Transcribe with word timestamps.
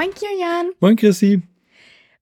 Moin 0.00 0.14
Kilian. 0.14 0.72
Moin 0.80 0.96
Chrissy. 0.96 1.42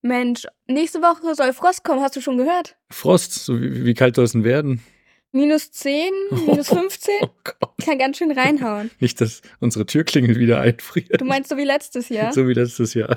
Mensch, 0.02 0.48
nächste 0.66 1.00
Woche 1.00 1.36
soll 1.36 1.52
Frost 1.52 1.84
kommen, 1.84 2.00
hast 2.00 2.16
du 2.16 2.20
schon 2.20 2.36
gehört? 2.36 2.74
Frost, 2.90 3.34
so 3.34 3.60
wie, 3.60 3.84
wie 3.84 3.94
kalt 3.94 4.16
soll 4.16 4.24
es 4.24 4.32
denn 4.32 4.42
werden? 4.42 4.82
Minus 5.30 5.70
10, 5.70 6.10
minus 6.44 6.70
15? 6.70 7.14
Oh 7.22 7.28
Gott. 7.44 7.74
Kann 7.84 8.00
ganz 8.00 8.18
schön 8.18 8.32
reinhauen. 8.32 8.90
Nicht, 8.98 9.20
dass 9.20 9.42
unsere 9.60 9.86
Türklingel 9.86 10.40
wieder 10.40 10.60
einfriert. 10.60 11.20
Du 11.20 11.24
meinst 11.24 11.50
so 11.50 11.56
wie 11.56 11.62
letztes 11.62 12.08
Jahr? 12.08 12.32
So 12.32 12.48
wie 12.48 12.54
letztes 12.54 12.94
Jahr. 12.94 13.16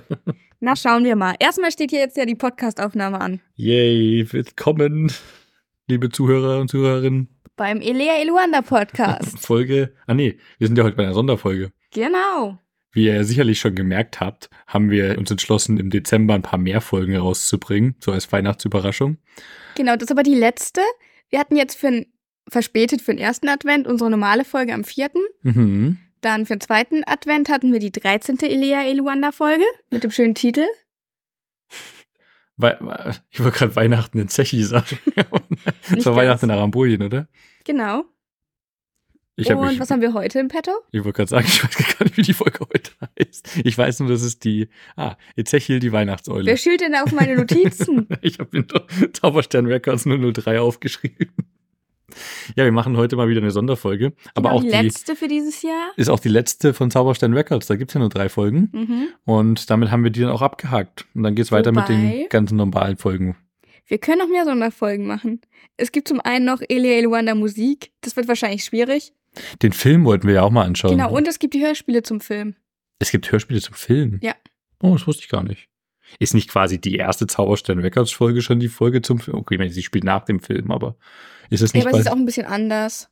Na, 0.60 0.76
schauen 0.76 1.06
wir 1.06 1.16
mal. 1.16 1.34
Erstmal 1.40 1.72
steht 1.72 1.90
hier 1.90 2.02
jetzt 2.02 2.16
ja 2.16 2.28
die 2.28 2.36
Podcastaufnahme 2.36 3.20
an. 3.20 3.42
Yay, 3.56 4.28
willkommen, 4.32 5.12
liebe 5.88 6.10
Zuhörer 6.10 6.60
und 6.60 6.68
Zuhörerinnen. 6.70 7.30
Beim 7.56 7.82
Elea 7.82 8.22
Eluanda 8.22 8.62
Podcast. 8.62 9.40
Folge, 9.44 9.96
ah 10.06 10.14
nee, 10.14 10.38
wir 10.60 10.68
sind 10.68 10.78
ja 10.78 10.84
heute 10.84 10.98
bei 10.98 11.04
einer 11.06 11.16
Sonderfolge. 11.16 11.72
genau. 11.92 12.60
Wie 12.92 13.06
ihr 13.06 13.24
sicherlich 13.24 13.60
schon 13.60 13.76
gemerkt 13.76 14.20
habt, 14.20 14.50
haben 14.68 14.90
wir 14.90 15.18
uns 15.18 15.32
entschlossen, 15.32 15.78
im 15.78 15.90
Dezember 15.90 16.36
ein 16.36 16.42
paar 16.42 16.60
mehr 16.60 16.82
Folgen 16.82 17.16
rauszubringen, 17.16 17.96
so 18.00 18.12
als 18.12 18.32
Weihnachtsüberraschung. 18.32 19.18
Genau, 19.76 19.94
das 19.94 20.04
ist 20.04 20.12
aber 20.12 20.24
die 20.24 20.36
letzte. 20.36 20.82
Wir 21.30 21.40
hatten 21.40 21.56
jetzt 21.56 21.78
für 21.78 21.88
ein, 21.88 22.06
verspätet 22.50 23.02
für 23.02 23.14
den 23.14 23.20
ersten 23.20 23.48
Advent 23.48 23.88
unsere 23.88 24.10
normale 24.10 24.44
Folge 24.44 24.74
am 24.74 24.84
vierten. 24.84 25.22
Mhm. 25.44 25.98
Dann 26.20 26.46
für 26.46 26.56
den 26.56 26.62
zweiten 26.62 27.04
Advent 27.06 27.50
hatten 27.50 27.72
wir 27.72 27.80
die 27.80 27.92
13. 27.92 28.40
Elea 28.42 28.84
Eluanda 28.84 29.32
Folge 29.32 29.64
mit 29.90 30.04
dem 30.04 30.12
schönen 30.12 30.36
Titel. 30.36 30.66
Ich 33.32 33.40
wollte 33.40 33.58
gerade 33.58 33.76
Weihnachten 33.76 34.20
in 34.20 34.28
Zechi 34.28 34.64
sagen. 34.64 35.00
das 35.90 36.06
war. 36.06 36.16
Weihnachten 36.16 36.46
in 36.46 36.52
Arambulien, 36.52 37.02
oder? 37.02 37.28
Genau. 37.64 38.06
Hab 39.40 39.58
Und 39.58 39.68
mich, 39.68 39.80
was 39.80 39.90
haben 39.90 40.02
wir 40.02 40.14
heute 40.14 40.40
im 40.40 40.50
Petto? 40.50 40.72
Ich 40.92 41.04
wollte 41.04 41.18
gerade 41.18 41.30
sagen, 41.30 41.46
ich 41.50 41.64
weiß 41.64 41.98
gar 41.98 42.06
nicht, 42.06 42.18
wie 42.18 42.22
die 42.22 42.34
Folge 42.34 42.60
heute 42.60 42.92
heißt. 43.20 43.60
Ich 43.64 43.78
weiß 43.78 44.02
nur, 44.02 44.10
das 44.10 44.22
ist 44.22 44.44
die, 44.44 44.70
ah, 44.96 45.16
Ezechiel, 45.36 45.80
die 45.80 45.92
Weihnachtseule. 45.92 46.46
Wer 46.46 46.58
schielt 46.58 46.82
denn 46.82 46.96
auf 46.96 47.12
meine 47.12 47.36
Notizen? 47.36 48.08
ich 48.22 48.40
habe 48.40 48.58
in 48.58 48.68
Zauberstern 49.14 49.66
Records 49.66 50.04
003 50.04 50.60
aufgeschrieben. 50.60 51.32
Ja, 52.58 52.66
wir 52.66 52.74
machen 52.74 52.98
heute 52.98 53.16
mal 53.16 53.30
wieder 53.30 53.40
eine 53.40 53.52
Sonderfolge. 53.52 54.12
Aber 54.36 54.50
genau, 54.50 54.60
auch 54.60 54.64
die 54.64 54.70
die, 54.70 54.76
letzte 54.76 55.16
für 55.16 55.30
dieses 55.30 55.62
Jahr. 55.62 55.92
ist 55.96 56.10
auch 56.10 56.20
die 56.20 56.30
letzte 56.30 56.74
von 56.74 56.92
Zauberstern 56.92 57.34
Records. 57.34 57.68
Da 57.68 57.78
gibt's 57.78 57.94
ja 57.94 58.02
nur 58.02 58.10
drei 58.10 58.28
Folgen. 58.28 58.70
Mhm. 58.74 59.08
Und 59.24 59.70
damit 59.70 59.92
haben 59.92 60.04
wir 60.04 60.12
die 60.12 60.20
dann 60.20 60.30
auch 60.30 60.42
abgehakt. 60.42 61.06
Und 61.16 61.24
dann 61.24 61.36
geht's 61.36 61.54
weiter 61.54 61.72
mit 61.72 61.88
den 61.88 62.28
ganzen 62.30 62.58
normalen 62.58 62.98
Folgen. 62.98 63.38
Wir 63.88 63.98
können 63.98 64.20
noch 64.20 64.28
mehr 64.28 64.46
Sonderfolgen 64.46 65.06
machen. 65.08 65.42
Es 65.78 65.92
gibt 65.92 66.08
zum 66.08 66.20
einen 66.20 66.46
noch 66.46 66.62
Elia 66.68 66.94
Eluanda 66.94 67.34
Musik. 67.34 67.92
Das 68.02 68.16
wird 68.16 68.28
wahrscheinlich 68.28 68.64
schwierig. 68.64 69.14
Den 69.62 69.72
Film 69.74 70.06
wollten 70.06 70.28
wir 70.28 70.36
ja 70.36 70.42
auch 70.44 70.52
mal 70.52 70.66
anschauen. 70.66 70.92
Genau, 70.92 71.12
und 71.16 71.28
es 71.28 71.40
gibt 71.40 71.54
die 71.54 71.62
Hörspiele 71.64 72.04
zum 72.04 72.20
Film. 72.22 72.56
Es 73.00 73.12
gibt 73.12 73.32
Hörspiele 73.32 73.62
zum 73.62 73.74
Film. 73.76 74.20
Ja. 74.22 74.36
Oh, 74.82 74.94
das 74.94 75.08
wusste 75.08 75.24
ich 75.24 75.30
gar 75.30 75.44
nicht. 75.44 75.70
Ist 76.20 76.34
nicht 76.34 76.50
quasi 76.50 76.80
die 76.80 76.96
erste 76.96 77.28
Zauberstern 77.28 77.80
Records 77.80 78.12
Folge 78.12 78.42
schon 78.42 78.60
die 78.60 78.68
Folge 78.68 79.02
zum 79.02 79.20
Film? 79.20 79.38
Okay, 79.38 79.56
ich 79.56 79.60
meine, 79.60 79.72
sie 79.72 79.84
spielt 79.84 80.04
nach 80.04 80.26
dem 80.26 80.40
Film, 80.42 80.70
aber 80.72 80.98
ist 81.50 81.62
es 81.62 81.72
Ja, 81.72 81.78
nicht 81.80 81.88
aber 81.88 81.98
es 81.98 82.06
ist 82.06 82.12
auch 82.12 82.18
ein 82.18 82.26
bisschen 82.26 82.46
anders. 82.46 83.10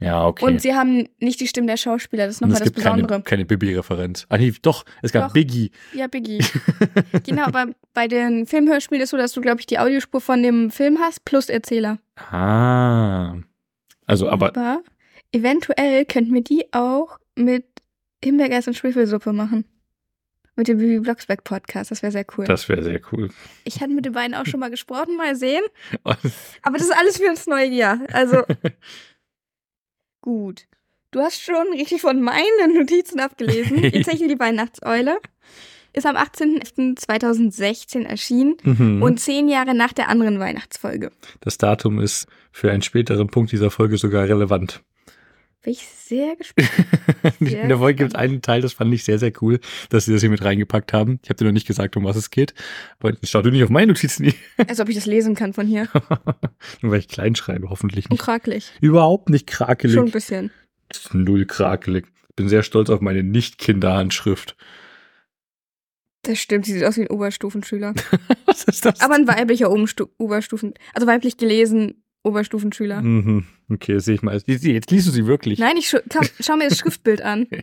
ja, 0.00 0.26
okay. 0.26 0.44
Und 0.44 0.60
sie 0.60 0.74
haben 0.74 1.08
nicht 1.20 1.38
die 1.40 1.46
Stimme 1.46 1.68
der 1.68 1.76
Schauspieler. 1.76 2.26
Das 2.26 2.36
ist 2.36 2.40
nochmal 2.40 2.58
das 2.58 2.64
gibt 2.64 2.78
keine, 2.78 3.02
Besondere. 3.04 3.22
keine 3.22 3.44
Bibi-Referenz. 3.44 4.26
Ah, 4.28 4.38
nee, 4.38 4.52
doch, 4.62 4.84
es 5.02 5.12
gab 5.12 5.28
Doch. 5.28 5.34
Biggie. 5.34 5.70
Ja, 5.94 6.08
Biggie. 6.08 6.44
genau, 7.24 7.44
aber 7.44 7.66
bei 7.94 8.08
den 8.08 8.46
Filmhörspielen 8.46 9.02
ist 9.04 9.10
so, 9.10 9.16
dass 9.16 9.32
du, 9.32 9.40
glaube 9.40 9.60
ich, 9.60 9.66
die 9.66 9.78
Audiospur 9.78 10.20
von 10.20 10.42
dem 10.42 10.72
Film 10.72 10.98
hast 10.98 11.24
plus 11.24 11.48
Erzähler. 11.48 11.98
Ah. 12.16 13.36
Also, 14.06 14.28
aber 14.28 14.48
aber 14.48 14.82
eventuell 15.32 16.04
könnten 16.04 16.32
wir 16.34 16.42
die 16.42 16.72
auch 16.72 17.18
mit 17.36 17.64
Himbeergeist 18.24 18.68
und 18.68 18.74
Schwefelsuppe 18.74 19.32
machen. 19.32 19.64
Mit 20.54 20.68
dem 20.68 20.76
Bibi 20.78 21.00
Blocksberg 21.00 21.44
Podcast. 21.44 21.90
Das 21.90 22.02
wäre 22.02 22.12
sehr 22.12 22.26
cool. 22.36 22.44
das 22.44 22.68
wäre 22.68 22.82
sehr 22.82 23.00
cool. 23.10 23.30
Ich 23.64 23.80
hatte 23.80 23.92
mit 23.94 24.04
den 24.04 24.12
beiden 24.12 24.34
auch 24.34 24.44
schon 24.44 24.60
mal 24.60 24.68
gesprochen, 24.70 25.16
mal 25.16 25.34
sehen. 25.34 25.62
Aber 26.04 26.18
das 26.78 26.82
ist 26.82 26.94
alles 26.96 27.16
für 27.16 27.24
das 27.26 27.46
neue 27.46 27.68
Jahr. 27.70 28.00
Also 28.12 28.42
gut. 30.20 30.66
Du 31.10 31.20
hast 31.20 31.40
schon 31.42 31.66
richtig 31.72 32.00
von 32.02 32.20
meinen 32.22 32.74
Notizen 32.74 33.18
abgelesen. 33.20 33.82
Ezechiel 33.84 34.28
die 34.28 34.38
Weihnachtseule 34.38 35.18
ist 35.94 36.06
am 36.06 36.16
18.11.2016 36.16 38.04
erschienen 38.06 38.56
Mhm. 38.62 39.02
und 39.02 39.20
zehn 39.20 39.48
Jahre 39.48 39.74
nach 39.74 39.92
der 39.92 40.08
anderen 40.08 40.38
Weihnachtsfolge. 40.38 41.10
das 41.40 41.58
Datum 41.58 41.98
ist 42.00 42.26
für 42.50 42.70
einen 42.70 42.80
späteren 42.82 43.28
Punkt 43.28 43.52
dieser 43.52 43.70
Folge 43.70 43.98
sogar 43.98 44.26
relevant. 44.26 44.82
Bin 45.62 45.72
ich 45.74 45.86
sehr 45.86 46.34
gespannt. 46.36 46.70
In 47.40 47.68
der 47.68 47.78
Folge 47.78 47.94
gibt 47.98 48.10
es 48.10 48.14
einen 48.16 48.42
Teil, 48.42 48.60
das 48.62 48.72
fand 48.72 48.92
ich 48.92 49.04
sehr, 49.04 49.18
sehr 49.20 49.32
cool, 49.40 49.60
dass 49.90 50.06
sie 50.06 50.12
das 50.12 50.20
hier 50.20 50.30
mit 50.30 50.44
reingepackt 50.44 50.92
haben. 50.92 51.20
Ich 51.22 51.28
habe 51.30 51.36
dir 51.38 51.44
noch 51.44 51.52
nicht 51.52 51.68
gesagt, 51.68 51.96
um 51.96 52.04
was 52.04 52.16
es 52.16 52.30
geht. 52.30 52.52
Aber 52.98 53.12
schau 53.22 53.42
du 53.42 53.50
nicht 53.50 53.62
auf 53.62 53.70
meine 53.70 53.92
Notizen. 53.92 54.34
Als 54.68 54.80
ob 54.80 54.88
ich 54.88 54.96
das 54.96 55.06
lesen 55.06 55.34
kann 55.36 55.52
von 55.52 55.66
hier. 55.66 55.88
Nur 56.82 56.92
weil 56.92 56.98
ich 56.98 57.08
klein 57.08 57.36
schreibe, 57.36 57.70
hoffentlich 57.70 58.06
Und 58.06 58.12
nicht. 58.12 58.22
krakelig. 58.22 58.72
Überhaupt 58.80 59.28
nicht 59.30 59.50
Schon 59.52 59.64
ein 59.64 59.76
krakelig. 59.76 60.12
bisschen. 60.12 60.50
Null 61.12 61.46
krakelig. 61.46 62.06
Bin 62.34 62.48
sehr 62.48 62.62
stolz 62.64 62.90
auf 62.90 63.00
meine 63.00 63.22
Nicht-Kinderhandschrift. 63.22 64.56
Das 66.22 66.38
stimmt, 66.38 66.66
sie 66.66 66.72
sieht 66.72 66.84
aus 66.84 66.96
wie 66.96 67.02
ein 67.02 67.10
Oberstufenschüler. 67.10 67.94
Was 68.46 68.64
ist 68.64 68.84
das? 68.84 69.00
Aber 69.00 69.14
ein 69.14 69.26
weiblicher 69.26 69.70
Obenstu 69.70 70.06
Oberstufen, 70.18 70.74
also 70.94 71.06
weiblich 71.06 71.36
gelesen 71.36 72.01
Oberstufenschüler. 72.24 73.02
Mhm. 73.02 73.44
Okay, 73.70 73.98
sehe 73.98 74.14
ich 74.14 74.22
mal. 74.22 74.40
Jetzt 74.46 74.90
liest 74.90 75.06
du 75.06 75.10
sie 75.10 75.26
wirklich. 75.26 75.58
Nein, 75.58 75.76
ich 75.76 75.90
komm, 76.10 76.26
schau 76.40 76.56
mir 76.56 76.68
das 76.68 76.78
Schriftbild 76.78 77.22
an. 77.22 77.46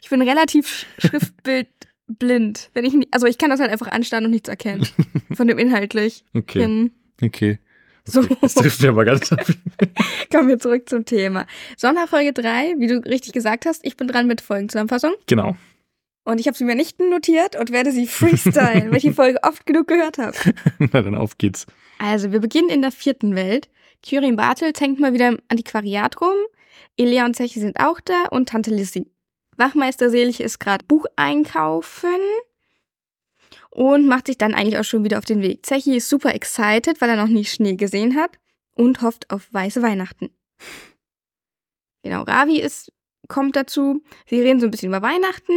Ich 0.00 0.08
bin 0.08 0.22
relativ 0.22 0.86
sch- 0.98 1.08
schriftbildblind. 1.10 2.70
Wenn 2.72 2.84
ich 2.86 2.94
nicht, 2.94 3.12
also 3.12 3.26
ich 3.26 3.36
kann 3.38 3.50
das 3.50 3.60
halt 3.60 3.70
einfach 3.70 3.88
anstarren 3.88 4.24
und 4.24 4.30
nichts 4.30 4.48
erkennen. 4.48 4.86
Von 5.34 5.46
dem 5.46 5.58
inhaltlich. 5.58 6.24
Okay, 6.34 6.64
Hm. 6.64 6.90
okay. 7.22 7.58
So, 8.04 8.22
Das 8.40 8.54
trifft 8.54 8.80
mir 8.80 8.88
aber 8.88 9.04
ganz 9.04 9.30
ab. 9.30 9.44
kommen 10.32 10.48
wir 10.48 10.58
zurück 10.58 10.88
zum 10.88 11.04
Thema. 11.04 11.46
Sonderfolge 11.76 12.32
3, 12.32 12.76
wie 12.78 12.86
du 12.86 12.94
richtig 13.04 13.34
gesagt 13.34 13.66
hast, 13.66 13.84
ich 13.84 13.98
bin 13.98 14.08
dran 14.08 14.26
mit 14.26 14.40
Folgenzusammenfassung. 14.40 15.12
Genau. 15.26 15.56
Und 16.24 16.40
ich 16.40 16.46
habe 16.46 16.56
sie 16.56 16.64
mir 16.64 16.74
nicht 16.74 16.98
notiert 17.00 17.56
und 17.56 17.70
werde 17.70 17.92
sie 17.92 18.06
freestylen, 18.06 18.88
weil 18.90 18.96
ich 18.96 19.02
die 19.02 19.12
Folge 19.12 19.38
oft 19.42 19.66
genug 19.66 19.88
gehört 19.88 20.16
habe. 20.16 20.34
Na, 20.78 21.02
dann 21.02 21.14
auf 21.14 21.36
geht's. 21.36 21.66
Also, 21.98 22.32
wir 22.32 22.40
beginnen 22.40 22.70
in 22.70 22.80
der 22.80 22.92
vierten 22.92 23.34
Welt. 23.36 23.68
Kyrin 24.02 24.36
Bartels 24.36 24.80
hängt 24.80 25.00
mal 25.00 25.12
wieder 25.12 25.28
im 25.28 25.38
Antiquariat 25.48 26.20
rum. 26.20 26.36
Elia 26.96 27.24
und 27.24 27.34
Zechi 27.34 27.60
sind 27.60 27.78
auch 27.80 28.00
da 28.00 28.26
und 28.30 28.48
Tante 28.48 28.70
Lissy. 28.70 29.10
Wachmeister 29.56 30.10
Selig 30.10 30.40
ist 30.40 30.60
gerade 30.60 30.84
Buch 30.84 31.06
einkaufen 31.16 32.20
und 33.70 34.06
macht 34.06 34.26
sich 34.26 34.38
dann 34.38 34.54
eigentlich 34.54 34.78
auch 34.78 34.84
schon 34.84 35.04
wieder 35.04 35.18
auf 35.18 35.24
den 35.24 35.42
Weg. 35.42 35.66
Zechi 35.66 35.96
ist 35.96 36.08
super 36.08 36.34
excited, 36.34 37.00
weil 37.00 37.10
er 37.10 37.16
noch 37.16 37.28
nie 37.28 37.44
Schnee 37.44 37.74
gesehen 37.74 38.16
hat 38.16 38.38
und 38.74 39.02
hofft 39.02 39.30
auf 39.30 39.52
weiße 39.52 39.82
Weihnachten. 39.82 40.30
Genau, 42.02 42.22
Ravi 42.22 42.60
ist, 42.60 42.92
kommt 43.26 43.56
dazu. 43.56 44.02
Sie 44.28 44.40
reden 44.40 44.60
so 44.60 44.66
ein 44.66 44.70
bisschen 44.70 44.88
über 44.88 45.02
Weihnachten. 45.02 45.52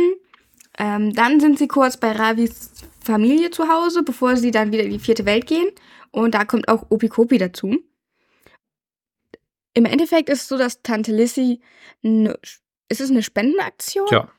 Ähm, 0.78 1.14
dann 1.14 1.40
sind 1.40 1.60
sie 1.60 1.68
kurz 1.68 1.98
bei 1.98 2.12
Ravis 2.12 2.72
Familie 3.04 3.52
zu 3.52 3.68
Hause, 3.68 4.04
bevor 4.04 4.36
sie 4.38 4.52
dann 4.52 4.72
wieder 4.72 4.84
in 4.84 4.92
die 4.92 5.00
vierte 5.00 5.26
Welt 5.26 5.46
gehen. 5.46 5.68
Und 6.12 6.34
da 6.34 6.46
kommt 6.46 6.68
auch 6.68 6.86
Opikopi 6.90 7.38
dazu. 7.38 7.78
Im 9.74 9.86
Endeffekt 9.86 10.30
ist 10.30 10.42
es 10.42 10.48
so, 10.48 10.58
dass 10.58 10.82
Tante 10.82 11.12
Lissy 11.12 11.62
eine, 12.04 12.38
ist 12.90 13.02
es 13.02 13.10
eine 13.10 13.24
Spendenaktion? 13.24 14.08
Ja. 14.12 14.30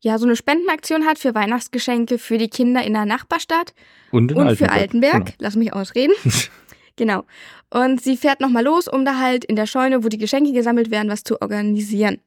Ja, 0.00 0.18
so 0.18 0.26
eine 0.26 0.36
Spendenaktion 0.36 1.06
hat 1.06 1.18
für 1.18 1.34
Weihnachtsgeschenke 1.34 2.18
für 2.18 2.38
die 2.38 2.48
Kinder 2.48 2.84
in 2.84 2.92
der 2.92 3.04
Nachbarstadt 3.04 3.74
Und, 4.10 4.32
und 4.32 4.56
für 4.56 4.70
Altenberg. 4.70 5.14
Altenberg. 5.14 5.34
Lass 5.38 5.56
mich 5.56 5.72
ausreden. 5.72 6.14
genau. 6.96 7.24
Und 7.70 8.02
sie 8.02 8.16
fährt 8.16 8.40
nochmal 8.40 8.64
los, 8.64 8.86
um 8.86 9.04
da 9.04 9.18
halt 9.18 9.44
in 9.44 9.56
der 9.56 9.66
Scheune, 9.66 10.04
wo 10.04 10.08
die 10.08 10.18
Geschenke 10.18 10.52
gesammelt 10.52 10.90
werden, 10.90 11.08
was 11.08 11.24
zu 11.24 11.40
organisieren. 11.40 12.20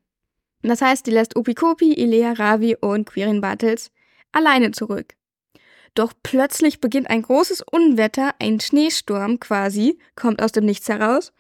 Das 0.64 0.82
heißt, 0.82 1.06
die 1.06 1.12
lässt 1.12 1.36
Opikopi, 1.36 1.94
Ilea, 1.94 2.34
Ravi 2.34 2.76
und 2.76 3.06
Quirin 3.06 3.42
Bartels 3.42 3.92
alleine 4.32 4.72
zurück. 4.72 5.14
Doch 5.94 6.14
plötzlich 6.24 6.82
beginnt 6.82 7.10
ein 7.10 7.22
großes 7.22 7.62
Unwetter, 7.62 8.36
ein 8.40 8.60
Schneesturm 8.60 9.40
quasi, 9.40 9.98
kommt 10.16 10.42
aus 10.42 10.52
dem 10.52 10.66
Nichts 10.66 10.90
heraus. 10.90 11.32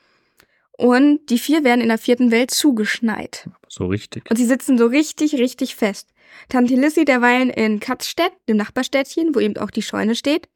Und 0.77 1.29
die 1.29 1.39
vier 1.39 1.63
werden 1.63 1.81
in 1.81 1.87
der 1.87 1.97
vierten 1.97 2.31
Welt 2.31 2.51
zugeschneit. 2.51 3.49
So 3.69 3.85
richtig. 3.85 4.29
Und 4.29 4.35
sie 4.35 4.45
sitzen 4.45 4.77
so 4.77 4.87
richtig, 4.87 5.35
richtig 5.35 5.75
fest. 5.75 6.09
Tante 6.49 6.75
Lissy 6.75 7.05
derweilen 7.05 7.49
in 7.49 7.79
Katzstedt, 7.79 8.33
dem 8.49 8.57
Nachbarstädtchen, 8.57 9.33
wo 9.33 9.39
eben 9.39 9.57
auch 9.57 9.71
die 9.71 9.81
Scheune 9.81 10.15
steht. 10.15 10.49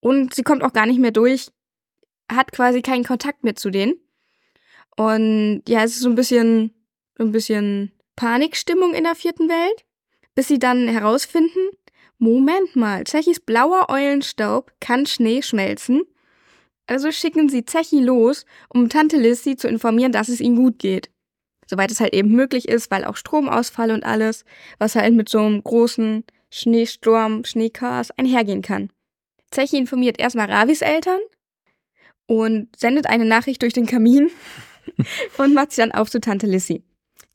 Und 0.00 0.34
sie 0.34 0.42
kommt 0.42 0.62
auch 0.62 0.72
gar 0.72 0.86
nicht 0.86 1.00
mehr 1.00 1.10
durch, 1.10 1.48
hat 2.30 2.52
quasi 2.52 2.82
keinen 2.82 3.04
Kontakt 3.04 3.42
mehr 3.42 3.56
zu 3.56 3.70
denen. 3.70 3.94
Und 4.96 5.62
ja, 5.68 5.82
es 5.82 5.92
ist 5.92 6.00
so 6.00 6.08
ein 6.08 6.14
bisschen, 6.14 6.72
so 7.18 7.24
ein 7.24 7.32
bisschen 7.32 7.92
Panikstimmung 8.16 8.94
in 8.94 9.04
der 9.04 9.14
vierten 9.14 9.48
Welt, 9.48 9.84
bis 10.34 10.48
sie 10.48 10.58
dann 10.58 10.88
herausfinden, 10.88 11.70
Moment 12.18 12.76
mal, 12.76 13.04
Zechis 13.04 13.40
blauer 13.40 13.86
Eulenstaub 13.88 14.72
kann 14.78 15.06
Schnee 15.06 15.40
schmelzen. 15.42 16.02
Also 16.90 17.12
schicken 17.12 17.48
sie 17.48 17.64
Zechi 17.64 18.00
los, 18.00 18.44
um 18.68 18.88
Tante 18.88 19.16
Lissy 19.16 19.56
zu 19.56 19.68
informieren, 19.68 20.12
dass 20.12 20.28
es 20.28 20.40
ihnen 20.40 20.56
gut 20.56 20.78
geht 20.78 21.10
soweit 21.70 21.90
es 21.90 22.00
halt 22.00 22.12
eben 22.12 22.32
möglich 22.32 22.68
ist, 22.68 22.90
weil 22.90 23.04
auch 23.04 23.16
Stromausfall 23.16 23.92
und 23.92 24.04
alles, 24.04 24.44
was 24.78 24.96
halt 24.96 25.14
mit 25.14 25.28
so 25.28 25.38
einem 25.38 25.62
großen 25.62 26.24
Schneesturm, 26.50 27.44
Schneechaos 27.44 28.10
einhergehen 28.10 28.60
kann. 28.60 28.90
Zechi 29.50 29.78
informiert 29.78 30.18
erstmal 30.18 30.50
Ravis 30.50 30.82
Eltern 30.82 31.20
und 32.26 32.68
sendet 32.76 33.06
eine 33.06 33.24
Nachricht 33.24 33.62
durch 33.62 33.72
den 33.72 33.86
Kamin 33.86 34.30
und 35.38 35.54
macht 35.54 35.70
sich 35.70 35.82
dann 35.82 35.92
auf 35.92 36.10
zu 36.10 36.20
Tante 36.20 36.46
Lissy. 36.46 36.82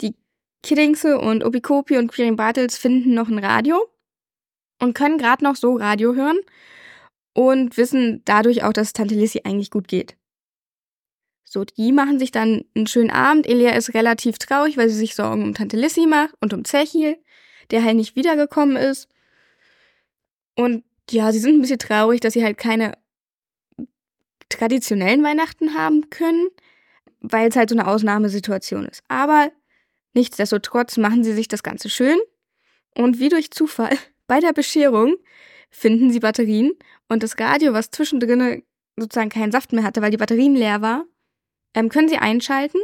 Die 0.02 0.16
Kiddingse 0.62 1.18
und 1.18 1.44
Obikopi 1.44 1.98
und 1.98 2.12
Quirin 2.12 2.36
Bartels 2.36 2.78
finden 2.78 3.14
noch 3.14 3.30
ein 3.30 3.40
Radio 3.40 3.88
und 4.82 4.94
können 4.94 5.18
gerade 5.18 5.44
noch 5.44 5.56
so 5.56 5.76
Radio 5.76 6.14
hören 6.14 6.40
und 7.36 7.76
wissen 7.76 8.22
dadurch 8.24 8.64
auch, 8.64 8.74
dass 8.74 8.94
Tante 8.94 9.14
Lissy 9.14 9.42
eigentlich 9.44 9.70
gut 9.70 9.90
geht. 9.90 10.16
So, 11.44 11.66
die 11.66 11.92
machen 11.92 12.18
sich 12.18 12.32
dann 12.32 12.64
einen 12.76 12.88
schönen 12.88 13.12
Abend. 13.12 13.46
Elia 13.46 13.72
ist 13.72 13.94
relativ 13.94 14.38
traurig, 14.40 14.78
weil 14.78 14.90
sie 14.90 14.96
sich 14.96 15.16
Sorgen 15.16 15.44
um 15.44 15.54
Tante 15.54 15.78
Lissy 15.78 16.08
macht 16.08 16.34
und 16.40 16.54
um 16.54 16.64
Zechil, 16.64 17.18
der 17.72 17.84
halt 17.84 17.98
nicht 17.98 18.16
wiedergekommen 18.16 18.78
ist. 18.78 19.10
Und 20.56 20.86
ja, 21.12 21.32
sie 21.34 21.40
sind 21.40 21.58
ein 21.58 21.62
bisschen 21.62 21.78
traurig, 21.78 22.22
dass 22.22 22.34
sie 22.34 22.44
halt 22.44 22.58
keine 22.58 22.98
traditionellen 24.48 25.24
Weihnachten 25.24 25.76
haben 25.76 26.10
können, 26.10 26.48
weil 27.20 27.50
es 27.50 27.58
halt 27.58 27.70
so 27.70 27.76
eine 27.76 27.88
Ausnahmesituation 27.88 28.86
ist. 28.86 29.04
Aber 29.10 29.52
nichtsdestotrotz 30.14 30.96
machen 30.96 31.26
sie 31.26 31.34
sich 31.34 31.50
das 31.50 31.64
Ganze 31.64 31.90
schön. 31.90 32.18
Und 32.96 33.20
wie 33.20 33.30
durch 33.30 33.52
Zufall, 33.52 33.98
bei 34.28 34.40
der 34.40 34.54
Bescherung 34.54 35.16
finden 35.70 36.12
sie 36.12 36.22
Batterien 36.22 36.72
und 37.10 37.24
das 37.24 37.38
Radio, 37.40 37.74
was 37.74 37.92
zwischendrin 37.92 38.64
sozusagen 38.98 39.30
keinen 39.30 39.52
Saft 39.52 39.74
mehr 39.74 39.84
hatte, 39.84 40.02
weil 40.02 40.12
die 40.12 40.18
Batterien 40.18 40.56
leer 40.56 40.82
war, 40.82 41.06
ähm, 41.74 41.90
können 41.90 42.10
sie 42.10 42.18
einschalten 42.18 42.80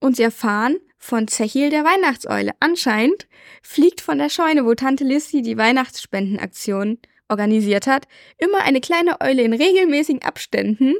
und 0.00 0.16
sie 0.16 0.22
erfahren 0.22 0.76
von 0.98 1.28
Zechil 1.28 1.70
der 1.70 1.84
Weihnachtseule. 1.84 2.52
Anscheinend 2.60 3.26
fliegt 3.62 4.00
von 4.00 4.18
der 4.18 4.28
Scheune, 4.28 4.66
wo 4.66 4.74
Tante 4.74 5.04
Lissy 5.04 5.42
die 5.42 5.56
Weihnachtsspendenaktion 5.56 6.98
organisiert 7.28 7.86
hat, 7.86 8.06
immer 8.38 8.62
eine 8.64 8.80
kleine 8.80 9.20
Eule 9.20 9.42
in 9.42 9.54
regelmäßigen 9.54 10.22
Abständen 10.22 10.96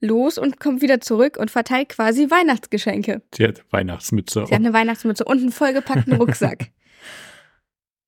los 0.00 0.38
und 0.38 0.60
kommt 0.60 0.82
wieder 0.82 1.00
zurück 1.00 1.36
und 1.38 1.50
verteilt 1.50 1.90
quasi 1.90 2.30
Weihnachtsgeschenke. 2.30 3.22
Sie 3.34 3.44
hat 3.44 3.64
Weihnachtsmütze. 3.70 4.44
Sie 4.46 4.54
hat 4.54 4.60
eine 4.60 4.72
Weihnachtsmütze 4.72 5.24
und 5.24 5.38
einen 5.38 5.52
vollgepackten 5.52 6.12
Rucksack. 6.20 6.70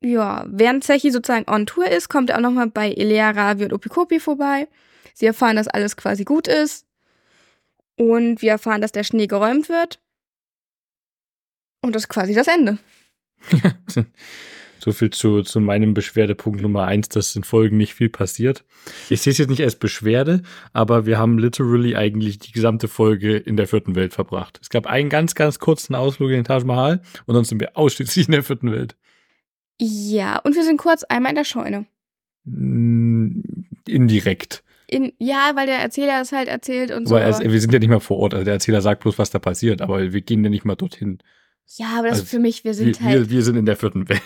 Ja, 0.07 0.45
während 0.49 0.85
Zechi 0.85 1.11
sozusagen 1.11 1.51
on 1.51 1.67
Tour 1.67 1.89
ist, 1.91 2.09
kommt 2.09 2.31
er 2.31 2.37
auch 2.37 2.41
nochmal 2.41 2.69
bei 2.69 2.93
Elea, 2.93 3.31
Ravi 3.31 3.65
und 3.65 3.73
Opikopi 3.73 4.21
vorbei. 4.21 4.69
Sie 5.15 5.27
erfahren, 5.27 5.57
dass 5.57 5.69
alles 5.69 5.97
quasi 5.97 6.25
gut 6.25 6.47
ist. 6.47 6.87
Und 7.97 8.43
wir 8.43 8.53
erfahren, 8.53 8.81
dass 8.81 8.93
der 8.93 9.05
Schnee 9.05 9.27
geräumt 9.27 9.69
wird. 9.69 9.99
Und 11.81 11.95
das 11.95 12.05
ist 12.05 12.09
quasi 12.09 12.35
das 12.35 12.47
Ende. 12.47 12.79
so 14.79 14.93
viel 14.93 15.11
zu, 15.11 15.43
zu 15.43 15.61
meinem 15.61 15.95
Beschwerdepunkt 15.95 16.61
Nummer 16.61 16.85
eins, 16.85 17.09
dass 17.09 17.35
in 17.35 17.45
Folgen 17.45 17.77
nicht 17.77 17.95
viel 17.95 18.09
passiert. 18.09 18.65
Ich 19.09 19.23
sehe 19.23 19.31
es 19.31 19.39
jetzt 19.39 19.49
nicht 19.49 19.63
als 19.63 19.77
Beschwerde, 19.77 20.43
aber 20.73 21.07
wir 21.07 21.19
haben 21.19 21.39
literally 21.39 21.97
eigentlich 21.97 22.39
die 22.39 22.53
gesamte 22.53 22.87
Folge 22.87 23.37
in 23.37 23.57
der 23.57 23.67
vierten 23.67 23.95
Welt 23.95 24.13
verbracht. 24.13 24.59
Es 24.63 24.69
gab 24.69 24.87
einen 24.87 25.09
ganz, 25.09 25.35
ganz 25.35 25.59
kurzen 25.59 25.95
Ausflug 25.95 26.31
in 26.31 26.37
den 26.37 26.45
Taj 26.45 26.65
Mahal 26.65 27.01
und 27.25 27.35
dann 27.35 27.45
sind 27.45 27.61
wir 27.61 27.77
ausschließlich 27.77 28.27
in 28.27 28.33
der 28.33 28.43
vierten 28.43 28.71
Welt. 28.73 28.97
Ja, 29.81 30.39
und 30.39 30.55
wir 30.55 30.65
sind 30.65 30.79
kurz 30.79 31.05
einmal 31.05 31.31
in 31.31 31.37
der 31.37 31.45
Scheune. 31.45 31.87
Mm, 32.45 33.41
indirekt. 33.87 34.63
In, 34.89 35.13
ja, 35.19 35.53
weil 35.55 35.67
der 35.67 35.79
Erzähler 35.79 36.21
es 36.21 36.33
halt 36.33 36.49
erzählt 36.49 36.93
und 36.93 37.11
aber 37.11 37.33
so. 37.33 37.43
wir 37.43 37.61
sind 37.61 37.73
ja 37.73 37.81
nicht 37.81 37.89
mal 37.89 38.01
vor 38.01 38.19
Ort. 38.19 38.35
Also 38.35 38.45
der 38.45 38.55
Erzähler 38.55 38.81
sagt 38.81 39.03
bloß, 39.03 39.19
was 39.19 39.31
da 39.31 39.39
passiert, 39.39 39.83
aber 39.83 40.13
wir 40.13 40.21
gehen 40.21 40.45
ja 40.45 40.51
nicht 40.51 40.65
mal 40.65 40.77
dorthin. 40.77 41.19
Ja, 41.69 41.99
aber 41.99 42.09
das 42.09 42.21
also, 42.21 42.27
für 42.27 42.39
mich, 42.39 42.63
wir 42.63 42.75
sind 42.75 43.01
wir, 43.01 43.07
halt. 43.07 43.19
Wir, 43.23 43.31
wir, 43.31 43.43
sind 43.43 43.57
in 43.57 43.67
der 43.67 43.77
vierten 43.77 44.09
Welt. 44.09 44.23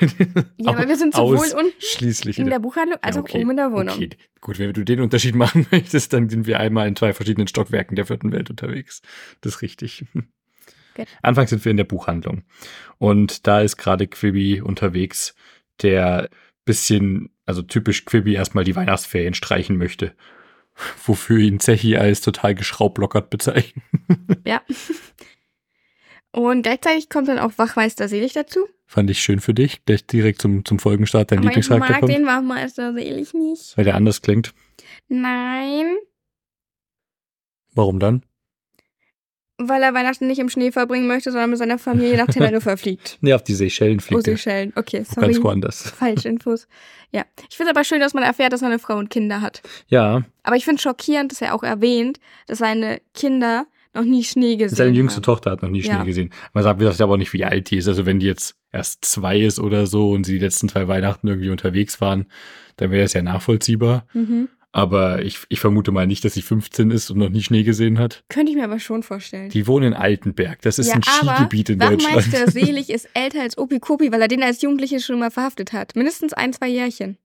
Ja, 0.59 0.73
aber 0.73 0.87
wir 0.87 0.97
sind 0.97 1.15
sowohl 1.17 1.39
unten 1.39 1.73
schließlich 1.79 2.39
in 2.39 2.51
der 2.51 2.59
Buchhandlung 2.59 2.99
als 3.01 3.17
ja, 3.17 3.23
okay. 3.23 3.39
auch 3.39 3.41
oben 3.41 3.51
in 3.53 3.57
der 3.57 3.73
Wohnung. 3.73 3.95
Okay. 3.95 4.11
Gut, 4.43 4.59
wenn 4.59 4.73
du 4.75 4.85
den 4.85 5.01
Unterschied 5.01 5.35
machen 5.35 5.67
möchtest, 5.71 6.13
dann 6.13 6.29
sind 6.29 6.47
wir 6.47 6.61
einmal 6.61 6.87
in 6.87 6.97
zwei 6.97 7.15
verschiedenen 7.15 7.49
Stockwerken 7.49 7.97
der 7.97 8.05
vierten 8.05 8.31
Welt 8.33 8.51
unterwegs. 8.51 9.01
Das 9.41 9.55
ist 9.55 9.63
richtig. 9.63 10.05
Anfangs 11.23 11.51
sind 11.51 11.65
wir 11.65 11.71
in 11.71 11.77
der 11.77 11.85
Buchhandlung. 11.85 12.43
Und 12.99 13.47
da 13.47 13.61
ist 13.61 13.77
gerade 13.77 14.07
Quibi 14.07 14.61
unterwegs, 14.61 15.35
der 15.83 16.29
bisschen, 16.65 17.31
also 17.47 17.63
typisch 17.63 18.05
Quibi 18.05 18.35
erstmal 18.35 18.65
die 18.65 18.77
Weihnachtsferien 18.77 19.35
streichen 19.35 19.77
möchte 19.77 20.15
wofür 21.07 21.39
ihn 21.39 21.61
Zechi 21.61 21.97
als 21.97 22.21
total 22.21 22.55
geschraublockert 22.55 23.31
bezeichnet. 23.31 23.85
Ja. 24.47 24.63
Und 26.33 26.63
gleichzeitig 26.63 27.09
kommt 27.09 27.29
dann 27.29 27.39
auch 27.39 27.53
Wachmeister 27.57 28.09
Selig 28.09 28.33
dazu. 28.33 28.61
Fand 28.87 29.11
ich 29.11 29.21
schön 29.21 29.41
für 29.41 29.55
dich, 29.55 29.85
gleich 29.85 30.07
direkt 30.07 30.41
zum, 30.41 30.65
zum 30.65 30.79
Folgenstart 30.79 31.31
dein 31.31 31.43
Lieblingscharakter 31.43 32.01
kommt. 32.01 32.11
Ich 32.11 32.19
mag 32.19 32.19
den 32.19 32.27
Wachmeister 32.27 32.93
Selig 32.95 33.35
nicht. 33.35 33.77
Weil 33.77 33.85
der 33.85 33.97
anders 33.97 34.23
klingt? 34.23 34.55
Nein. 35.09 35.97
Warum 37.75 37.99
dann? 37.99 38.25
Weil 39.63 39.83
er 39.83 39.93
Weihnachten 39.93 40.27
nicht 40.27 40.39
im 40.39 40.49
Schnee 40.49 40.73
verbringen 40.73 41.07
möchte, 41.07 41.31
sondern 41.31 41.51
mit 41.51 41.59
seiner 41.59 41.79
Familie 41.79 42.17
nach 42.17 42.29
Teneriffa 42.29 42.77
fliegt. 42.79 43.19
Nee, 43.21 43.35
auf 43.35 43.43
die 43.43 43.55
Seychellen 43.55 44.01
fliegt 44.01 44.21
oh, 44.21 44.23
Seychellen, 44.23 44.73
okay, 44.75 45.05
sorry. 45.05 45.33
Ganz 45.33 45.45
woanders. 45.45 45.83
Falsch 45.99 46.25
Infos. 46.25 46.67
Ja. 47.13 47.25
Ich 47.51 47.57
finde 47.57 47.71
aber 47.71 47.85
schön, 47.85 48.01
dass 48.01 48.15
man 48.15 48.23
erfährt, 48.23 48.53
dass 48.53 48.63
er 48.63 48.69
eine 48.69 48.79
Frau 48.79 48.97
und 48.97 49.11
Kinder 49.11 49.43
hat. 49.43 49.61
Ja. 49.89 50.23
Aber 50.45 50.57
ich 50.57 50.65
finde 50.65 50.81
schockierend, 50.81 51.33
dass 51.33 51.43
er 51.43 51.55
auch 51.55 51.63
erwähnt, 51.63 52.21
dass 52.47 52.59
seine 52.59 53.01
Kinder 53.15 53.67
noch 53.95 54.05
nie 54.05 54.23
Schnee 54.23 54.57
gesehen 54.57 54.79
haben. 54.79 54.87
Seine 54.87 54.97
jüngste 54.97 55.21
Tochter 55.21 55.51
hat 55.51 55.63
noch 55.63 55.69
nie 55.69 55.83
Schnee 55.83 55.93
ja. 55.93 56.05
gesehen. 56.05 56.31
Man 56.53 56.65
sagt, 56.65 56.81
wir 56.81 56.89
aber 56.89 57.15
auch 57.15 57.17
nicht, 57.17 57.33
wie 57.33 57.45
alt 57.45 57.71
die 57.71 57.77
ist. 57.77 57.89
Also 57.89 58.07
wenn 58.07 58.21
die 58.21 58.27
jetzt 58.27 58.57
erst 58.73 59.05
zwei 59.05 59.39
ist 59.41 59.59
oder 59.59 59.87
so 59.87 60.11
und 60.11 60.25
sie 60.25 60.35
die 60.35 60.45
letzten 60.45 60.69
zwei 60.69 60.87
Weihnachten 60.89 61.27
irgendwie 61.27 61.51
unterwegs 61.51 62.01
waren, 62.01 62.27
dann 62.77 62.91
wäre 62.91 63.03
das 63.03 63.13
ja 63.13 63.23
nachvollziehbar. 63.23 64.07
Mhm. 64.13 64.49
Aber 64.73 65.23
ich, 65.23 65.41
ich 65.49 65.59
vermute 65.59 65.91
mal 65.91 66.07
nicht, 66.07 66.25
dass 66.25 66.35
sie 66.35 66.43
15 66.43 66.93
ist 66.93 67.11
und 67.11 67.19
noch 67.19 67.29
nie 67.29 67.43
Schnee 67.43 67.65
gesehen 67.65 67.99
hat. 67.99 68.23
Könnte 68.29 68.53
ich 68.53 68.57
mir 68.57 68.65
aber 68.65 68.79
schon 68.79 69.03
vorstellen. 69.03 69.49
Die 69.51 69.67
wohnen 69.67 69.89
in 69.89 69.95
Altenberg. 69.95 70.63
Das 70.63 70.79
ist 70.79 70.89
ja, 70.89 70.95
ein 70.95 71.03
Skigebiet 71.03 71.71
in 71.71 71.81
Deutschland. 71.81 72.05
Wachmeister 72.05 72.51
Selig 72.51 72.89
ist 72.89 73.09
älter 73.15 73.43
als 73.43 73.59
Opi 73.59 73.81
Kopi, 73.81 74.13
weil 74.13 74.23
er 74.23 74.29
den 74.29 74.43
als 74.43 74.63
Jugendliche 74.63 75.01
schon 75.01 75.19
mal 75.19 75.33
verhaftet 75.33 75.73
hat. 75.73 75.97
Mindestens 75.97 76.33
ein, 76.33 76.53
zwei 76.53 76.69
Jährchen. 76.69 77.19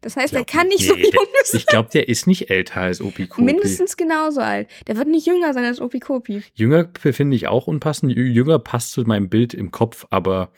Das 0.00 0.16
heißt, 0.16 0.32
er 0.32 0.44
kann 0.44 0.68
nicht 0.68 0.80
nee, 0.80 0.86
so 0.86 0.96
jung 0.96 1.26
sein. 1.44 1.58
Ich 1.60 1.66
glaube, 1.66 1.90
der 1.92 2.08
ist 2.08 2.26
nicht 2.26 2.50
älter 2.50 2.82
als 2.82 3.00
Opi 3.00 3.26
Kopi. 3.26 3.42
Mindestens 3.42 3.96
genauso 3.96 4.40
alt. 4.40 4.68
Der 4.86 4.96
wird 4.96 5.08
nicht 5.08 5.26
jünger 5.26 5.52
sein 5.52 5.64
als 5.64 5.80
Opi 5.80 5.98
Kopi. 5.98 6.42
Jünger 6.54 6.88
finde 6.98 7.36
ich 7.36 7.48
auch 7.48 7.66
unpassend. 7.66 8.12
Jünger 8.12 8.58
passt 8.58 8.92
zu 8.92 9.02
meinem 9.02 9.28
Bild 9.28 9.54
im 9.54 9.72
Kopf, 9.72 10.06
aber 10.10 10.52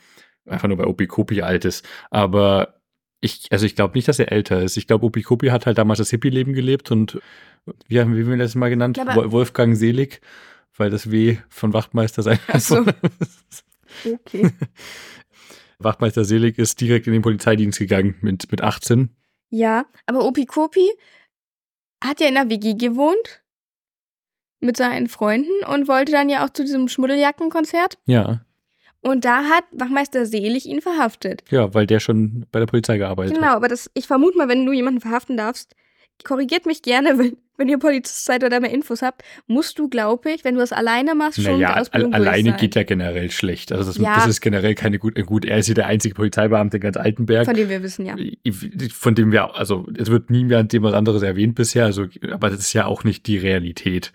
einfach 0.45 0.67
nur 0.67 0.77
bei 0.77 0.85
Opi 0.85 1.07
Kopi 1.07 1.41
alt 1.41 1.65
ist. 1.65 1.87
Aber 2.09 2.80
ich, 3.21 3.47
also 3.51 3.65
ich 3.65 3.75
glaube 3.75 3.95
nicht, 3.95 4.07
dass 4.07 4.19
er 4.19 4.31
älter 4.31 4.61
ist. 4.61 4.77
Ich 4.77 4.87
glaube, 4.87 5.05
Opi 5.05 5.21
Kopi 5.21 5.47
hat 5.47 5.67
halt 5.67 5.77
damals 5.77 5.99
das 5.99 6.09
Hippie-Leben 6.09 6.53
gelebt 6.53 6.91
und 6.91 7.21
wie 7.87 7.99
haben, 7.99 8.15
wir 8.15 8.37
das 8.37 8.55
mal 8.55 8.69
genannt? 8.69 8.97
Ja, 8.97 9.31
Wolfgang 9.31 9.77
Selig, 9.77 10.21
weil 10.75 10.89
das 10.89 11.11
W 11.11 11.37
von 11.49 11.73
Wachtmeister 11.73 12.23
sein 12.23 12.39
Ach 12.47 12.59
so. 12.59 12.85
okay. 14.05 14.49
Wachtmeister 15.77 16.25
Selig 16.25 16.57
ist 16.57 16.81
direkt 16.81 17.05
in 17.05 17.13
den 17.13 17.21
Polizeidienst 17.21 17.77
gegangen 17.77 18.15
mit, 18.21 18.51
mit 18.51 18.61
18. 18.61 19.15
Ja, 19.49 19.85
aber 20.07 20.25
Opi 20.25 20.45
Kopi 20.45 20.89
hat 22.03 22.19
ja 22.19 22.27
in 22.27 22.33
der 22.33 22.49
WG 22.49 22.73
gewohnt 22.73 23.43
mit 24.59 24.77
seinen 24.77 25.07
Freunden 25.07 25.63
und 25.67 25.87
wollte 25.87 26.11
dann 26.11 26.29
ja 26.29 26.45
auch 26.45 26.49
zu 26.49 26.63
diesem 26.63 26.87
Schmuddeljackenkonzert. 26.87 27.99
Ja. 28.05 28.45
Und 29.01 29.25
da 29.25 29.43
hat 29.43 29.63
Wachmeister 29.71 30.25
Selig 30.25 30.67
ihn 30.67 30.81
verhaftet. 30.81 31.43
Ja, 31.49 31.73
weil 31.73 31.87
der 31.87 31.99
schon 31.99 32.45
bei 32.51 32.59
der 32.59 32.67
Polizei 32.67 32.97
gearbeitet 32.97 33.33
genau, 33.33 33.47
hat. 33.47 33.51
Genau, 33.53 33.57
aber 33.57 33.67
das, 33.67 33.89
ich 33.95 34.05
vermute 34.05 34.37
mal, 34.37 34.47
wenn 34.47 34.65
du 34.65 34.71
jemanden 34.71 35.01
verhaften 35.01 35.37
darfst, 35.37 35.75
korrigiert 36.23 36.67
mich 36.67 36.83
gerne, 36.83 37.17
wenn, 37.17 37.37
wenn 37.57 37.67
ihr 37.67 37.79
Polizist 37.79 38.25
seid 38.25 38.43
oder 38.43 38.59
mehr 38.59 38.71
Infos 38.71 39.01
habt, 39.01 39.23
musst 39.47 39.79
du, 39.79 39.89
glaube 39.89 40.31
ich, 40.31 40.43
wenn 40.43 40.53
du 40.53 40.61
das 40.61 40.71
alleine 40.71 41.15
machst, 41.15 41.41
schon 41.41 41.59
naja, 41.59 41.73
die 41.73 41.81
Ausbildung 41.81 42.13
alleine 42.13 42.49
sein. 42.51 42.59
geht 42.59 42.75
ja 42.75 42.83
generell 42.83 43.31
schlecht. 43.31 43.71
Also 43.71 43.85
das, 43.85 43.97
ja. 43.97 44.15
das 44.15 44.27
ist 44.27 44.41
generell 44.41 44.75
keine 44.75 44.99
gut, 44.99 45.15
gut. 45.25 45.45
Er 45.45 45.57
ist 45.57 45.65
hier 45.65 45.75
der 45.75 45.87
einzige 45.87 46.13
Polizeibeamte 46.13 46.77
in 46.77 46.81
ganz 46.81 46.97
Altenberg. 46.97 47.45
Von 47.45 47.55
dem 47.55 47.69
wir 47.69 47.81
wissen, 47.81 48.05
ja. 48.05 48.15
Von 48.93 49.15
dem 49.15 49.31
wir, 49.31 49.55
also 49.55 49.87
es 49.97 50.09
wird 50.11 50.29
nie 50.29 50.43
mehr 50.43 50.59
an 50.59 50.67
dem 50.67 50.83
was 50.83 50.93
anderes 50.93 51.23
erwähnt 51.23 51.55
bisher, 51.55 51.85
also, 51.85 52.05
aber 52.31 52.51
das 52.51 52.59
ist 52.59 52.73
ja 52.73 52.85
auch 52.85 53.03
nicht 53.03 53.25
die 53.25 53.37
Realität. 53.37 54.11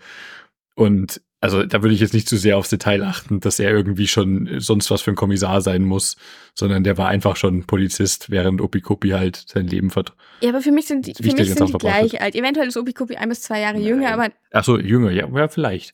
Und 0.75 1.21
also 1.39 1.63
da 1.63 1.83
würde 1.83 1.93
ich 1.93 2.01
jetzt 2.01 2.13
nicht 2.13 2.27
zu 2.27 2.35
sehr 2.35 2.57
aufs 2.57 2.69
Detail 2.69 3.03
achten, 3.03 3.39
dass 3.39 3.59
er 3.59 3.71
irgendwie 3.71 4.07
schon 4.07 4.59
sonst 4.59 4.89
was 4.89 5.01
für 5.01 5.11
ein 5.11 5.15
Kommissar 5.15 5.61
sein 5.61 5.83
muss, 5.83 6.17
sondern 6.55 6.83
der 6.83 6.97
war 6.97 7.09
einfach 7.09 7.35
schon 7.35 7.65
Polizist, 7.65 8.31
während 8.31 8.59
Opikopi 8.59 9.09
halt 9.09 9.45
sein 9.47 9.67
Leben 9.67 9.91
vert. 9.91 10.13
Ja, 10.41 10.49
aber 10.49 10.61
für 10.61 10.71
mich 10.71 10.87
sind 10.87 11.05
die, 11.05 11.13
für 11.13 11.23
mich 11.23 11.53
sind 11.53 11.69
die 11.69 11.73
gleich 11.73 12.19
alt. 12.21 12.35
Eventuell 12.35 12.67
ist 12.67 12.77
Opikopi 12.77 13.17
ein 13.17 13.29
bis 13.29 13.41
zwei 13.41 13.61
Jahre 13.61 13.77
Nein. 13.77 13.85
jünger, 13.85 14.13
aber. 14.13 14.31
Ach 14.51 14.63
so, 14.63 14.79
jünger, 14.79 15.11
ja, 15.11 15.27
ja, 15.27 15.47
vielleicht. 15.47 15.93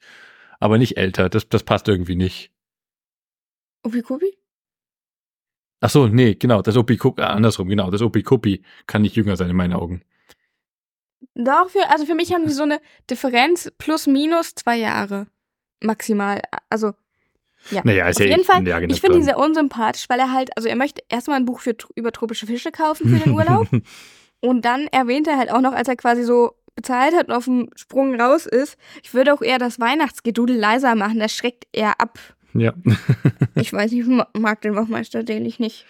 Aber 0.60 0.78
nicht 0.78 0.96
älter. 0.96 1.28
Das, 1.28 1.50
das 1.50 1.64
passt 1.64 1.90
irgendwie 1.90 2.16
nicht. 2.16 2.52
Opikopi? 3.84 4.38
Ach 5.82 5.90
so, 5.90 6.08
nee, 6.08 6.36
genau, 6.36 6.62
das 6.62 6.78
Opikopi, 6.78 7.22
äh, 7.22 7.26
andersrum, 7.26 7.68
genau, 7.68 7.92
das 7.92 8.02
Opikopi 8.02 8.64
kann 8.88 9.02
nicht 9.02 9.18
jünger 9.18 9.36
sein 9.36 9.50
in 9.50 9.58
meinen 9.58 9.74
Augen. 9.74 10.04
Doch, 11.36 11.70
für, 11.70 11.90
also 11.90 12.06
für 12.06 12.16
mich 12.16 12.32
haben 12.32 12.46
die 12.46 12.54
so 12.54 12.64
eine 12.64 12.80
Differenz 13.10 13.70
plus 13.78 14.08
minus 14.08 14.56
zwei 14.56 14.78
Jahre 14.78 15.28
maximal. 15.84 16.42
Also. 16.70 16.94
Ja. 17.72 17.80
Naja, 17.86 18.10
ist 18.10 18.18
Auf 18.18 18.26
ja 18.26 18.32
jeden 18.32 18.44
Fall, 18.44 18.68
ich 18.92 19.00
finde 19.00 19.20
ihn 19.20 19.24
sehr 19.24 19.38
unsympathisch, 19.38 20.06
weil 20.10 20.20
er 20.20 20.34
halt, 20.34 20.50
also 20.58 20.68
er 20.68 20.76
möchte 20.76 21.02
erstmal 21.08 21.38
ein 21.38 21.46
Buch 21.46 21.62
für, 21.62 21.74
über 21.96 22.12
tropische 22.12 22.46
Fische 22.46 22.72
kaufen 22.74 23.08
für 23.08 23.24
den 23.24 23.32
Urlaub. 23.38 23.68
und 24.42 24.66
dann 24.66 24.88
erwähnt 24.88 25.28
er 25.30 25.38
halt 25.38 25.50
auch 25.50 25.62
noch, 25.62 25.72
als 25.72 25.88
er 25.88 25.96
quasi 25.96 26.24
so 26.24 26.58
bezahlt 26.76 27.16
hat 27.16 27.30
und 27.30 27.34
auf 27.34 27.46
dem 27.46 27.70
Sprung 27.78 28.20
raus 28.20 28.48
ist, 28.48 28.78
ich 29.02 29.14
würde 29.14 29.34
auch 29.34 29.42
eher 29.42 29.60
das 29.60 29.80
Weihnachtsgedudel 29.80 30.58
leiser 30.58 30.96
machen, 30.96 31.20
das 31.20 31.32
schreckt 31.34 31.66
eher 31.72 32.02
ab. 32.02 32.20
ja. 32.54 32.74
Ich 33.56 33.72
weiß 33.72 33.92
nicht, 33.92 34.02
ich 34.02 34.08
ma- 34.08 34.28
mag 34.38 34.60
den 34.62 34.76
Wachmeister 34.76 35.24
Delig 35.24 35.60
nicht. 35.60 35.86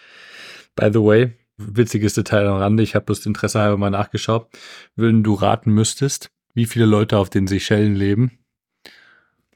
By 0.75 0.89
the 0.93 0.99
way, 1.01 1.31
witziges 1.57 2.13
Detail 2.13 2.45
am 2.47 2.57
Rande, 2.57 2.83
ich 2.83 2.93
habe 2.93 3.05
bloß 3.05 3.25
Interesse 3.25 3.59
halber 3.59 3.77
mal 3.77 3.89
nachgeschaut. 3.89 4.47
Wenn 4.95 5.23
du 5.23 5.33
raten 5.33 5.71
müsstest, 5.71 6.29
wie 6.53 6.65
viele 6.65 6.85
Leute 6.85 7.17
auf 7.17 7.31
den 7.31 7.47
Seychellen 7.47 7.95
leben? 7.95 8.37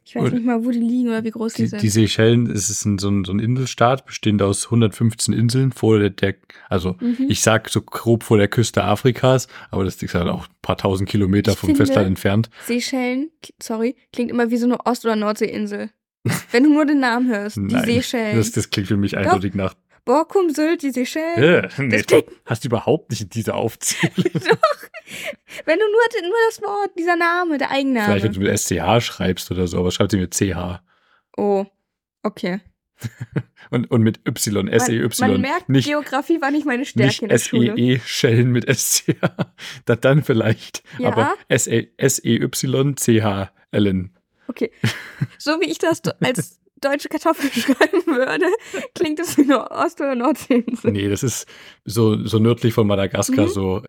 Ich 0.08 0.16
weiß 0.16 0.32
nicht 0.32 0.46
mal, 0.46 0.64
wo 0.64 0.72
die 0.72 0.80
liegen 0.80 1.10
oder 1.10 1.24
wie 1.26 1.32
groß 1.32 1.54
die, 1.56 1.64
Die, 1.64 1.68
sind. 1.68 1.82
die 1.82 1.90
Seychellen, 1.90 2.50
es 2.50 2.70
ist 2.70 2.86
ein, 2.86 2.98
so, 2.98 3.10
ein, 3.10 3.26
so 3.26 3.34
ein 3.34 3.40
Inselstaat, 3.40 4.06
bestehend 4.06 4.42
aus 4.42 4.66
115 4.66 5.34
Inseln 5.34 5.74
vor 5.74 6.00
der, 6.00 6.12
der 6.12 6.36
also 6.70 6.96
Mhm. 7.02 7.26
ich 7.28 7.42
sag 7.42 7.68
so 7.70 7.82
grob 7.82 8.24
vor 8.24 8.38
der 8.38 8.48
Küste 8.48 8.84
Afrikas, 8.86 9.48
aber 9.70 9.84
das 9.84 10.02
ist 10.02 10.14
halt 10.16 10.28
auch 10.30 10.48
ein 10.48 10.56
paar 10.62 10.78
tausend 10.78 11.10
Kilometer 11.10 11.52
Ich 11.52 11.58
vom 11.58 11.68
finde- 11.68 11.86
Festland 11.86 12.08
entfernt. 12.08 12.50
Seychellen, 12.66 13.32
sorry, 13.62 13.96
klingt 14.14 14.32
immer 14.32 14.50
wie 14.50 14.58
so 14.58 14.66
eine 14.66 14.80
Ost- 14.86 15.04
oder 15.06 15.16
Nordseeinsel. 15.18 15.90
Wenn 16.52 16.64
du 16.64 16.74
nur 16.74 16.86
den 16.86 17.00
Namen 17.00 17.28
hörst, 17.30 17.58
die 17.58 17.62
Nein, 17.74 17.86
Seychellen. 17.86 18.38
Das, 18.38 18.52
das 18.52 18.70
klingt 18.70 18.88
für 18.88 18.98
mich 18.98 19.18
eindeutig 19.18 19.54
nach. 19.56 19.76
Borkum, 20.08 20.50
Sylt, 20.50 20.82
die 20.82 20.92
Seychellen. 20.92 21.66
Äh, 21.66 21.70
nee, 21.78 22.02
Das 22.02 22.24
hast 22.46 22.64
du 22.64 22.70
überhaupt 22.70 23.12
nicht 23.12 23.22
in 23.22 23.30
dieser 23.30 23.56
Aufzählung. 23.56 24.14
Wenn 25.66 25.80
du 25.80 25.86
nur, 25.86 26.02
nur 26.24 26.38
das 26.50 26.62
Wort, 26.62 26.92
dieser 26.98 27.16
Name, 27.16 27.58
der 27.58 27.70
Eigenname. 27.72 28.06
Vielleicht, 28.08 28.26
wenn 28.26 28.34
du 28.34 28.40
mit 28.40 28.58
SCH 28.60 29.02
schreibst 29.02 29.52
oder 29.52 29.68
so, 29.68 29.80
aber 29.80 29.92
schreib 29.92 30.10
sie 30.12 30.18
mit 30.18 30.34
CH. 30.34 30.82
Oh, 31.38 31.66
okay. 32.24 32.60
Und, 33.70 33.92
und 33.92 34.02
mit 34.02 34.26
Y, 34.26 34.64
Man, 34.66 34.74
S-E-Y. 34.74 35.10
man 35.20 35.42
merkt, 35.42 35.68
nicht 35.68 35.88
Geografie 35.88 36.40
war 36.42 36.52
nicht 36.52 36.66
meine 36.66 36.86
Stärke 36.86 37.08
nicht 37.10 37.22
in 37.22 37.28
der 37.30 37.38
Schule. 37.38 37.72
S-E-E-Schellen 37.74 38.50
mit 38.52 38.66
SCH. 38.66 39.16
Das 39.86 40.00
dann 40.00 40.24
vielleicht. 40.24 40.84
Ja. 40.98 41.10
Aber 41.12 41.34
E 41.50 41.88
S-E-Y-C-H-L-N. 42.78 44.12
Okay. 44.48 44.72
So 45.38 45.60
wie 45.60 45.66
ich 45.70 45.80
das 45.80 46.02
als 46.22 46.62
deutsche 46.82 47.10
Kartoffel 47.10 47.50
schreiben 47.62 48.06
würde, 48.06 48.46
klingt 48.96 49.20
das 49.20 49.38
wie 49.38 49.44
eine 49.44 49.70
Ost- 49.72 50.00
oder 50.02 50.16
Nordseeinsel. 50.16 50.92
Nee, 50.92 51.10
das 51.10 51.24
ist 51.24 51.48
so, 51.86 52.24
so 52.26 52.40
nördlich 52.40 52.74
von 52.74 52.88
Madagaskar, 52.88 53.46
Mhm. 53.46 53.50
so, 53.50 53.82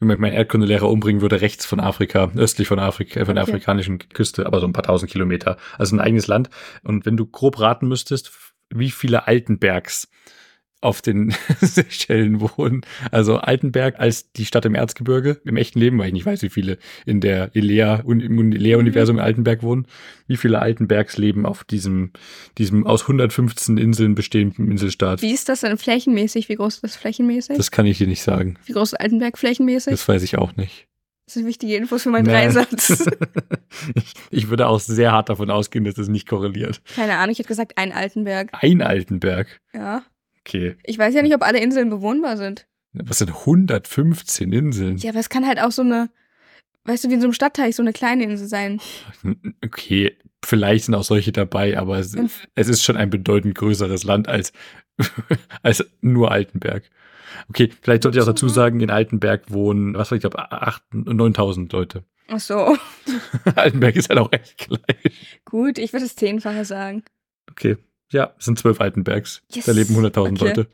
wenn 0.00 0.08
man 0.08 0.20
meinen 0.20 0.32
Erdkundelehrer 0.34 0.88
umbringen 0.90 1.22
würde, 1.22 1.40
rechts 1.40 1.64
von 1.66 1.80
Afrika, 1.80 2.30
östlich 2.36 2.68
von 2.68 2.78
Afrika, 2.78 3.20
äh, 3.20 3.24
von 3.26 3.34
der 3.36 3.44
Okay. 3.44 3.52
afrikanischen 3.52 3.98
Küste, 3.98 4.46
aber 4.46 4.60
so 4.60 4.66
ein 4.66 4.72
paar 4.72 4.82
tausend 4.84 5.10
Kilometer. 5.10 5.56
Also 5.78 5.94
ein 5.96 6.00
eigenes 6.00 6.26
Land. 6.26 6.50
Und 6.82 7.06
wenn 7.06 7.16
du 7.16 7.26
grob 7.26 7.60
raten 7.60 7.86
müsstest, 7.88 8.32
wie 8.70 8.90
viele 8.90 9.26
Altenbergs 9.28 10.08
auf 10.84 11.02
den 11.02 11.34
Seychellen 11.60 12.40
wohnen. 12.40 12.82
Also 13.10 13.36
Altenberg 13.38 13.98
als 13.98 14.32
die 14.32 14.44
Stadt 14.44 14.64
im 14.66 14.74
Erzgebirge, 14.74 15.40
im 15.44 15.56
echten 15.56 15.78
Leben, 15.80 15.98
weil 15.98 16.08
ich 16.08 16.12
nicht 16.12 16.26
weiß, 16.26 16.42
wie 16.42 16.50
viele 16.50 16.78
in 17.06 17.20
der 17.20 17.50
Elea, 17.56 18.02
im 18.06 18.52
Elea-Universum 18.52 19.16
in 19.16 19.22
Altenberg 19.24 19.62
wohnen. 19.62 19.86
Wie 20.26 20.36
viele 20.36 20.60
Altenbergs 20.60 21.16
leben 21.18 21.46
auf 21.46 21.64
diesem, 21.64 22.12
diesem 22.58 22.86
aus 22.86 23.02
115 23.02 23.76
Inseln 23.78 24.14
bestehenden 24.14 24.70
Inselstaat? 24.70 25.22
Wie 25.22 25.32
ist 25.32 25.48
das 25.48 25.60
denn 25.60 25.76
flächenmäßig? 25.76 26.48
Wie 26.48 26.56
groß 26.56 26.74
ist 26.76 26.84
das 26.84 26.96
flächenmäßig? 26.96 27.56
Das 27.56 27.70
kann 27.70 27.86
ich 27.86 27.98
dir 27.98 28.06
nicht 28.06 28.22
sagen. 28.22 28.56
wie 28.66 28.72
groß 28.72 28.92
ist 28.92 29.00
Altenberg 29.00 29.36
flächenmäßig? 29.38 29.90
Das 29.92 30.08
weiß 30.08 30.22
ich 30.22 30.38
auch 30.38 30.56
nicht. 30.56 30.86
Das 31.26 31.34
sind 31.34 31.46
wichtige 31.46 31.74
Infos 31.76 32.02
für 32.02 32.10
meinen 32.10 32.26
Nee. 32.26 32.32
Dreisatz. 32.32 33.06
ich, 33.94 34.12
ich 34.30 34.48
würde 34.50 34.66
auch 34.68 34.78
sehr 34.78 35.10
hart 35.12 35.30
davon 35.30 35.50
ausgehen, 35.50 35.84
dass 35.84 35.94
das 35.94 36.08
nicht 36.08 36.28
korreliert. 36.28 36.82
Keine 36.94 37.14
Ahnung, 37.16 37.32
ich 37.32 37.38
hätte 37.38 37.48
gesagt 37.48 37.72
ein 37.78 37.92
Altenberg. 37.92 38.50
Ein 38.52 38.82
Altenberg. 38.82 39.58
Ja. 39.72 40.02
Okay. 40.46 40.76
Ich 40.82 40.98
weiß 40.98 41.14
ja 41.14 41.22
nicht, 41.22 41.34
ob 41.34 41.42
alle 41.42 41.60
Inseln 41.60 41.90
bewohnbar 41.90 42.36
sind. 42.36 42.66
Was 42.92 43.18
sind 43.18 43.30
115 43.30 44.52
Inseln? 44.52 44.98
Ja, 44.98 45.10
aber 45.10 45.20
es 45.20 45.28
kann 45.28 45.46
halt 45.46 45.58
auch 45.60 45.72
so 45.72 45.82
eine, 45.82 46.10
weißt 46.84 47.04
du, 47.04 47.08
wie 47.08 47.14
in 47.14 47.20
so 47.20 47.26
einem 47.26 47.32
Stadtteich 47.32 47.74
so 47.76 47.82
eine 47.82 47.92
kleine 47.92 48.24
Insel 48.24 48.46
sein. 48.46 48.80
Okay, 49.64 50.16
vielleicht 50.44 50.84
sind 50.84 50.94
auch 50.94 51.02
solche 51.02 51.32
dabei, 51.32 51.78
aber 51.78 51.98
es, 51.98 52.14
es 52.54 52.68
ist 52.68 52.84
schon 52.84 52.96
ein 52.96 53.10
bedeutend 53.10 53.54
größeres 53.56 54.04
Land 54.04 54.28
als, 54.28 54.52
als 55.62 55.84
nur 56.02 56.30
Altenberg. 56.30 56.84
Okay, 57.48 57.70
vielleicht 57.82 58.04
sollte 58.04 58.18
ich 58.18 58.22
auch 58.22 58.28
dazu 58.28 58.48
sagen, 58.48 58.80
in 58.80 58.90
Altenberg 58.90 59.50
wohnen, 59.50 59.94
was 59.94 60.10
war 60.10 60.16
ich 60.16 60.22
glaube, 60.22 60.46
9000 60.92 61.72
Leute. 61.72 62.04
Ach 62.28 62.38
so. 62.38 62.76
Altenberg 63.56 63.96
ist 63.96 64.08
halt 64.08 64.20
auch 64.20 64.30
echt 64.30 64.58
klein. 64.58 64.80
Gut, 65.44 65.78
ich 65.78 65.92
würde 65.92 66.04
das 66.04 66.16
Zehnfache 66.16 66.64
sagen. 66.64 67.02
Okay, 67.50 67.76
ja, 68.12 68.34
es 68.38 68.44
sind 68.44 68.58
zwölf 68.58 68.80
Altenbergs. 68.80 69.42
Yes. 69.52 69.66
Da 69.66 69.72
leben 69.72 69.94
100.000 69.96 70.18
Okay. 70.18 70.44
Leute. 70.48 70.66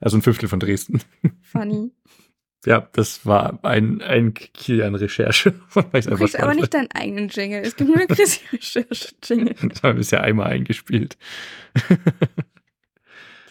Also 0.00 0.16
ein 0.18 0.22
Fünftel 0.22 0.48
von 0.48 0.60
Dresden. 0.60 1.00
Funny. 1.42 1.90
Ja, 2.66 2.88
das 2.92 3.24
war 3.24 3.58
ein, 3.64 4.02
ein 4.02 4.34
Kilian-Recherche. 4.34 5.54
Weil 5.74 5.84
ich's 5.94 6.06
Du 6.08 6.16
kriegst 6.16 6.38
aber 6.38 6.54
nicht 6.54 6.74
deinen 6.74 6.90
eigenen 6.92 7.28
Jingle. 7.28 7.60
Es 7.62 7.76
gibt 7.76 7.88
nur 7.88 7.96
eine 7.98 8.06
Chrissy-Recherche-Jingle. 8.08 9.54
fand. 9.54 9.72
Das 9.74 9.82
haben 9.82 9.90
wir 9.94 9.98
bisher 9.98 10.22
einmal 10.22 10.48
eingespielt. 10.48 11.16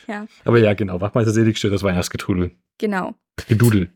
Ja, 0.07 0.25
Aber 0.45 0.59
ja, 0.59 0.73
genau. 0.73 1.01
Wachmeister 1.01 1.31
Selig 1.33 1.57
stört 1.57 1.73
das 1.73 1.83
Weihnachtsgetrudel. 1.83 2.51
genau. 2.77 3.15
Gedudel. 3.47 3.91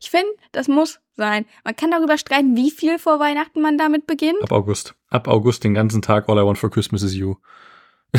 Ich 0.00 0.10
finde, 0.10 0.28
das 0.52 0.68
muss 0.68 1.00
sein. 1.16 1.46
Man 1.64 1.74
kann 1.76 1.90
darüber 1.90 2.16
streiten, 2.18 2.56
wie 2.56 2.70
viel 2.70 2.98
vor 2.98 3.18
Weihnachten 3.20 3.60
man 3.60 3.78
damit 3.78 4.06
beginnt. 4.06 4.42
Ab 4.42 4.52
August. 4.52 4.94
Ab 5.08 5.26
August 5.28 5.64
den 5.64 5.74
ganzen 5.74 6.02
Tag 6.02 6.28
All 6.28 6.38
I 6.38 6.44
Want 6.44 6.58
for 6.58 6.70
Christmas 6.70 7.02
is 7.02 7.14
You. 7.14 7.36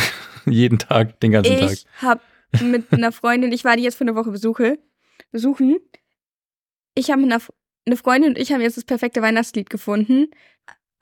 Jeden 0.45 0.79
Tag, 0.79 1.19
den 1.19 1.31
ganzen 1.31 1.57
Tag. 1.57 1.71
Ich 1.71 1.85
habe 2.01 2.21
mit 2.61 2.85
einer 2.91 3.11
Freundin, 3.11 3.51
ich 3.51 3.63
war 3.63 3.75
die 3.75 3.83
jetzt 3.83 3.95
für 3.95 4.03
eine 4.03 4.15
Woche 4.15 4.31
besuche, 4.31 4.79
besuchen. 5.31 5.77
Ich 6.95 7.11
habe 7.11 7.21
mit 7.21 7.31
einer 7.31 7.41
eine 7.87 7.97
Freundin 7.97 8.31
und 8.31 8.37
ich 8.37 8.51
haben 8.51 8.61
jetzt 8.61 8.77
das 8.77 8.83
perfekte 8.83 9.21
Weihnachtslied 9.21 9.69
gefunden. 9.69 10.27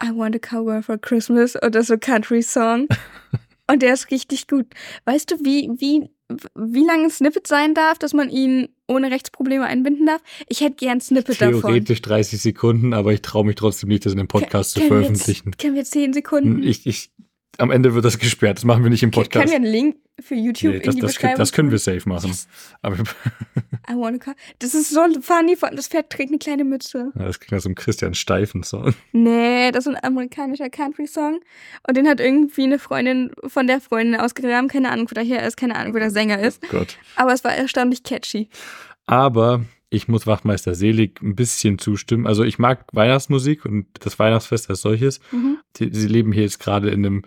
I 0.01 0.09
want 0.13 0.35
a 0.35 0.39
cowgirl 0.39 0.83
for 0.83 0.97
Christmas 0.97 1.61
oder 1.61 1.83
so 1.83 1.97
Country 1.97 2.41
Song. 2.41 2.87
und 3.71 3.81
der 3.81 3.93
ist 3.93 4.11
richtig 4.11 4.47
gut. 4.47 4.67
Weißt 5.05 5.31
du, 5.31 5.39
wie, 5.39 5.69
wie, 5.77 6.09
wie 6.53 6.85
lange 6.85 7.05
ein 7.05 7.09
Snippet 7.09 7.47
sein 7.47 7.73
darf, 7.73 7.97
dass 7.97 8.13
man 8.13 8.29
ihn 8.29 8.69
ohne 8.87 9.09
Rechtsprobleme 9.09 9.65
einbinden 9.65 10.05
darf? 10.05 10.21
Ich 10.47 10.61
hätte 10.61 10.75
gern 10.75 11.01
Snippet 11.01 11.41
davon. 11.41 11.61
Theoretisch 11.61 12.01
30 12.01 12.41
Sekunden, 12.41 12.93
aber 12.93 13.13
ich 13.13 13.21
traue 13.21 13.45
mich 13.45 13.55
trotzdem 13.55 13.89
nicht, 13.89 14.05
das 14.05 14.13
in 14.13 14.19
einem 14.19 14.27
Podcast 14.27 14.71
zu 14.71 14.79
Können 14.79 14.91
wir 14.91 14.97
veröffentlichen. 14.97 15.49
Jetzt, 15.49 15.59
können 15.59 15.75
wir 15.75 15.85
10 15.85 16.13
Sekunden? 16.13 16.63
Ich, 16.63 16.85
ich, 16.85 17.11
am 17.57 17.71
Ende 17.71 17.93
wird 17.93 18.05
das 18.05 18.17
gesperrt. 18.17 18.57
Das 18.57 18.65
machen 18.65 18.83
wir 18.83 18.89
nicht 18.89 19.03
im 19.03 19.11
Können 19.11 19.23
Podcast. 19.23 19.49
wir 19.49 19.55
einen 19.55 19.65
Link 19.65 19.97
für 20.19 20.35
YouTube 20.35 20.73
Nee, 20.73 20.77
in 20.77 20.83
das, 20.83 20.95
die 20.95 21.01
das, 21.01 21.13
Beschreibung 21.13 21.37
das 21.37 21.51
können 21.51 21.71
wir 21.71 21.77
safe 21.79 22.07
machen. 22.07 22.29
Yes. 22.29 22.47
Aber 22.81 22.95
I 22.97 23.93
wanna 23.95 24.17
car. 24.17 24.35
Das 24.59 24.73
ist 24.73 24.89
so 24.91 25.01
funny. 25.21 25.57
Das 25.73 25.87
Pferd 25.87 26.09
trägt 26.09 26.29
eine 26.29 26.39
kleine 26.39 26.63
Mütze. 26.63 27.11
das 27.15 27.39
klingt 27.39 27.51
nach 27.51 27.59
so 27.59 27.69
einem 27.69 27.75
Christian 27.75 28.13
Steifen 28.13 28.63
Song. 28.63 28.93
Nee, 29.11 29.71
das 29.71 29.85
ist 29.85 29.93
ein 29.93 30.03
amerikanischer 30.03 30.69
Country-Song. 30.69 31.39
Und 31.87 31.97
den 31.97 32.07
hat 32.07 32.19
irgendwie 32.19 32.63
eine 32.63 32.79
Freundin 32.79 33.31
von 33.47 33.67
der 33.67 33.81
Freundin 33.81 34.19
ausgegraben. 34.19 34.69
Keine 34.69 34.89
Ahnung, 34.89 35.09
wo 35.09 35.13
der 35.13 35.23
her 35.23 35.45
ist. 35.45 35.57
Keine 35.57 35.75
Ahnung, 35.75 35.93
wo 35.93 35.99
der 35.99 36.11
Sänger 36.11 36.39
ist. 36.39 36.61
Gott. 36.69 36.97
Aber 37.15 37.33
es 37.33 37.43
war 37.43 37.53
erstaunlich 37.53 38.03
catchy. 38.03 38.49
Aber 39.05 39.65
ich 39.89 40.07
muss 40.07 40.27
Wachtmeister 40.27 40.75
Selig 40.75 41.21
ein 41.21 41.35
bisschen 41.35 41.79
zustimmen. 41.79 42.27
Also 42.27 42.43
ich 42.43 42.59
mag 42.59 42.85
Weihnachtsmusik 42.91 43.65
und 43.65 43.87
das 43.99 44.19
Weihnachtsfest 44.19 44.69
als 44.69 44.81
solches. 44.81 45.19
Mhm. 45.31 45.57
Die, 45.77 45.89
sie 45.93 46.07
leben 46.07 46.31
hier 46.31 46.43
jetzt 46.43 46.59
gerade 46.59 46.89
in 46.89 47.05
einem, 47.05 47.21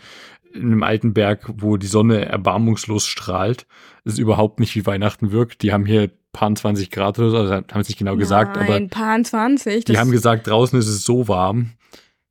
in 0.52 0.62
einem 0.62 0.82
alten 0.82 1.14
Berg, 1.14 1.50
wo 1.56 1.76
die 1.76 1.86
Sonne 1.86 2.24
erbarmungslos 2.26 3.06
strahlt. 3.06 3.66
Es 4.04 4.14
ist 4.14 4.18
überhaupt 4.18 4.60
nicht 4.60 4.74
wie 4.74 4.86
Weihnachten 4.86 5.30
wirkt. 5.30 5.62
Die 5.62 5.72
haben 5.72 5.86
hier 5.86 6.10
paar 6.32 6.54
20 6.54 6.90
Grad 6.90 7.18
oder 7.18 7.30
so, 7.30 7.36
also 7.38 7.52
haben 7.54 7.80
es 7.80 7.88
nicht 7.88 7.98
genau 7.98 8.16
gesagt, 8.16 8.56
Nein, 8.56 8.90
paar 8.90 9.22
20. 9.22 9.84
die 9.84 9.98
haben 9.98 10.10
gesagt, 10.10 10.46
draußen 10.46 10.78
ist 10.78 10.88
es 10.88 11.02
so 11.02 11.26
warm. 11.26 11.72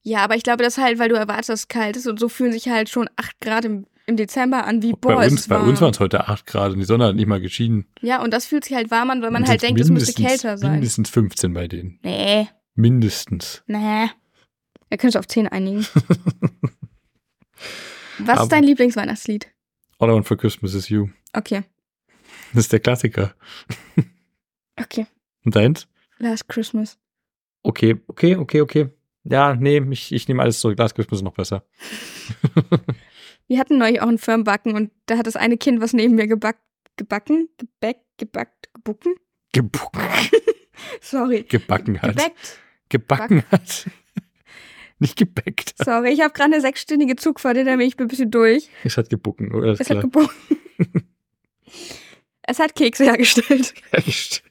ja, 0.03 0.19
aber 0.19 0.35
ich 0.35 0.43
glaube, 0.43 0.63
das 0.63 0.77
halt, 0.77 0.99
weil 0.99 1.09
du 1.09 1.15
erwartest, 1.15 1.49
dass 1.49 1.59
es 1.61 1.67
kalt 1.67 1.97
ist. 1.97 2.07
Und 2.07 2.19
so 2.19 2.29
fühlen 2.29 2.51
sich 2.51 2.69
halt 2.69 2.89
schon 2.89 3.09
8 3.17 3.41
Grad 3.41 3.65
im, 3.65 3.85
im 4.07 4.17
Dezember 4.17 4.65
an, 4.65 4.81
wie 4.81 4.93
boah, 4.93 5.15
bei 5.15 5.25
es 5.25 5.31
uns, 5.33 5.41
ist 5.41 5.47
bei 5.49 5.59
uns 5.59 5.79
waren 5.81 5.91
es 5.91 5.99
heute 5.99 6.27
8 6.27 6.45
Grad 6.47 6.71
und 6.71 6.79
die 6.79 6.85
Sonne 6.85 7.05
hat 7.07 7.15
nicht 7.15 7.27
mal 7.27 7.39
geschienen. 7.41 7.85
Ja, 8.01 8.21
und 8.23 8.31
das 8.33 8.45
fühlt 8.45 8.63
sich 8.63 8.75
halt 8.75 8.89
warm 8.89 9.09
an, 9.11 9.21
weil 9.21 9.31
man 9.31 9.43
Und 9.43 9.49
halt 9.49 9.61
denkt, 9.61 9.79
es 9.79 9.89
müsste 9.89 10.21
kälter 10.21 10.57
sein. 10.57 10.71
Mindestens 10.73 11.09
15 11.09 11.53
bei 11.53 11.67
denen. 11.67 11.99
Nee, 12.03 12.47
Mindestens. 12.75 13.63
nee. 13.67 14.07
Können 14.89 15.01
uns 15.03 15.15
auf 15.17 15.27
10 15.27 15.47
einigen. 15.49 15.85
Was 18.19 18.29
Aber- 18.29 18.43
ist 18.43 18.51
dein 18.51 18.63
Lieblingsweihnachtslied? 18.63 19.47
All 19.99 20.09
I 20.09 20.13
Want 20.13 20.25
for 20.27 20.37
Christmas 20.37 20.73
is 20.73 20.89
You. 20.89 21.09
Okay, 21.33 21.63
Das 22.53 22.63
ist 22.65 22.71
der 22.71 22.79
Klassiker. 22.79 23.35
okay. 24.79 25.05
Und 25.43 25.55
deins? 25.55 25.87
Last 26.19 26.47
Christmas. 26.47 26.97
Okay, 27.63 27.97
okay, 28.07 28.35
okay, 28.37 28.61
okay. 28.61 28.89
Ja, 29.23 29.55
nee, 29.55 29.81
ich, 29.91 30.11
ich 30.13 30.27
nehme 30.27 30.41
alles 30.41 30.59
zurück. 30.59 30.77
Last 30.79 30.95
Christmas 30.95 31.19
ist 31.19 31.23
noch 31.23 31.33
besser. 31.33 31.65
Wir 33.47 33.59
hatten 33.59 33.77
neulich 33.77 34.01
auch 34.01 34.07
einen 34.07 34.17
Firmenbacken 34.17 34.75
und 34.75 34.91
da 35.05 35.17
hat 35.17 35.27
das 35.27 35.35
eine 35.35 35.57
Kind 35.57 35.81
was 35.81 35.93
neben 35.93 36.15
mir 36.15 36.27
geback, 36.27 36.57
gebacken, 36.97 37.49
gebäckt, 37.57 38.05
gebackt, 38.17 38.73
gebucken. 38.73 39.15
Gebucken, 39.53 40.01
Sorry. 41.01 41.43
gebacken 41.43 42.01
hat. 42.01 42.17
Gebäckt. 42.17 42.59
Gebacken 42.89 43.43
hat. 43.51 43.89
nicht 44.99 45.17
gebackt. 45.17 45.75
Sorry, 45.77 46.11
ich 46.11 46.21
habe 46.21 46.33
gerade 46.33 46.53
eine 46.53 46.61
sechsstündige 46.61 47.15
Zugfahrt, 47.15 47.57
da 47.57 47.63
bin 47.63 47.81
ich 47.81 47.97
ein 47.97 48.07
bisschen 48.07 48.31
durch. 48.31 48.69
Es 48.83 48.97
hat 48.97 49.09
gebucken, 49.09 49.53
oder? 49.53 49.71
Es 49.71 49.79
klar. 49.79 49.97
hat 49.97 50.03
gebucken. 50.03 50.35
es 52.43 52.59
hat 52.59 52.75
Kekse 52.75 53.05
hergestellt. 53.05 53.73
Hergestellt. 53.91 54.43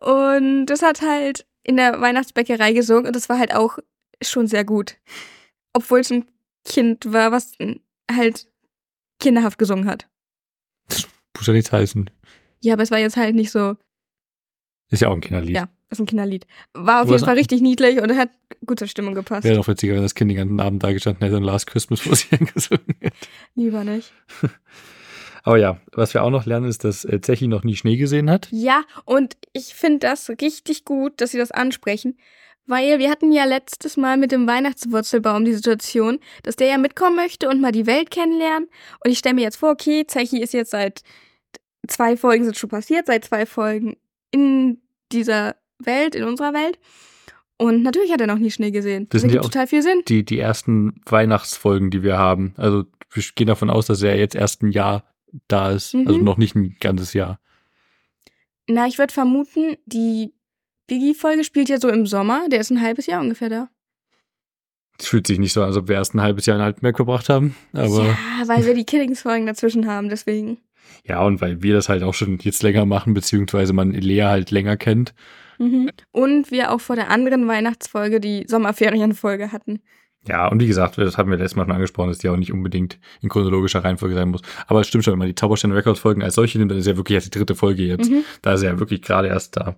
Und 0.00 0.70
es 0.70 0.82
hat 0.82 1.02
halt 1.02 1.46
in 1.62 1.76
der 1.76 2.00
Weihnachtsbäckerei 2.00 2.72
gesungen 2.72 3.06
und 3.06 3.16
das 3.16 3.28
war 3.28 3.38
halt 3.38 3.54
auch 3.54 3.78
schon 4.22 4.46
sehr 4.46 4.64
gut. 4.64 4.96
Obwohl 5.72 6.00
es 6.00 6.10
ein 6.10 6.26
Kind 6.68 7.12
war, 7.12 7.32
was 7.32 7.52
halt 8.10 8.46
kinderhaft 9.18 9.58
gesungen 9.58 9.86
hat. 9.86 10.08
muss 11.36 11.46
ja 11.46 11.52
nichts 11.52 11.72
heißen. 11.72 12.10
Ja, 12.60 12.74
aber 12.74 12.82
es 12.82 12.90
war 12.90 12.98
jetzt 12.98 13.16
halt 13.16 13.34
nicht 13.34 13.50
so. 13.50 13.76
Ist 14.90 15.02
ja 15.02 15.08
auch 15.08 15.14
ein 15.14 15.20
Kinderlied. 15.20 15.54
Ja, 15.56 15.68
ist 15.90 16.00
ein 16.00 16.06
Kinderlied. 16.06 16.46
War 16.74 17.02
auf 17.02 17.10
jeden 17.10 17.24
Fall 17.24 17.36
richtig 17.36 17.60
niedlich 17.60 18.00
und 18.00 18.16
hat 18.16 18.30
gut 18.66 18.78
zur 18.78 18.88
Stimmung 18.88 19.14
gepasst. 19.14 19.44
Wäre 19.44 19.56
doch 19.56 19.68
witziger, 19.68 19.94
wenn 19.94 20.02
das 20.02 20.14
Kind 20.14 20.30
den 20.30 20.36
ganzen 20.36 20.60
Abend 20.60 20.82
da 20.82 20.92
gestanden 20.92 21.24
hätte 21.24 21.36
und 21.36 21.44
Last 21.44 21.66
Christmas 21.66 22.00
vor 22.00 22.16
sich 22.16 22.30
gesungen 22.54 22.84
hätte. 23.00 23.16
Lieber 23.54 23.84
nicht. 23.84 24.12
Aber 25.42 25.56
ja, 25.56 25.80
was 25.92 26.14
wir 26.14 26.22
auch 26.22 26.30
noch 26.30 26.46
lernen, 26.46 26.68
ist, 26.68 26.84
dass 26.84 27.04
äh, 27.04 27.20
Zechi 27.20 27.46
noch 27.48 27.64
nie 27.64 27.76
Schnee 27.76 27.96
gesehen 27.96 28.28
hat. 28.28 28.48
Ja, 28.50 28.82
und 29.04 29.36
ich 29.52 29.74
finde 29.74 30.00
das 30.00 30.28
richtig 30.28 30.84
gut, 30.84 31.20
dass 31.20 31.30
sie 31.30 31.38
das 31.38 31.52
ansprechen, 31.52 32.18
weil 32.68 32.98
wir 32.98 33.10
hatten 33.10 33.32
ja 33.32 33.44
letztes 33.44 33.96
Mal 33.96 34.16
mit 34.16 34.30
dem 34.30 34.46
Weihnachtswurzelbaum 34.46 35.44
die 35.44 35.54
Situation, 35.54 36.20
dass 36.42 36.56
der 36.56 36.68
ja 36.68 36.78
mitkommen 36.78 37.16
möchte 37.16 37.48
und 37.48 37.60
mal 37.60 37.72
die 37.72 37.86
Welt 37.86 38.10
kennenlernen. 38.10 38.68
Und 39.04 39.10
ich 39.10 39.18
stelle 39.18 39.34
mir 39.34 39.42
jetzt 39.42 39.56
vor, 39.56 39.70
okay, 39.70 40.06
Zechi 40.06 40.40
ist 40.40 40.52
jetzt 40.52 40.70
seit 40.70 41.02
zwei 41.86 42.16
Folgen 42.16 42.44
sind 42.44 42.56
schon 42.56 42.70
passiert, 42.70 43.06
seit 43.06 43.24
zwei 43.24 43.46
Folgen 43.46 43.96
in 44.30 44.82
dieser 45.10 45.56
Welt, 45.78 46.14
in 46.14 46.24
unserer 46.24 46.52
Welt. 46.52 46.78
Und 47.56 47.82
natürlich 47.82 48.12
hat 48.12 48.20
er 48.20 48.26
noch 48.26 48.38
nie 48.38 48.50
Schnee 48.50 48.70
gesehen. 48.70 49.08
Das, 49.08 49.22
das 49.22 49.22
sind 49.22 49.34
ja 49.34 49.40
total 49.40 49.66
viel 49.66 49.82
Sinn. 49.82 50.02
Die, 50.06 50.24
die 50.24 50.38
ersten 50.38 51.00
Weihnachtsfolgen, 51.06 51.90
die 51.90 52.02
wir 52.02 52.18
haben. 52.18 52.54
Also 52.56 52.84
wir 53.10 53.22
gehen 53.34 53.48
davon 53.48 53.70
aus, 53.70 53.86
dass 53.86 54.02
er 54.02 54.16
jetzt 54.16 54.36
erst 54.36 54.62
ein 54.62 54.70
Jahr 54.70 55.04
da 55.48 55.70
ist. 55.70 55.94
Also 55.94 55.98
mhm. 55.98 56.06
Also 56.06 56.20
noch 56.20 56.36
nicht 56.36 56.54
ein 56.54 56.76
ganzes 56.78 57.14
Jahr. 57.14 57.40
Na, 58.68 58.86
ich 58.86 58.98
würde 58.98 59.12
vermuten, 59.12 59.76
die 59.86 60.34
Biggie-Folge 60.88 61.44
spielt 61.44 61.68
ja 61.68 61.78
so 61.78 61.88
im 61.88 62.06
Sommer. 62.06 62.48
Der 62.50 62.60
ist 62.60 62.70
ein 62.70 62.82
halbes 62.82 63.06
Jahr 63.06 63.20
ungefähr 63.20 63.48
da. 63.48 63.68
Es 64.98 65.06
fühlt 65.06 65.28
sich 65.28 65.38
nicht 65.38 65.52
so 65.52 65.60
an, 65.60 65.68
als 65.68 65.76
ob 65.76 65.86
wir 65.86 65.94
erst 65.94 66.14
ein 66.14 66.20
halbes 66.20 66.46
Jahr 66.46 66.56
in 66.56 66.62
Altenberg 66.62 66.96
gebracht 66.96 67.28
haben. 67.28 67.54
Aber 67.72 68.04
ja, 68.04 68.48
weil 68.48 68.66
wir 68.66 68.74
die 68.74 68.84
Killings-Folgen 68.84 69.46
dazwischen 69.46 69.86
haben, 69.86 70.08
deswegen. 70.08 70.58
Ja, 71.04 71.22
und 71.22 71.40
weil 71.40 71.62
wir 71.62 71.74
das 71.74 71.88
halt 71.88 72.02
auch 72.02 72.14
schon 72.14 72.38
jetzt 72.38 72.62
länger 72.64 72.84
machen, 72.84 73.14
beziehungsweise 73.14 73.72
man 73.72 73.92
Lea 73.92 74.22
halt 74.22 74.50
länger 74.50 74.76
kennt. 74.76 75.14
Mhm. 75.58 75.90
Und 76.10 76.50
wir 76.50 76.72
auch 76.72 76.80
vor 76.80 76.96
der 76.96 77.10
anderen 77.10 77.46
Weihnachtsfolge 77.46 78.20
die 78.20 78.44
Sommerferienfolge 78.48 79.52
hatten. 79.52 79.80
Ja, 80.26 80.48
und 80.48 80.60
wie 80.60 80.66
gesagt, 80.66 80.98
das 80.98 81.16
hatten 81.16 81.30
wir 81.30 81.38
letztes 81.38 81.56
Mal 81.56 81.64
schon 81.64 81.72
angesprochen, 81.72 82.08
dass 82.08 82.18
die 82.18 82.28
auch 82.28 82.36
nicht 82.36 82.52
unbedingt 82.52 82.98
in 83.20 83.28
chronologischer 83.28 83.84
Reihenfolge 83.84 84.14
sein 84.14 84.30
muss. 84.30 84.42
Aber 84.66 84.80
es 84.80 84.88
stimmt 84.88 85.04
schon, 85.04 85.12
wenn 85.12 85.18
man 85.18 85.28
die 85.28 85.34
Zauberstein 85.34 85.72
Records 85.72 86.00
Folgen 86.00 86.22
als 86.22 86.34
solche 86.34 86.58
nimmt, 86.58 86.70
dann 86.70 86.78
ist 86.78 86.86
ja 86.86 86.96
wirklich 86.96 87.14
erst 87.14 87.32
die 87.32 87.38
dritte 87.38 87.54
Folge 87.54 87.84
jetzt. 87.84 88.10
Mhm. 88.10 88.24
Da 88.42 88.54
ist 88.54 88.62
er 88.62 88.72
ja 88.72 88.78
wirklich 88.78 89.02
gerade 89.02 89.28
erst 89.28 89.56
da. 89.56 89.76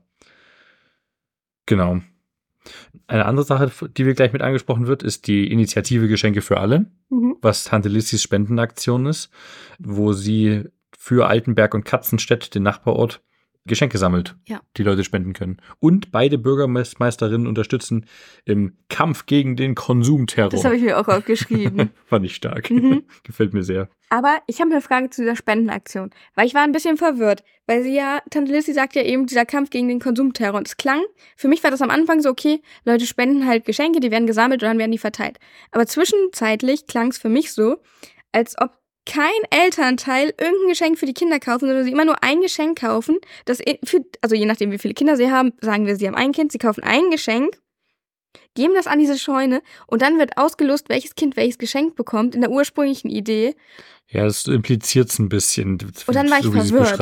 Genau. 1.70 2.00
Eine 3.06 3.26
andere 3.26 3.46
Sache, 3.46 3.70
die 3.96 4.04
wir 4.04 4.14
gleich 4.14 4.32
mit 4.32 4.42
angesprochen 4.42 4.88
wird, 4.88 5.04
ist 5.04 5.28
die 5.28 5.52
Initiative 5.52 6.08
Geschenke 6.08 6.42
für 6.42 6.58
alle, 6.58 6.86
mhm. 7.10 7.36
was 7.40 7.62
Tante 7.62 7.88
Lissys 7.88 8.24
Spendenaktion 8.24 9.06
ist, 9.06 9.30
wo 9.78 10.12
sie 10.12 10.64
für 10.98 11.28
Altenberg 11.28 11.72
und 11.74 11.84
Katzenstedt, 11.84 12.56
den 12.56 12.64
Nachbarort, 12.64 13.22
Geschenke 13.66 13.98
sammelt, 13.98 14.36
ja. 14.48 14.60
die 14.76 14.82
Leute 14.82 15.04
spenden 15.04 15.34
können. 15.34 15.58
Und 15.80 16.10
beide 16.10 16.38
Bürgermeisterinnen 16.38 17.46
unterstützen 17.46 18.06
im 18.44 18.78
Kampf 18.88 19.26
gegen 19.26 19.54
den 19.56 19.74
Konsumterror. 19.74 20.48
Das 20.50 20.64
habe 20.64 20.76
ich 20.76 20.82
mir 20.82 20.98
auch 20.98 21.08
aufgeschrieben. 21.08 21.90
Fand 22.06 22.24
ich 22.24 22.34
stark. 22.34 22.70
Mhm. 22.70 23.04
Gefällt 23.22 23.52
mir 23.52 23.62
sehr. 23.62 23.88
Aber 24.08 24.40
ich 24.46 24.60
habe 24.60 24.70
eine 24.70 24.80
Frage 24.80 25.10
zu 25.10 25.22
dieser 25.22 25.36
Spendenaktion, 25.36 26.10
weil 26.34 26.46
ich 26.46 26.54
war 26.54 26.62
ein 26.62 26.72
bisschen 26.72 26.96
verwirrt, 26.96 27.44
weil 27.66 27.82
sie 27.82 27.94
ja, 27.94 28.20
Tante 28.30 28.50
Lissy 28.50 28.72
sagt 28.72 28.96
ja 28.96 29.02
eben, 29.02 29.26
dieser 29.26 29.46
Kampf 29.46 29.70
gegen 29.70 29.88
den 29.88 30.00
Konsumterror. 30.00 30.58
Und 30.58 30.66
es 30.66 30.76
klang, 30.76 31.02
für 31.36 31.46
mich 31.46 31.62
war 31.62 31.70
das 31.70 31.82
am 31.82 31.90
Anfang 31.90 32.20
so, 32.20 32.30
okay, 32.30 32.62
Leute 32.84 33.06
spenden 33.06 33.46
halt 33.46 33.66
Geschenke, 33.66 34.00
die 34.00 34.10
werden 34.10 34.26
gesammelt 34.26 34.62
und 34.62 34.68
dann 34.68 34.78
werden 34.78 34.90
die 34.90 34.98
verteilt. 34.98 35.38
Aber 35.70 35.86
zwischenzeitlich 35.86 36.86
klang 36.86 37.08
es 37.08 37.18
für 37.18 37.28
mich 37.28 37.52
so, 37.52 37.76
als 38.32 38.58
ob 38.58 38.79
kein 39.06 39.30
Elternteil 39.50 40.34
irgendein 40.38 40.68
Geschenk 40.68 40.98
für 40.98 41.06
die 41.06 41.14
Kinder 41.14 41.40
kaufen, 41.40 41.66
sondern 41.66 41.84
sie 41.84 41.92
immer 41.92 42.04
nur 42.04 42.22
ein 42.22 42.40
Geschenk 42.40 42.80
kaufen. 42.80 43.18
Das 43.44 43.58
für, 43.84 44.04
also 44.20 44.34
je 44.34 44.46
nachdem, 44.46 44.70
wie 44.70 44.78
viele 44.78 44.94
Kinder 44.94 45.16
sie 45.16 45.30
haben, 45.30 45.52
sagen 45.60 45.86
wir, 45.86 45.96
sie 45.96 46.06
haben 46.06 46.14
ein 46.14 46.32
Kind, 46.32 46.52
sie 46.52 46.58
kaufen 46.58 46.82
ein 46.82 47.10
Geschenk, 47.10 47.58
geben 48.54 48.74
das 48.74 48.86
an 48.86 48.98
diese 48.98 49.18
Scheune 49.18 49.62
und 49.86 50.02
dann 50.02 50.18
wird 50.18 50.36
ausgelost, 50.36 50.88
welches 50.88 51.14
Kind 51.14 51.36
welches 51.36 51.58
Geschenk 51.58 51.96
bekommt 51.96 52.34
in 52.34 52.40
der 52.40 52.50
ursprünglichen 52.50 53.10
Idee. 53.10 53.54
Ja, 54.08 54.24
das 54.24 54.46
impliziert 54.46 55.08
es 55.08 55.18
ein 55.20 55.28
bisschen. 55.28 55.78
Und 56.06 56.14
dann 56.14 56.28
war 56.30 56.38
ich 56.38 56.44
so 56.44 56.52
verwirrt. 56.52 56.98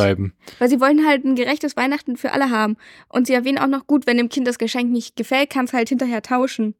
Weil 0.59 0.69
sie 0.69 0.81
wollen 0.81 1.07
halt 1.07 1.25
ein 1.25 1.37
gerechtes 1.37 1.75
Weihnachten 1.75 2.19
für 2.19 2.33
alle 2.33 2.51
haben. 2.51 2.77
Und 3.09 3.27
sie 3.27 3.33
erwähnen 3.33 3.59
auch 3.59 3.67
noch 3.67 3.87
gut, 3.87 4.07
wenn 4.07 4.19
dem 4.19 4.29
Kind 4.29 4.47
das 4.47 4.59
Geschenk 4.59 4.91
nicht 4.91 5.17
gefällt, 5.17 5.49
kann 5.49 5.65
es 5.65 5.73
halt 5.73 5.89
hinterher 5.89 6.21
tauschen. 6.21 6.75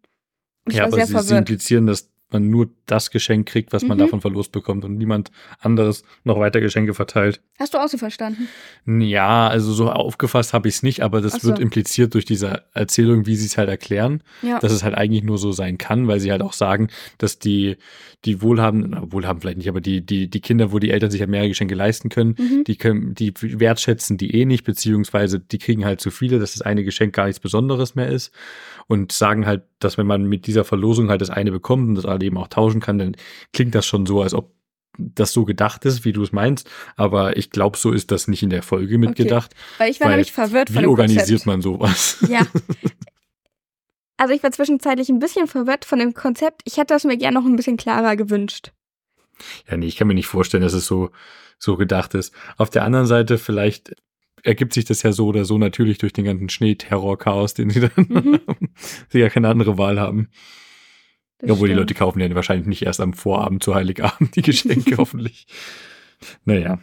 Und 0.67 0.75
ja, 0.75 0.85
aber 0.85 1.05
sie, 1.05 1.19
sie 1.19 1.37
implizieren, 1.37 1.87
dass 1.87 2.11
man 2.31 2.49
nur 2.49 2.69
das 2.87 3.11
Geschenk 3.11 3.49
kriegt, 3.49 3.73
was 3.73 3.85
man 3.85 3.99
mhm. 3.99 4.03
davon 4.03 4.21
verlost 4.21 4.53
bekommt 4.53 4.85
und 4.85 4.97
niemand 4.97 5.31
anderes 5.61 6.03
noch 6.25 6.39
weiter 6.39 6.61
Geschenke 6.61 6.95
verteilt. 6.95 7.41
Hast 7.59 7.75
du 7.75 7.79
auch 7.79 7.89
so 7.89 7.99
verstanden? 7.99 8.49
Ja, 8.87 9.49
also 9.49 9.73
so 9.73 9.91
aufgefasst 9.91 10.53
habe 10.53 10.69
ich 10.69 10.77
es 10.77 10.83
nicht, 10.83 11.03
aber 11.03 11.21
das 11.21 11.35
so. 11.35 11.49
wird 11.49 11.59
impliziert 11.59 12.15
durch 12.15 12.25
diese 12.25 12.65
Erzählung, 12.75 13.27
wie 13.27 13.37
sie 13.37 13.47
es 13.47 13.59
halt 13.59 13.69
erklären, 13.69 14.23
ja. 14.43 14.59
dass 14.59 14.73
es 14.73 14.83
halt 14.83 14.95
eigentlich 14.95 15.23
nur 15.23 15.39
so 15.39 15.53
sein 15.53 15.79
kann, 15.79 16.09
weil 16.09 16.21
sie 16.21 16.31
halt 16.31 16.43
auch 16.43 16.53
sagen, 16.53 16.89
dass 17.19 17.39
die 17.39 17.77
die 18.25 18.43
wohlhabenden, 18.43 19.13
wohlhabend 19.13 19.43
vielleicht 19.43 19.59
nicht, 19.59 19.69
aber 19.69 19.81
die 19.81 20.05
die 20.05 20.29
die 20.29 20.41
Kinder, 20.41 20.73
wo 20.73 20.79
die 20.79 20.91
Eltern 20.91 21.11
sich 21.11 21.21
halt 21.21 21.31
mehrere 21.31 21.49
Geschenke 21.49 21.75
leisten 21.75 22.09
können, 22.09 22.35
mhm. 22.39 22.65
die 22.65 22.77
können 22.77 23.15
die 23.15 23.33
wertschätzen 23.41 24.17
die 24.17 24.35
eh 24.35 24.45
nicht, 24.45 24.65
beziehungsweise 24.65 25.39
die 25.39 25.59
kriegen 25.59 25.85
halt 25.85 26.01
zu 26.01 26.11
viele, 26.11 26.39
dass 26.39 26.53
das 26.53 26.63
eine 26.63 26.85
Geschenk 26.85 27.15
gar 27.15 27.27
nichts 27.27 27.41
Besonderes 27.41 27.95
mehr 27.95 28.09
ist 28.09 28.33
und 28.89 29.13
sagen 29.13 29.47
halt, 29.47 29.63
dass 29.79 29.99
wenn 29.99 30.07
man 30.07 30.25
mit 30.25 30.47
dieser 30.47 30.65
Verlosung 30.65 31.11
halt 31.11 31.21
das 31.21 31.31
eine 31.31 31.53
bekommt 31.53 31.89
und 31.89 31.95
das 31.95 32.07
halt 32.19 32.27
eben 32.27 32.39
auch 32.39 32.49
tauschen 32.49 32.81
kann, 32.81 32.99
dann 32.99 33.17
klingt 33.53 33.75
das 33.75 33.87
schon 33.87 34.07
so, 34.07 34.23
als 34.23 34.35
ob 34.35 34.53
das 34.99 35.33
so 35.33 35.45
gedacht 35.45 35.85
ist, 35.85 36.05
wie 36.05 36.13
du 36.13 36.23
es 36.23 36.33
meinst. 36.33 36.69
Aber 36.97 37.37
ich 37.37 37.51
glaube, 37.51 37.79
so 37.79 37.93
ist 37.93 38.11
das 38.11 38.29
nicht 38.29 38.43
in 38.43 38.51
der 38.51 38.63
Folge 38.63 38.99
mitgedacht. 38.99 39.53
Okay. 39.53 39.75
Weil 39.79 39.91
ich 39.91 40.01
war 40.01 40.07
weil, 40.07 40.17
nämlich 40.17 40.33
verwirrt 40.33 40.71
von 40.71 40.83
Wie 40.83 40.87
organisiert 40.87 41.45
Konzept. 41.45 41.47
man 41.47 41.63
sowas? 41.63 42.19
Ja. 42.29 42.47
Also 44.17 44.35
ich 44.35 44.43
war 44.43 44.51
zwischenzeitlich 44.51 45.09
ein 45.09 45.21
bisschen 45.21 45.47
verwirrt 45.47 45.85
von 45.85 46.01
dem 46.01 46.13
Konzept. 46.13 46.63
Ich 46.65 46.77
hätte 46.77 46.93
das 46.93 47.05
mir 47.05 47.17
gerne 47.17 47.39
noch 47.39 47.47
ein 47.47 47.55
bisschen 47.55 47.77
klarer 47.77 48.17
gewünscht. 48.17 48.73
Ja, 49.71 49.77
nee, 49.77 49.87
ich 49.87 49.97
kann 49.97 50.09
mir 50.09 50.15
nicht 50.15 50.27
vorstellen, 50.27 50.65
dass 50.65 50.73
es 50.73 50.87
so, 50.87 51.11
so 51.61 51.77
gedacht 51.77 52.15
ist. 52.15 52.35
Auf 52.57 52.69
der 52.69 52.83
anderen 52.83 53.07
Seite, 53.07 53.39
vielleicht 53.39 53.95
ergibt 54.43 54.75
sich 54.75 54.85
das 54.85 55.03
ja 55.03 55.13
so 55.13 55.29
oder 55.29 55.45
so 55.45 55.57
natürlich 55.59 55.99
durch 55.99 56.13
den 56.13 56.25
ganzen 56.25 56.49
Schneeterror-Chaos, 56.49 57.55
den 57.55 57.71
sie 57.71 57.81
dann 57.81 57.93
mhm. 57.97 58.41
sie 59.09 59.21
ja 59.21 59.29
keine 59.31 59.49
andere 59.49 59.79
Wahl 59.79 60.01
haben. 60.01 60.29
Das 61.39 61.51
Obwohl 61.51 61.69
stimmt. 61.69 61.71
die 61.71 61.81
Leute 61.81 61.95
kaufen 61.95 62.21
ja 62.21 62.35
wahrscheinlich 62.35 62.67
nicht 62.67 62.83
erst 62.83 63.01
am 63.01 63.13
Vorabend 63.13 63.63
zu 63.63 63.75
Heiligabend 63.75 64.35
die 64.37 64.43
Geschenke, 64.43 64.97
hoffentlich. 64.99 65.47
Naja. 66.45 66.79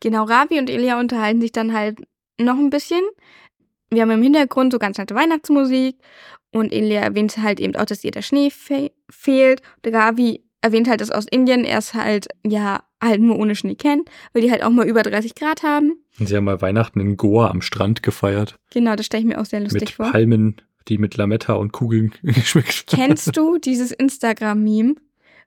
Genau, 0.00 0.24
Ravi 0.24 0.58
und 0.58 0.68
Ilya 0.68 1.00
unterhalten 1.00 1.40
sich 1.40 1.52
dann 1.52 1.72
halt 1.72 2.00
noch 2.38 2.58
ein 2.58 2.70
bisschen. 2.70 3.02
Wir 3.90 4.02
haben 4.02 4.10
im 4.10 4.22
Hintergrund 4.22 4.72
so 4.72 4.78
ganz 4.78 4.98
nette 4.98 5.14
Weihnachtsmusik 5.14 5.96
und 6.52 6.72
Ilya 6.72 7.00
erwähnt 7.00 7.36
halt 7.38 7.60
eben 7.60 7.76
auch, 7.76 7.86
dass 7.86 8.04
ihr 8.04 8.10
der 8.10 8.22
Schnee 8.22 8.50
fe 8.50 8.90
fehlt. 9.08 9.62
Und 9.84 9.94
Ravi 9.94 10.42
erwähnt 10.60 10.88
halt, 10.88 11.00
dass 11.00 11.10
aus 11.10 11.26
Indien 11.30 11.64
er 11.64 11.78
es 11.78 11.94
halt, 11.94 12.28
ja, 12.44 12.82
halt 13.02 13.20
nur 13.20 13.38
ohne 13.38 13.54
Schnee 13.54 13.74
kennt, 13.74 14.10
weil 14.32 14.42
die 14.42 14.50
halt 14.50 14.62
auch 14.62 14.70
mal 14.70 14.86
über 14.86 15.02
30 15.02 15.34
Grad 15.34 15.62
haben. 15.62 16.02
Und 16.18 16.26
sie 16.28 16.36
haben 16.36 16.44
mal 16.44 16.60
Weihnachten 16.60 17.00
in 17.00 17.16
Goa 17.16 17.50
am 17.50 17.62
Strand 17.62 18.02
gefeiert. 18.02 18.58
Genau, 18.70 18.96
das 18.96 19.06
stelle 19.06 19.22
ich 19.22 19.28
mir 19.28 19.40
auch 19.40 19.44
sehr 19.44 19.60
lustig 19.60 19.82
mit 19.82 19.90
vor. 19.90 20.06
Mit 20.06 20.12
Palmen, 20.12 20.56
die 20.88 20.98
mit 20.98 21.16
Lametta 21.16 21.54
und 21.54 21.72
Kugeln 21.72 22.12
geschmückt 22.22 22.86
Kennst 22.86 23.36
du 23.36 23.58
dieses 23.58 23.92
Instagram-Meme, 23.92 24.94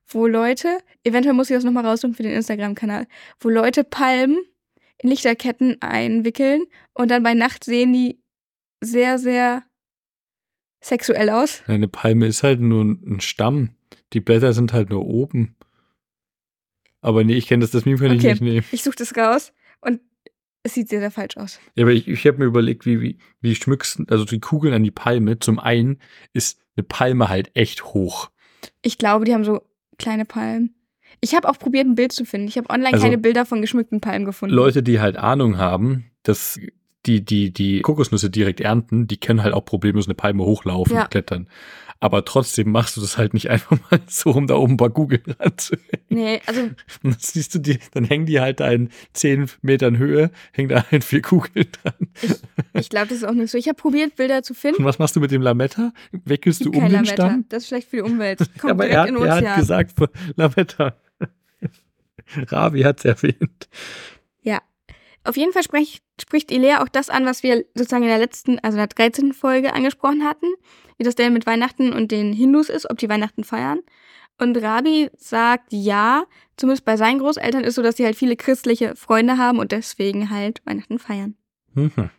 wo 0.08 0.28
Leute, 0.28 0.80
eventuell 1.04 1.34
muss 1.34 1.50
ich 1.50 1.56
das 1.56 1.64
nochmal 1.64 1.86
raussuchen 1.86 2.16
für 2.16 2.24
den 2.24 2.34
Instagram-Kanal, 2.34 3.08
wo 3.40 3.50
Leute 3.50 3.84
Palmen 3.84 4.40
in 4.98 5.10
Lichterketten 5.10 5.78
einwickeln 5.82 6.66
und 6.94 7.10
dann 7.12 7.24
bei 7.24 7.34
Nacht 7.34 7.64
sehen 7.64 7.94
die 7.94 8.20
sehr, 8.82 9.20
sehr 9.20 9.64
sexuell 10.82 11.30
aus? 11.30 11.64
Eine 11.68 11.88
Palme 11.88 12.28
ist 12.28 12.44
halt 12.44 12.60
nur 12.60 12.84
ein 12.84 13.20
Stamm. 13.22 13.72
Die 14.14 14.20
Blätter 14.20 14.54
sind 14.54 14.74
halt 14.74 14.90
nur 14.90 15.06
oben. 15.06 15.56
Aber 17.02 17.24
nee, 17.24 17.36
ich 17.36 17.48
kenne 17.48 17.62
das, 17.62 17.72
das 17.72 17.86
Meme 17.86 17.98
kann 17.98 18.08
okay. 18.08 18.18
ich 18.18 18.24
nicht 18.24 18.42
nehmen. 18.42 18.66
Ich 18.72 18.84
suche 18.84 18.96
das 18.98 19.16
raus 19.16 19.54
und 19.82 20.02
es 20.64 20.74
sieht 20.74 20.90
sehr, 20.90 21.00
sehr 21.00 21.12
falsch 21.12 21.38
aus. 21.38 21.60
Ja, 21.76 21.84
aber 21.86 21.94
ich, 21.94 22.08
ich 22.08 22.26
habe 22.28 22.40
mir 22.40 22.46
überlegt, 22.46 22.86
wie, 22.86 23.02
wie, 23.02 23.18
wie 23.42 23.56
schmückst 23.56 24.02
also 24.10 24.26
die 24.26 24.40
Kugeln 24.40 24.74
an 24.74 24.84
die 24.84 24.92
Palme. 24.92 25.40
Zum 25.40 25.60
einen 25.60 26.00
ist 26.34 26.60
eine 26.76 26.84
Palme 26.84 27.30
halt 27.30 27.52
echt 27.56 27.86
hoch. 27.86 28.30
Ich 28.82 28.98
glaube, 28.98 29.26
die 29.26 29.34
haben 29.34 29.46
so 29.46 29.62
kleine 29.98 30.26
Palmen. 30.26 30.76
Ich 31.22 31.36
habe 31.36 31.50
auch 31.50 31.58
probiert, 31.58 31.86
ein 31.86 31.96
Bild 31.96 32.12
zu 32.12 32.26
finden. 32.26 32.48
Ich 32.48 32.58
habe 32.58 32.70
online 32.70 32.94
also, 32.94 33.04
keine 33.06 33.18
Bilder 33.18 33.46
von 33.46 33.62
geschmückten 33.62 34.00
Palmen 34.02 34.26
gefunden. 34.26 34.56
Leute, 34.56 34.84
die 34.84 35.00
halt 35.00 35.18
Ahnung 35.18 35.58
haben, 35.58 36.06
dass 36.24 36.60
die, 37.06 37.24
die, 37.24 37.52
die 37.52 37.82
Kokosnüsse 37.82 38.30
direkt 38.30 38.62
ernten, 38.62 39.08
die 39.08 39.18
können 39.18 39.44
halt 39.44 39.54
auch 39.54 39.66
problemlos 39.66 40.08
eine 40.08 40.16
Palme 40.16 40.44
hochlaufen 40.44 40.96
Ja. 40.96 41.04
und 41.04 41.12
klettern. 41.12 41.48
Aber 42.02 42.24
trotzdem 42.24 42.72
machst 42.72 42.96
du 42.96 43.02
das 43.02 43.18
halt 43.18 43.34
nicht 43.34 43.50
einfach 43.52 43.78
mal 43.92 44.00
so, 44.08 44.32
um 44.32 44.48
da 44.48 44.56
oben 44.56 44.74
ein 44.74 44.78
paar 44.78 44.90
Kugeln 44.90 45.24
ranzuhängen. 45.40 46.06
Nee, 46.10 46.42
also 46.46 46.62
Und 47.04 47.14
dann 47.14 47.16
siehst 47.20 47.54
du 47.56 47.60
die, 47.60 47.80
dann 47.92 48.06
hängen 48.06 48.26
die 48.26 48.40
halt 48.40 48.60
da 48.60 48.70
in 48.70 48.90
zehn 49.14 49.50
Metern 49.62 49.98
Höhe, 49.98 50.32
hängen 50.54 50.70
da 50.70 50.86
halt 50.90 51.04
vier 51.04 51.22
Kugeln 51.22 51.68
dran. 51.72 51.94
ich 52.74 52.90
glaube, 52.90 53.08
das 53.08 53.18
ist 53.18 53.24
auch 53.26 53.34
nicht 53.34 53.52
so. 53.52 53.58
Ich 53.58 53.68
habe 53.68 53.76
probiert, 53.76 54.16
Bilder 54.16 54.44
zu 54.44 54.54
finden. 54.54 54.80
Und 54.80 54.86
was 54.86 55.00
machst 55.00 55.16
du 55.16 55.20
mit 55.20 55.32
dem 55.32 55.42
Lametta? 55.42 55.92
Wickelst 56.12 56.64
du 56.64 56.70
um 56.70 56.80
den 56.80 56.92
Lametta. 56.92 57.14
Stamm? 57.14 57.46
Das 57.50 57.64
ist 57.64 57.70
schlecht 57.70 57.90
für 57.90 57.98
die 57.98 58.04
Umwelt. 58.04 58.40
Kommt 58.60 58.72
aber 58.72 58.86
direkt 58.86 58.94
er 58.96 59.02
hat, 59.02 59.10
in 59.10 59.16
den 59.16 59.24
er 59.24 59.36
hat 59.36 59.44
Ozean. 59.44 59.60
gesagt, 59.60 59.96
Lametta. 60.36 60.96
Ravi 62.48 62.82
hat's 62.82 63.06
erwähnt. 63.06 63.68
Auf 65.24 65.38
jeden 65.38 65.52
Fall 65.52 65.64
sprech, 65.64 66.02
spricht 66.20 66.52
Elea 66.52 66.82
auch 66.82 66.88
das 66.88 67.10
an, 67.10 67.26
was 67.26 67.44
wir 67.44 67.66
sozusagen 67.76 68.04
in 68.04 68.10
der 68.10 68.20
letzten, 68.20 68.60
also 68.60 68.78
in 68.78 68.80
der 68.80 68.88
13. 68.88 69.34
Folge 69.34 69.74
angesprochen 69.74 70.24
hatten, 70.24 70.48
wie 70.98 71.04
das 71.04 71.16
denn 71.16 71.34
mit 71.34 71.46
Weihnachten 71.46 71.94
und 71.94 72.12
den 72.12 72.34
Hindus 72.34 72.70
ist, 72.70 72.90
ob 72.90 72.98
die 72.98 73.10
Weihnachten 73.10 73.44
feiern. 73.44 73.80
Und 74.38 74.58
Rabi 74.58 75.10
sagt 75.18 75.74
ja, 75.74 76.24
zumindest 76.56 76.86
bei 76.86 76.96
seinen 76.96 77.20
Großeltern 77.20 77.64
ist 77.66 77.76
so, 77.76 77.82
dass 77.82 77.98
sie 77.98 78.06
halt 78.06 78.16
viele 78.16 78.38
christliche 78.38 78.96
Freunde 78.96 79.38
haben 79.38 79.60
und 79.60 79.74
deswegen 79.74 80.30
halt 80.30 80.62
Weihnachten 80.66 80.98
feiern. 81.00 81.36
Mhm. 81.74 82.10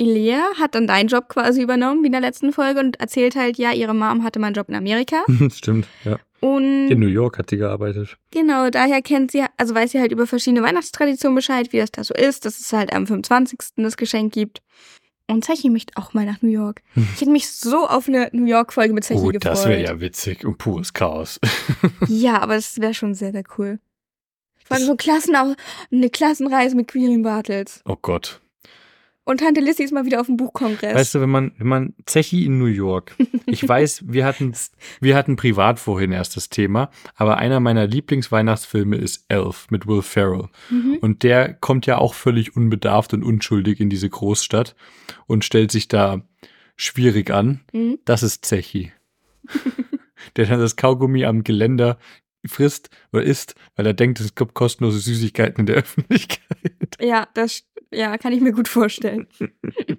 Elea 0.00 0.42
hat 0.58 0.74
dann 0.74 0.86
deinen 0.86 1.08
Job 1.08 1.28
quasi 1.28 1.62
übernommen, 1.62 2.02
wie 2.02 2.06
in 2.06 2.12
der 2.12 2.22
letzten 2.22 2.52
Folge, 2.52 2.80
und 2.80 2.98
erzählt 2.98 3.36
halt, 3.36 3.58
ja, 3.58 3.72
ihre 3.72 3.94
Mom 3.94 4.24
hatte 4.24 4.38
mal 4.38 4.46
einen 4.46 4.54
Job 4.54 4.68
in 4.70 4.74
Amerika. 4.74 5.24
Stimmt, 5.52 5.86
ja. 6.04 6.18
Und 6.40 6.88
In 6.90 6.98
New 7.00 7.06
York 7.06 7.38
hat 7.38 7.50
sie 7.50 7.58
gearbeitet. 7.58 8.16
Genau, 8.30 8.70
daher 8.70 9.02
kennt 9.02 9.30
sie, 9.32 9.44
also 9.58 9.74
weiß 9.74 9.92
sie 9.92 10.00
halt 10.00 10.10
über 10.12 10.26
verschiedene 10.26 10.62
Weihnachtstraditionen 10.62 11.34
Bescheid, 11.34 11.72
wie 11.72 11.78
das 11.78 11.90
da 11.90 12.02
so 12.02 12.14
ist, 12.14 12.44
dass 12.46 12.58
es 12.60 12.72
halt 12.72 12.92
am 12.94 13.06
25. 13.06 13.58
das 13.76 13.96
Geschenk 13.96 14.32
gibt. 14.32 14.62
Und 15.26 15.44
Zechi 15.44 15.70
möchte 15.70 15.92
auch 15.96 16.12
mal 16.14 16.24
nach 16.26 16.42
New 16.42 16.48
York. 16.50 16.82
Ich 16.96 17.20
hätte 17.20 17.30
mich 17.30 17.48
so 17.50 17.86
auf 17.86 18.08
eine 18.08 18.30
New 18.32 18.46
York-Folge 18.46 18.92
mit 18.94 19.04
Zechi 19.04 19.20
Oh, 19.20 19.26
gefreut. 19.26 19.44
das 19.44 19.66
wäre 19.68 19.82
ja 19.82 20.00
witzig 20.00 20.44
und 20.44 20.58
pures 20.58 20.92
Chaos. 20.92 21.38
Ja, 22.08 22.40
aber 22.40 22.54
das 22.56 22.80
wäre 22.80 22.94
schon 22.94 23.14
sehr, 23.14 23.32
sehr 23.32 23.44
cool. 23.58 23.78
Vor 24.64 24.76
allem 24.76 24.86
so 24.86 24.96
Klassen, 24.96 25.34
eine 25.36 26.10
Klassenreise 26.10 26.74
mit 26.74 26.88
Quirin 26.88 27.22
Bartels. 27.22 27.82
Oh 27.84 27.96
Gott. 28.00 28.40
Und 29.30 29.38
Tante 29.38 29.60
Lissy 29.60 29.84
ist 29.84 29.92
mal 29.92 30.04
wieder 30.04 30.20
auf 30.20 30.26
dem 30.26 30.36
Buchkongress. 30.36 30.92
Weißt 30.92 31.14
du, 31.14 31.20
wenn 31.20 31.30
man, 31.30 31.52
wenn 31.56 31.68
man 31.68 31.94
Zechi 32.04 32.44
in 32.44 32.58
New 32.58 32.64
York, 32.64 33.14
ich 33.46 33.66
weiß, 33.66 34.06
wir 34.08 34.24
hatten, 34.24 34.52
wir 35.00 35.14
hatten 35.14 35.36
privat 35.36 35.78
vorhin 35.78 36.10
erst 36.10 36.36
das 36.36 36.48
Thema, 36.48 36.90
aber 37.14 37.36
einer 37.38 37.60
meiner 37.60 37.86
Lieblingsweihnachtsfilme 37.86 38.96
ist 38.96 39.26
Elf 39.28 39.68
mit 39.70 39.86
Will 39.86 40.02
Ferrell. 40.02 40.48
mhm. 40.68 40.98
Und 41.00 41.22
der 41.22 41.54
kommt 41.54 41.86
ja 41.86 41.98
auch 41.98 42.14
völlig 42.14 42.56
unbedarft 42.56 43.14
und 43.14 43.22
unschuldig 43.22 43.78
in 43.78 43.88
diese 43.88 44.08
Großstadt 44.08 44.74
und 45.28 45.44
stellt 45.44 45.70
sich 45.70 45.86
da 45.86 46.22
schwierig 46.74 47.30
an. 47.30 47.60
Mhm. 47.72 48.00
Das 48.04 48.24
ist 48.24 48.44
Zechi. 48.44 48.90
der 50.36 50.46
dann 50.46 50.58
das 50.58 50.74
Kaugummi 50.74 51.24
am 51.24 51.44
Geländer 51.44 51.98
frisst 52.46 52.90
oder 53.12 53.22
isst, 53.22 53.54
weil 53.76 53.86
er 53.86 53.94
denkt, 53.94 54.20
es 54.20 54.34
gibt 54.34 54.54
kostenlose 54.54 54.98
Süßigkeiten 54.98 55.60
in 55.60 55.66
der 55.66 55.76
Öffentlichkeit. 55.76 56.96
Ja, 57.00 57.28
das 57.34 57.64
ja, 57.92 58.16
kann 58.18 58.32
ich 58.32 58.40
mir 58.40 58.52
gut 58.52 58.68
vorstellen. 58.68 59.26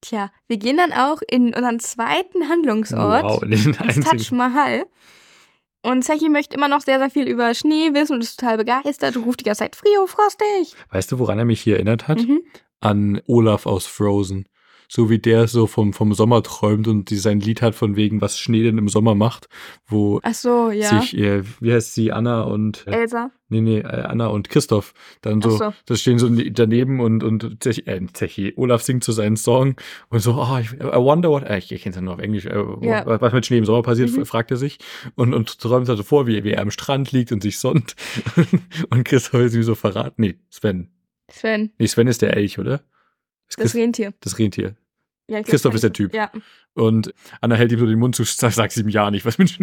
Tja, 0.00 0.32
wir 0.48 0.56
gehen 0.56 0.76
dann 0.76 0.92
auch 0.92 1.22
in 1.28 1.54
unseren 1.54 1.78
zweiten 1.78 2.48
Handlungsort. 2.48 3.24
Wow, 3.24 3.40
den 3.40 3.76
das. 3.78 4.00
Taj 4.00 4.34
Mahal. 4.36 4.84
Und 5.82 6.04
Zechi 6.04 6.28
möchte 6.28 6.56
immer 6.56 6.68
noch 6.68 6.80
sehr, 6.80 6.98
sehr 6.98 7.10
viel 7.10 7.28
über 7.28 7.54
Schnee 7.54 7.92
wissen 7.92 8.14
und 8.14 8.22
ist 8.22 8.38
total 8.38 8.56
begeistert 8.56 9.16
und 9.16 9.24
ruft 9.24 9.40
die 9.40 9.44
ganze 9.44 9.60
Zeit, 9.60 9.76
Frio, 9.76 10.06
frostig. 10.06 10.74
Weißt 10.90 11.10
du, 11.10 11.18
woran 11.18 11.38
er 11.38 11.44
mich 11.44 11.60
hier 11.60 11.76
erinnert 11.76 12.08
hat? 12.08 12.18
Mhm. 12.18 12.42
An 12.80 13.20
Olaf 13.26 13.66
aus 13.66 13.86
Frozen. 13.86 14.46
So 14.94 15.08
wie 15.08 15.18
der 15.18 15.48
so 15.48 15.66
vom, 15.66 15.94
vom 15.94 16.12
Sommer 16.12 16.42
träumt 16.42 16.86
und 16.86 17.08
die 17.08 17.16
sein 17.16 17.40
Lied 17.40 17.62
hat 17.62 17.74
von 17.74 17.96
wegen, 17.96 18.20
was 18.20 18.38
Schnee 18.38 18.62
denn 18.62 18.76
im 18.76 18.88
Sommer 18.90 19.14
macht, 19.14 19.48
wo 19.86 20.20
Ach 20.22 20.34
so, 20.34 20.70
ja. 20.70 21.00
sich, 21.00 21.16
äh, 21.16 21.42
wie 21.60 21.72
heißt 21.72 21.94
sie, 21.94 22.12
Anna 22.12 22.42
und, 22.42 22.86
äh, 22.86 22.90
Elsa. 23.00 23.30
nee, 23.48 23.62
nee, 23.62 23.78
äh, 23.78 23.84
Anna 23.86 24.26
und 24.26 24.50
Christoph 24.50 24.92
dann 25.22 25.40
so, 25.40 25.48
so. 25.56 25.72
das 25.86 26.02
stehen 26.02 26.18
so 26.18 26.28
daneben 26.28 27.00
und, 27.00 27.24
und 27.24 27.62
Zechi, 27.64 27.86
äh, 27.86 28.06
Zechi, 28.12 28.52
Olaf 28.56 28.82
singt 28.82 29.02
so 29.02 29.12
seinen 29.12 29.38
Song 29.38 29.76
und 30.10 30.20
so, 30.20 30.34
oh, 30.34 30.58
ich, 30.60 30.72
I 30.74 30.82
wonder 30.98 31.30
what, 31.30 31.44
äh, 31.44 31.56
ich, 31.56 31.72
ich 31.72 31.80
kenne 31.84 31.92
es 31.92 31.96
ja 31.96 32.02
nur 32.02 32.12
auf 32.12 32.20
Englisch, 32.20 32.44
äh, 32.44 32.62
Ja. 32.82 33.06
was 33.06 33.32
mit 33.32 33.46
Schnee 33.46 33.56
im 33.56 33.64
Sommer 33.64 33.80
passiert, 33.82 34.10
Mhm. 34.14 34.26
fragt 34.26 34.50
er 34.50 34.58
sich 34.58 34.76
und, 35.14 35.32
und 35.32 35.58
träumt 35.58 35.88
also 35.88 36.02
vor, 36.02 36.26
wie, 36.26 36.44
wie 36.44 36.50
er 36.50 36.60
am 36.60 36.70
Strand 36.70 37.12
liegt 37.12 37.32
und 37.32 37.42
sich 37.42 37.58
sonnt 37.58 37.96
und 38.90 39.04
Christoph 39.04 39.40
ist 39.40 39.54
ihm 39.54 39.62
so 39.62 39.74
verraten, 39.74 40.20
nee, 40.20 40.34
Sven, 40.50 40.90
Sven, 41.30 41.72
nee, 41.78 41.86
Sven 41.86 42.08
ist 42.08 42.20
der 42.20 42.36
Elch, 42.36 42.58
oder? 42.58 42.82
Das 43.56 43.74
Rentier. 43.74 44.12
das 44.20 44.38
Rentier. 44.38 44.76
Ja, 45.28 45.38
glaub, 45.38 45.46
Christoph 45.46 45.74
ist 45.74 45.84
der 45.84 45.92
Typ. 45.92 46.14
Ja. 46.14 46.30
Und 46.74 47.12
Anna 47.40 47.54
hält 47.54 47.70
ihm 47.72 47.78
so 47.78 47.86
den 47.86 47.98
Mund 47.98 48.14
zu, 48.16 48.24
sagt, 48.24 48.76
ihm 48.76 48.88
ja 48.88 49.10
nicht, 49.10 49.24
was 49.24 49.38
mit 49.38 49.56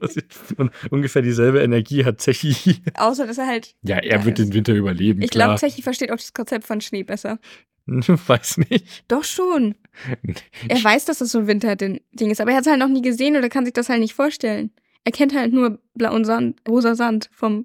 passiert. 0.00 0.26
Und 0.56 0.70
ungefähr 0.90 1.22
dieselbe 1.22 1.60
Energie 1.62 2.04
hat 2.04 2.20
Zechi. 2.20 2.76
Außer, 2.94 3.26
dass 3.26 3.38
er 3.38 3.46
halt. 3.46 3.74
Ja, 3.82 3.98
er 3.98 4.24
wird 4.24 4.38
ist- 4.38 4.48
den 4.48 4.54
Winter 4.54 4.74
überleben, 4.74 5.22
Ich 5.22 5.30
glaube. 5.30 5.56
Zechi 5.56 5.82
versteht 5.82 6.10
auch 6.10 6.16
das 6.16 6.32
Konzept 6.32 6.66
von 6.66 6.80
Schnee 6.80 7.02
besser. 7.04 7.38
Weiß 7.86 8.58
nicht. 8.58 9.04
Doch 9.08 9.24
schon. 9.24 9.74
Er 10.68 10.82
weiß, 10.84 11.06
dass 11.06 11.18
das 11.18 11.30
so 11.32 11.38
ein 11.40 11.46
Winterding 11.46 12.00
ist, 12.12 12.40
aber 12.40 12.50
er 12.50 12.56
hat 12.58 12.64
es 12.66 12.70
halt 12.70 12.80
noch 12.80 12.88
nie 12.88 13.02
gesehen 13.02 13.36
oder 13.36 13.48
kann 13.48 13.64
sich 13.64 13.72
das 13.74 13.88
halt 13.88 14.00
nicht 14.00 14.14
vorstellen. 14.14 14.70
Er 15.04 15.12
kennt 15.12 15.34
halt 15.34 15.52
nur 15.54 15.80
blauen 15.94 16.24
Sand, 16.24 16.60
rosa 16.68 16.94
Sand 16.94 17.30
vom 17.32 17.64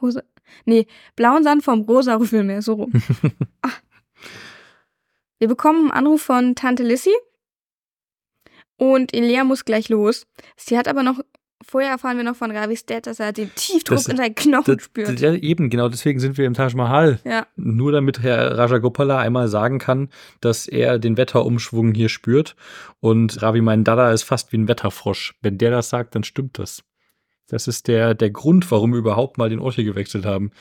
rosa. 0.00 0.22
Nee, 0.66 0.86
blauen 1.16 1.42
Sand 1.42 1.64
vom 1.64 1.80
rosa 1.82 2.16
Rüffelmeer, 2.16 2.60
so 2.60 2.74
rum. 2.74 2.92
ah. 3.62 3.70
Wir 5.42 5.48
bekommen 5.48 5.90
einen 5.90 6.06
Anruf 6.06 6.22
von 6.22 6.54
Tante 6.54 6.84
Lissy 6.84 7.10
und 8.76 9.12
Elea 9.12 9.42
muss 9.42 9.64
gleich 9.64 9.88
los. 9.88 10.24
Sie 10.56 10.78
hat 10.78 10.86
aber 10.86 11.02
noch, 11.02 11.18
vorher 11.66 11.90
erfahren 11.90 12.16
wir 12.16 12.22
noch 12.22 12.36
von 12.36 12.52
Ravis 12.52 12.86
Dad, 12.86 13.08
dass 13.08 13.18
er 13.18 13.32
den 13.32 13.52
Tiefdruck 13.56 13.96
Das- 13.98 14.06
in 14.06 14.16
seinen 14.18 14.36
Knochen 14.36 14.76
Das, 14.76 14.84
spürt. 14.84 15.18
ja, 15.18 15.34
eben, 15.34 15.68
genau 15.68 15.88
deswegen 15.88 16.20
sind 16.20 16.38
wir 16.38 16.46
im 16.46 16.54
Taj 16.54 16.76
Mahal. 16.76 17.18
ja, 17.24 17.48
Nur 17.56 17.90
damit 17.90 18.22
Herr 18.22 18.56
Rajagopala 18.56 19.18
einmal 19.18 19.48
sagen 19.48 19.80
kann, 19.80 20.10
dass 20.40 20.68
er 20.68 21.00
den 21.00 21.16
Wetterumschwung 21.16 21.92
hier 21.92 22.08
spürt. 22.08 22.54
Und 23.00 23.42
Ravi 23.42 23.62
mein 23.62 23.82
Dada 23.82 24.12
ist 24.12 24.22
fast 24.22 24.52
wie 24.52 24.58
ein 24.58 24.68
Wetterfrosch. 24.68 25.34
Wenn 25.42 25.58
der 25.58 25.72
das 25.72 25.88
sagt, 25.90 26.14
dann 26.14 26.22
stimmt 26.22 26.56
das. 26.60 26.84
Das 27.48 27.66
ist 27.66 27.88
der, 27.88 28.14
der 28.14 28.30
Grund, 28.30 28.70
warum 28.70 28.92
wir 28.92 28.98
überhaupt 29.00 29.38
mal 29.38 29.50
den 29.50 29.58
Ort 29.58 29.74
hier 29.74 29.82
gewechselt 29.82 30.24
haben. 30.24 30.52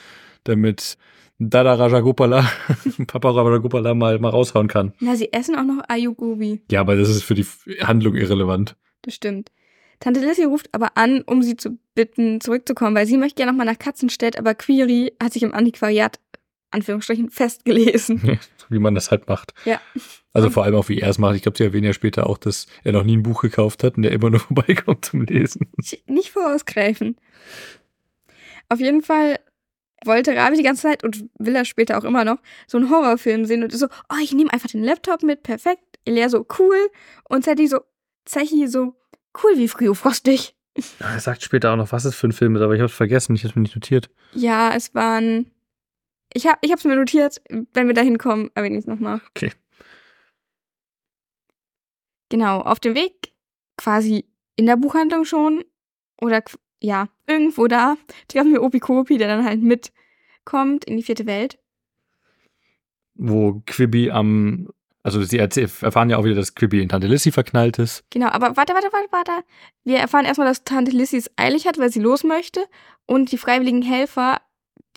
Damit 0.43 0.97
Dada 1.43 1.73
Rajagopala, 1.73 2.47
Papa 3.07 3.31
Rajagopala 3.31 3.95
mal, 3.95 4.19
mal 4.19 4.29
raushauen 4.29 4.67
kann. 4.67 4.93
na, 4.99 5.15
sie 5.15 5.33
essen 5.33 5.55
auch 5.55 5.63
noch 5.63 5.81
Ayugobi. 5.87 6.61
Ja, 6.69 6.81
aber 6.81 6.95
das 6.95 7.09
ist 7.09 7.23
für 7.23 7.33
die 7.33 7.45
Handlung 7.81 8.15
irrelevant. 8.15 8.75
Das 9.01 9.15
stimmt. 9.15 9.51
Tante 9.99 10.19
Lissy 10.19 10.43
ruft 10.43 10.69
aber 10.71 10.97
an, 10.97 11.23
um 11.23 11.41
sie 11.41 11.57
zu 11.57 11.79
bitten, 11.95 12.41
zurückzukommen, 12.41 12.95
weil 12.95 13.07
sie 13.07 13.17
möchte 13.17 13.41
ja 13.41 13.47
nochmal 13.47 13.65
nach 13.65 13.79
Katzenstedt, 13.79 14.37
aber 14.37 14.53
Query 14.53 15.13
hat 15.21 15.33
sich 15.33 15.41
im 15.41 15.51
Antiquariat, 15.51 16.19
Anführungsstrichen, 16.69 17.31
festgelesen. 17.31 18.39
wie 18.69 18.79
man 18.79 18.93
das 18.93 19.09
halt 19.09 19.27
macht. 19.27 19.55
Ja. 19.65 19.81
Also 20.33 20.51
vor 20.51 20.63
allem 20.63 20.75
auch, 20.75 20.89
wie 20.89 20.99
er 20.99 21.09
es 21.09 21.17
macht. 21.17 21.35
Ich 21.35 21.41
glaube, 21.41 21.57
sie 21.57 21.63
erwähnen 21.63 21.85
ja 21.85 21.93
später 21.93 22.27
auch, 22.27 22.37
dass 22.37 22.67
er 22.83 22.91
noch 22.91 23.03
nie 23.03 23.17
ein 23.17 23.23
Buch 23.23 23.41
gekauft 23.41 23.83
hat 23.83 23.97
und 23.97 24.03
der 24.03 24.11
immer 24.11 24.29
nur 24.29 24.39
vorbeikommt 24.41 25.05
zum 25.05 25.21
Lesen. 25.23 25.71
Nicht 26.05 26.29
vorausgreifen. 26.29 27.17
Auf 28.69 28.79
jeden 28.79 29.01
Fall 29.01 29.39
wollte 30.05 30.35
Ravi 30.35 30.57
die 30.57 30.63
ganze 30.63 30.83
Zeit 30.83 31.03
und 31.03 31.25
will 31.37 31.55
er 31.55 31.65
später 31.65 31.97
auch 31.97 32.03
immer 32.03 32.25
noch 32.25 32.37
so 32.67 32.77
einen 32.77 32.89
Horrorfilm 32.89 33.45
sehen 33.45 33.63
und 33.63 33.73
ist 33.73 33.79
so, 33.79 33.87
oh, 34.09 34.17
ich 34.21 34.33
nehme 34.33 34.51
einfach 34.51 34.69
den 34.69 34.83
Laptop 34.83 35.23
mit, 35.23 35.43
perfekt. 35.43 35.83
Elea 36.05 36.29
so, 36.29 36.45
cool. 36.59 36.89
Und 37.29 37.43
Zechi 37.43 37.67
so, 37.67 37.81
Zechi 38.25 38.67
so, 38.67 38.95
cool 39.43 39.57
wie 39.57 39.67
Frio 39.67 39.93
frostig. 39.93 40.55
Er 40.99 41.19
sagt 41.19 41.43
später 41.43 41.71
auch 41.71 41.75
noch, 41.75 41.91
was 41.91 42.05
es 42.05 42.15
für 42.15 42.27
ein 42.27 42.31
Film 42.31 42.55
ist, 42.55 42.61
aber 42.61 42.73
ich 42.73 42.79
habe 42.79 42.89
es 42.89 42.95
vergessen, 42.95 43.35
ich 43.35 43.43
habe 43.43 43.49
es 43.49 43.55
mir 43.55 43.61
nicht 43.61 43.75
notiert. 43.75 44.09
Ja, 44.33 44.73
es 44.73 44.95
waren. 44.95 45.51
Ich 46.33 46.47
hab, 46.47 46.59
ich 46.61 46.71
hab's 46.71 46.85
mir 46.85 46.95
notiert, 46.95 47.41
wenn 47.49 47.87
wir 47.87 47.93
da 47.93 48.01
hinkommen, 48.01 48.51
erwähne 48.55 48.77
ich 48.77 48.83
es 48.83 48.87
nochmal. 48.87 49.19
Okay. 49.31 49.51
Genau, 52.29 52.61
auf 52.61 52.79
dem 52.79 52.95
Weg 52.95 53.33
quasi 53.77 54.25
in 54.55 54.65
der 54.65 54.77
Buchhandlung 54.77 55.25
schon 55.25 55.65
oder 56.21 56.41
ja, 56.81 57.07
irgendwo 57.27 57.67
da 57.67 57.95
treffen 58.27 58.51
wir 58.51 58.63
Opi 58.63 58.79
Kopi, 58.79 59.17
der 59.17 59.27
dann 59.27 59.45
halt 59.45 59.61
mitkommt 59.61 60.85
in 60.85 60.97
die 60.97 61.03
vierte 61.03 61.25
Welt. 61.25 61.57
Wo 63.13 63.61
Quibi 63.65 64.09
am, 64.09 64.69
also 65.03 65.23
sie 65.23 65.37
erfahren 65.37 66.09
ja 66.09 66.17
auch 66.17 66.23
wieder, 66.23 66.35
dass 66.35 66.55
Quibi 66.55 66.81
in 66.81 66.89
Tante 66.89 67.07
Lissy 67.07 67.31
verknallt 67.31 67.77
ist. 67.77 68.03
Genau, 68.09 68.27
aber 68.27 68.57
warte, 68.57 68.73
warte, 68.73 68.89
warte, 68.91 69.11
warte. 69.11 69.31
Wir 69.83 69.97
erfahren 69.97 70.25
erstmal, 70.25 70.47
dass 70.47 70.63
Tante 70.63 70.91
Lissy 70.91 71.17
es 71.17 71.29
eilig 71.35 71.67
hat, 71.67 71.77
weil 71.77 71.91
sie 71.91 71.99
los 71.99 72.23
möchte 72.23 72.65
und 73.05 73.31
die 73.31 73.37
freiwilligen 73.37 73.83
Helfer, 73.83 74.41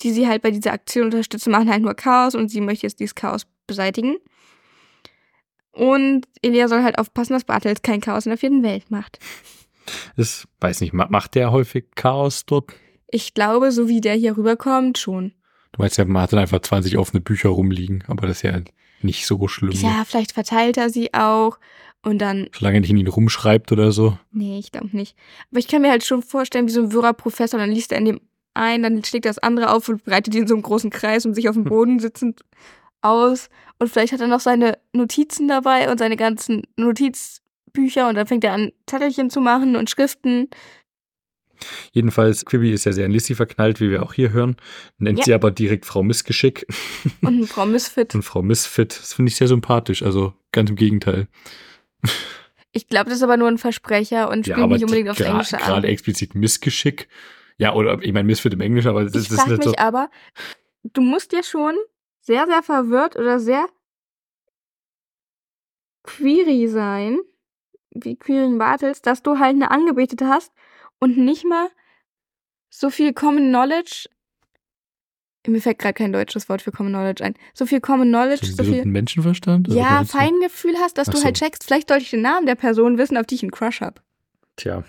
die 0.00 0.10
sie 0.10 0.26
halt 0.26 0.42
bei 0.42 0.50
dieser 0.50 0.72
Aktion 0.72 1.06
unterstützen, 1.06 1.50
machen 1.50 1.70
halt 1.70 1.82
nur 1.82 1.94
Chaos 1.94 2.34
und 2.34 2.48
sie 2.48 2.60
möchte 2.60 2.86
jetzt 2.86 3.00
dieses 3.00 3.14
Chaos 3.14 3.46
beseitigen. 3.66 4.16
Und 5.72 6.28
Elia 6.40 6.68
soll 6.68 6.82
halt 6.82 6.98
aufpassen, 6.98 7.32
dass 7.32 7.44
Bartels 7.44 7.82
kein 7.82 8.00
Chaos 8.00 8.26
in 8.26 8.30
der 8.30 8.38
vierten 8.38 8.62
Welt 8.62 8.90
macht. 8.90 9.18
Das, 10.16 10.46
weiß 10.60 10.80
nicht, 10.80 10.92
ma- 10.92 11.08
macht 11.10 11.34
der 11.34 11.52
häufig 11.52 11.86
Chaos 11.94 12.46
dort? 12.46 12.72
Ich 13.08 13.34
glaube, 13.34 13.70
so 13.72 13.88
wie 13.88 14.00
der 14.00 14.14
hier 14.14 14.36
rüberkommt, 14.36 14.98
schon. 14.98 15.32
Du 15.72 15.82
meinst 15.82 15.98
ja, 15.98 16.04
man 16.04 16.22
hat 16.22 16.32
dann 16.32 16.40
einfach 16.40 16.60
20 16.60 16.98
offene 16.98 17.20
Bücher 17.20 17.48
rumliegen, 17.50 18.04
aber 18.06 18.26
das 18.26 18.38
ist 18.38 18.42
ja 18.42 18.60
nicht 19.02 19.26
so 19.26 19.46
schlimm. 19.48 19.72
Ja, 19.72 20.04
vielleicht 20.06 20.32
verteilt 20.32 20.76
er 20.76 20.88
sie 20.90 21.12
auch 21.14 21.58
und 22.02 22.18
dann. 22.18 22.48
Solange 22.56 22.78
er 22.78 22.80
nicht 22.80 22.90
in 22.90 22.96
ihn 22.96 23.08
rumschreibt 23.08 23.72
oder 23.72 23.92
so. 23.92 24.18
Nee, 24.32 24.58
ich 24.58 24.72
glaube 24.72 24.96
nicht. 24.96 25.16
Aber 25.50 25.58
ich 25.58 25.68
kann 25.68 25.82
mir 25.82 25.90
halt 25.90 26.04
schon 26.04 26.22
vorstellen, 26.22 26.66
wie 26.68 26.72
so 26.72 26.82
ein 26.82 26.92
Wirrer-Professor, 26.92 27.58
dann 27.58 27.70
liest 27.72 27.92
er 27.92 27.98
in 27.98 28.04
dem 28.04 28.20
ein, 28.54 28.82
dann 28.84 29.02
schlägt 29.02 29.26
er 29.26 29.30
das 29.30 29.40
andere 29.40 29.72
auf 29.72 29.88
und 29.88 30.04
breitet 30.04 30.32
die 30.32 30.38
in 30.38 30.46
so 30.46 30.54
einem 30.54 30.62
großen 30.62 30.90
Kreis 30.90 31.26
und 31.26 31.34
sich 31.34 31.48
auf 31.48 31.56
dem 31.56 31.64
Boden 31.64 31.98
sitzend 31.98 32.42
aus. 33.02 33.48
Und 33.80 33.88
vielleicht 33.90 34.12
hat 34.12 34.20
er 34.20 34.28
noch 34.28 34.40
seine 34.40 34.78
Notizen 34.92 35.48
dabei 35.48 35.90
und 35.90 35.98
seine 35.98 36.16
ganzen 36.16 36.62
Notizbücher 37.74 38.08
und 38.08 38.14
dann 38.14 38.26
fängt 38.26 38.44
er 38.44 38.52
an, 38.52 38.72
Zettelchen 38.86 39.30
zu 39.30 39.40
machen 39.40 39.76
und 39.76 39.90
Schriften. 39.90 40.48
Jedenfalls, 41.92 42.44
Quibi 42.44 42.72
ist 42.72 42.84
ja 42.84 42.92
sehr 42.92 43.06
an 43.06 43.12
Lissy 43.12 43.34
verknallt, 43.34 43.80
wie 43.80 43.90
wir 43.90 44.02
auch 44.02 44.12
hier 44.12 44.32
hören. 44.32 44.56
Nennt 44.98 45.20
ja. 45.20 45.24
sie 45.24 45.34
aber 45.34 45.50
direkt 45.50 45.86
Frau 45.86 46.02
Missgeschick. 46.02 46.66
Und 47.22 47.46
Frau 47.46 47.64
Missfit. 47.64 48.14
Und 48.14 48.22
Frau 48.22 48.42
Missfit. 48.42 48.98
Das 48.98 49.14
finde 49.14 49.30
ich 49.30 49.36
sehr 49.36 49.48
sympathisch. 49.48 50.02
Also 50.02 50.34
ganz 50.52 50.68
im 50.68 50.76
Gegenteil. 50.76 51.28
Ich 52.72 52.88
glaube, 52.88 53.08
das 53.08 53.18
ist 53.18 53.22
aber 53.22 53.36
nur 53.36 53.48
ein 53.48 53.58
Versprecher 53.58 54.28
und 54.30 54.46
spielt 54.46 54.58
ja, 54.58 54.66
nicht 54.66 54.82
unbedingt 54.82 55.08
aufs 55.08 55.20
Englische 55.20 55.58
an. 55.58 55.64
Gerade 55.64 55.86
explizit 55.86 56.34
Missgeschick. 56.34 57.08
Ja, 57.56 57.72
oder 57.72 58.02
ich 58.02 58.12
meine 58.12 58.26
Missfit 58.26 58.52
im 58.52 58.60
Englischen, 58.60 58.88
aber 58.88 59.04
das, 59.04 59.14
ich 59.14 59.28
das 59.28 59.38
ist 59.38 59.46
nicht 59.46 59.58
mich 59.58 59.66
so. 59.66 59.76
aber, 59.76 60.10
du 60.82 61.00
musst 61.00 61.32
ja 61.32 61.44
schon 61.44 61.76
sehr, 62.20 62.46
sehr 62.46 62.64
verwirrt 62.64 63.14
oder 63.14 63.38
sehr 63.38 63.66
query 66.02 66.66
sein, 66.66 67.20
wie 67.94 68.16
Queering 68.16 68.58
Bartels, 68.58 69.02
dass 69.02 69.22
du 69.22 69.38
halt 69.38 69.54
eine 69.54 69.70
Angebetete 69.70 70.28
hast 70.28 70.52
und 70.98 71.16
nicht 71.16 71.44
mal 71.44 71.68
so 72.68 72.90
viel 72.90 73.12
Common 73.12 73.48
Knowledge. 73.48 74.08
Mir 75.46 75.60
fällt 75.60 75.78
gerade 75.78 75.94
kein 75.94 76.12
deutsches 76.12 76.48
Wort 76.48 76.62
für 76.62 76.72
Common 76.72 76.92
Knowledge 76.92 77.22
ein. 77.22 77.34
So 77.52 77.66
viel 77.66 77.80
Common 77.80 78.08
Knowledge, 78.08 78.46
so, 78.46 78.62
so 78.62 78.64
viel 78.64 78.84
Menschenverstand. 78.84 79.68
Ja, 79.68 80.04
Feingefühl 80.04 80.74
hast, 80.78 80.96
dass 80.96 81.08
Ach 81.08 81.14
du 81.14 81.22
halt 81.22 81.36
checkst. 81.36 81.64
Vielleicht 81.64 81.88
sollte 81.88 82.04
ich 82.04 82.10
den 82.10 82.22
Namen 82.22 82.46
der 82.46 82.54
Person 82.54 82.98
wissen, 82.98 83.16
auf 83.16 83.26
die 83.26 83.34
ich 83.36 83.42
einen 83.42 83.50
Crush 83.50 83.80
habe. 83.80 84.00
Tja. 84.56 84.84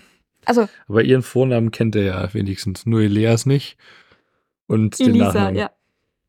Also. 0.46 0.68
Aber 0.88 1.02
ihren 1.02 1.22
Vornamen 1.22 1.70
kennt 1.70 1.94
er 1.94 2.02
ja 2.02 2.34
wenigstens. 2.34 2.86
Nur 2.86 3.02
Elias 3.02 3.44
nicht. 3.44 3.76
Und 4.66 4.98
Elisa, 4.98 5.12
den 5.12 5.18
Nachnamen. 5.18 5.56
ja. 5.56 5.70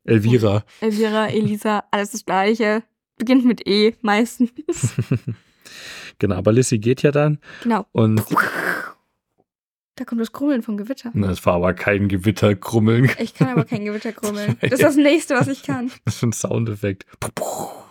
Elvira. 0.04 0.64
Elvira, 0.80 1.28
Elisa, 1.28 1.84
alles 1.90 2.10
das 2.10 2.24
Gleiche. 2.24 2.82
Beginnt 3.16 3.44
mit 3.44 3.66
E 3.66 3.94
meistens. 4.02 4.50
genau, 6.18 6.36
aber 6.36 6.52
Lissy 6.52 6.78
geht 6.78 7.02
ja 7.02 7.10
dann. 7.10 7.38
Genau. 7.62 7.86
Und 7.92 8.22
da 9.98 10.04
kommt 10.04 10.20
das 10.20 10.30
Krummeln 10.30 10.62
vom 10.62 10.76
Gewitter. 10.76 11.10
Das 11.12 11.44
war 11.44 11.54
aber 11.54 11.74
kein 11.74 12.06
Gewitterkrummeln. 12.06 13.10
Ich 13.18 13.34
kann 13.34 13.48
aber 13.48 13.64
kein 13.64 13.84
Gewitterkrummeln. 13.84 14.56
Das 14.60 14.72
ist 14.74 14.82
das 14.82 14.96
nächste, 14.96 15.34
was 15.34 15.48
ich 15.48 15.64
kann. 15.64 15.90
Das 16.04 16.16
ist 16.16 16.22
ein 16.22 16.32
Soundeffekt. 16.32 17.04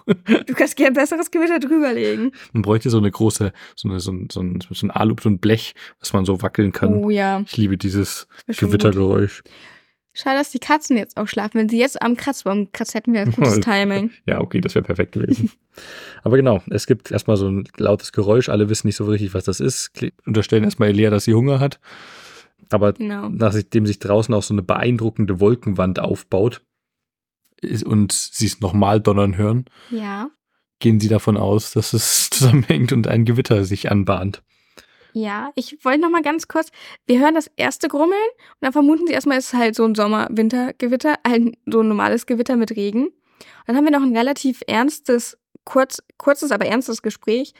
Du 0.06 0.54
kannst 0.54 0.78
gerne 0.78 0.94
besseres 0.94 1.32
Gewitter 1.32 1.60
drüberlegen. 1.60 2.32
Man 2.54 2.62
bräuchte 2.62 2.90
so 2.90 2.98
eine 2.98 3.12
große, 3.12 3.52
so, 3.76 3.90
eine, 3.90 4.00
so, 4.00 4.14
ein, 4.14 4.30
so, 4.32 4.40
ein, 4.40 4.62
so 4.62 4.86
ein 4.88 4.92
Alu, 4.92 5.16
so 5.22 5.28
ein 5.28 5.40
Blech, 5.40 5.76
was 6.00 6.14
man 6.14 6.24
so 6.24 6.42
wackeln 6.42 6.72
kann. 6.72 6.94
Oh 6.94 7.10
ja. 7.10 7.42
Ich 7.46 7.58
liebe 7.58 7.78
dieses 7.78 8.30
Gewittergeräusch. 8.48 9.44
Schade, 10.18 10.40
dass 10.40 10.50
die 10.50 10.58
Katzen 10.58 10.98
jetzt 10.98 11.16
auch 11.16 11.28
schlafen. 11.28 11.60
Wenn 11.60 11.70
sie 11.70 11.78
jetzt 11.78 12.02
am 12.02 12.18
Kratzbaum 12.18 12.72
kratzt, 12.72 12.96
hätten 12.96 13.14
wir 13.14 13.22
ein 13.22 13.32
gutes 13.32 13.60
Timing. 13.62 14.10
Ja, 14.26 14.42
okay, 14.42 14.62
das 14.62 14.74
wäre 14.74 14.84
perfekt 14.84 15.12
gewesen. 15.12 15.52
Aber 16.24 16.38
genau, 16.38 16.64
es 16.72 16.88
gibt 16.88 17.12
erstmal 17.12 17.38
so 17.38 17.48
ein 17.48 17.68
lautes 17.78 18.12
Geräusch. 18.14 18.50
Alle 18.50 18.68
wissen 18.68 18.88
nicht 18.88 18.96
so 18.96 19.06
richtig, 19.06 19.36
was 19.36 19.44
das 19.44 19.60
ist. 19.60 19.92
Unterstellen 20.26 20.64
erstmal 20.64 20.90
Elia, 20.90 21.12
dass 21.12 21.26
sie 21.26 21.36
Hunger 21.36 21.60
hat. 21.60 21.80
Aber 22.72 22.94
genau. 22.94 23.30
nachdem 23.30 23.86
sich 23.86 24.00
draußen 24.00 24.34
auch 24.34 24.42
so 24.42 24.56
eine 24.56 24.64
beeindruckende 24.64 25.40
Wolkenwand 25.40 26.00
aufbaut 26.00 26.62
und 27.86 28.12
sie 28.12 28.48
es 28.48 28.60
nochmal 28.60 29.00
donnern 29.00 29.38
hören, 29.38 29.66
ja. 29.92 30.32
gehen 30.80 31.00
sie 31.00 31.10
davon 31.10 31.38
aus, 31.38 31.74
dass 31.74 31.94
es 31.94 32.30
zusammenhängt 32.32 32.92
und 32.92 33.08
ein 33.08 33.24
Gewitter 33.24 33.66
sich 33.66 33.92
anbahnt. 33.92 34.42
Ja, 35.18 35.52
ich 35.56 35.84
wollte 35.84 36.02
noch 36.02 36.12
mal 36.12 36.22
ganz 36.22 36.48
kurz, 36.48 36.70
wir 37.08 37.20
hören 37.20 37.34
das 37.34 37.50
erste 37.56 37.88
Grummeln 37.88 38.30
und 38.38 38.58
dann 38.62 38.72
vermuten 38.72 39.08
sie 39.08 39.14
erstmal, 39.14 39.40
es 39.40 39.48
ist 39.48 39.54
halt 39.56 39.74
so 39.74 39.84
ein 39.84 39.96
Sommer-Winter-Gewitter, 39.96 41.16
ein 41.24 41.58
so 41.66 41.80
ein 41.80 41.88
normales 41.88 42.28
Gewitter 42.28 42.56
mit 42.56 42.76
Regen. 42.76 43.08
Und 43.08 43.14
dann 43.66 43.76
haben 43.76 43.86
wir 43.86 43.92
noch 43.92 44.04
ein 44.04 44.16
relativ 44.16 44.62
ernstes, 44.68 45.36
kurz, 45.64 46.04
kurzes, 46.20 46.52
aber 46.52 46.68
ernstes 46.68 47.02
Gespräch. 47.02 47.56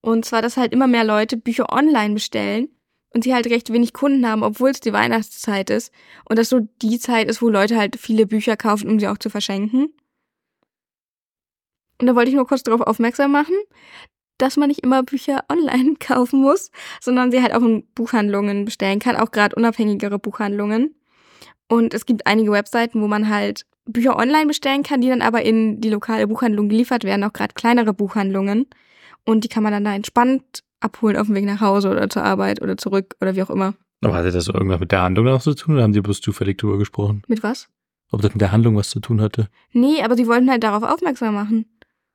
Und 0.00 0.24
zwar, 0.24 0.42
dass 0.42 0.56
halt 0.56 0.72
immer 0.72 0.88
mehr 0.88 1.04
Leute 1.04 1.36
Bücher 1.36 1.72
online 1.72 2.14
bestellen 2.14 2.70
und 3.14 3.22
sie 3.22 3.32
halt 3.32 3.46
recht 3.46 3.72
wenig 3.72 3.92
Kunden 3.92 4.26
haben, 4.26 4.42
obwohl 4.42 4.70
es 4.70 4.80
die 4.80 4.92
Weihnachtszeit 4.92 5.70
ist. 5.70 5.92
Und 6.28 6.40
das 6.40 6.48
so 6.48 6.66
die 6.82 6.98
Zeit 6.98 7.28
ist, 7.28 7.40
wo 7.40 7.48
Leute 7.48 7.76
halt 7.76 7.94
viele 7.94 8.26
Bücher 8.26 8.56
kaufen, 8.56 8.90
um 8.90 8.98
sie 8.98 9.06
auch 9.06 9.18
zu 9.18 9.30
verschenken. 9.30 9.94
Und 12.00 12.08
da 12.08 12.16
wollte 12.16 12.30
ich 12.30 12.36
nur 12.36 12.48
kurz 12.48 12.64
darauf 12.64 12.80
aufmerksam 12.80 13.30
machen, 13.30 13.54
dass 14.38 14.56
man 14.56 14.68
nicht 14.68 14.80
immer 14.80 15.02
Bücher 15.02 15.44
online 15.48 15.94
kaufen 15.98 16.40
muss, 16.40 16.70
sondern 17.00 17.30
sie 17.30 17.42
halt 17.42 17.54
auch 17.54 17.62
in 17.62 17.84
Buchhandlungen 17.94 18.64
bestellen 18.64 18.98
kann, 18.98 19.16
auch 19.16 19.30
gerade 19.30 19.56
unabhängigere 19.56 20.18
Buchhandlungen. 20.18 20.94
Und 21.68 21.94
es 21.94 22.06
gibt 22.06 22.26
einige 22.26 22.52
Webseiten, 22.52 23.02
wo 23.02 23.08
man 23.08 23.28
halt 23.28 23.66
Bücher 23.86 24.16
online 24.16 24.46
bestellen 24.46 24.82
kann, 24.82 25.00
die 25.00 25.08
dann 25.08 25.22
aber 25.22 25.42
in 25.42 25.80
die 25.80 25.90
lokale 25.90 26.26
Buchhandlung 26.26 26.68
geliefert 26.68 27.04
werden, 27.04 27.24
auch 27.24 27.32
gerade 27.32 27.54
kleinere 27.54 27.92
Buchhandlungen. 27.92 28.66
Und 29.24 29.44
die 29.44 29.48
kann 29.48 29.62
man 29.62 29.72
dann 29.72 29.84
da 29.84 29.94
entspannt 29.94 30.62
abholen 30.80 31.16
auf 31.16 31.26
dem 31.26 31.34
Weg 31.34 31.44
nach 31.44 31.60
Hause 31.60 31.90
oder 31.90 32.08
zur 32.08 32.22
Arbeit 32.22 32.62
oder 32.62 32.76
zurück 32.76 33.16
oder 33.20 33.34
wie 33.34 33.42
auch 33.42 33.50
immer. 33.50 33.74
Aber 34.02 34.14
hatte 34.14 34.30
das 34.30 34.48
irgendwas 34.48 34.80
mit 34.80 34.92
der 34.92 35.02
Handlung 35.02 35.24
noch 35.24 35.40
zu 35.40 35.54
tun 35.54 35.74
oder 35.74 35.84
haben 35.84 35.92
die 35.92 36.00
bloß 36.00 36.20
zufällig 36.20 36.58
drüber 36.58 36.78
gesprochen? 36.78 37.22
Mit 37.28 37.42
was? 37.42 37.68
Ob 38.10 38.22
das 38.22 38.32
mit 38.32 38.40
der 38.40 38.52
Handlung 38.52 38.76
was 38.76 38.90
zu 38.90 39.00
tun 39.00 39.20
hatte? 39.20 39.48
Nee, 39.72 40.02
aber 40.02 40.16
sie 40.16 40.26
wollten 40.26 40.50
halt 40.50 40.62
darauf 40.62 40.82
aufmerksam 40.82 41.34
machen. 41.34 41.66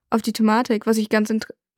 Auf 0.10 0.22
die 0.22 0.34
Thematik, 0.34 0.86
was 0.86 0.98
ich 0.98 1.10
ganz 1.10 1.30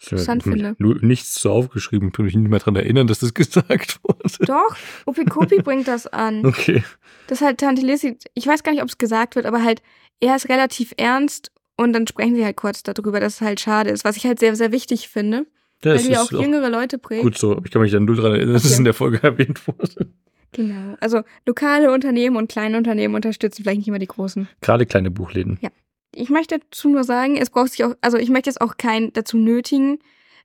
interessant 0.03 0.43
finde. 0.43 0.75
Nichts 0.79 1.35
so 1.35 1.51
aufgeschrieben. 1.51 2.09
Ich 2.09 2.13
kann 2.13 2.25
mich 2.25 2.35
nicht 2.35 2.49
mehr 2.49 2.59
daran 2.59 2.75
erinnern, 2.75 3.07
dass 3.07 3.19
das 3.19 3.33
gesagt 3.33 3.99
wurde. 4.03 4.45
Doch, 4.45 4.75
Opikopi 5.05 5.61
bringt 5.63 5.87
das 5.87 6.07
an. 6.07 6.45
Okay. 6.45 6.83
Das 7.27 7.41
halt 7.41 7.59
Tante 7.59 7.81
Lizzie, 7.81 8.17
ich 8.33 8.47
weiß 8.47 8.63
gar 8.63 8.71
nicht, 8.71 8.81
ob 8.81 8.89
es 8.89 8.97
gesagt 8.97 9.35
wird, 9.35 9.45
aber 9.45 9.63
halt, 9.63 9.81
er 10.19 10.35
ist 10.35 10.49
relativ 10.49 10.93
ernst 10.97 11.51
und 11.77 11.93
dann 11.93 12.07
sprechen 12.07 12.35
sie 12.35 12.45
halt 12.45 12.57
kurz 12.57 12.83
darüber, 12.83 13.19
dass 13.19 13.35
es 13.35 13.41
halt 13.41 13.59
schade 13.59 13.89
ist, 13.89 14.05
was 14.05 14.17
ich 14.17 14.25
halt 14.25 14.39
sehr, 14.39 14.55
sehr 14.55 14.71
wichtig 14.71 15.09
finde. 15.09 15.45
Ja, 15.83 15.95
weil 15.95 16.03
du 16.03 16.09
ja 16.11 16.21
auch 16.21 16.31
jüngere 16.31 16.69
Leute 16.69 16.97
prägst. 16.97 17.23
Gut 17.23 17.37
so, 17.37 17.61
ich 17.63 17.71
kann 17.71 17.81
mich 17.81 17.91
dann 17.91 18.05
null 18.05 18.15
daran 18.15 18.35
erinnern, 18.35 18.53
dass 18.53 18.63
es 18.63 18.77
in 18.77 18.85
der 18.85 18.93
Folge 18.93 19.21
erwähnt 19.21 19.67
wurde. 19.67 20.07
Genau. 20.53 20.95
Also 20.99 21.23
lokale 21.45 21.91
Unternehmen 21.91 22.37
und 22.37 22.49
kleine 22.49 22.77
Unternehmen 22.77 23.15
unterstützen 23.15 23.63
vielleicht 23.63 23.79
nicht 23.79 23.87
immer 23.87 23.99
die 23.99 24.07
großen. 24.07 24.47
Gerade 24.61 24.85
kleine 24.85 25.11
Buchläden. 25.11 25.57
Ja 25.61 25.69
ich 26.15 26.29
möchte 26.29 26.59
dazu 26.59 26.89
nur 26.89 27.03
sagen, 27.03 27.37
es 27.37 27.49
braucht 27.49 27.71
sich 27.71 27.83
auch, 27.83 27.95
also 28.01 28.17
ich 28.17 28.29
möchte 28.29 28.49
jetzt 28.49 28.61
auch 28.61 28.77
keinen 28.77 29.13
dazu 29.13 29.37
nötigen. 29.37 29.99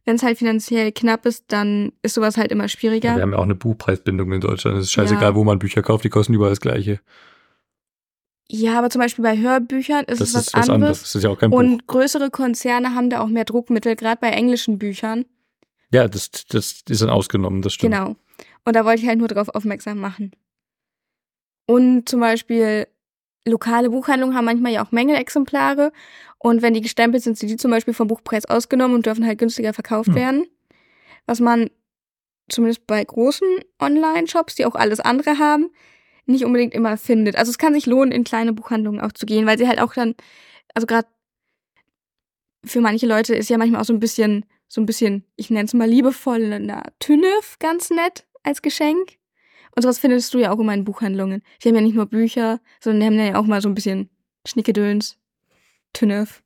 Wenn 0.04 0.16
es 0.16 0.22
halt 0.22 0.38
finanziell 0.38 0.92
knapp 0.92 1.26
ist, 1.26 1.44
dann 1.48 1.92
ist 2.02 2.14
sowas 2.14 2.36
halt 2.38 2.50
immer 2.50 2.68
schwieriger. 2.68 3.10
Ja, 3.10 3.16
wir 3.16 3.22
haben 3.22 3.32
ja 3.32 3.38
auch 3.38 3.42
eine 3.42 3.54
Buchpreisbindung 3.54 4.32
in 4.32 4.40
Deutschland. 4.40 4.78
Es 4.78 4.84
ist 4.84 4.92
scheißegal, 4.92 5.30
ja. 5.30 5.34
wo 5.34 5.44
man 5.44 5.58
Bücher 5.58 5.82
kauft, 5.82 6.04
die 6.04 6.08
kosten 6.08 6.32
überall 6.32 6.50
das 6.50 6.60
Gleiche. 6.60 7.00
Ja, 8.50 8.78
aber 8.78 8.88
zum 8.88 9.00
Beispiel 9.00 9.22
bei 9.22 9.36
Hörbüchern 9.36 10.04
ist 10.06 10.22
das 10.22 10.30
es 10.30 10.34
was, 10.34 10.46
ist 10.46 10.54
was 10.54 10.68
anderes. 10.70 10.74
anderes. 10.74 11.00
Das 11.02 11.14
ist 11.14 11.22
ja 11.24 11.30
auch 11.30 11.38
kein 11.38 11.50
Buch. 11.50 11.58
Und 11.58 11.86
größere 11.86 12.30
Konzerne 12.30 12.94
haben 12.94 13.10
da 13.10 13.20
auch 13.20 13.28
mehr 13.28 13.44
Druckmittel, 13.44 13.94
gerade 13.96 14.18
bei 14.18 14.30
englischen 14.30 14.78
Büchern. 14.78 15.26
Ja, 15.92 16.08
das, 16.08 16.30
das 16.30 16.82
ist 16.88 17.02
dann 17.02 17.10
ausgenommen, 17.10 17.60
das 17.60 17.74
stimmt. 17.74 17.94
Genau. 17.94 18.16
Und 18.64 18.76
da 18.76 18.84
wollte 18.86 19.02
ich 19.02 19.08
halt 19.08 19.18
nur 19.18 19.28
darauf 19.28 19.48
aufmerksam 19.50 19.98
machen. 19.98 20.32
Und 21.66 22.08
zum 22.08 22.20
Beispiel 22.20 22.86
lokale 23.48 23.90
Buchhandlungen 23.90 24.36
haben 24.36 24.44
manchmal 24.44 24.72
ja 24.72 24.84
auch 24.84 24.92
Mängelexemplare 24.92 25.92
und 26.38 26.62
wenn 26.62 26.74
die 26.74 26.80
gestempelt 26.80 27.22
sind, 27.22 27.36
sind 27.36 27.48
die 27.48 27.56
zum 27.56 27.70
Beispiel 27.70 27.94
vom 27.94 28.08
Buchpreis 28.08 28.44
ausgenommen 28.46 28.94
und 28.94 29.06
dürfen 29.06 29.26
halt 29.26 29.38
günstiger 29.38 29.72
verkauft 29.72 30.08
hm. 30.08 30.14
werden. 30.14 30.46
Was 31.26 31.40
man 31.40 31.70
zumindest 32.48 32.86
bei 32.86 33.04
großen 33.04 33.46
Online-Shops, 33.80 34.54
die 34.54 34.64
auch 34.64 34.74
alles 34.74 35.00
andere 35.00 35.38
haben, 35.38 35.70
nicht 36.26 36.44
unbedingt 36.44 36.74
immer 36.74 36.96
findet. 36.96 37.36
Also 37.36 37.50
es 37.50 37.58
kann 37.58 37.74
sich 37.74 37.86
lohnen, 37.86 38.12
in 38.12 38.24
kleine 38.24 38.52
Buchhandlungen 38.52 39.00
auch 39.00 39.12
zu 39.12 39.26
gehen, 39.26 39.46
weil 39.46 39.58
sie 39.58 39.68
halt 39.68 39.80
auch 39.80 39.94
dann, 39.94 40.14
also 40.74 40.86
gerade 40.86 41.08
für 42.64 42.80
manche 42.80 43.06
Leute 43.06 43.34
ist 43.34 43.50
ja 43.50 43.58
manchmal 43.58 43.80
auch 43.80 43.86
so 43.86 43.92
ein 43.92 44.00
bisschen, 44.00 44.44
so 44.68 44.80
ein 44.80 44.86
bisschen, 44.86 45.24
ich 45.36 45.50
nenne 45.50 45.64
es 45.64 45.74
mal 45.74 45.88
liebevoll, 45.88 46.52
eine 46.52 46.82
Tünnef 46.98 47.58
ganz 47.58 47.90
nett 47.90 48.26
als 48.42 48.62
Geschenk. 48.62 49.17
Und 49.78 49.82
sowas 49.82 50.00
findest 50.00 50.34
du 50.34 50.40
ja 50.40 50.50
auch 50.50 50.58
immer 50.58 50.74
in 50.74 50.82
Buchhandlungen. 50.82 51.40
Die 51.62 51.68
haben 51.68 51.76
ja 51.76 51.80
nicht 51.80 51.94
nur 51.94 52.06
Bücher, 52.06 52.58
sondern 52.80 52.98
die 52.98 53.06
haben 53.06 53.26
ja 53.32 53.40
auch 53.40 53.46
mal 53.46 53.60
so 53.60 53.68
ein 53.68 53.76
bisschen 53.76 54.10
Schnickedöns, 54.44 55.20
Tünnef. 55.92 56.42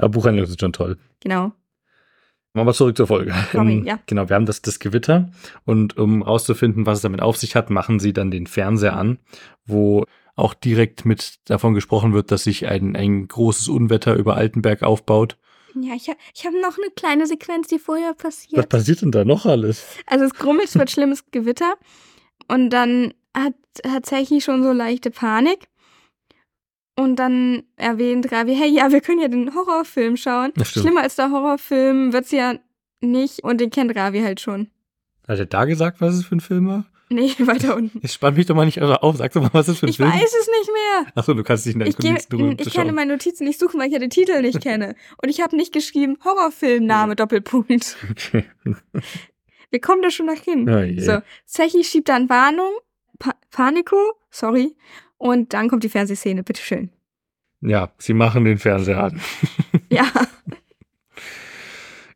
Ja, 0.00 0.08
Buchhandlungen 0.08 0.48
sind 0.48 0.60
schon 0.60 0.72
toll. 0.72 0.98
Genau. 1.20 1.52
Machen 2.54 2.66
wir 2.66 2.74
zurück 2.74 2.96
zur 2.96 3.06
Folge. 3.06 3.32
Sorry, 3.52 3.74
ähm, 3.74 3.84
ja. 3.84 4.00
Genau, 4.06 4.28
wir 4.28 4.34
haben 4.34 4.46
das, 4.46 4.62
das 4.62 4.80
Gewitter 4.80 5.30
und 5.64 5.96
um 5.96 6.22
rauszufinden, 6.22 6.86
was 6.86 6.98
es 6.98 7.02
damit 7.02 7.22
auf 7.22 7.36
sich 7.36 7.54
hat, 7.54 7.70
machen 7.70 8.00
sie 8.00 8.12
dann 8.12 8.32
den 8.32 8.48
Fernseher 8.48 8.96
an, 8.96 9.20
wo 9.64 10.04
auch 10.34 10.54
direkt 10.54 11.04
mit 11.04 11.36
davon 11.44 11.72
gesprochen 11.72 12.14
wird, 12.14 12.32
dass 12.32 12.42
sich 12.42 12.66
ein, 12.66 12.96
ein 12.96 13.28
großes 13.28 13.68
Unwetter 13.68 14.16
über 14.16 14.36
Altenberg 14.36 14.82
aufbaut. 14.82 15.38
Ja, 15.74 15.94
ich, 15.94 16.10
ich 16.34 16.46
habe 16.46 16.60
noch 16.60 16.76
eine 16.78 16.90
kleine 16.94 17.26
Sequenz, 17.26 17.68
die 17.68 17.78
vorher 17.78 18.14
passiert. 18.14 18.58
Was 18.58 18.66
passiert 18.68 19.02
denn 19.02 19.10
da 19.10 19.24
noch 19.24 19.46
alles? 19.46 19.84
Also 20.06 20.24
es 20.24 20.34
grummelt, 20.34 20.68
es 20.68 20.74
wird 20.76 20.90
schlimmes 20.92 21.24
Gewitter. 21.30 21.74
Und 22.48 22.70
dann 22.70 23.14
hat, 23.36 23.54
hat 23.86 24.06
Zechi 24.06 24.40
schon 24.40 24.62
so 24.62 24.72
leichte 24.72 25.10
Panik. 25.10 25.68
Und 26.94 27.16
dann 27.16 27.62
erwähnt 27.76 28.30
Ravi, 28.30 28.54
hey, 28.54 28.68
ja, 28.68 28.92
wir 28.92 29.00
können 29.00 29.20
ja 29.20 29.28
den 29.28 29.54
Horrorfilm 29.54 30.16
schauen. 30.16 30.52
Schlimmer 30.62 31.02
als 31.02 31.16
der 31.16 31.30
Horrorfilm 31.30 32.12
wird's 32.12 32.32
ja 32.32 32.54
nicht 33.00 33.42
und 33.42 33.60
den 33.60 33.70
kennt 33.70 33.96
Ravi 33.96 34.20
halt 34.20 34.40
schon. 34.40 34.68
Hat 35.26 35.38
er 35.38 35.46
da 35.46 35.64
gesagt, 35.64 36.00
was 36.00 36.14
es 36.14 36.26
für 36.26 36.36
ein 36.36 36.40
Film 36.40 36.68
war? 36.68 36.84
Nee, 37.12 37.34
weiter 37.46 37.76
unten. 37.76 38.00
Ich 38.02 38.12
spann 38.12 38.34
mich 38.34 38.46
doch 38.46 38.54
mal 38.54 38.64
nicht 38.64 38.80
auf. 38.80 39.16
Sag 39.16 39.32
doch 39.32 39.42
mal, 39.42 39.50
was 39.52 39.68
ist 39.68 39.78
für 39.78 39.86
ein 39.86 39.90
ich 39.90 39.96
Film? 39.96 40.08
Ich 40.08 40.14
weiß 40.14 40.34
es 40.40 40.46
nicht 40.46 40.70
mehr. 40.72 41.12
Achso, 41.14 41.34
du 41.34 41.42
kannst 41.42 41.66
dich 41.66 41.74
in 41.74 41.80
deinen 41.80 41.90
Notizen 41.90 42.56
Ich 42.58 42.72
kann 42.72 42.88
in 42.88 42.94
meinen 42.94 43.10
Notizen 43.10 43.44
nicht 43.44 43.58
suchen, 43.58 43.78
weil 43.78 43.86
ich 43.88 43.92
ja 43.92 43.98
den 43.98 44.10
Titel 44.10 44.40
nicht 44.40 44.60
kenne. 44.60 44.94
Und 45.22 45.28
ich 45.28 45.40
habe 45.40 45.56
nicht 45.56 45.72
geschrieben 45.72 46.18
Horrorfilmname 46.24 47.16
Doppelpunkt. 47.16 47.96
Okay. 48.10 48.44
Wir 49.70 49.80
kommen 49.80 50.02
da 50.02 50.10
schon 50.10 50.26
nach 50.26 50.40
hin. 50.40 50.68
Oh 50.68 50.78
yeah. 50.78 51.00
So, 51.00 51.22
Zechi 51.46 51.84
schiebt 51.84 52.08
dann 52.08 52.28
Warnung, 52.28 52.72
pa 53.18 53.34
Paniko, 53.50 53.96
sorry. 54.30 54.76
Und 55.18 55.54
dann 55.54 55.68
kommt 55.68 55.84
die 55.84 55.88
Fernsehszene, 55.88 56.42
bitteschön. 56.42 56.90
Ja, 57.60 57.92
sie 57.98 58.12
machen 58.12 58.44
den 58.44 58.58
Fernseher 58.58 59.04
an. 59.04 59.20
ja. 59.90 60.04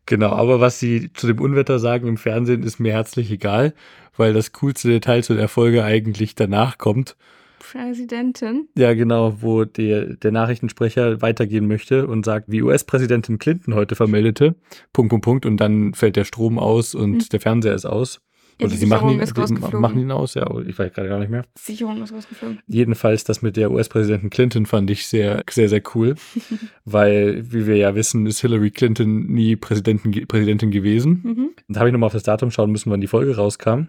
Genau, 0.07 0.31
aber 0.31 0.61
was 0.61 0.79
sie 0.79 1.13
zu 1.13 1.27
dem 1.27 1.41
Unwetter 1.41 1.79
sagen 1.79 2.07
im 2.07 2.17
Fernsehen, 2.17 2.63
ist 2.63 2.79
mir 2.79 2.93
herzlich 2.93 3.31
egal, 3.31 3.75
weil 4.17 4.33
das 4.33 4.53
coolste 4.53 4.89
Detail 4.89 5.23
zu 5.23 5.35
der 5.35 5.49
Folge 5.49 5.85
eigentlich 5.85 6.37
danach 6.37 6.79
kommt. 6.79 7.17
Präsidentin? 7.59 8.69
Ja, 8.77 8.95
genau, 8.95 9.39
wo 9.41 9.65
der, 9.65 10.15
der 10.15 10.31
Nachrichtensprecher 10.31 11.21
weitergehen 11.21 11.67
möchte 11.67 12.07
und 12.07 12.25
sagt, 12.25 12.49
wie 12.49 12.63
US-Präsidentin 12.63 13.39
Clinton 13.39 13.75
heute 13.75 13.97
vermeldete, 13.97 14.55
Punkt, 14.93 15.11
Punkt, 15.11 15.25
Punkt, 15.25 15.47
und 15.47 15.57
dann 15.57 15.93
fällt 15.93 16.15
der 16.15 16.25
Strom 16.25 16.59
aus 16.59 16.95
und 16.95 17.13
mhm. 17.13 17.29
der 17.33 17.41
Fernseher 17.41 17.75
ist 17.75 17.87
aus. 17.87 18.21
Ja, 18.59 18.67
Oder 18.67 18.77
sie 18.77 18.87
machen 18.87 19.11
ihn, 19.11 19.21
die, 19.21 19.77
machen 19.77 20.01
ihn 20.01 20.11
aus, 20.11 20.33
ja, 20.35 20.47
ich 20.67 20.79
weiß 20.79 20.93
gerade 20.95 21.09
gar 21.09 21.19
nicht 21.19 21.29
mehr. 21.29 21.45
Sicherung 21.59 22.03
ist 22.03 22.13
rausgeflogen. 22.13 22.61
Jedenfalls 22.67 23.25
das 23.25 23.43
mit 23.43 23.57
der 23.57 23.71
US-Präsidentin 23.71 24.31
Clinton 24.31 24.67
fand 24.67 24.91
ich 24.91 25.07
sehr, 25.07 25.43
sehr, 25.51 25.69
sehr 25.69 25.83
cool, 25.95 26.15
weil, 26.87 27.53
wie 27.53 27.67
wir 27.67 27.77
ja 27.77 27.95
wissen, 27.95 28.25
ist 28.27 28.41
Hillary 28.41 28.71
Clinton 28.71 29.27
nie 29.27 29.57
Präsidentin, 29.57 30.27
Präsidentin 30.27 30.71
gewesen. 30.71 31.21
Mhm. 31.23 31.51
Da 31.69 31.81
habe 31.81 31.91
ich 31.91 31.93
nochmal 31.93 32.07
auf 32.07 32.15
das 32.15 32.23
Datum 32.23 32.51
schauen 32.51 32.73
müssen, 32.73 32.91
wann 32.91 33.03
die 33.03 33.07
Folge 33.07 33.37
rauskam. 33.37 33.89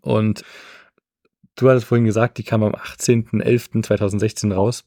Und 0.00 0.42
Du 1.56 1.70
hattest 1.70 1.86
vorhin 1.86 2.04
gesagt, 2.04 2.36
die 2.36 2.42
kam 2.42 2.62
am 2.62 2.74
18.11.2016 2.74 4.52
raus. 4.52 4.84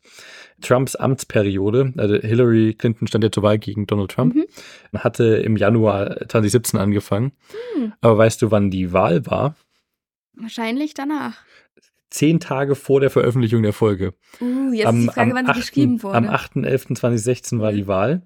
Trumps 0.62 0.96
Amtsperiode, 0.96 1.94
also 1.98 2.16
Hillary 2.16 2.74
Clinton 2.74 3.08
stand 3.08 3.24
ja 3.24 3.32
zur 3.32 3.44
Wahl 3.44 3.60
gegen 3.60 3.88
Donald 3.88 4.12
Trump, 4.12 4.36
mhm. 4.36 4.46
hatte 4.98 5.24
im 5.38 5.58
Januar 5.58 6.28
2017 6.28 6.80
angefangen. 6.80 7.32
Mhm. 7.78 7.94
Aber 8.02 8.18
weißt 8.18 8.42
du, 8.42 8.52
wann 8.52 8.72
die 8.72 8.94
Wahl 8.94 9.26
war? 9.26 9.56
Wahrscheinlich 10.34 10.94
danach. 10.94 11.38
Zehn 12.10 12.40
Tage 12.40 12.76
vor 12.76 13.02
der 13.02 13.12
Veröffentlichung 13.12 13.62
der 13.62 13.74
Folge. 13.74 14.16
Uh, 14.42 14.74
jetzt 14.74 14.88
am, 14.88 15.02
ist 15.02 15.10
die 15.10 15.14
Frage, 15.14 15.34
wann 15.36 15.48
8, 15.48 15.56
sie 15.56 15.62
geschrieben 15.62 16.04
wurde. 16.04 16.18
Am 16.18 16.26
8.11.2016 16.26 17.60
war 17.60 17.72
die 17.72 17.88
Wahl. 17.88 18.24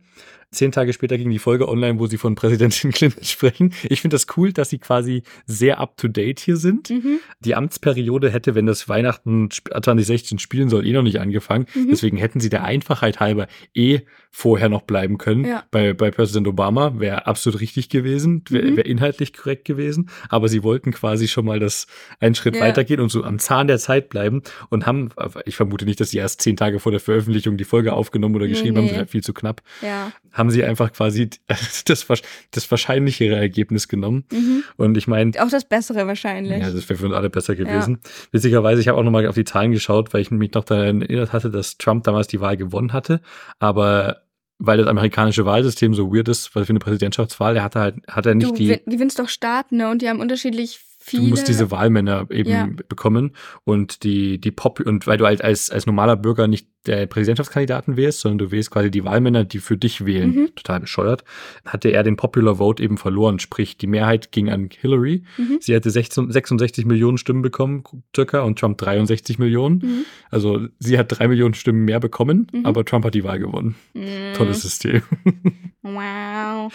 Zehn 0.54 0.72
Tage 0.72 0.94
später 0.94 1.18
ging 1.18 1.30
die 1.30 1.40
Folge 1.40 1.68
online, 1.68 2.00
wo 2.00 2.08
sie 2.08 2.18
von 2.18 2.36
Präsidentin 2.36 2.92
Clinton 2.94 3.24
sprechen. 3.24 3.74
Ich 3.84 4.02
finde 4.02 4.16
das 4.16 4.28
cool, 4.38 4.54
dass 4.54 4.70
sie 4.70 4.80
quasi 4.80 5.24
sehr 5.46 5.80
up-to-date 5.80 6.40
hier 6.40 6.58
sind. 6.58 6.90
Mhm. 6.90 7.20
Die 7.40 7.56
Amtsperiode 7.56 8.30
hätte, 8.30 8.56
wenn 8.56 8.66
das 8.66 8.88
Weihnachten 8.88 9.50
2016 9.52 10.40
spielen 10.40 10.70
soll, 10.70 10.86
eh 10.86 10.94
noch 10.94 11.04
nicht 11.04 11.20
angefangen. 11.20 11.66
Mhm. 11.74 11.90
Deswegen 11.90 12.18
hätten 12.18 12.40
sie 12.40 12.50
der 12.50 12.64
Einfachheit 12.64 13.20
halber 13.20 13.48
eh 13.74 14.02
vorher 14.36 14.68
noch 14.68 14.82
bleiben 14.82 15.20
können. 15.20 15.46
Ja. 15.46 15.64
Bei, 15.70 15.94
bei 15.94 16.10
Präsident 16.10 16.48
Obama 16.48 17.00
wäre 17.00 17.28
absolut 17.28 17.62
richtig 17.62 17.90
gewesen, 17.90 18.44
wäre 18.50 18.66
mhm. 18.66 18.78
wär 18.78 18.86
inhaltlich 18.88 19.32
korrekt 19.34 19.64
gewesen. 19.64 20.10
Aber 20.28 20.50
sie 20.50 20.64
wollten 20.64 20.92
quasi 20.92 21.28
schon 21.28 21.46
mal 21.46 21.60
das 21.60 21.86
einen 22.20 22.34
Schritt 22.34 22.56
ja. 22.56 22.62
weitergehen 22.62 23.00
und 23.00 23.10
so 23.10 23.24
am 23.24 23.38
Zahn 23.38 23.68
der 23.68 23.78
Zeit 23.78 24.10
bleiben 24.10 24.42
und 24.70 24.88
haben, 24.88 25.10
ich 25.46 25.56
vermute 25.56 25.86
nicht, 25.86 26.00
dass 26.00 26.10
sie 26.10 26.18
erst 26.18 26.42
zehn 26.42 26.58
Tage 26.58 26.80
vor 26.80 26.92
der 26.92 27.00
Veröffentlichung 27.00 27.58
die 27.58 27.64
Folge 27.64 27.94
aufgenommen 27.94 28.36
oder 28.36 28.48
geschrieben 28.48 28.74
nee, 28.74 28.82
nee. 28.82 28.88
haben, 28.88 28.88
das 28.88 28.98
wäre 28.98 29.08
viel 29.08 29.24
zu 29.24 29.34
knapp. 29.34 29.62
Ja. 29.84 30.12
Haben 30.32 30.43
sie 30.50 30.64
einfach 30.64 30.92
quasi 30.94 31.30
das, 31.86 32.08
das 32.52 32.72
wahrscheinlichere 32.72 33.36
Ergebnis 33.36 33.88
genommen. 33.88 34.26
Mhm. 34.32 34.64
Und 34.78 34.98
ich 34.98 35.08
meine. 35.08 35.32
Auch 35.40 35.50
das 35.50 35.66
Bessere 35.66 36.08
wahrscheinlich. 36.08 36.62
Ja, 36.62 36.72
das 36.72 36.88
wäre 36.90 37.00
für 37.00 37.06
uns 37.06 37.16
alle 37.16 37.30
besser 37.30 37.56
gewesen. 37.56 38.00
Ja. 38.04 38.10
Witzigerweise, 38.32 38.82
ich 38.82 38.88
habe 38.88 38.98
auch 38.98 39.04
nochmal 39.04 39.28
auf 39.28 39.36
die 39.36 39.46
Zahlen 39.46 39.72
geschaut, 39.72 40.14
weil 40.14 40.22
ich 40.22 40.32
mich 40.32 40.54
noch 40.54 40.64
daran 40.64 41.02
erinnert 41.02 41.34
hatte, 41.34 41.50
dass 41.50 41.78
Trump 41.78 42.04
damals 42.04 42.28
die 42.28 42.40
Wahl 42.42 42.58
gewonnen 42.58 42.94
hatte. 42.94 43.22
Aber 43.60 44.24
weil 44.60 44.78
das 44.78 44.88
amerikanische 44.88 45.46
Wahlsystem 45.46 45.94
so 45.94 46.14
weird 46.14 46.30
ist, 46.30 46.56
weil 46.56 46.66
für 46.66 46.70
eine 46.70 46.80
Präsidentschaftswahl, 46.80 47.58
er 47.58 47.64
hatte 47.64 47.80
halt, 47.80 47.96
hat 48.08 48.26
er 48.26 48.36
nicht 48.36 48.52
du, 48.52 48.56
die. 48.56 48.80
gewinnst 48.86 49.20
doch 49.20 49.28
Staaten, 49.28 49.78
ne? 49.78 49.90
Und 49.90 50.02
die 50.02 50.10
haben 50.10 50.20
unterschiedlich 50.20 50.80
viele. 51.04 51.24
Du 51.24 51.30
musst 51.30 51.48
diese 51.48 51.70
Wahlmänner 51.70 52.28
eben 52.30 52.50
ja. 52.50 52.70
bekommen 52.88 53.32
und 53.66 54.04
die, 54.04 54.40
die 54.40 54.52
Pop, 54.52 54.80
und 54.80 55.06
weil 55.06 55.18
du 55.18 55.26
halt 55.26 55.44
als, 55.44 55.70
als 55.70 55.86
normaler 55.86 56.16
Bürger 56.16 56.48
nicht 56.48 56.68
der 56.86 57.06
Präsidentschaftskandidaten 57.08 57.96
wählst, 57.96 58.22
sondern 58.22 58.40
du 58.40 58.52
wählst 58.52 58.72
quasi 58.72 58.92
die 58.92 59.06
Wahlmänner, 59.06 59.46
die 59.46 59.60
für 59.60 59.78
dich 59.78 60.06
wählen. 60.06 60.36
Mhm. 60.36 60.56
Total 60.56 60.82
bescheuert. 60.82 61.24
Hatte 61.66 61.90
er 61.90 62.04
den 62.04 62.18
Popular 62.18 62.56
Vote 62.56 62.84
eben 62.84 62.98
verloren, 62.98 63.40
sprich, 63.40 63.78
die 63.78 63.88
Mehrheit 63.88 64.32
ging 64.32 64.50
an 64.50 64.70
Hillary. 64.72 65.24
Mhm. 65.38 65.60
Sie 65.62 65.74
hätte 65.74 65.90
16, 65.90 66.32
66 66.32 66.86
Millionen 66.86 67.18
Stimmen 67.18 67.42
bekommen, 67.42 67.84
circa, 68.16 68.42
und 68.42 68.60
Trump 68.60 68.78
63 68.78 69.40
Millionen. 69.40 69.80
Mhm. 69.80 70.06
Also 70.30 70.68
sie 70.80 70.98
hat 70.98 71.08
drei 71.10 71.28
Millionen 71.28 71.54
Stimmen 71.54 71.86
mehr 71.86 72.00
bekommen, 72.00 72.48
mhm. 72.52 72.66
aber 72.66 72.84
Trump 72.86 73.06
hat 73.06 73.14
die 73.14 73.24
Wahl 73.24 73.40
gewonnen. 73.40 73.76
Mhm. 73.94 74.34
Tolles 74.36 74.62
System. 74.62 75.04
wow. 75.82 76.72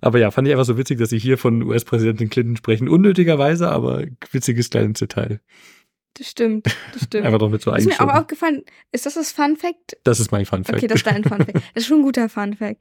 Aber 0.00 0.18
ja, 0.18 0.30
fand 0.30 0.48
ich 0.48 0.52
einfach 0.52 0.64
so 0.64 0.78
witzig, 0.78 0.98
dass 0.98 1.10
sie 1.10 1.18
hier 1.18 1.38
von 1.38 1.62
US-Präsidentin 1.62 2.30
Clinton 2.30 2.56
sprechen. 2.56 2.88
Unnötigerweise, 2.88 3.70
aber 3.70 4.04
witziges 4.30 4.70
kleines 4.70 4.98
Detail. 4.98 5.40
Das 6.14 6.28
stimmt, 6.28 6.66
das 6.92 7.04
stimmt. 7.04 7.24
Einfach 7.26 7.38
doch 7.38 7.50
mit 7.50 7.62
so 7.62 7.72
Ist 7.72 7.86
mir 7.86 8.00
auch 8.00 8.14
aufgefallen, 8.14 8.62
ist 8.92 9.06
das 9.06 9.14
das 9.14 9.32
Fun 9.32 9.56
Fact? 9.56 9.96
Das 10.04 10.18
ist 10.18 10.32
mein 10.32 10.44
Fun 10.44 10.64
Fact. 10.64 10.78
Okay, 10.78 10.88
das 10.88 10.96
ist 10.96 11.06
dein 11.06 11.24
Fun 11.24 11.38
Fact. 11.38 11.54
Das 11.74 11.84
ist 11.84 11.86
schon 11.86 11.98
ein 11.98 12.02
guter 12.02 12.28
Fun 12.28 12.54
Fact. 12.54 12.80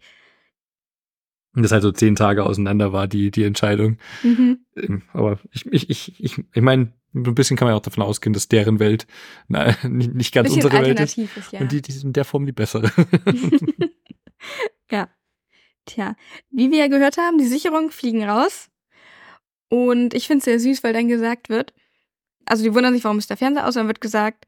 Und 1.55 1.63
das 1.63 1.71
halt 1.71 1.83
so 1.83 1.91
zehn 1.91 2.15
Tage 2.15 2.45
auseinander 2.45 2.93
war, 2.93 3.07
die, 3.07 3.31
die 3.31 3.43
Entscheidung. 3.43 3.97
Mhm. 4.23 4.59
Ähm, 4.75 5.01
aber 5.13 5.39
ich, 5.51 5.65
ich, 5.67 5.89
ich, 5.89 6.23
ich, 6.23 6.43
ich 6.53 6.61
meine, 6.61 6.93
ein 7.13 7.35
bisschen 7.35 7.57
kann 7.57 7.65
man 7.65 7.73
ja 7.73 7.77
auch 7.77 7.83
davon 7.83 8.03
ausgehen, 8.03 8.33
dass 8.33 8.47
deren 8.47 8.79
Welt 8.79 9.07
na, 9.47 9.75
nicht, 9.87 10.13
nicht 10.13 10.33
ganz 10.33 10.49
unsere 10.49 10.73
Welt 10.73 10.99
ist. 10.99 11.17
ist 11.17 11.51
ja. 11.51 11.59
Und 11.59 11.71
die, 11.71 11.81
die 11.81 11.91
ist 11.91 12.03
in 12.03 12.13
der 12.13 12.25
Form 12.25 12.45
die 12.45 12.51
bessere. 12.51 12.91
ja. 14.91 15.09
Tja, 15.89 16.15
wie 16.51 16.69
wir 16.69 16.77
ja 16.77 16.87
gehört 16.87 17.17
haben, 17.17 17.39
die 17.39 17.47
Sicherungen 17.47 17.89
fliegen 17.89 18.23
raus. 18.23 18.69
Und 19.69 20.13
ich 20.13 20.27
finde 20.27 20.39
es 20.39 20.45
sehr 20.45 20.59
süß, 20.59 20.83
weil 20.83 20.93
dann 20.93 21.07
gesagt 21.07 21.49
wird, 21.49 21.73
also 22.45 22.63
die 22.63 22.73
wundern 22.73 22.93
sich, 22.93 23.03
warum 23.03 23.17
ist 23.17 23.29
der 23.29 23.37
Fernseher 23.37 23.67
aus, 23.67 23.75
und 23.75 23.81
dann 23.81 23.87
wird 23.87 24.01
gesagt, 24.01 24.45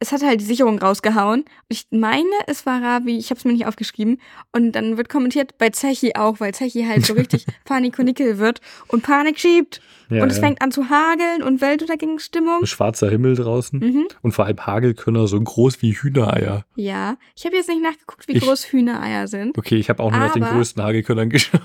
es 0.00 0.10
hat 0.12 0.22
halt 0.22 0.40
die 0.40 0.46
Sicherung 0.46 0.78
rausgehauen. 0.78 1.44
Ich 1.68 1.86
meine, 1.90 2.30
es 2.46 2.66
war 2.66 2.82
Ravi, 2.82 3.18
ich 3.18 3.30
habe 3.30 3.38
es 3.38 3.44
mir 3.44 3.52
nicht 3.52 3.66
aufgeschrieben. 3.66 4.20
Und 4.50 4.72
dann 4.72 4.96
wird 4.96 5.08
kommentiert 5.08 5.58
bei 5.58 5.70
Zechi 5.70 6.14
auch, 6.16 6.40
weil 6.40 6.54
Zechi 6.54 6.84
halt 6.84 7.04
so 7.06 7.12
richtig 7.14 7.46
Panikonikel 7.64 8.38
wird 8.38 8.60
und 8.88 9.02
Panik 9.02 9.38
schiebt. 9.38 9.80
Ja, 10.10 10.22
und 10.22 10.30
es 10.30 10.38
ja. 10.38 10.42
fängt 10.42 10.60
an 10.60 10.72
zu 10.72 10.90
hageln 10.90 11.42
und 11.42 11.60
Weltuntergangsstimmung. 11.60 12.66
Schwarzer 12.66 13.08
Himmel 13.08 13.36
draußen. 13.36 13.78
Mhm. 13.78 14.08
Und 14.22 14.32
vor 14.32 14.46
allem 14.46 14.58
Hagelkörner 14.58 15.26
so 15.26 15.40
groß 15.40 15.82
wie 15.82 15.92
Hühnereier. 15.92 16.64
Ja, 16.74 17.16
ich 17.36 17.46
habe 17.46 17.56
jetzt 17.56 17.68
nicht 17.68 17.82
nachgeguckt, 17.82 18.26
wie 18.28 18.32
ich, 18.32 18.42
groß 18.42 18.66
Hühnereier 18.66 19.28
sind. 19.28 19.56
Okay, 19.56 19.76
ich 19.76 19.88
habe 19.88 20.02
auch 20.02 20.10
nur 20.10 20.20
nach 20.20 20.32
den 20.32 20.42
größten 20.42 20.82
Hagelkörnern 20.82 21.30
geschaut. 21.30 21.62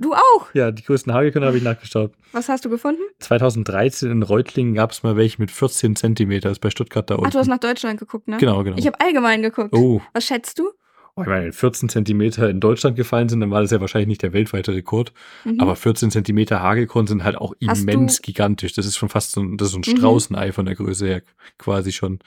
Du 0.00 0.14
auch? 0.14 0.54
Ja, 0.54 0.70
die 0.70 0.82
größten 0.82 1.12
Hagelkörner 1.12 1.46
habe 1.48 1.56
ich 1.56 1.62
nachgeschaut. 1.62 2.12
Was 2.32 2.48
hast 2.48 2.64
du 2.64 2.70
gefunden? 2.70 3.02
2013 3.20 4.10
in 4.10 4.22
Reutlingen 4.22 4.74
gab 4.74 4.92
es 4.92 5.02
mal 5.02 5.16
welche 5.16 5.40
mit 5.40 5.50
14 5.50 5.96
Zentimeter, 5.96 6.48
das 6.48 6.58
ist 6.58 6.60
bei 6.60 6.70
Stuttgart 6.70 7.08
da 7.08 7.14
unten. 7.14 7.28
Ach, 7.28 7.32
du 7.32 7.38
hast 7.38 7.48
nach 7.48 7.58
Deutschland 7.58 7.98
geguckt, 7.98 8.28
ne? 8.28 8.36
Genau, 8.38 8.62
genau. 8.64 8.76
Ich 8.76 8.86
habe 8.86 9.00
allgemein 9.00 9.42
geguckt. 9.42 9.74
Oh. 9.74 10.00
Was 10.12 10.24
schätzt 10.24 10.58
du? 10.58 10.70
Ich 11.20 11.26
meine, 11.26 11.52
14 11.52 11.90
Zentimeter 11.90 12.48
in 12.48 12.58
Deutschland 12.58 12.96
gefallen 12.96 13.28
sind, 13.28 13.40
dann 13.40 13.50
war 13.50 13.60
das 13.60 13.70
ja 13.70 13.80
wahrscheinlich 13.82 14.08
nicht 14.08 14.22
der 14.22 14.32
weltweite 14.32 14.72
Rekord. 14.72 15.12
Mhm. 15.44 15.60
Aber 15.60 15.76
14 15.76 16.10
Zentimeter 16.10 16.62
Hagelkorn 16.62 17.06
sind 17.06 17.22
halt 17.22 17.36
auch 17.36 17.52
immens 17.60 18.22
gigantisch. 18.22 18.72
Das 18.72 18.86
ist 18.86 18.96
schon 18.96 19.10
fast 19.10 19.32
so 19.32 19.42
ein, 19.42 19.58
das 19.58 19.68
ist 19.68 19.72
so 19.72 19.78
ein 19.78 19.84
mhm. 19.86 19.98
Straußenei 19.98 20.52
von 20.52 20.64
der 20.64 20.74
Größe 20.74 21.06
her 21.06 21.22
quasi 21.58 21.92
schon. 21.92 22.20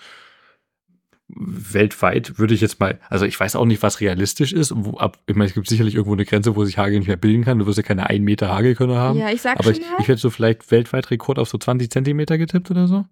Weltweit 1.27 2.37
würde 2.37 2.53
ich 2.53 2.61
jetzt 2.61 2.79
mal, 2.79 2.99
also 3.09 3.25
ich 3.25 3.39
weiß 3.39 3.55
auch 3.55 3.65
nicht, 3.65 3.81
was 3.81 4.01
realistisch 4.01 4.53
ist. 4.53 4.71
Wo, 4.75 4.97
ab, 4.97 5.17
ich 5.25 5.35
meine, 5.35 5.47
es 5.47 5.55
gibt 5.55 5.67
sicherlich 5.67 5.95
irgendwo 5.95 6.13
eine 6.13 6.25
Grenze, 6.25 6.55
wo 6.55 6.63
sich 6.63 6.77
Hagel 6.77 6.99
nicht 6.99 7.07
mehr 7.07 7.17
bilden 7.17 7.43
kann. 7.43 7.57
Du 7.57 7.65
wirst 7.65 7.77
ja 7.77 7.83
keine 7.83 8.07
1 8.07 8.23
Meter 8.23 8.53
Hagelkörner 8.53 8.97
haben. 8.97 9.17
Ja, 9.17 9.31
ich 9.31 9.41
sag 9.41 9.59
aber 9.59 9.73
schon 9.73 9.81
ich, 9.81 10.01
ich 10.01 10.07
hätte 10.07 10.21
so 10.21 10.29
vielleicht 10.29 10.69
weltweit 10.69 11.09
Rekord 11.09 11.39
auf 11.39 11.49
so 11.49 11.57
20 11.57 11.89
Zentimeter 11.89 12.37
getippt 12.37 12.69
oder 12.69 12.87
so. 12.87 13.05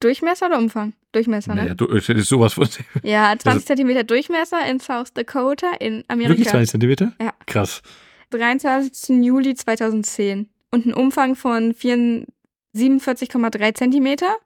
Durchmesser 0.00 0.46
oder 0.46 0.58
Umfang? 0.58 0.94
Durchmesser, 1.12 1.54
ne? 1.54 1.62
Naja, 1.62 1.74
du, 1.74 1.86
ist 1.86 2.28
sowas 2.28 2.54
von. 2.54 2.68
Ja, 3.02 3.28
20 3.38 3.46
also, 3.46 3.66
Zentimeter 3.66 4.04
Durchmesser 4.04 4.66
in 4.68 4.80
South 4.80 5.12
Dakota 5.14 5.72
in 5.80 6.04
Amerika. 6.08 6.30
Wirklich 6.30 6.48
20 6.48 6.70
Zentimeter? 6.70 7.12
Ja. 7.20 7.32
Krass. 7.46 7.82
23. 8.30 9.24
Juli 9.24 9.54
2010. 9.54 10.48
Und 10.70 10.86
ein 10.86 10.94
Umfang 10.94 11.34
von 11.34 11.72
47,3 11.72 13.74
Zentimeter. 13.74 14.36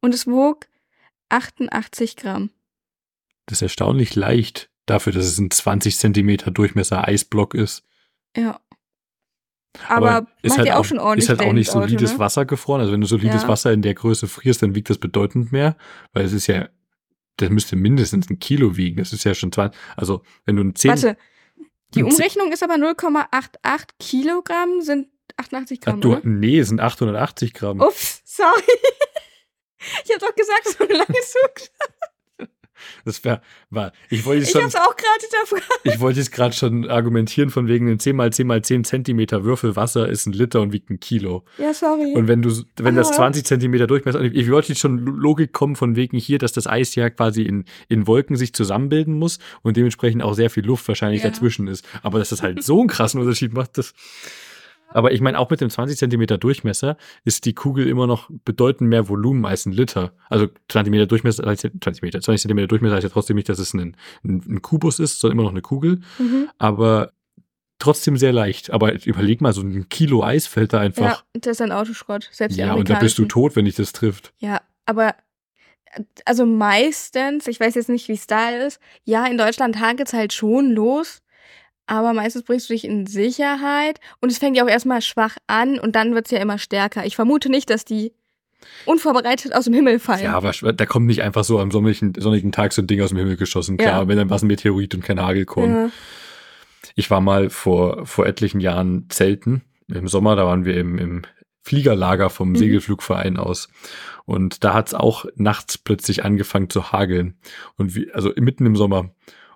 Und 0.00 0.14
es 0.14 0.26
wog 0.26 0.66
88 1.28 2.16
Gramm. 2.16 2.50
Das 3.46 3.58
ist 3.58 3.62
erstaunlich 3.62 4.14
leicht 4.14 4.70
dafür, 4.86 5.12
dass 5.12 5.26
es 5.26 5.38
ein 5.38 5.50
20 5.50 5.98
Zentimeter 5.98 6.50
Durchmesser 6.50 7.06
Eisblock 7.06 7.54
ist. 7.54 7.84
Ja. 8.36 8.60
Aber, 9.86 10.10
aber 10.10 10.28
ist 10.42 10.50
macht 10.50 10.58
halt 10.58 10.68
ja 10.68 10.76
auch, 10.76 10.84
schon 10.84 10.98
ordentlich. 10.98 11.24
Ist 11.24 11.38
halt 11.38 11.48
auch 11.48 11.52
nicht 11.52 11.70
solides 11.70 12.14
ne? 12.14 12.18
Wasser 12.18 12.44
gefroren. 12.44 12.80
Also 12.80 12.92
wenn 12.92 13.00
du 13.00 13.06
solides 13.06 13.42
ja. 13.42 13.48
Wasser 13.48 13.72
in 13.72 13.82
der 13.82 13.94
Größe 13.94 14.26
frierst, 14.26 14.62
dann 14.62 14.74
wiegt 14.74 14.90
das 14.90 14.98
bedeutend 14.98 15.52
mehr, 15.52 15.76
weil 16.12 16.24
es 16.24 16.32
ist 16.32 16.46
ja 16.46 16.68
das 17.38 17.50
müsste 17.50 17.76
mindestens 17.76 18.28
ein 18.28 18.38
Kilo 18.38 18.76
wiegen. 18.76 18.98
Das 18.98 19.12
ist 19.12 19.24
ja 19.24 19.34
schon 19.34 19.52
20, 19.52 19.78
also 19.96 20.22
wenn 20.44 20.56
du 20.56 20.64
ein 20.64 20.74
10. 20.74 20.90
Warte, 20.90 21.16
die 21.94 22.02
Umrechnung 22.02 22.52
ist 22.52 22.62
aber 22.62 22.74
0,88 22.74 23.86
Kilogramm, 23.98 24.80
sind 24.82 25.08
88 25.36 25.80
Gramm. 25.80 25.96
Ach, 25.98 26.00
du, 26.00 26.20
nee, 26.24 26.62
sind 26.62 26.80
880 26.80 27.54
Gramm. 27.54 27.80
Ups, 27.80 28.22
sorry. 28.24 28.62
Ich 30.04 30.10
habe 30.10 30.18
doch 30.18 30.34
gesagt, 30.34 30.76
so 30.76 30.84
lange 30.84 31.20
Zug. 31.22 31.68
Das 33.04 33.24
wär, 33.24 33.42
war, 33.70 33.92
ich 34.10 34.24
wollte 34.24 34.42
es 34.42 34.50
schon. 34.50 34.66
Ich 34.66 34.76
auch 34.76 34.96
gerade. 34.96 35.18
Ich 35.84 36.00
wollte 36.00 36.20
es 36.20 36.30
gerade 36.30 36.54
schon 36.54 36.88
argumentieren 36.88 37.50
von 37.50 37.68
wegen 37.68 37.90
ein 37.90 37.98
10 37.98 38.16
mal 38.16 38.32
10 38.32 38.46
mal 38.46 38.62
10 38.62 38.84
Zentimeter 38.84 39.44
Würfel 39.44 39.76
Wasser 39.76 40.08
ist 40.08 40.26
ein 40.26 40.32
Liter 40.32 40.60
und 40.60 40.72
wiegt 40.72 40.90
ein 40.90 41.00
Kilo. 41.00 41.44
Ja, 41.58 41.74
sorry. 41.74 42.12
Und 42.14 42.28
wenn 42.28 42.42
du, 42.42 42.50
wenn 42.76 42.94
das 42.94 43.12
20 43.12 43.44
Zentimeter 43.44 43.86
Durchmesser, 43.86 44.20
ich, 44.20 44.34
ich 44.34 44.50
wollte 44.50 44.68
jetzt 44.68 44.80
schon 44.80 45.04
Logik 45.04 45.52
kommen 45.52 45.76
von 45.76 45.96
wegen 45.96 46.18
hier, 46.18 46.38
dass 46.38 46.52
das 46.52 46.66
Eis 46.66 46.94
ja 46.94 47.10
quasi 47.10 47.42
in, 47.42 47.64
in 47.88 48.06
Wolken 48.06 48.36
sich 48.36 48.52
zusammenbilden 48.52 49.14
muss 49.14 49.38
und 49.62 49.76
dementsprechend 49.76 50.22
auch 50.22 50.34
sehr 50.34 50.50
viel 50.50 50.64
Luft 50.64 50.86
wahrscheinlich 50.88 51.22
ja. 51.22 51.30
dazwischen 51.30 51.68
ist. 51.68 51.86
Aber 52.02 52.18
dass 52.18 52.30
das 52.30 52.42
halt 52.42 52.62
so 52.62 52.80
einen 52.80 52.88
krassen 52.88 53.20
Unterschied 53.20 53.52
macht, 53.52 53.78
das, 53.78 53.94
aber 54.88 55.12
ich 55.12 55.20
meine, 55.20 55.38
auch 55.38 55.50
mit 55.50 55.60
dem 55.60 55.70
20 55.70 55.98
Zentimeter 55.98 56.38
Durchmesser 56.38 56.96
ist 57.24 57.44
die 57.44 57.54
Kugel 57.54 57.86
immer 57.86 58.06
noch 58.06 58.30
bedeutend 58.44 58.88
mehr 58.88 59.08
Volumen 59.08 59.44
als 59.44 59.66
ein 59.66 59.72
Liter. 59.72 60.12
Also 60.28 60.48
20 60.68 60.90
Meter 60.90 61.06
Durchmesser, 61.06 61.44
20 61.44 62.02
Meter, 62.02 62.20
20 62.20 62.42
Zentimeter 62.42 62.68
Durchmesser 62.68 62.96
heißt 62.96 63.04
ja 63.04 63.10
trotzdem 63.10 63.36
nicht, 63.36 63.48
dass 63.48 63.58
es 63.58 63.74
ein, 63.74 63.96
ein, 64.24 64.42
ein 64.48 64.62
Kubus 64.62 64.98
ist, 64.98 65.20
sondern 65.20 65.38
immer 65.38 65.44
noch 65.44 65.52
eine 65.52 65.62
Kugel. 65.62 66.00
Mhm. 66.18 66.48
Aber 66.58 67.12
trotzdem 67.78 68.16
sehr 68.16 68.32
leicht. 68.32 68.70
Aber 68.70 69.04
überleg 69.04 69.40
mal, 69.40 69.52
so 69.52 69.62
ein 69.62 69.88
Kilo 69.88 70.22
Eis 70.22 70.46
fällt 70.46 70.72
da 70.72 70.80
einfach. 70.80 71.04
Ja, 71.04 71.22
das 71.34 71.52
ist 71.52 71.62
ein 71.62 71.72
Autoschrott. 71.72 72.28
Selbst 72.32 72.56
ja, 72.56 72.74
und 72.74 72.90
da 72.90 72.98
bist 72.98 73.18
du 73.18 73.24
tot, 73.24 73.56
wenn 73.56 73.64
dich 73.64 73.76
das 73.76 73.92
trifft. 73.92 74.32
Ja, 74.38 74.60
aber 74.86 75.14
also 76.24 76.44
meistens, 76.46 77.46
ich 77.46 77.60
weiß 77.60 77.74
jetzt 77.74 77.88
nicht, 77.88 78.08
wie 78.08 78.12
es 78.12 78.26
da 78.26 78.50
ist, 78.50 78.80
ja, 79.04 79.26
in 79.26 79.38
Deutschland 79.38 79.80
hakt 79.80 80.00
es 80.00 80.12
halt 80.12 80.32
schon 80.32 80.70
los, 80.70 81.22
aber 81.88 82.12
meistens 82.12 82.42
bringst 82.42 82.68
du 82.68 82.74
dich 82.74 82.84
in 82.84 83.06
Sicherheit 83.06 83.98
und 84.20 84.30
es 84.30 84.38
fängt 84.38 84.56
ja 84.56 84.64
auch 84.64 84.68
erstmal 84.68 85.02
schwach 85.02 85.36
an 85.46 85.78
und 85.78 85.96
dann 85.96 86.14
wird 86.14 86.26
es 86.26 86.30
ja 86.30 86.38
immer 86.38 86.58
stärker. 86.58 87.06
Ich 87.06 87.16
vermute 87.16 87.48
nicht, 87.48 87.70
dass 87.70 87.84
die 87.84 88.12
unvorbereitet 88.84 89.54
aus 89.54 89.64
dem 89.64 89.74
Himmel 89.74 89.98
fallen. 89.98 90.24
Ja, 90.24 90.34
aber 90.34 90.52
da 90.52 90.86
kommt 90.86 91.06
nicht 91.06 91.22
einfach 91.22 91.44
so 91.44 91.58
am 91.58 91.70
sonnigen, 91.70 92.12
sonnigen 92.16 92.52
Tag 92.52 92.72
so 92.72 92.82
ein 92.82 92.86
Ding 92.86 93.00
aus 93.00 93.08
dem 93.08 93.18
Himmel 93.18 93.36
geschossen. 93.36 93.78
Klar, 93.78 94.02
ja. 94.02 94.08
wenn 94.08 94.16
dann 94.16 94.30
war 94.30 94.36
es 94.36 94.42
ein 94.42 94.48
Meteorit 94.48 94.94
und 94.94 95.02
kein 95.02 95.20
Hagelkorn. 95.20 95.74
Ja. 95.74 95.90
Ich 96.94 97.10
war 97.10 97.20
mal 97.20 97.50
vor, 97.50 98.04
vor 98.06 98.26
etlichen 98.26 98.60
Jahren 98.60 99.06
zelten. 99.08 99.62
Im 99.88 100.08
Sommer, 100.08 100.36
da 100.36 100.44
waren 100.44 100.64
wir 100.64 100.76
im, 100.76 100.98
im 100.98 101.22
Fliegerlager 101.62 102.28
vom 102.28 102.50
mhm. 102.50 102.56
Segelflugverein 102.56 103.36
aus. 103.36 103.68
Und 104.24 104.64
da 104.64 104.74
hat 104.74 104.88
es 104.88 104.94
auch 104.94 105.24
nachts 105.36 105.78
plötzlich 105.78 106.24
angefangen 106.24 106.68
zu 106.68 106.92
hageln. 106.92 107.38
Und 107.76 107.94
wie, 107.94 108.12
also 108.12 108.32
mitten 108.36 108.66
im 108.66 108.76
Sommer. 108.76 109.10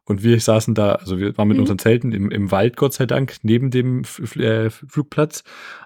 Und 0.05 0.25
wir 0.25 0.41
saßen 0.41 0.75
da, 0.75 0.97
also 0.97 1.19
wir 1.19 1.37
waren 1.39 1.47
mit 1.47 1.57
mhm. 1.57 1.63
unseren 1.63 1.79
Zelten 1.79 2.13
im, 2.13 2.31
im 2.31 2.51
Wald, 2.51 2.77
Gott 2.77 2.93
sei 2.93 3.07
Dank, 3.07 3.37
neben 3.43 3.71
dem 3.71 4.01
F 4.01 4.37
äh, 4.37 4.69
Flugplatz. 4.71 5.45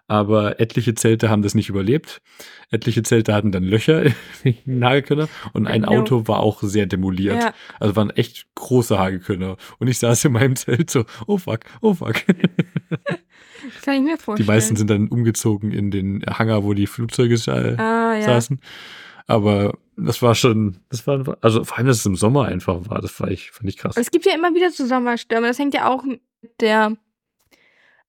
Aber 0.08 0.60
etliche 0.60 0.94
Zelte 0.94 1.28
haben 1.28 1.42
das 1.42 1.54
nicht 1.54 1.68
überlebt. 1.68 2.22
Etliche 2.70 3.02
Zelte 3.02 3.34
hatten 3.34 3.52
dann 3.52 3.64
Löcher 3.64 4.04
im 4.44 4.84
Hagelkönner 4.84 5.28
und 5.52 5.66
ein 5.66 5.82
genau. 5.82 6.00
Auto 6.00 6.28
war 6.28 6.40
auch 6.40 6.62
sehr 6.62 6.86
demoliert. 6.86 7.42
Ja. 7.42 7.54
Also 7.78 7.96
waren 7.96 8.10
echt 8.10 8.46
große 8.54 8.98
Hagelkönner. 8.98 9.56
Und 9.78 9.88
ich 9.88 9.98
saß 9.98 10.24
in 10.24 10.32
meinem 10.32 10.56
Zelt 10.56 10.90
so, 10.90 11.04
oh 11.26 11.38
fuck, 11.38 11.60
oh 11.82 11.94
fuck. 11.94 12.14
Kann 13.82 13.94
ich 13.94 14.02
mir 14.02 14.16
vorstellen. 14.16 14.46
Die 14.46 14.52
meisten 14.52 14.76
sind 14.76 14.90
dann 14.90 15.08
umgezogen 15.08 15.72
in 15.72 15.90
den 15.90 16.24
Hangar, 16.26 16.64
wo 16.64 16.72
die 16.72 16.86
Flugzeuge 16.86 17.36
ah, 17.78 18.14
ja. 18.14 18.40
Aber 19.26 19.76
das 19.96 20.22
war 20.22 20.34
schon, 20.34 20.78
das 20.88 21.06
war, 21.06 21.36
also 21.40 21.64
vor 21.64 21.78
allem, 21.78 21.86
dass 21.86 21.98
es 21.98 22.06
im 22.06 22.16
Sommer 22.16 22.44
einfach 22.46 22.88
war, 22.88 23.00
das 23.00 23.18
war 23.20 23.30
ich, 23.30 23.50
fand 23.50 23.68
ich 23.68 23.76
krass. 23.76 23.96
Es 23.96 24.10
gibt 24.10 24.26
ja 24.26 24.34
immer 24.34 24.54
wieder 24.54 24.70
so 24.70 24.86
Sommerstürme, 24.86 25.48
das 25.48 25.58
hängt 25.58 25.74
ja 25.74 25.88
auch 25.88 26.04
mit 26.04 26.20
der, 26.60 26.96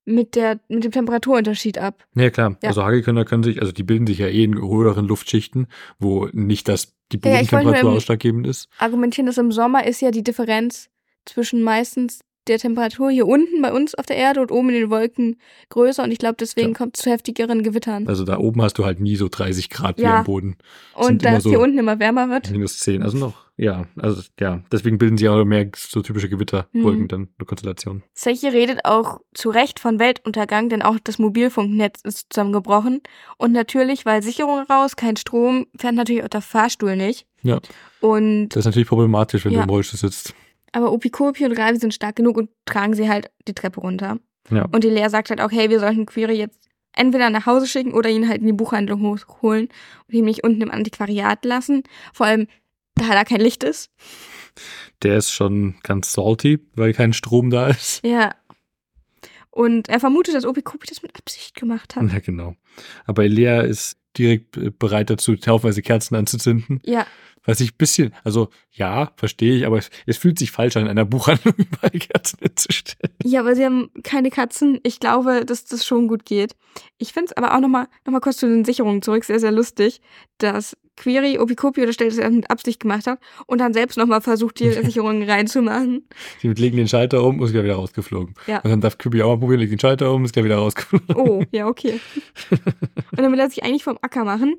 mit 0.04 0.36
der, 0.36 0.60
mit 0.68 0.84
dem 0.84 0.92
Temperaturunterschied 0.92 1.78
ab. 1.78 2.04
Ja, 2.14 2.30
klar. 2.30 2.56
Ja. 2.62 2.68
Also 2.68 2.84
Hagelkörner 2.84 3.24
können 3.24 3.42
sich, 3.42 3.60
also 3.60 3.72
die 3.72 3.82
bilden 3.82 4.06
sich 4.06 4.18
ja 4.18 4.26
eh 4.26 4.44
in 4.44 4.56
höheren 4.56 5.06
Luftschichten, 5.06 5.66
wo 5.98 6.28
nicht 6.32 6.68
das, 6.68 6.94
die 7.12 7.18
Bodentemperatur 7.18 7.90
ja, 7.90 7.96
ausschlaggebend 7.96 8.46
ist. 8.46 8.68
Argumentieren, 8.78 9.26
dass 9.26 9.38
im 9.38 9.52
Sommer 9.52 9.86
ist 9.86 10.00
ja 10.00 10.10
die 10.10 10.22
Differenz 10.22 10.88
zwischen 11.24 11.62
meistens 11.62 12.20
der 12.48 12.58
Temperatur 12.58 13.10
hier 13.10 13.26
unten 13.26 13.62
bei 13.62 13.72
uns 13.72 13.94
auf 13.94 14.06
der 14.06 14.16
Erde 14.16 14.40
und 14.40 14.50
oben 14.50 14.70
in 14.70 14.74
den 14.74 14.90
Wolken 14.90 15.36
größer 15.68 16.02
und 16.02 16.10
ich 16.10 16.18
glaube, 16.18 16.36
deswegen 16.38 16.70
ja. 16.70 16.74
kommt 16.74 16.96
es 16.96 17.02
zu 17.02 17.10
heftigeren 17.10 17.62
Gewittern. 17.62 18.08
Also 18.08 18.24
da 18.24 18.38
oben 18.38 18.62
hast 18.62 18.78
du 18.78 18.84
halt 18.84 19.00
nie 19.00 19.16
so 19.16 19.28
30 19.28 19.70
Grad 19.70 19.98
ja. 19.98 20.04
wie 20.04 20.12
am 20.12 20.24
Boden. 20.24 20.56
und 20.94 21.24
da 21.24 21.36
es 21.36 21.44
so 21.44 21.50
hier 21.50 21.60
unten 21.60 21.78
immer 21.78 21.98
wärmer 21.98 22.28
wird. 22.28 22.50
Minus 22.50 22.78
10, 22.80 23.02
also 23.02 23.18
noch, 23.18 23.34
ja, 23.56 23.86
also 23.96 24.22
ja, 24.38 24.62
deswegen 24.70 24.98
bilden 24.98 25.18
sie 25.18 25.28
auch 25.28 25.44
mehr 25.44 25.68
so 25.76 26.00
typische 26.00 26.28
Gewitterwolken 26.28 27.02
mhm. 27.02 27.08
dann, 27.08 27.28
eine 27.38 27.46
Konstellation. 27.46 28.02
Seche 28.14 28.52
redet 28.52 28.84
auch 28.84 29.20
zu 29.34 29.50
Recht 29.50 29.80
von 29.80 29.98
Weltuntergang, 29.98 30.68
denn 30.68 30.82
auch 30.82 30.98
das 31.02 31.18
Mobilfunknetz 31.18 32.00
ist 32.02 32.32
zusammengebrochen 32.32 33.00
und 33.36 33.52
natürlich, 33.52 34.06
weil 34.06 34.22
Sicherung 34.22 34.60
raus, 34.70 34.96
kein 34.96 35.16
Strom, 35.16 35.66
fährt 35.76 35.94
natürlich 35.94 36.22
auch 36.22 36.28
der 36.28 36.42
Fahrstuhl 36.42 36.96
nicht. 36.96 37.26
Ja. 37.42 37.60
Und 38.00 38.50
das 38.50 38.60
ist 38.60 38.66
natürlich 38.66 38.88
problematisch, 38.88 39.44
wenn 39.44 39.52
ja. 39.52 39.58
du 39.58 39.64
im 39.64 39.70
Rollstuhl 39.70 39.98
sitzt. 39.98 40.34
Aber 40.72 40.92
Opikopi 40.92 41.44
und 41.44 41.52
Ravi 41.58 41.78
sind 41.78 41.94
stark 41.94 42.16
genug 42.16 42.36
und 42.36 42.50
tragen 42.64 42.94
sie 42.94 43.08
halt 43.08 43.30
die 43.46 43.54
Treppe 43.54 43.80
runter. 43.80 44.18
Ja. 44.50 44.66
Und 44.72 44.84
die 44.84 44.90
Lea 44.90 45.08
sagt 45.08 45.30
halt 45.30 45.40
auch, 45.40 45.50
hey, 45.50 45.70
wir 45.70 45.80
sollten 45.80 46.06
Query 46.06 46.34
jetzt 46.34 46.68
entweder 46.92 47.30
nach 47.30 47.46
Hause 47.46 47.66
schicken 47.66 47.92
oder 47.92 48.10
ihn 48.10 48.28
halt 48.28 48.40
in 48.40 48.46
die 48.46 48.52
Buchhandlung 48.52 49.18
holen 49.42 49.68
und 50.06 50.14
ihn 50.14 50.24
nicht 50.24 50.44
unten 50.44 50.62
im 50.62 50.70
Antiquariat 50.70 51.44
lassen. 51.44 51.82
Vor 52.12 52.26
allem, 52.26 52.48
da 52.94 53.08
da 53.08 53.24
kein 53.24 53.40
Licht 53.40 53.62
ist. 53.62 53.90
Der 55.02 55.18
ist 55.18 55.30
schon 55.30 55.76
ganz 55.82 56.12
salty, 56.12 56.58
weil 56.74 56.92
kein 56.92 57.12
Strom 57.12 57.50
da 57.50 57.68
ist. 57.68 58.04
Ja. 58.04 58.34
Und 59.50 59.88
er 59.88 60.00
vermutet, 60.00 60.34
dass 60.34 60.44
Opikopi 60.44 60.86
das 60.88 61.02
mit 61.02 61.16
Absicht 61.16 61.54
gemacht 61.54 61.96
hat. 61.96 62.12
Ja, 62.12 62.18
genau. 62.20 62.54
Aber 63.06 63.26
Lea 63.26 63.66
ist 63.68 63.97
direkt 64.16 64.56
äh, 64.56 64.70
bereit 64.70 65.10
dazu, 65.10 65.36
taufweise 65.36 65.82
Kerzen 65.82 66.14
anzuzünden. 66.14 66.80
Ja. 66.84 67.06
Was 67.44 67.60
ich 67.60 67.72
ein 67.72 67.78
bisschen, 67.78 68.14
also 68.24 68.48
ja, 68.72 69.12
verstehe 69.16 69.56
ich, 69.56 69.66
aber 69.66 69.78
es, 69.78 69.90
es, 70.06 70.18
fühlt 70.18 70.38
sich 70.38 70.50
falsch 70.50 70.76
an, 70.76 70.82
in 70.82 70.88
einer 70.88 71.04
Buchhandlung 71.04 71.54
überall 71.56 71.90
Kerzen 71.90 72.38
hinzustellen. 72.42 73.14
Ja, 73.24 73.40
aber 73.40 73.54
sie 73.54 73.64
haben 73.64 73.90
keine 74.02 74.30
Katzen. 74.30 74.80
Ich 74.82 75.00
glaube, 75.00 75.44
dass 75.46 75.64
das 75.64 75.86
schon 75.86 76.08
gut 76.08 76.26
geht. 76.26 76.54
Ich 76.98 77.12
finde 77.12 77.30
es 77.30 77.36
aber 77.36 77.54
auch 77.54 77.60
nochmal 77.60 77.88
noch 78.04 78.12
mal 78.12 78.20
kurz 78.20 78.36
zu 78.36 78.48
den 78.48 78.64
Sicherungen 78.64 79.02
zurück, 79.02 79.24
sehr, 79.24 79.40
sehr 79.40 79.52
lustig, 79.52 80.00
dass 80.38 80.76
Query 80.98 81.38
Opikopi 81.38 81.80
unterstellt, 81.80 82.12
dass 82.12 82.18
er 82.18 82.30
mit 82.30 82.50
Absicht 82.50 82.80
gemacht 82.80 83.06
hat 83.06 83.18
und 83.46 83.58
dann 83.58 83.72
selbst 83.72 83.96
nochmal 83.96 84.20
versucht, 84.20 84.60
die 84.60 84.70
Sicherungen 84.84 85.28
reinzumachen. 85.28 86.06
Sie 86.40 86.48
legen 86.48 86.76
den 86.76 86.88
Schalter 86.88 87.24
um, 87.24 87.42
ist 87.42 87.52
gleich 87.52 87.64
wieder 87.64 87.76
rausgeflogen. 87.76 88.34
Ja. 88.46 88.58
Und 88.60 88.70
dann 88.70 88.80
darf 88.80 88.98
Query 88.98 89.22
auch 89.22 89.30
mal 89.30 89.38
probieren, 89.38 89.60
legt 89.60 89.72
den 89.72 89.78
Schalter 89.78 90.12
um, 90.12 90.24
ist 90.24 90.32
gleich 90.32 90.44
wieder 90.44 90.56
rausgeflogen. 90.56 91.16
Oh, 91.16 91.42
ja, 91.52 91.66
okay. 91.66 92.00
und 92.50 93.20
dann 93.20 93.32
will 93.32 93.40
er 93.40 93.48
sich 93.48 93.62
eigentlich 93.64 93.84
vom 93.84 93.98
Acker 94.02 94.24
machen 94.24 94.56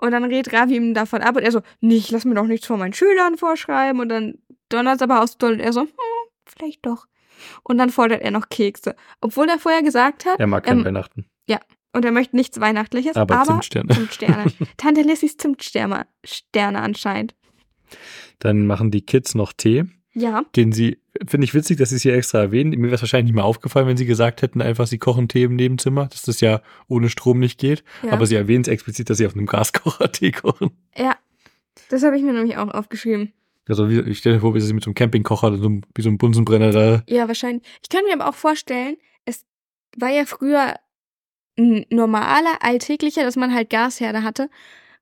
und 0.00 0.12
dann 0.12 0.24
redet 0.24 0.52
Ravi 0.52 0.76
ihm 0.76 0.94
davon 0.94 1.22
ab 1.22 1.36
und 1.36 1.42
er 1.42 1.50
so, 1.50 1.60
nicht, 1.80 2.10
lass 2.10 2.24
mir 2.24 2.34
doch 2.34 2.46
nichts 2.46 2.66
von 2.66 2.78
meinen 2.78 2.92
Schülern 2.92 3.36
vorschreiben. 3.36 4.00
Und 4.00 4.08
dann 4.08 4.38
donnert 4.68 4.96
es 4.96 5.02
aber 5.02 5.22
aus 5.22 5.36
und 5.42 5.60
er 5.60 5.72
so, 5.72 5.82
hm, 5.82 5.88
vielleicht 6.46 6.86
doch. 6.86 7.06
Und 7.64 7.78
dann 7.78 7.90
fordert 7.90 8.22
er 8.22 8.30
noch 8.30 8.48
Kekse. 8.48 8.94
Obwohl 9.20 9.48
er 9.48 9.58
vorher 9.58 9.82
gesagt 9.82 10.24
hat. 10.24 10.38
Er 10.38 10.46
mag 10.46 10.64
kein 10.64 10.78
ähm, 10.78 10.84
Weihnachten. 10.84 11.26
Ja. 11.48 11.58
Und 11.98 12.04
er 12.04 12.12
möchte 12.12 12.36
nichts 12.36 12.60
Weihnachtliches, 12.60 13.16
aber, 13.16 13.38
aber 13.38 13.54
Zimtsterne. 13.54 13.92
Zimtsterne. 13.92 14.52
Tante 14.76 15.02
Lissys 15.02 15.36
Zimtsterne 15.36 16.06
Sterne 16.24 16.80
anscheinend. 16.80 17.34
Dann 18.38 18.68
machen 18.68 18.92
die 18.92 19.00
Kids 19.00 19.34
noch 19.34 19.52
Tee. 19.52 19.86
Ja. 20.14 20.44
Den 20.54 20.70
sie, 20.70 20.98
finde 21.26 21.44
ich 21.44 21.54
witzig, 21.54 21.76
dass 21.78 21.88
sie 21.88 21.96
es 21.96 22.02
hier 22.02 22.14
extra 22.14 22.38
erwähnen. 22.38 22.70
Mir 22.70 22.84
wäre 22.84 22.94
es 22.94 23.02
wahrscheinlich 23.02 23.32
nicht 23.32 23.34
mehr 23.34 23.44
aufgefallen, 23.44 23.88
wenn 23.88 23.96
sie 23.96 24.06
gesagt 24.06 24.42
hätten, 24.42 24.62
einfach 24.62 24.86
sie 24.86 24.98
kochen 24.98 25.26
Tee 25.26 25.42
im 25.42 25.56
Nebenzimmer, 25.56 26.06
dass 26.06 26.22
das 26.22 26.40
ja 26.40 26.62
ohne 26.86 27.08
Strom 27.08 27.40
nicht 27.40 27.58
geht. 27.58 27.82
Ja. 28.04 28.12
Aber 28.12 28.26
sie 28.26 28.36
erwähnen 28.36 28.62
es 28.62 28.68
explizit, 28.68 29.10
dass 29.10 29.18
sie 29.18 29.26
auf 29.26 29.34
einem 29.34 29.46
Gaskocher 29.46 30.12
Tee 30.12 30.30
kochen. 30.30 30.70
Ja. 30.96 31.16
Das 31.88 32.04
habe 32.04 32.16
ich 32.16 32.22
mir 32.22 32.32
nämlich 32.32 32.58
auch 32.58 32.68
aufgeschrieben. 32.68 33.32
Also 33.68 33.90
wie, 33.90 33.98
ich 34.02 34.18
stelle 34.18 34.36
mir 34.36 34.40
vor, 34.40 34.54
wie 34.54 34.60
sie 34.60 34.72
mit 34.72 34.84
so 34.84 34.90
einem 34.90 34.94
Campingkocher, 34.94 35.56
so 35.56 35.80
wie 35.96 36.02
so 36.02 36.10
einem 36.10 36.18
Bunsenbrenner 36.18 36.70
da. 36.70 37.02
Ja, 37.08 37.26
wahrscheinlich. 37.26 37.66
Ich 37.82 37.88
kann 37.88 38.04
mir 38.04 38.14
aber 38.14 38.28
auch 38.28 38.36
vorstellen, 38.36 38.98
es 39.24 39.44
war 39.96 40.10
ja 40.10 40.24
früher 40.26 40.74
ein 41.58 41.84
normaler, 41.90 42.58
alltäglicher, 42.60 43.24
dass 43.24 43.36
man 43.36 43.52
halt 43.52 43.70
Gasherde 43.70 44.22
hatte. 44.22 44.48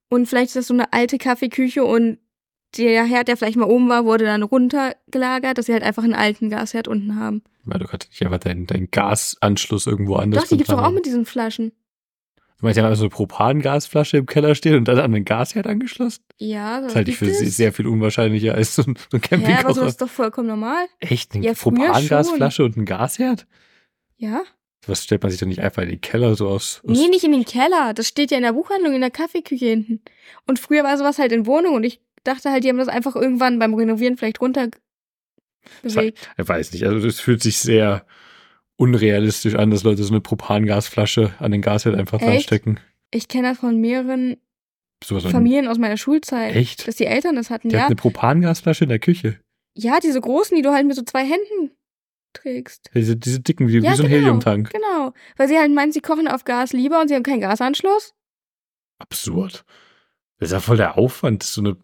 Und 0.08 0.26
vielleicht 0.26 0.48
ist 0.48 0.56
das 0.56 0.66
so 0.68 0.74
eine 0.74 0.92
alte 0.92 1.18
Kaffeeküche 1.18 1.84
und 1.84 2.18
der 2.76 3.04
Herd, 3.04 3.28
der 3.28 3.36
vielleicht 3.36 3.56
mal 3.56 3.68
oben 3.68 3.88
war, 3.88 4.04
wurde 4.04 4.24
dann 4.24 4.42
runtergelagert, 4.42 5.56
dass 5.56 5.66
sie 5.66 5.72
halt 5.72 5.82
einfach 5.82 6.04
einen 6.04 6.14
alten 6.14 6.50
Gasherd 6.50 6.88
unten 6.88 7.16
haben. 7.16 7.42
Weil 7.64 7.78
du 7.78 7.86
kannst 7.86 8.10
nicht 8.10 8.22
einfach 8.22 8.38
deinen, 8.38 8.66
deinen 8.66 8.90
Gasanschluss 8.90 9.86
irgendwo 9.86 10.16
anders 10.16 10.44
Doch, 10.44 10.48
die 10.48 10.56
gibt's 10.56 10.70
doch 10.70 10.82
auch 10.82 10.90
mit 10.90 11.06
diesen 11.06 11.24
Flaschen. 11.24 11.72
Du 12.58 12.64
meinst, 12.64 12.78
die 12.78 12.82
haben 12.82 12.88
also 12.88 13.04
eine 13.04 13.10
Propangasflasche 13.10 14.16
im 14.16 14.26
Keller 14.26 14.54
stehen 14.54 14.76
und 14.76 14.88
dann 14.88 14.98
an 14.98 15.12
den 15.12 15.24
Gasherd 15.24 15.66
angeschlossen? 15.66 16.24
Ja, 16.38 16.80
das 16.80 16.94
halte 16.94 17.10
ich 17.10 17.18
für 17.18 17.26
es? 17.26 17.38
sehr 17.56 17.72
viel 17.72 17.86
unwahrscheinlicher 17.86 18.54
als 18.54 18.74
so 18.76 18.82
ein, 18.82 18.96
so 19.10 19.18
ein 19.18 19.20
Campingkocher. 19.20 19.58
Ja, 19.58 19.64
aber 19.64 19.74
so 19.74 19.82
ist 19.84 20.00
doch 20.00 20.08
vollkommen 20.08 20.48
normal. 20.48 20.86
Echt? 21.00 21.34
Eine 21.34 21.44
ja, 21.44 21.52
Propangasflasche 21.54 22.64
und 22.64 22.76
ein 22.78 22.86
Gasherd? 22.86 23.46
Ja. 24.16 24.42
Was 24.86 25.04
stellt 25.04 25.22
man 25.22 25.30
sich 25.30 25.40
doch 25.40 25.46
nicht 25.46 25.60
einfach 25.60 25.82
in 25.82 25.88
den 25.88 26.00
Keller 26.00 26.34
so 26.36 26.48
aus, 26.48 26.80
aus? 26.84 26.96
Nee, 26.98 27.08
nicht 27.08 27.24
in 27.24 27.32
den 27.32 27.44
Keller. 27.44 27.92
Das 27.94 28.06
steht 28.08 28.30
ja 28.30 28.36
in 28.36 28.42
der 28.44 28.52
Buchhandlung 28.52 28.94
in 28.94 29.00
der 29.00 29.10
Kaffeeküche 29.10 29.66
hinten. 29.66 30.00
Und 30.46 30.58
früher 30.58 30.84
war 30.84 30.96
sowas 30.96 31.18
halt 31.18 31.32
in 31.32 31.46
Wohnungen 31.46 31.74
und 31.76 31.84
ich 31.84 32.00
dachte 32.24 32.50
halt, 32.50 32.64
die 32.64 32.68
haben 32.68 32.78
das 32.78 32.88
einfach 32.88 33.16
irgendwann 33.16 33.58
beim 33.58 33.74
Renovieren 33.74 34.16
vielleicht 34.16 34.40
runter 34.40 34.68
bewegt. 35.82 36.28
Ich 36.36 36.48
weiß 36.48 36.72
nicht, 36.72 36.84
also 36.86 37.04
das 37.04 37.20
fühlt 37.20 37.42
sich 37.42 37.58
sehr 37.58 38.06
unrealistisch 38.76 39.54
an, 39.54 39.70
dass 39.70 39.84
Leute 39.84 40.02
so 40.04 40.12
eine 40.12 40.20
Propangasflasche 40.20 41.34
an 41.38 41.50
den 41.52 41.62
Gasherd 41.62 41.94
einfach 41.94 42.20
Echt? 42.20 42.28
dranstecken. 42.30 42.80
Ich 43.10 43.28
kenne 43.28 43.48
das 43.50 43.58
von 43.58 43.80
mehreren 43.80 44.36
an- 45.10 45.20
Familien 45.20 45.68
aus 45.68 45.78
meiner 45.78 45.96
Schulzeit. 45.96 46.54
Echt? 46.54 46.86
Dass 46.86 46.96
die 46.96 47.06
Eltern 47.06 47.36
das 47.36 47.50
hatten, 47.50 47.68
Der 47.68 47.78
ja. 47.78 47.82
hat 47.84 47.90
eine 47.90 47.96
Propangasflasche 47.96 48.84
in 48.84 48.90
der 48.90 48.98
Küche. 48.98 49.38
Ja, 49.74 49.98
diese 50.00 50.20
großen, 50.20 50.56
die 50.56 50.62
du 50.62 50.72
halt 50.72 50.86
mit 50.86 50.96
so 50.96 51.02
zwei 51.02 51.22
Händen 51.24 51.70
trägst. 52.36 52.90
Diese, 52.94 53.16
diese 53.16 53.40
dicken, 53.40 53.68
wie, 53.68 53.78
Ja, 53.78 53.92
wie 53.92 53.96
so 53.96 54.02
ein 54.04 54.08
genau, 54.08 54.20
Heliumtank. 54.22 54.70
Genau. 54.70 55.12
Weil 55.36 55.48
sie 55.48 55.58
halt 55.58 55.72
meinen, 55.72 55.92
sie 55.92 56.00
kochen 56.00 56.28
auf 56.28 56.44
Gas 56.44 56.72
lieber 56.72 57.00
und 57.00 57.08
sie 57.08 57.14
haben 57.14 57.22
keinen 57.22 57.40
Gasanschluss. 57.40 58.14
Absurd. 58.98 59.64
Das 60.38 60.50
ist 60.50 60.52
ja 60.52 60.60
voll 60.60 60.76
der 60.76 60.98
Aufwand, 60.98 61.40
das 61.40 61.48
ist 61.48 61.54
so 61.54 61.62
eine 61.62 61.76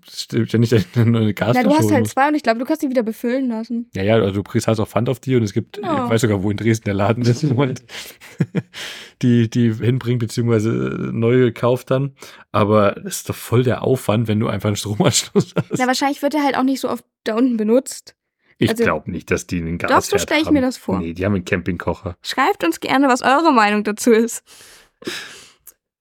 ständig 0.47 0.75
eine, 0.75 0.85
eine 0.95 1.21
Na, 1.25 1.33
Gasflasche. 1.33 1.67
du 1.67 1.75
hast 1.75 1.91
halt 1.91 2.07
zwei 2.07 2.29
und 2.29 2.35
ich 2.35 2.43
glaube, 2.43 2.59
du 2.59 2.67
kannst 2.67 2.83
die 2.83 2.91
wieder 2.91 3.03
befüllen 3.03 3.49
lassen. 3.49 3.89
Ja, 3.95 4.03
ja, 4.03 4.15
also 4.17 4.31
du 4.35 4.43
kriegst 4.43 4.67
halt 4.69 4.79
auch 4.79 4.87
Pfand 4.89 5.09
auf 5.09 5.21
die 5.21 5.37
und 5.37 5.43
es 5.43 5.55
gibt, 5.55 5.77
Genau. 5.77 6.05
ich 6.05 6.11
weiß 6.11 6.21
sogar, 6.21 6.43
wo 6.43 6.51
in 6.51 6.59
Dresden 6.59 6.85
der 6.85 6.93
Laden 6.93 7.25
ist, 7.25 7.43
die, 9.23 9.49
die 9.49 9.73
hinbringt, 9.73 10.19
beziehungsweise 10.21 10.69
neu 10.71 11.39
gekauft 11.39 11.91
dann. 11.91 12.15
Aber 12.51 12.93
das 13.03 13.17
ist 13.17 13.29
doch 13.31 13.35
voll 13.35 13.63
der 13.63 13.83
Aufwand, 13.83 14.29
wenn 14.29 14.39
du 14.41 14.49
einfach 14.49 14.67
einen 14.69 14.77
Stromanschluss 14.77 15.55
hast. 15.57 15.79
Na, 15.79 15.87
wahrscheinlich 15.87 16.21
wird 16.21 16.35
der 16.35 16.43
halt 16.45 16.57
auch 16.59 16.63
nicht 16.63 16.81
so 16.81 16.91
oft 16.91 17.05
da 17.25 17.37
unten 17.37 17.57
benutzt. 17.57 18.17
Ich 18.65 18.71
also- 18.71 18.85
glaube 18.85 19.11
nicht, 19.11 19.31
dass 19.31 19.47
die 19.47 19.59
einen 19.59 19.79
Doch, 19.79 19.89
Gasherd 19.89 20.05
so 20.05 20.19
stell 20.19 20.41
ich 20.41 20.47
haben. 20.47 20.55
mir 20.55 20.63
das 20.63 20.77
vor. 20.77 20.99
Nee, 20.99 21.13
die 21.13 21.25
haben 21.25 21.35
einen 21.35 21.45
Campingkocher. 21.45 22.17
Schreibt 22.23 22.65
uns 22.65 22.81
gerne, 22.81 23.09
was 23.09 23.23
eure 23.23 23.53
Meinung 23.53 23.85
dazu 23.85 24.11
ist. 24.13 24.43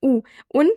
Uh, 0.01 0.23
und 0.47 0.71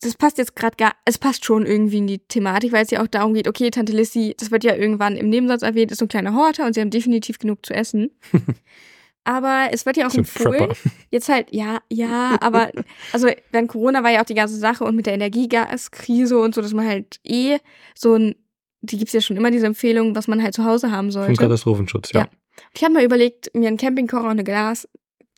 das 0.00 0.14
passt 0.16 0.38
jetzt 0.38 0.56
gerade 0.56 0.76
gar, 0.76 0.94
es 1.04 1.18
passt 1.18 1.44
schon 1.44 1.64
irgendwie 1.64 1.98
in 1.98 2.06
die 2.06 2.18
Thematik, 2.18 2.72
weil 2.72 2.84
es 2.84 2.90
ja 2.90 3.02
auch 3.02 3.06
darum 3.06 3.34
geht, 3.34 3.46
okay, 3.48 3.70
Tante 3.70 3.92
Lissy, 3.92 4.34
das 4.38 4.50
wird 4.50 4.64
ja 4.64 4.74
irgendwann 4.74 5.16
im 5.16 5.28
Nebensatz 5.28 5.62
erwähnt, 5.62 5.92
ist 5.92 5.98
so 5.98 6.04
ein 6.06 6.08
kleiner 6.08 6.34
Horter 6.34 6.66
und 6.66 6.74
sie 6.74 6.80
haben 6.80 6.90
definitiv 6.90 7.38
genug 7.38 7.64
zu 7.64 7.74
essen. 7.74 8.10
Aber 9.24 9.68
es 9.72 9.84
wird 9.86 9.96
ja 9.96 10.06
auch 10.06 10.12
So 10.12 10.18
empfohlen, 10.18 10.72
jetzt 11.10 11.28
halt, 11.28 11.48
ja, 11.50 11.80
ja, 11.90 12.36
aber, 12.40 12.70
also 13.12 13.28
während 13.50 13.68
Corona 13.68 14.04
war 14.04 14.12
ja 14.12 14.20
auch 14.20 14.26
die 14.26 14.34
ganze 14.34 14.56
Sache 14.56 14.84
und 14.84 14.94
mit 14.94 15.06
der 15.06 15.14
Energiegaskrise 15.14 16.38
und 16.38 16.54
so, 16.54 16.62
dass 16.62 16.72
man 16.72 16.86
halt 16.86 17.18
eh 17.24 17.58
so 17.96 18.14
ein, 18.14 18.36
die 18.90 18.98
gibt's 18.98 19.12
ja 19.12 19.20
schon 19.20 19.36
immer 19.36 19.50
diese 19.50 19.66
Empfehlung, 19.66 20.14
was 20.14 20.28
man 20.28 20.42
halt 20.42 20.54
zu 20.54 20.64
Hause 20.64 20.90
haben 20.90 21.06
Vom 21.12 21.24
sollte. 21.24 21.34
Katastrophenschutz, 21.42 22.12
ja. 22.12 22.20
Ja. 22.20 22.28
Ich 22.74 22.82
habe 22.82 22.94
mal 22.94 23.04
überlegt, 23.04 23.50
mir 23.54 23.68
einen 23.68 23.76
Campingkocher 23.76 24.24
und 24.24 24.30
eine 24.30 24.44
Glas, 24.44 24.88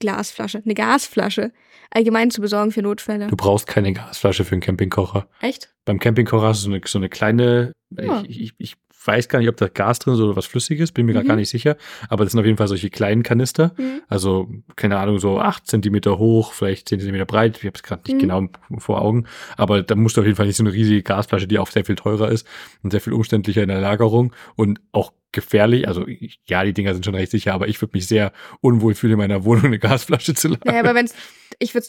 Glasflasche, 0.00 0.62
eine 0.64 0.74
Gasflasche 0.74 1.52
allgemein 1.90 2.30
zu 2.30 2.40
besorgen 2.40 2.70
für 2.70 2.82
Notfälle. 2.82 3.28
Du 3.28 3.36
brauchst 3.36 3.66
keine 3.66 3.92
Gasflasche 3.92 4.44
für 4.44 4.52
einen 4.52 4.60
Campingkocher. 4.60 5.26
Echt? 5.40 5.74
Beim 5.84 5.98
Campingkocher 5.98 6.48
hast 6.48 6.60
du 6.64 6.68
so 6.70 6.74
eine, 6.74 6.80
so 6.84 6.98
eine 6.98 7.08
kleine, 7.08 7.72
Ja. 7.98 8.22
ich, 8.28 8.40
ich, 8.40 8.54
ich 8.58 8.76
weiß 9.08 9.28
gar 9.28 9.40
nicht, 9.40 9.48
ob 9.48 9.56
da 9.56 9.66
Gas 9.66 9.98
drin 9.98 10.14
ist 10.14 10.20
oder 10.20 10.36
was 10.36 10.46
Flüssiges, 10.46 10.92
bin 10.92 11.06
mir 11.06 11.20
Mhm. 11.20 11.26
gar 11.26 11.34
nicht 11.34 11.48
sicher. 11.48 11.76
Aber 12.08 12.22
das 12.24 12.30
sind 12.32 12.38
auf 12.40 12.46
jeden 12.46 12.58
Fall 12.58 12.68
solche 12.68 12.90
kleinen 12.90 13.24
Kanister. 13.24 13.72
Mhm. 13.76 14.02
Also, 14.06 14.48
keine 14.76 14.98
Ahnung, 14.98 15.18
so 15.18 15.40
acht 15.40 15.66
Zentimeter 15.66 16.18
hoch, 16.18 16.52
vielleicht 16.52 16.88
zehn 16.88 17.00
Zentimeter 17.00 17.24
breit. 17.24 17.58
Ich 17.58 17.64
habe 17.66 17.74
es 17.74 17.82
gerade 17.82 18.02
nicht 18.06 18.14
Mhm. 18.14 18.18
genau 18.20 18.48
vor 18.78 19.02
Augen. 19.02 19.26
Aber 19.56 19.82
da 19.82 19.96
musst 19.96 20.16
du 20.16 20.20
auf 20.20 20.26
jeden 20.26 20.36
Fall 20.36 20.46
nicht 20.46 20.56
so 20.56 20.62
eine 20.62 20.72
riesige 20.72 21.02
Gasflasche, 21.02 21.48
die 21.48 21.58
auch 21.58 21.70
sehr 21.70 21.84
viel 21.84 21.96
teurer 21.96 22.30
ist 22.30 22.46
und 22.84 22.90
sehr 22.92 23.00
viel 23.00 23.12
umständlicher 23.14 23.62
in 23.62 23.68
der 23.68 23.80
Lagerung 23.80 24.32
und 24.54 24.80
auch 24.92 25.12
gefährlich. 25.32 25.88
Also, 25.88 26.06
ja, 26.46 26.64
die 26.64 26.72
Dinger 26.72 26.92
sind 26.94 27.04
schon 27.04 27.14
recht 27.14 27.30
sicher, 27.32 27.52
aber 27.54 27.66
ich 27.68 27.80
würde 27.82 27.96
mich 27.96 28.06
sehr 28.06 28.32
unwohl 28.60 28.94
fühlen, 28.94 29.14
in 29.14 29.18
meiner 29.18 29.42
Wohnung 29.44 29.64
eine 29.66 29.78
Gasflasche 29.78 30.34
zu 30.34 30.48
lagern. 30.48 30.62
Naja, 30.66 30.80
aber 30.80 30.94
wenn's, 30.94 31.14
ich 31.58 31.74
würde 31.74 31.86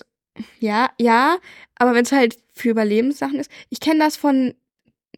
ja, 0.60 0.90
ja, 1.00 1.38
aber 1.76 1.94
wenn 1.94 2.04
es 2.06 2.12
halt 2.14 2.38
für 2.54 2.70
Überlebenssachen 2.70 3.40
ist. 3.40 3.52
Ich 3.70 3.80
kenne 3.82 4.00
das 4.00 4.16
von 4.16 4.54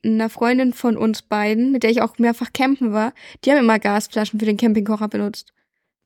einer 0.03 0.29
Freundin 0.29 0.73
von 0.73 0.97
uns 0.97 1.21
beiden, 1.21 1.71
mit 1.71 1.83
der 1.83 1.89
ich 1.91 2.01
auch 2.01 2.17
mehrfach 2.17 2.53
campen 2.53 2.91
war. 2.93 3.13
Die 3.45 3.51
haben 3.51 3.59
immer 3.59 3.79
Gasflaschen 3.79 4.39
für 4.39 4.45
den 4.45 4.57
Campingkocher 4.57 5.07
benutzt. 5.07 5.53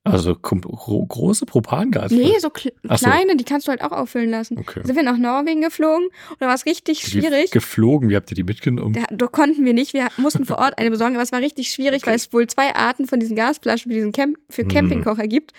Also, 0.04 0.36
große 0.36 1.46
Propangasflaschen. 1.46 2.16
Nee, 2.32 2.38
so, 2.38 2.48
kle 2.50 2.72
so. 2.84 2.94
kleine, 2.94 3.34
die 3.36 3.42
kannst 3.42 3.66
du 3.66 3.70
halt 3.72 3.82
auch 3.82 3.90
auffüllen 3.90 4.30
lassen. 4.30 4.56
Okay. 4.56 4.82
Sind 4.84 4.94
wir 4.94 5.02
nach 5.02 5.16
Norwegen 5.18 5.62
geflogen 5.62 6.04
und 6.30 6.36
da 6.40 6.46
war 6.46 6.54
es 6.54 6.64
richtig 6.64 7.00
schwierig. 7.00 7.50
Geflogen, 7.50 8.08
wie 8.08 8.14
habt 8.14 8.30
ihr 8.30 8.36
die 8.36 8.44
mitgenommen? 8.44 8.92
Da, 8.92 9.02
da 9.10 9.26
konnten 9.26 9.64
wir 9.64 9.74
nicht, 9.74 9.94
wir 9.94 10.06
mussten 10.16 10.44
vor 10.44 10.58
Ort 10.58 10.78
eine 10.78 10.92
besorgen, 10.92 11.16
aber 11.16 11.24
es 11.24 11.32
war 11.32 11.40
richtig 11.40 11.70
schwierig, 11.72 12.02
Okay. 12.02 12.10
weil 12.10 12.14
es 12.16 12.32
wohl 12.32 12.46
zwei 12.46 12.72
Arten 12.76 13.08
von 13.08 13.18
diesen 13.18 13.34
Gasflaschen 13.34 13.90
für 13.90 13.96
diesen 13.96 14.12
Camp 14.12 14.38
für 14.48 14.62
Mhm. 14.62 14.68
Campingkocher 14.68 15.26
gibt. 15.26 15.52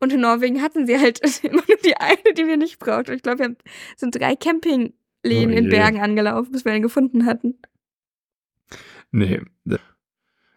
Und 0.00 0.12
in 0.12 0.20
Norwegen 0.20 0.60
hatten 0.60 0.86
sie 0.86 0.98
halt 0.98 1.20
immer 1.42 1.62
nur 1.66 1.76
die 1.82 1.96
eine, 1.96 2.34
die 2.36 2.46
wir 2.46 2.58
nicht 2.58 2.78
brauchten. 2.78 3.14
Ich 3.14 3.22
glaube, 3.22 3.38
wir 3.38 3.44
haben- 3.46 3.56
sind 3.96 4.14
drei 4.20 4.36
Campingläden 4.36 4.94
Oh 5.24 5.56
in. 5.56 5.70
Bergen 5.70 6.00
angelaufen, 6.02 6.52
bis 6.52 6.66
wir 6.66 6.72
einen 6.72 6.82
gefunden 6.82 7.24
hatten. 7.24 7.54
Nee. 9.16 9.40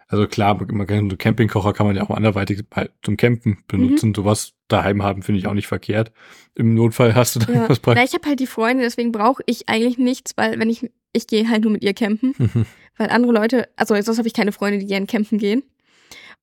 Also 0.08 0.26
klar, 0.28 0.56
man 0.72 0.88
kann, 0.88 1.10
so 1.10 1.18
Campingkocher 1.18 1.74
kann 1.74 1.86
man 1.86 1.96
ja 1.98 2.02
auch 2.04 2.10
anderweitig 2.10 2.64
halt 2.74 2.92
zum 3.04 3.18
Campen 3.18 3.52
Mhm. 3.52 3.58
benutzen. 3.68 4.14
Sowas 4.16 4.54
daheim 4.70 5.04
haben, 5.04 5.22
finde 5.22 5.40
ich 5.40 5.48
auch 5.48 5.54
nicht 5.54 5.68
verkehrt. 5.68 6.12
Im 6.56 6.74
Notfall 6.74 7.14
hast 7.14 7.36
du 7.36 7.40
dann 7.40 7.54
Ja. 7.56 7.62
was 7.70 7.78
Na, 7.80 7.84
praktisch. 7.84 8.06
ich 8.06 8.14
habe 8.14 8.28
halt 8.30 8.40
die 8.40 8.48
Freunde, 8.48 8.84
deswegen 8.84 9.12
brauche 9.12 9.44
ich 9.46 9.68
eigentlich 9.68 9.98
nichts, 9.98 10.32
weil 10.38 10.60
wenn 10.60 10.70
ich, 10.70 10.90
ich 11.14 11.28
gehe 11.28 11.50
halt 11.50 11.64
nur 11.64 11.72
mit 11.72 11.84
ihr 11.84 11.94
campen, 11.94 12.34
weil 12.98 13.10
andere 13.10 13.34
Leute, 13.34 13.68
also 13.76 14.00
sonst 14.02 14.18
habe 14.18 14.28
ich 14.28 14.34
keine 14.34 14.54
Freunde, 14.54 14.80
die 14.80 14.86
gern 14.88 15.08
campen 15.08 15.38
gehen. 15.40 15.64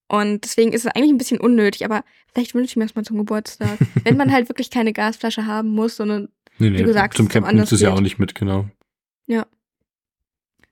Und 0.08 0.44
deswegen 0.44 0.72
ist 0.74 0.84
es 0.84 0.92
eigentlich 0.94 1.10
ein 1.10 1.18
bisschen 1.18 1.40
unnötig, 1.40 1.86
aber 1.86 2.04
vielleicht 2.32 2.54
wünsche 2.54 2.66
ich 2.72 2.76
mir 2.76 2.84
das 2.84 2.94
mal 2.94 3.04
zum 3.04 3.16
Geburtstag. 3.16 3.78
wenn 4.04 4.18
man 4.18 4.30
halt 4.30 4.50
wirklich 4.50 4.70
keine 4.70 4.92
Gasflasche 4.92 5.46
haben 5.46 5.70
muss, 5.70 5.96
sondern 5.96 6.28
nee, 6.58 6.68
nee, 6.68 6.80
wie 6.80 6.82
gesagt, 6.82 7.16
zum 7.16 7.26
ist 7.26 7.32
Campen 7.32 7.56
du 7.56 7.62
es 7.62 7.80
ja 7.80 7.92
auch 7.94 8.00
nicht 8.02 8.18
mit, 8.18 8.34
genau. 8.34 8.66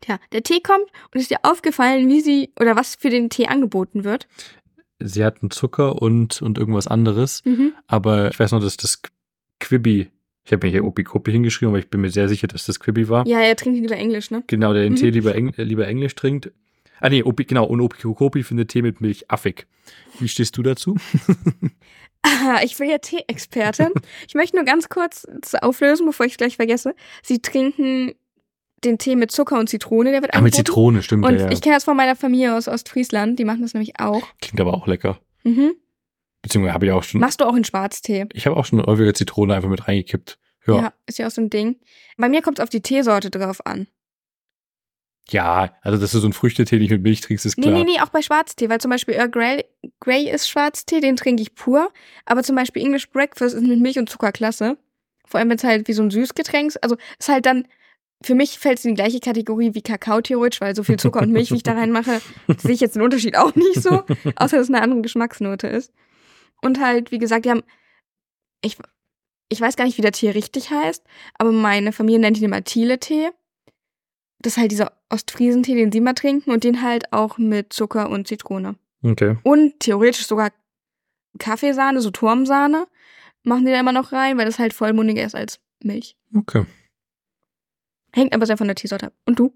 Tja, 0.02 0.18
der 0.32 0.42
Tee 0.42 0.60
kommt 0.60 0.86
und 1.14 1.20
ist 1.20 1.30
dir 1.30 1.38
aufgefallen, 1.42 2.08
wie 2.08 2.20
sie 2.20 2.50
oder 2.60 2.76
was 2.76 2.94
für 2.96 3.08
den 3.08 3.30
Tee 3.30 3.46
angeboten 3.46 4.04
wird? 4.04 4.28
Sie 4.98 5.24
hatten 5.24 5.50
Zucker 5.50 6.00
und, 6.02 6.42
und 6.42 6.58
irgendwas 6.58 6.86
anderes. 6.86 7.42
Mhm. 7.44 7.72
Aber 7.86 8.28
ich 8.30 8.38
weiß 8.38 8.52
noch, 8.52 8.60
dass 8.60 8.76
das 8.76 9.00
Quibi, 9.58 10.10
ich 10.44 10.52
habe 10.52 10.66
mir 10.66 10.70
hier 10.72 10.84
Opi-Kopi 10.84 11.32
hingeschrieben, 11.32 11.70
aber 11.72 11.78
ich 11.78 11.88
bin 11.88 12.00
mir 12.02 12.10
sehr 12.10 12.28
sicher, 12.28 12.46
dass 12.48 12.66
das 12.66 12.78
Quibi 12.80 13.08
war. 13.08 13.26
Ja, 13.26 13.40
er 13.40 13.56
trinkt 13.56 13.80
lieber 13.80 13.96
Englisch, 13.96 14.30
ne? 14.30 14.42
Genau, 14.48 14.72
der 14.72 14.82
den 14.82 14.92
Mhm. 14.92 14.96
Tee 14.96 15.10
lieber, 15.10 15.34
Eng 15.34 15.54
äh, 15.54 15.62
lieber 15.64 15.86
Englisch 15.88 16.14
trinkt. 16.14 16.52
Ah 17.00 17.08
nee, 17.08 17.22
Opi, 17.24 17.44
genau, 17.44 17.64
und 17.64 17.80
Opi-Kopi 17.80 18.42
findet 18.44 18.68
Tee 18.70 18.82
mit 18.82 19.00
Milch 19.00 19.28
affig. 19.30 19.66
Wie 20.20 20.28
stehst 20.28 20.56
du 20.56 20.62
dazu? 20.62 20.96
Ah, 22.22 22.60
ich 22.64 22.78
will 22.78 22.88
ja 22.88 22.98
Tee-Expertin. 22.98 23.88
ich 24.28 24.34
möchte 24.34 24.56
nur 24.56 24.64
ganz 24.64 24.88
kurz 24.88 25.26
auflösen, 25.60 26.06
bevor 26.06 26.26
ich 26.26 26.32
es 26.32 26.38
gleich 26.38 26.56
vergesse. 26.56 26.94
Sie 27.22 27.40
trinken 27.40 28.12
den 28.84 28.98
Tee 28.98 29.16
mit 29.16 29.30
Zucker 29.30 29.58
und 29.58 29.68
Zitrone, 29.68 30.10
der 30.10 30.22
wird 30.22 30.34
Ah, 30.34 30.40
mit 30.40 30.52
angeboten. 30.54 30.66
Zitrone, 30.66 31.02
stimmt 31.02 31.24
Und 31.24 31.34
ja, 31.36 31.40
ja. 31.46 31.50
ich 31.50 31.60
kenne 31.60 31.76
das 31.76 31.84
von 31.84 31.96
meiner 31.96 32.16
Familie 32.16 32.54
aus 32.54 32.68
Ostfriesland, 32.68 33.38
die 33.38 33.44
machen 33.44 33.62
das 33.62 33.74
nämlich 33.74 33.98
auch. 34.00 34.22
Klingt 34.40 34.60
aber 34.60 34.74
auch 34.74 34.86
lecker. 34.86 35.18
Mhm. 35.44 35.74
Beziehungsweise 36.42 36.74
habe 36.74 36.86
ich 36.86 36.92
auch 36.92 37.02
schon, 37.04 37.20
Machst 37.20 37.40
du 37.40 37.44
auch 37.44 37.54
in 37.54 37.64
Schwarztee? 37.64 38.26
ich 38.32 38.46
habe 38.46 38.56
auch 38.56 38.64
schon 38.64 38.82
häufiger 38.84 39.14
Zitrone 39.14 39.54
einfach 39.54 39.68
mit 39.68 39.86
reingekippt. 39.86 40.38
Ja. 40.66 40.74
Ja. 40.74 40.80
ja. 40.82 40.92
ist 41.06 41.18
ja 41.18 41.26
auch 41.26 41.30
so 41.30 41.40
ein 41.40 41.50
Ding. 41.50 41.76
Bei 42.16 42.28
mir 42.28 42.42
kommt 42.42 42.58
es 42.58 42.62
auf 42.62 42.68
die 42.70 42.80
Teesorte 42.82 43.30
drauf 43.30 43.64
an. 43.66 43.86
also 45.32 45.98
dass 45.98 46.12
du 46.12 46.18
so 46.18 46.26
einen 46.26 46.32
Früchtetee 46.32 46.78
nicht 46.78 46.90
mit 46.90 47.02
Milch 47.02 47.20
trinkst, 47.20 47.46
ist 47.46 47.56
Nee, 47.58 47.66
klar. 47.66 47.78
nee, 47.78 47.84
nee, 47.84 48.00
auch 48.00 48.08
bei 48.10 48.22
Schwarztee, 48.22 48.68
weil 48.68 48.80
zum 48.80 48.90
Beispiel 48.90 49.14
Earl 49.14 49.30
Grey, 49.30 49.64
Grey 50.00 50.28
ist 50.30 50.48
Schwarztee, 50.48 51.00
den 51.00 51.16
trinke 51.16 51.42
ich 51.42 51.54
pur. 51.54 51.90
Aber 52.26 52.42
zum 52.42 52.56
Beispiel 52.56 52.82
English 52.82 53.08
Breakfast 53.10 53.54
ist 53.54 53.62
mit 53.62 53.80
Milch 53.80 53.98
und 53.98 54.08
Zucker 54.10 54.32
klasse. 54.32 54.76
Vor 55.24 55.38
allem, 55.40 55.48
wenn 55.48 55.56
es 55.56 55.64
halt 55.64 55.88
wie 55.88 55.92
so 55.94 56.02
ein 56.02 56.10
Süßgetränk 56.10 56.68
ist. 56.68 56.82
Also 56.82 56.96
ist 57.18 57.28
halt 57.28 57.46
dann, 57.46 57.66
für 58.22 58.34
mich 58.34 58.58
fällt 58.58 58.78
es 58.78 58.84
in 58.84 58.94
die 58.94 59.00
gleiche 59.00 59.20
Kategorie 59.20 59.74
wie 59.74 59.82
Kakao 59.82 60.20
theoretisch, 60.20 60.60
weil 60.60 60.74
so 60.74 60.82
viel 60.82 60.98
Zucker 60.98 61.20
und 61.20 61.32
Milch, 61.32 61.50
wie 61.50 61.56
ich 61.56 61.62
da 61.62 61.72
reinmache, 61.72 62.20
sehe 62.58 62.72
ich 62.72 62.80
jetzt 62.80 62.96
den 62.96 63.02
Unterschied 63.02 63.36
auch 63.36 63.54
nicht 63.54 63.82
so. 63.82 64.02
Außer, 64.36 64.56
dass 64.56 64.68
es 64.68 64.68
eine 64.68 64.82
andere 64.82 65.02
Geschmacksnote 65.02 65.66
ist. 65.66 65.92
Und 66.62 66.80
halt, 66.80 67.10
wie 67.10 67.18
gesagt, 67.18 67.44
die 67.44 67.50
haben, 67.50 67.62
ich, 68.62 68.76
ich 69.48 69.60
weiß 69.60 69.76
gar 69.76 69.84
nicht, 69.84 69.98
wie 69.98 70.02
der 70.02 70.12
Tee 70.12 70.30
richtig 70.30 70.70
heißt, 70.70 71.04
aber 71.34 71.52
meine 71.52 71.92
Familie 71.92 72.20
nennt 72.20 72.38
ihn 72.38 72.44
immer 72.44 72.62
Thiele-Tee. 72.62 73.30
Das 74.38 74.54
ist 74.54 74.58
halt 74.58 74.72
dieser 74.72 74.92
Ostfriesentee, 75.08 75.74
den 75.74 75.92
sie 75.92 76.00
mal 76.00 76.14
trinken 76.14 76.50
und 76.50 76.64
den 76.64 76.82
halt 76.82 77.12
auch 77.12 77.38
mit 77.38 77.72
Zucker 77.72 78.10
und 78.10 78.26
Zitrone. 78.26 78.76
Okay. 79.02 79.36
Und 79.42 79.80
theoretisch 79.80 80.26
sogar 80.26 80.50
Kaffeesahne, 81.38 82.00
so 82.00 82.10
Turmsahne, 82.10 82.86
machen 83.44 83.64
die 83.64 83.72
da 83.72 83.80
immer 83.80 83.92
noch 83.92 84.12
rein, 84.12 84.38
weil 84.38 84.46
das 84.46 84.58
halt 84.58 84.72
vollmundiger 84.72 85.24
ist 85.24 85.34
als 85.34 85.60
Milch. 85.82 86.16
Okay. 86.34 86.64
Hängt 88.12 88.34
aber 88.34 88.46
sehr 88.46 88.56
von 88.56 88.66
der 88.66 88.76
Teesorte 88.76 89.06
ab. 89.06 89.12
Und 89.24 89.38
du? 89.38 89.54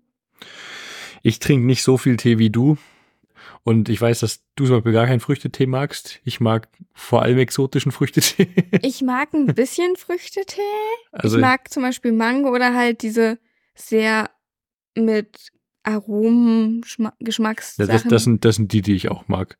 Ich 1.22 1.38
trinke 1.38 1.66
nicht 1.66 1.82
so 1.82 1.96
viel 1.98 2.16
Tee 2.16 2.38
wie 2.38 2.50
du. 2.50 2.78
Und 3.64 3.88
ich 3.88 4.00
weiß, 4.00 4.20
dass 4.20 4.44
du 4.54 4.64
zum 4.64 4.76
Beispiel 4.76 4.92
gar 4.92 5.07
keinen 5.07 5.20
Früchtetee 5.20 5.66
magst. 5.66 6.20
Ich 6.24 6.40
mag 6.40 6.68
vor 6.94 7.22
allem 7.22 7.38
exotischen 7.38 7.90
Früchtetee. 7.92 8.48
Ich 8.82 9.02
mag 9.02 9.34
ein 9.34 9.46
bisschen 9.46 9.96
Früchtetee. 9.96 10.61
Also 11.11 11.36
ich 11.36 11.42
mag 11.42 11.70
zum 11.70 11.82
Beispiel 11.82 12.12
Mango 12.12 12.50
oder 12.50 12.74
halt 12.74 13.02
diese 13.02 13.38
sehr 13.74 14.30
mit 14.94 15.50
Aromen, 15.82 16.82
Geschmackssachen. 17.20 17.88
das, 17.88 18.04
das, 18.04 18.24
sind, 18.24 18.44
das 18.44 18.57
sind 18.57 18.72
die, 18.72 18.82
die 18.82 18.94
ich 18.94 19.09
auch 19.09 19.28
mag. 19.28 19.59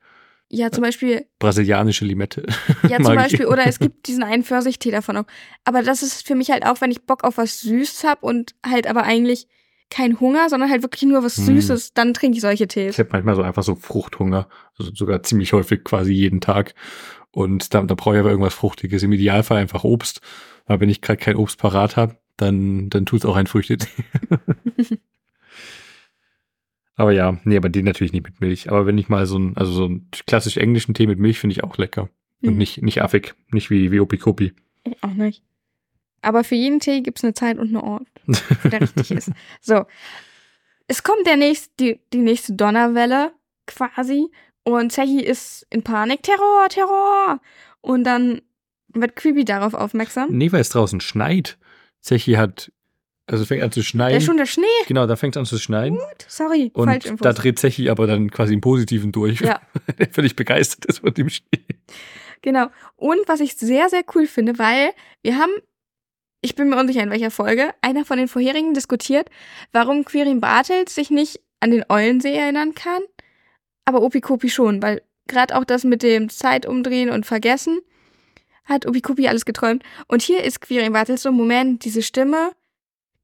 Ja, 0.49 0.71
zum 0.71 0.83
Beispiel, 0.83 1.27
Brasilianische 1.39 2.05
Limette. 2.05 2.47
ja, 2.89 2.97
zum. 3.03 3.15
Beispiel, 3.15 3.47
oder 3.47 3.67
es 3.67 3.79
gibt 3.79 4.07
diesen 4.07 4.23
einen 4.23 4.45
Pfirsichtee 4.45 4.91
davon 4.91 5.17
auch. 5.17 5.25
Aber 5.65 5.83
das 5.83 6.03
ist 6.03 6.27
für 6.27 6.35
mich 6.35 6.51
halt 6.51 6.65
auch, 6.65 6.81
wenn 6.81 6.91
ich 6.91 7.03
Bock 7.03 7.25
auf 7.25 7.37
was 7.37 7.61
Süßes 7.61 8.05
hab 8.05 8.23
und 8.23 8.55
halt 8.65 8.87
aber 8.87 9.03
eigentlich 9.03 9.49
keinen 9.91 10.19
Hunger, 10.21 10.49
sondern 10.49 10.71
halt 10.71 10.83
wirklich 10.83 11.03
nur 11.03 11.23
was 11.23 11.37
Hm. 11.37 11.45
Süßes, 11.47 11.95
dann 11.95 12.15
trinke 12.15 12.37
ich 12.37 12.43
solche 12.43 12.67
Tees. 12.67 12.95
Ich 12.95 12.99
habe 12.99 13.11
manchmal 13.13 13.37
so 13.37 13.43
einfach 13.43 13.63
so 13.63 13.75
Fruchthunger, 13.75 14.49
also 14.79 14.93
sogar 14.95 15.23
ziemlich 15.23 15.53
häufig 15.53 15.85
quasi 15.85 16.13
jeden 16.13 16.41
Tag. 16.41 16.75
Und 17.31 17.75
da, 17.75 17.83
da 17.83 17.95
brauche 17.95 18.15
ich 18.15 18.21
aber 18.21 18.31
irgendwas 18.31 18.55
Fruchtiges. 18.55 19.03
Im 19.03 19.13
Idealfall 19.13 19.59
einfach 19.59 19.85
Obst. 19.85 20.21
Aber 20.65 20.81
wenn 20.81 20.89
ich 20.89 21.03
gerade 21.03 21.19
kein 21.19 21.37
Obst 21.37 21.59
parat 21.59 21.97
habe, 21.97 22.17
dann, 22.37 22.89
dann 22.91 23.07
tut's 23.07 23.25
auch 23.25 23.37
ein 23.37 23.47
Früchtetee. 23.47 23.89
aber 26.97 27.13
ja, 27.13 27.39
nee, 27.45 27.57
aber 27.57 27.69
den 27.69 27.85
natürlich 27.85 28.13
nicht 28.13 28.25
mit 28.27 28.41
Milch. 28.41 28.71
Aber 28.71 28.87
wenn 28.87 28.99
ich 28.99 29.09
mal 29.09 29.27
so 29.27 29.39
ein, 29.39 29.57
also 29.57 29.73
so 29.73 29.85
einen 29.85 30.09
klassisch 30.27 30.57
englischen 30.57 30.95
Tee 30.95 31.07
mit 31.07 31.19
Milch 31.19 31.39
finde 31.39 31.53
ich 31.55 31.63
auch 31.65 31.77
lecker. 31.79 32.09
Und 32.43 32.53
Mhm. 32.53 32.59
nicht, 32.59 32.83
nicht 32.83 33.03
affig. 33.03 33.35
Nicht 33.51 33.71
wie, 33.71 33.93
wie 33.93 34.01
Opikopi. 34.01 34.53
Ich 34.85 35.03
auch 35.03 35.13
nicht. 35.15 35.43
Aber 36.23 36.43
für 36.45 36.55
jeden 36.55 36.81
Tee 36.81 37.03
gibt 37.03 37.19
es 37.19 37.25
eine 37.25 37.35
Zeit 37.35 37.59
und 37.59 37.69
einen 37.69 37.77
Ort, 37.77 38.07
der 38.65 38.81
richtig 38.81 39.11
ist. 39.13 39.31
So. 39.61 39.85
Es 40.89 41.03
kommt 41.03 41.27
der 41.27 41.37
nächste, 41.37 41.71
die, 41.81 42.01
die 42.13 42.19
nächste 42.19 42.53
Donnerwelle 42.55 43.33
quasi. 43.67 44.27
Und 44.65 44.91
Zechi 44.93 45.21
ist 45.21 45.67
in 45.71 45.83
Panik. 45.83 46.23
Terror, 46.23 46.69
Terror. 46.69 47.41
Und 47.81 48.05
dann 48.05 48.43
wird 48.93 49.15
Creepy 49.17 49.45
darauf 49.45 49.75
aufmerksam. 49.75 50.31
Nee, 50.33 50.51
weil 50.53 50.61
es 50.61 50.71
draußen 50.71 51.01
schneit. 51.01 51.59
Zechi 52.01 52.33
hat, 52.35 52.73
also 53.27 53.45
fängt 53.45 53.63
an 53.63 53.73
zu 53.73 53.83
schneien. 53.83 54.17
ist 54.17 54.25
schon 54.25 54.37
der 54.37 54.47
Schnee. 54.47 54.65
Genau, 54.87 55.07
da 55.07 55.17
fängt 55.17 55.35
es 55.35 55.41
an 55.41 55.47
zu 55.47 55.59
schneien. 55.59 55.99
Sorry, 56.29 56.71
Und 56.75 56.89
falsch 56.89 57.13
da 57.21 57.33
dreht 57.33 57.59
Zechi 57.59 57.89
aber 57.91 58.07
dann 58.07 58.31
quasi 58.31 58.55
im 58.55 58.61
Positiven 58.61 59.11
durch. 59.13 59.41
Ja. 59.41 59.61
der 59.99 60.09
völlig 60.11 60.37
begeistert 60.37 60.85
ist 60.87 61.01
von 61.01 61.13
dem 61.13 61.29
Schnee. 61.29 61.65
Genau. 62.43 62.69
Und 62.95 63.21
was 63.27 63.41
ich 63.41 63.57
sehr, 63.57 63.89
sehr 63.89 64.05
cool 64.15 64.27
finde, 64.27 64.59
weil 64.59 64.93
wir 65.23 65.37
haben, 65.37 65.51
ich 66.41 66.55
bin 66.55 66.69
mir 66.69 66.79
unsicher 66.79 67.03
in 67.03 67.11
welcher 67.11 67.33
Folge, 67.33 67.75
einer 67.83 68.05
von 68.05 68.19
den 68.19 68.29
vorherigen 68.29 68.75
diskutiert, 68.75 69.29
warum 69.73 70.05
Quirin 70.05 70.41
Bartels 70.41 70.95
sich 70.95 71.11
nicht 71.11 71.41
an 71.59 71.73
den 71.73 71.85
Eulensee 71.89 72.35
erinnern 72.35 72.75
kann, 72.75 73.03
aber 73.85 74.03
Opikopi 74.03 74.49
schon, 74.49 74.83
weil 74.83 75.03
gerade 75.27 75.57
auch 75.57 75.65
das 75.65 75.83
mit 75.83 76.05
dem 76.05 76.29
Zeitumdrehen 76.29 77.11
und 77.11 77.27
Vergessen 77.27 77.81
hat 78.65 78.87
Opikopi 78.87 79.27
alles 79.27 79.45
geträumt. 79.45 79.83
Und 80.07 80.23
hier 80.23 80.45
ist 80.45 80.61
Quirin 80.61 80.93
Bartels 80.93 81.23
so, 81.23 81.33
Moment, 81.33 81.85
diese 81.85 82.03
Stimme, 82.03 82.53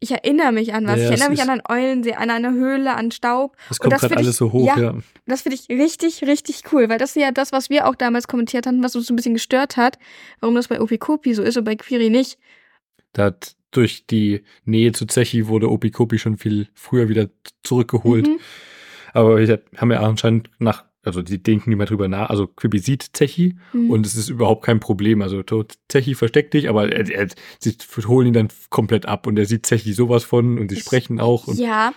ich 0.03 0.11
erinnere 0.11 0.53
mich 0.53 0.75
an 0.75 0.87
was. 0.87 0.99
Ja, 0.99 1.05
ich 1.05 1.11
erinnere 1.11 1.31
mich 1.31 1.43
an 1.43 1.51
einen 1.51 1.63
Eulensee, 1.69 2.15
an 2.15 2.31
eine 2.31 2.53
Höhle, 2.53 2.95
an 2.95 3.11
Staub. 3.11 3.57
Das 3.69 3.79
kommt 3.79 3.95
gerade 3.95 4.15
ich- 4.15 4.19
alles 4.19 4.37
so 4.37 4.53
hoch, 4.53 4.67
ja. 4.67 4.79
ja. 4.79 4.95
Das 5.27 5.43
finde 5.43 5.57
ich 5.57 5.69
richtig, 5.69 6.23
richtig 6.25 6.65
cool, 6.73 6.89
weil 6.89 6.99
das 6.99 7.17
ist 7.17 7.23
ja 7.23 7.31
das, 7.31 7.53
was 7.53 7.71
wir 7.71 7.87
auch 7.87 7.95
damals 7.95 8.27
kommentiert 8.27 8.67
hatten, 8.67 8.83
was 8.83 8.97
uns 8.97 9.09
ein 9.11 9.17
bisschen 9.17 9.35
gestört 9.35 9.77
hat, 9.77 9.99
warum 10.41 10.55
das 10.57 10.69
bei 10.69 10.81
Opikopi 10.81 11.35
so 11.35 11.43
ist 11.43 11.57
und 11.57 11.65
bei 11.65 11.77
Quiri 11.77 12.11
nicht. 12.11 12.39
Da 13.13 13.35
durch 13.71 14.07
die 14.07 14.43
Nähe 14.65 14.93
zu 14.93 15.07
Zechi 15.07 15.47
wurde 15.47 15.71
Opikopi 15.71 16.19
schon 16.19 16.37
viel 16.37 16.69
früher 16.75 17.09
wieder 17.09 17.29
zurückgeholt. 17.63 18.27
Mhm. 18.27 18.39
Aber 19.15 19.39
wir 19.39 19.63
haben 19.77 19.91
ja 19.91 20.01
anscheinend 20.01 20.51
nach, 20.59 20.85
also 21.05 21.23
die 21.23 21.43
denken 21.43 21.71
nicht 21.71 21.77
mehr 21.79 21.87
drüber 21.87 22.09
nach. 22.09 22.31
Also 22.31 22.47
Quibi 22.47 22.79
sieht 22.79 23.11
Zechi 23.13 23.57
Mhm. 23.73 23.91
und 23.91 24.07
es 24.07 24.15
ist 24.15 24.29
überhaupt 24.29 24.65
kein 24.65 24.81
Problem. 24.81 25.23
Also 25.23 25.43
Zechi 25.89 26.15
versteckt 26.15 26.55
dich, 26.55 26.69
aber 26.69 26.93
er, 26.93 27.09
er, 27.11 27.29
sie 27.59 27.77
holen 28.07 28.29
ihn 28.29 28.33
dann 28.33 28.49
komplett 28.71 29.07
ab 29.07 29.27
und 29.27 29.39
er 29.39 29.47
sieht 29.47 29.67
Zechi 29.67 29.93
sowas 29.93 30.25
von 30.25 30.59
und 30.59 30.69
sie 30.71 30.77
Ich- 30.77 30.83
sprechen 30.85 31.21
auch. 31.21 31.47
Und 31.49 31.59
ja, 31.59 31.93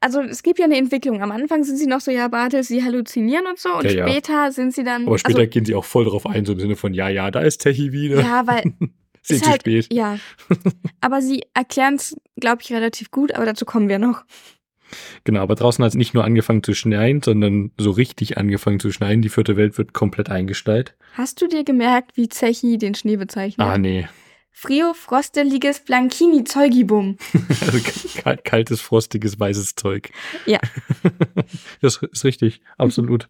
also 0.00 0.20
es 0.20 0.42
gibt 0.42 0.58
ja 0.58 0.64
eine 0.64 0.76
Entwicklung. 0.76 1.22
Am 1.22 1.30
Anfang 1.32 1.64
sind 1.64 1.76
sie 1.76 1.86
noch 1.86 2.00
so, 2.00 2.10
ja, 2.10 2.28
Bartels, 2.28 2.68
sie 2.68 2.82
halluzinieren 2.84 3.46
und 3.46 3.58
so. 3.58 3.70
Und 3.74 3.84
Ja, 3.84 3.90
ja. 3.90 4.08
später 4.08 4.52
sind 4.52 4.74
sie 4.74 4.84
dann. 4.84 5.06
aber 5.06 5.18
später 5.18 5.38
also, 5.40 5.50
gehen 5.50 5.64
sie 5.64 5.74
auch 5.74 5.84
voll 5.84 6.04
darauf 6.04 6.26
ein, 6.26 6.44
so 6.44 6.52
im 6.52 6.60
Sinne 6.60 6.76
von, 6.76 6.94
ja, 6.94 7.08
ja, 7.08 7.30
da 7.30 7.40
ist 7.40 7.62
Zechi 7.62 7.92
wieder. 7.92 8.20
ja, 8.20 8.46
weil. 8.46 8.62
Sind 9.20 9.36
ist 9.38 9.44
zu 9.44 9.50
halt, 9.50 9.62
spät. 9.62 9.92
Ja. 9.92 10.16
Aber 11.02 11.20
sie 11.20 11.42
erklären 11.52 11.96
es, 11.96 12.16
glaube 12.40 12.62
ich, 12.62 12.72
relativ 12.72 13.10
gut, 13.10 13.34
aber 13.34 13.44
dazu 13.44 13.66
kommen 13.66 13.88
wir 13.88 13.98
noch. 13.98 14.24
Genau, 15.24 15.40
aber 15.42 15.54
draußen 15.54 15.84
hat 15.84 15.90
es 15.90 15.96
nicht 15.96 16.14
nur 16.14 16.24
angefangen 16.24 16.62
zu 16.62 16.74
schneien, 16.74 17.22
sondern 17.22 17.70
so 17.78 17.90
richtig 17.90 18.38
angefangen 18.38 18.80
zu 18.80 18.90
schneien. 18.92 19.22
Die 19.22 19.28
vierte 19.28 19.56
Welt 19.56 19.78
wird 19.78 19.92
komplett 19.92 20.30
eingestellt. 20.30 20.94
Hast 21.14 21.40
du 21.42 21.46
dir 21.48 21.64
gemerkt, 21.64 22.16
wie 22.16 22.28
Zechi 22.28 22.78
den 22.78 22.94
Schnee 22.94 23.16
bezeichnet? 23.16 23.66
Ah, 23.66 23.78
nee. 23.78 24.08
Frio 24.50 24.92
frosteliges 24.92 25.80
Blankini 25.84 26.42
Zeugibum. 26.44 27.16
Also 27.60 27.78
kal- 28.22 28.38
kaltes, 28.42 28.80
frostiges, 28.80 29.38
weißes 29.38 29.74
Zeug. 29.76 30.10
Ja. 30.46 30.58
Das 31.80 32.00
ist 32.02 32.24
richtig, 32.24 32.60
absolut. 32.76 33.28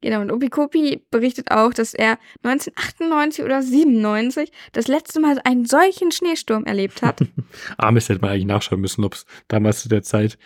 Genau, 0.00 0.20
und 0.20 0.30
Opikopi 0.30 1.04
berichtet 1.10 1.50
auch, 1.50 1.74
dass 1.74 1.92
er 1.92 2.18
1998 2.44 3.44
oder 3.44 3.62
97 3.62 4.52
das 4.72 4.86
letzte 4.86 5.20
Mal 5.20 5.40
einen 5.44 5.64
solchen 5.64 6.12
Schneesturm 6.12 6.64
erlebt 6.64 7.02
hat. 7.02 7.20
Armes 7.78 8.08
hätte 8.08 8.20
man 8.20 8.30
eigentlich 8.30 8.46
nachschauen 8.46 8.80
müssen, 8.80 9.04
ob 9.04 9.14
es 9.14 9.26
damals 9.48 9.82
zu 9.82 9.88
der 9.88 10.02
Zeit 10.02 10.38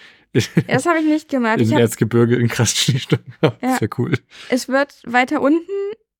das 0.67 0.87
habe 0.87 1.01
ich 1.01 1.05
nicht 1.05 1.29
gemacht. 1.29 1.61
im 1.61 1.73
Erzgebirge 1.73 2.37
in 2.37 2.49
krassen 2.49 2.77
Schneesturm. 2.77 3.21
Ja. 3.43 3.53
Das 3.61 3.81
wäre 3.81 3.91
cool. 3.99 4.19
es 4.49 4.69
wird 4.69 5.03
weiter 5.05 5.41
unten, 5.41 5.71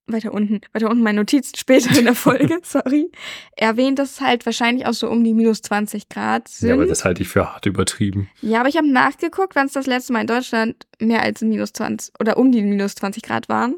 weiter 0.07 0.33
unten, 0.33 0.61
weiter 0.73 0.91
unten 0.91 1.03
meine 1.03 1.21
Notizen 1.21 1.57
später 1.57 1.97
in 1.97 2.05
der 2.05 2.15
Folge, 2.15 2.59
sorry, 2.65 3.11
erwähnt, 3.57 3.99
dass 3.99 4.13
es 4.13 4.21
halt 4.21 4.45
wahrscheinlich 4.47 4.87
auch 4.87 4.95
so 4.95 5.09
um 5.09 5.23
die 5.23 5.35
minus 5.35 5.63
20 5.63 6.09
Grad 6.09 6.49
sind. 6.49 6.69
Ja, 6.69 6.75
aber 6.75 6.87
das 6.87 7.05
halte 7.05 7.23
ich 7.23 7.29
für 7.29 7.53
hart 7.53 7.67
übertrieben. 7.67 8.29
Ja, 8.41 8.61
aber 8.61 8.69
ich 8.69 8.77
habe 8.77 8.91
nachgeguckt, 8.91 9.55
wann 9.55 9.67
es 9.67 9.73
das 9.73 9.87
letzte 9.87 10.13
Mal 10.13 10.23
in 10.23 10.27
Deutschland 10.27 10.87
mehr 10.99 11.23
als 11.23 11.41
minus 11.41 11.73
20 11.73 12.15
oder 12.21 12.37
um 12.37 12.53
die 12.53 12.63
minus 12.63 12.95
20 12.97 13.23
Grad 13.23 13.49
waren. 13.49 13.77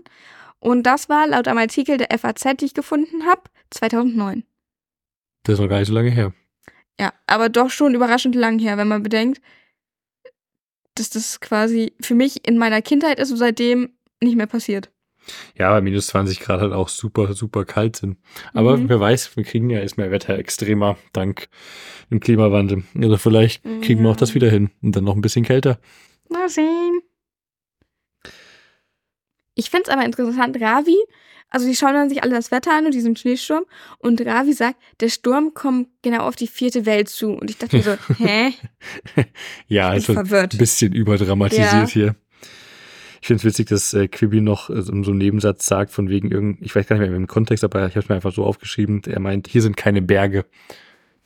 Und 0.58 0.84
das 0.84 1.08
war 1.08 1.26
laut 1.26 1.46
einem 1.46 1.58
Artikel 1.58 1.98
der 1.98 2.18
FAZ, 2.18 2.56
die 2.58 2.64
ich 2.64 2.74
gefunden 2.74 3.26
habe, 3.26 3.42
2009. 3.70 4.44
Das 5.42 5.54
ist 5.54 5.60
noch 5.60 5.68
gar 5.68 5.78
nicht 5.78 5.88
so 5.88 5.94
lange 5.94 6.10
her. 6.10 6.32
Ja, 6.98 7.12
aber 7.26 7.48
doch 7.48 7.70
schon 7.70 7.94
überraschend 7.94 8.34
lang 8.34 8.58
her, 8.58 8.78
wenn 8.78 8.88
man 8.88 9.02
bedenkt, 9.02 9.42
dass 10.94 11.10
das 11.10 11.40
quasi 11.40 11.92
für 12.00 12.14
mich 12.14 12.46
in 12.48 12.56
meiner 12.56 12.80
Kindheit 12.80 13.18
ist 13.18 13.30
und 13.30 13.36
seitdem 13.36 13.90
nicht 14.22 14.36
mehr 14.36 14.46
passiert. 14.46 14.90
Ja, 15.58 15.70
aber 15.70 15.80
minus 15.80 16.08
20 16.08 16.40
Grad 16.40 16.60
halt 16.60 16.72
auch 16.72 16.88
super, 16.88 17.32
super 17.34 17.64
kalt 17.64 17.96
sind. 17.96 18.18
Aber 18.52 18.76
Mhm. 18.76 18.88
wer 18.88 19.00
weiß, 19.00 19.36
wir 19.36 19.44
kriegen 19.44 19.70
ja 19.70 19.80
erst 19.80 19.96
mehr 19.98 20.10
Wetter 20.10 20.38
extremer 20.38 20.96
dank 21.12 21.48
dem 22.10 22.20
Klimawandel. 22.20 22.84
Oder 22.96 23.18
vielleicht 23.18 23.62
kriegen 23.82 24.02
wir 24.02 24.10
auch 24.10 24.16
das 24.16 24.30
Ja. 24.30 24.34
wieder 24.36 24.50
hin 24.50 24.70
und 24.82 24.94
dann 24.96 25.04
noch 25.04 25.14
ein 25.16 25.20
bisschen 25.22 25.44
kälter. 25.44 25.78
Mal 26.28 26.48
sehen. 26.48 27.00
Ich 29.54 29.70
find's 29.70 29.88
aber 29.88 30.04
interessant, 30.04 30.60
Ravi, 30.60 30.96
also 31.48 31.66
die 31.66 31.76
schauen 31.76 31.94
dann 31.94 32.08
sich 32.08 32.22
alle 32.22 32.34
das 32.34 32.50
Wetter 32.50 32.72
an 32.76 32.86
und 32.86 32.94
diesen 32.94 33.14
Schneesturm 33.14 33.64
und 33.98 34.20
Ravi 34.26 34.52
sagt, 34.52 34.76
der 35.00 35.08
Sturm 35.08 35.54
kommt 35.54 35.88
genau 36.02 36.26
auf 36.26 36.34
die 36.34 36.48
vierte 36.48 36.84
Welt 36.86 37.08
zu. 37.08 37.28
Und 37.30 37.48
ich 37.50 37.58
dachte 37.58 37.76
mir 37.76 37.82
so, 37.84 37.94
hä? 38.18 38.52
Ja, 39.68 39.90
also 39.90 40.14
verwirrt. 40.14 40.54
ein 40.54 40.58
bisschen 40.58 40.92
überdramatisiert 40.92 41.72
Ja. 41.72 41.86
hier. 41.86 42.16
Ich 43.24 43.28
finde 43.28 43.38
es 43.38 43.44
witzig, 43.46 43.68
dass 43.68 43.94
äh, 43.94 44.06
Quibi 44.06 44.42
noch 44.42 44.68
äh, 44.68 44.82
so 44.82 44.92
einen 44.92 45.16
Nebensatz 45.16 45.64
sagt, 45.64 45.92
von 45.92 46.10
wegen 46.10 46.30
irgend, 46.30 46.60
ich 46.60 46.76
weiß 46.76 46.86
gar 46.86 46.98
nicht 46.98 47.08
mehr 47.08 47.16
im 47.16 47.26
Kontext, 47.26 47.64
aber 47.64 47.86
ich 47.86 47.96
habe 47.96 48.00
es 48.00 48.08
mir 48.10 48.16
einfach 48.16 48.34
so 48.34 48.44
aufgeschrieben. 48.44 49.00
Er 49.06 49.18
meint, 49.18 49.48
hier 49.48 49.62
sind 49.62 49.78
keine 49.78 50.02
Berge. 50.02 50.44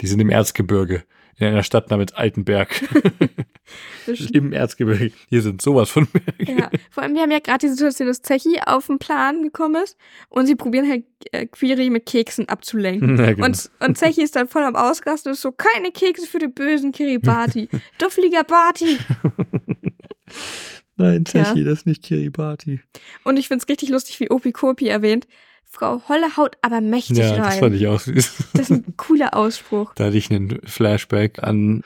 Die 0.01 0.07
sind 0.07 0.21
im 0.21 0.31
Erzgebirge. 0.31 1.03
In 1.39 1.49
einer 1.49 1.65
Stadt 1.65 1.91
namens 1.91 2.13
Altenberg. 2.13 2.69
Im 4.33 4.53
Erzgebirge. 4.53 5.11
Hier 5.29 5.43
sind 5.43 5.61
sowas 5.61 5.91
von 5.91 6.07
Berge. 6.07 6.53
Ja, 6.53 6.71
vor 6.89 7.03
allem, 7.03 7.17
wir 7.17 7.23
haben 7.23 7.33
ja 7.33 7.41
gerade 7.41 7.67
die 7.67 7.73
Situation, 7.73 8.07
dass 8.07 8.23
Zechi 8.23 8.61
auf 8.65 8.87
den 8.87 9.01
Plan 9.01 9.43
gekommen 9.43 9.83
ist 9.83 9.97
und 10.29 10.47
sie 10.47 10.55
probieren 10.55 10.89
halt 10.89 11.05
äh, 11.33 11.47
Quiri 11.47 11.91
mit 11.91 12.07
Keksen 12.07 12.49
abzulenken. 12.49 13.19
Ja, 13.19 13.33
genau. 13.33 13.47
Und, 13.47 13.71
und 13.81 13.99
Zechi 13.99 14.23
ist 14.23 14.37
dann 14.37 14.47
voll 14.47 14.63
am 14.63 14.77
Ausrasten 14.77 15.31
und 15.31 15.35
ist 15.35 15.43
so, 15.43 15.51
keine 15.51 15.91
Kekse 15.91 16.29
für 16.29 16.39
den 16.39 16.55
bösen 16.55 16.93
Kiribati. 16.93 17.69
Duffeliger 17.99 18.45
Barty. 18.45 18.99
Nein, 20.99 21.25
Tja. 21.25 21.45
Techi, 21.45 21.65
das 21.65 21.81
ist 21.81 21.87
nicht 21.87 22.03
Kiribati. 22.03 22.81
Und 23.25 23.37
ich 23.37 23.49
find's 23.49 23.69
richtig 23.69 23.89
lustig, 23.89 24.21
wie 24.21 24.31
Opi 24.31 24.53
Kopi 24.53 24.89
erwähnt. 24.89 25.27
Frau 25.65 26.03
Holle 26.09 26.37
haut 26.37 26.57
aber 26.63 26.81
mächtig 26.81 27.19
Ja, 27.19 27.37
das 27.37 27.59
fand 27.59 27.73
rein. 27.73 27.75
ich 27.75 27.87
auch 27.87 28.01
süß. 28.01 28.45
Das 28.55 28.71
ist 28.71 28.71
ein 28.71 28.97
cooler 28.97 29.35
Ausspruch. 29.37 29.95
Da 29.95 30.07
hatte 30.07 30.17
ich 30.17 30.31
einen 30.31 30.61
Flashback 30.65 31.43
an 31.43 31.83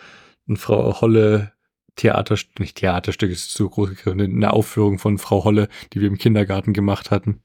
ein 0.49 0.57
Frau 0.57 1.01
Holle 1.01 1.53
Theaterstück, 1.97 2.59
nicht 2.59 2.79
Theaterstück, 2.79 3.31
ist 3.31 3.53
zu 3.53 3.69
groß 3.69 3.91
gegriffen, 3.91 4.21
eine 4.21 4.53
Aufführung 4.53 4.99
von 4.99 5.19
Frau 5.19 5.45
Holle, 5.45 5.69
die 5.93 6.01
wir 6.01 6.09
im 6.09 6.17
Kindergarten 6.17 6.73
gemacht 6.73 7.11
hatten. 7.11 7.43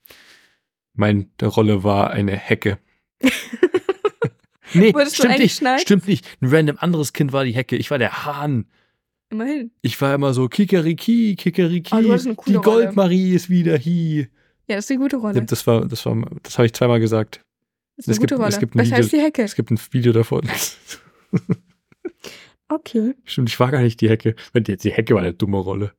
Meine 0.93 1.27
Rolle 1.43 1.83
war 1.83 2.11
eine 2.11 2.35
Hecke. 2.35 2.77
nee, 4.73 4.93
Wurdest 4.93 5.17
stimmt 5.17 5.39
nicht, 5.39 5.61
stimmt 5.81 6.07
nicht. 6.07 6.25
Ein 6.41 6.47
random 6.47 6.77
anderes 6.79 7.13
Kind 7.13 7.33
war 7.33 7.43
die 7.43 7.51
Hecke. 7.51 7.75
Ich 7.75 7.91
war 7.91 7.97
der 7.97 8.25
Hahn. 8.25 8.67
Immerhin. 9.29 9.71
Ich 9.81 9.99
war 10.01 10.13
immer 10.15 10.33
so 10.33 10.47
Kikeriki, 10.47 11.35
Kikeriki. 11.35 11.93
Oh, 11.95 12.35
die. 12.47 12.53
Goldmarie 12.53 13.33
ist 13.35 13.49
wieder 13.49 13.77
hier. 13.77 14.27
Ja, 14.67 14.75
das 14.75 14.85
ist 14.85 14.91
eine 14.91 14.99
gute 15.01 15.17
Rolle. 15.17 15.41
Das 15.43 15.65
war, 15.67 15.85
das 15.85 16.05
war, 16.05 16.15
das 16.43 16.57
habe 16.57 16.65
ich 16.65 16.73
zweimal 16.73 16.99
gesagt. 16.99 17.41
Das 17.97 18.05
ist 18.05 18.07
eine 18.09 18.13
es 18.13 18.19
gibt- 18.19 18.31
gute 18.31 18.35
Rolle. 18.41 18.49
es 18.53 18.59
gibt 18.59 18.75
ein 18.75 18.77
Besser 18.77 18.97
Video- 18.97 19.09
die 19.09 19.21
Hecke. 19.21 19.43
Es 19.43 19.55
gibt 19.55 19.71
ein 19.71 19.79
Video 19.91 20.13
davon. 20.13 20.47
Okay. 22.69 23.15
Stimmt, 23.23 23.49
ich 23.49 23.59
war 23.61 23.71
gar 23.71 23.81
nicht 23.81 24.01
die 24.01 24.09
Hecke. 24.09 24.35
Die 24.53 24.91
Hecke 24.91 25.13
war 25.15 25.21
eine 25.21 25.33
dumme 25.33 25.57
Rolle. 25.57 25.93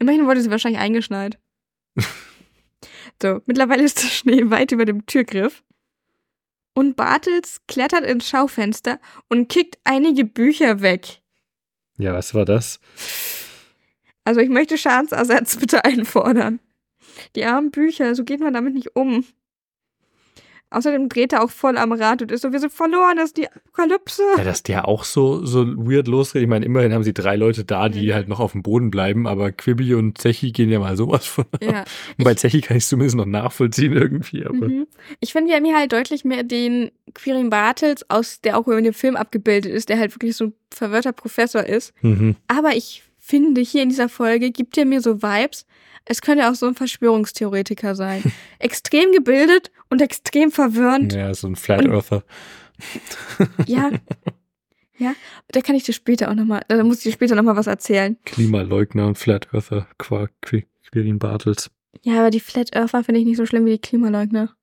Immerhin 0.00 0.26
wurde 0.26 0.40
sie 0.40 0.50
wahrscheinlich 0.50 0.80
eingeschneit. 0.80 1.38
so, 3.22 3.40
mittlerweile 3.46 3.84
ist 3.84 4.02
der 4.02 4.08
Schnee 4.08 4.50
weit 4.50 4.72
über 4.72 4.86
dem 4.86 5.06
Türgriff. 5.06 5.62
Und 6.74 6.96
Bartels 6.96 7.60
klettert 7.68 8.04
ins 8.04 8.28
Schaufenster 8.28 8.98
und 9.28 9.48
kickt 9.48 9.78
einige 9.84 10.24
Bücher 10.24 10.80
weg. 10.80 11.20
Ja, 11.98 12.12
was 12.12 12.34
war 12.34 12.44
das? 12.44 12.80
Also 14.24 14.40
ich 14.40 14.48
möchte 14.48 14.78
Schadensersatz 14.78 15.56
bitte 15.60 15.84
einfordern. 15.84 16.60
Die 17.36 17.44
armen 17.44 17.70
Bücher, 17.70 18.14
so 18.14 18.24
geht 18.24 18.40
man 18.40 18.54
damit 18.54 18.74
nicht 18.74 18.96
um. 18.96 19.24
Außerdem 20.74 21.08
dreht 21.08 21.32
er 21.32 21.42
auch 21.42 21.50
voll 21.50 21.78
am 21.78 21.92
Rad 21.92 22.22
und 22.22 22.32
ist 22.32 22.42
so, 22.42 22.52
wir 22.52 22.58
sind 22.58 22.72
verloren, 22.72 23.16
das 23.16 23.26
ist 23.26 23.36
die 23.36 23.46
Apokalypse. 23.48 24.22
Ja, 24.36 24.44
dass 24.44 24.62
der 24.62 24.88
auch 24.88 25.04
so, 25.04 25.44
so 25.44 25.64
weird 25.66 26.08
losgeht. 26.08 26.42
Ich 26.42 26.48
meine, 26.48 26.66
immerhin 26.66 26.92
haben 26.92 27.04
sie 27.04 27.14
drei 27.14 27.36
Leute 27.36 27.64
da, 27.64 27.88
die 27.88 28.08
mhm. 28.08 28.14
halt 28.14 28.28
noch 28.28 28.40
auf 28.40 28.52
dem 28.52 28.62
Boden 28.62 28.90
bleiben, 28.90 29.26
aber 29.26 29.52
Quibby 29.52 29.94
und 29.94 30.18
Zechi 30.18 30.52
gehen 30.52 30.70
ja 30.70 30.80
mal 30.80 30.96
sowas 30.96 31.26
von. 31.26 31.44
Ja. 31.62 31.84
Und 32.18 32.24
bei 32.24 32.34
Zechi 32.34 32.60
kann 32.60 32.76
ich 32.76 32.84
es 32.84 32.88
zumindest 32.88 33.16
noch 33.16 33.26
nachvollziehen 33.26 33.92
irgendwie. 33.92 34.44
Mhm. 34.44 34.86
Ich 35.20 35.32
finde, 35.32 35.50
wir 35.50 35.56
haben 35.56 35.64
hier 35.64 35.76
halt 35.76 35.92
deutlich 35.92 36.24
mehr 36.24 36.42
den 36.42 36.90
Quirin 37.14 37.50
Bartels, 37.50 38.08
aus, 38.10 38.40
der 38.40 38.58
auch 38.58 38.66
in 38.68 38.84
dem 38.84 38.94
Film 38.94 39.16
abgebildet 39.16 39.72
ist, 39.72 39.88
der 39.88 39.98
halt 39.98 40.14
wirklich 40.14 40.36
so 40.36 40.46
ein 40.46 40.54
verwirrter 40.70 41.12
Professor 41.12 41.64
ist. 41.64 41.92
Mhm. 42.02 42.36
Aber 42.48 42.74
ich 42.76 43.02
finde, 43.24 43.62
hier 43.62 43.82
in 43.82 43.88
dieser 43.88 44.08
Folge 44.08 44.50
gibt 44.50 44.76
er 44.76 44.84
mir 44.84 45.00
so 45.00 45.22
Vibes, 45.22 45.66
es 46.04 46.20
könnte 46.20 46.50
auch 46.50 46.54
so 46.54 46.66
ein 46.66 46.74
Verschwörungstheoretiker 46.74 47.94
sein. 47.94 48.22
extrem 48.58 49.12
gebildet 49.12 49.70
und 49.88 50.02
extrem 50.02 50.50
verwirrend. 50.50 51.14
Ja, 51.14 51.32
so 51.32 51.46
ein 51.46 51.56
Flat 51.56 51.86
Earther. 51.86 52.22
ja. 53.66 53.90
Ja, 54.96 55.14
da 55.48 55.60
kann 55.60 55.74
ich 55.74 55.82
dir 55.82 55.92
später 55.92 56.30
auch 56.30 56.34
nochmal, 56.34 56.62
da 56.68 56.84
muss 56.84 56.98
ich 56.98 57.04
dir 57.04 57.12
später 57.12 57.34
nochmal 57.34 57.56
was 57.56 57.66
erzählen. 57.66 58.16
Klimaleugner 58.24 59.06
und 59.06 59.18
Flat 59.18 59.48
Earther, 59.52 59.88
Quark, 59.98 60.30
Quirin 60.40 61.18
Bartels. 61.18 61.70
Ja, 62.02 62.20
aber 62.20 62.30
die 62.30 62.40
Flat 62.40 62.76
Earther 62.76 63.02
finde 63.02 63.20
ich 63.20 63.26
nicht 63.26 63.38
so 63.38 63.46
schlimm 63.46 63.64
wie 63.64 63.72
die 63.72 63.80
Klimaleugner. 63.80 64.54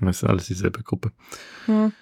Das 0.00 0.22
ist 0.22 0.24
alles 0.24 0.46
dieselbe 0.46 0.82
Gruppe. 0.82 1.12
Ja. 1.66 1.92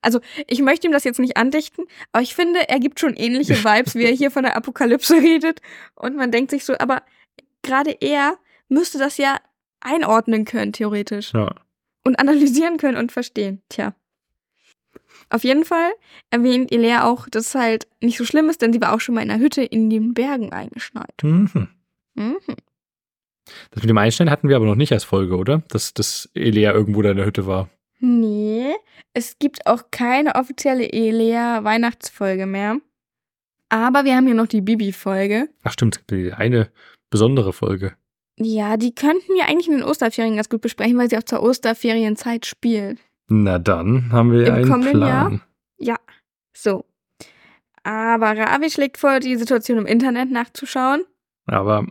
Also, 0.00 0.20
ich 0.46 0.60
möchte 0.60 0.86
ihm 0.86 0.92
das 0.92 1.04
jetzt 1.04 1.18
nicht 1.18 1.36
andichten, 1.36 1.84
aber 2.12 2.22
ich 2.22 2.34
finde, 2.34 2.68
er 2.68 2.78
gibt 2.78 3.00
schon 3.00 3.14
ähnliche 3.14 3.54
Vibes, 3.64 3.94
wie 3.94 4.04
er 4.04 4.12
hier 4.12 4.30
von 4.30 4.44
der 4.44 4.56
Apokalypse 4.56 5.14
redet. 5.16 5.60
Und 5.94 6.16
man 6.16 6.30
denkt 6.30 6.50
sich 6.50 6.64
so, 6.64 6.74
aber 6.78 7.02
gerade 7.62 7.96
er 8.00 8.38
müsste 8.68 8.98
das 8.98 9.16
ja 9.16 9.38
einordnen 9.80 10.44
können, 10.44 10.72
theoretisch. 10.72 11.32
Ja. 11.32 11.54
Und 12.04 12.18
analysieren 12.18 12.78
können 12.78 12.96
und 12.96 13.12
verstehen. 13.12 13.60
Tja. 13.68 13.94
Auf 15.30 15.44
jeden 15.44 15.64
Fall 15.64 15.90
erwähnt 16.30 16.72
Ilea 16.72 17.04
auch, 17.04 17.28
dass 17.28 17.48
es 17.48 17.54
halt 17.54 17.86
nicht 18.00 18.16
so 18.16 18.24
schlimm 18.24 18.48
ist, 18.48 18.62
denn 18.62 18.72
sie 18.72 18.80
war 18.80 18.94
auch 18.94 19.00
schon 19.00 19.14
mal 19.14 19.22
in 19.22 19.30
einer 19.30 19.42
Hütte 19.42 19.62
in 19.62 19.90
den 19.90 20.14
Bergen 20.14 20.52
eingeschneit. 20.52 21.14
Mhm. 21.22 21.68
Mhm. 22.14 22.38
Das 23.70 23.82
mit 23.82 23.90
dem 23.90 23.98
Einschneiden 23.98 24.30
hatten 24.30 24.48
wir 24.48 24.56
aber 24.56 24.66
noch 24.66 24.74
nicht 24.74 24.92
als 24.92 25.04
Folge, 25.04 25.36
oder? 25.36 25.62
Dass, 25.68 25.94
dass 25.94 26.30
Elea 26.34 26.72
irgendwo 26.72 27.02
da 27.02 27.10
in 27.10 27.16
der 27.16 27.26
Hütte 27.26 27.46
war. 27.46 27.68
Nee, 28.00 28.74
es 29.12 29.38
gibt 29.38 29.66
auch 29.66 29.90
keine 29.90 30.36
offizielle 30.36 30.92
Elea-Weihnachtsfolge 30.92 32.46
mehr. 32.46 32.78
Aber 33.68 34.04
wir 34.04 34.16
haben 34.16 34.26
hier 34.26 34.34
noch 34.34 34.46
die 34.46 34.60
Bibi-Folge. 34.60 35.48
Ach 35.62 35.72
stimmt, 35.72 36.02
eine 36.36 36.70
besondere 37.10 37.52
Folge. 37.52 37.94
Ja, 38.36 38.76
die 38.76 38.94
könnten 38.94 39.34
wir 39.34 39.46
eigentlich 39.46 39.66
in 39.66 39.74
den 39.74 39.82
Osterferien 39.82 40.36
ganz 40.36 40.48
gut 40.48 40.60
besprechen, 40.60 40.96
weil 40.96 41.10
sie 41.10 41.18
auch 41.18 41.24
zur 41.24 41.42
Osterferienzeit 41.42 42.46
spielt. 42.46 42.98
Na 43.28 43.58
dann 43.58 44.10
haben 44.12 44.32
wir 44.32 44.46
Im 44.46 44.54
einen 44.54 44.68
kommenden 44.68 44.92
Plan. 44.92 45.32
Jahr? 45.32 45.40
Ja, 45.78 45.96
so. 46.56 46.84
Aber 47.82 48.36
Ravi 48.36 48.70
schlägt 48.70 48.96
vor, 48.96 49.20
die 49.20 49.36
Situation 49.36 49.78
im 49.78 49.86
Internet 49.86 50.30
nachzuschauen. 50.30 51.04
Aber 51.46 51.86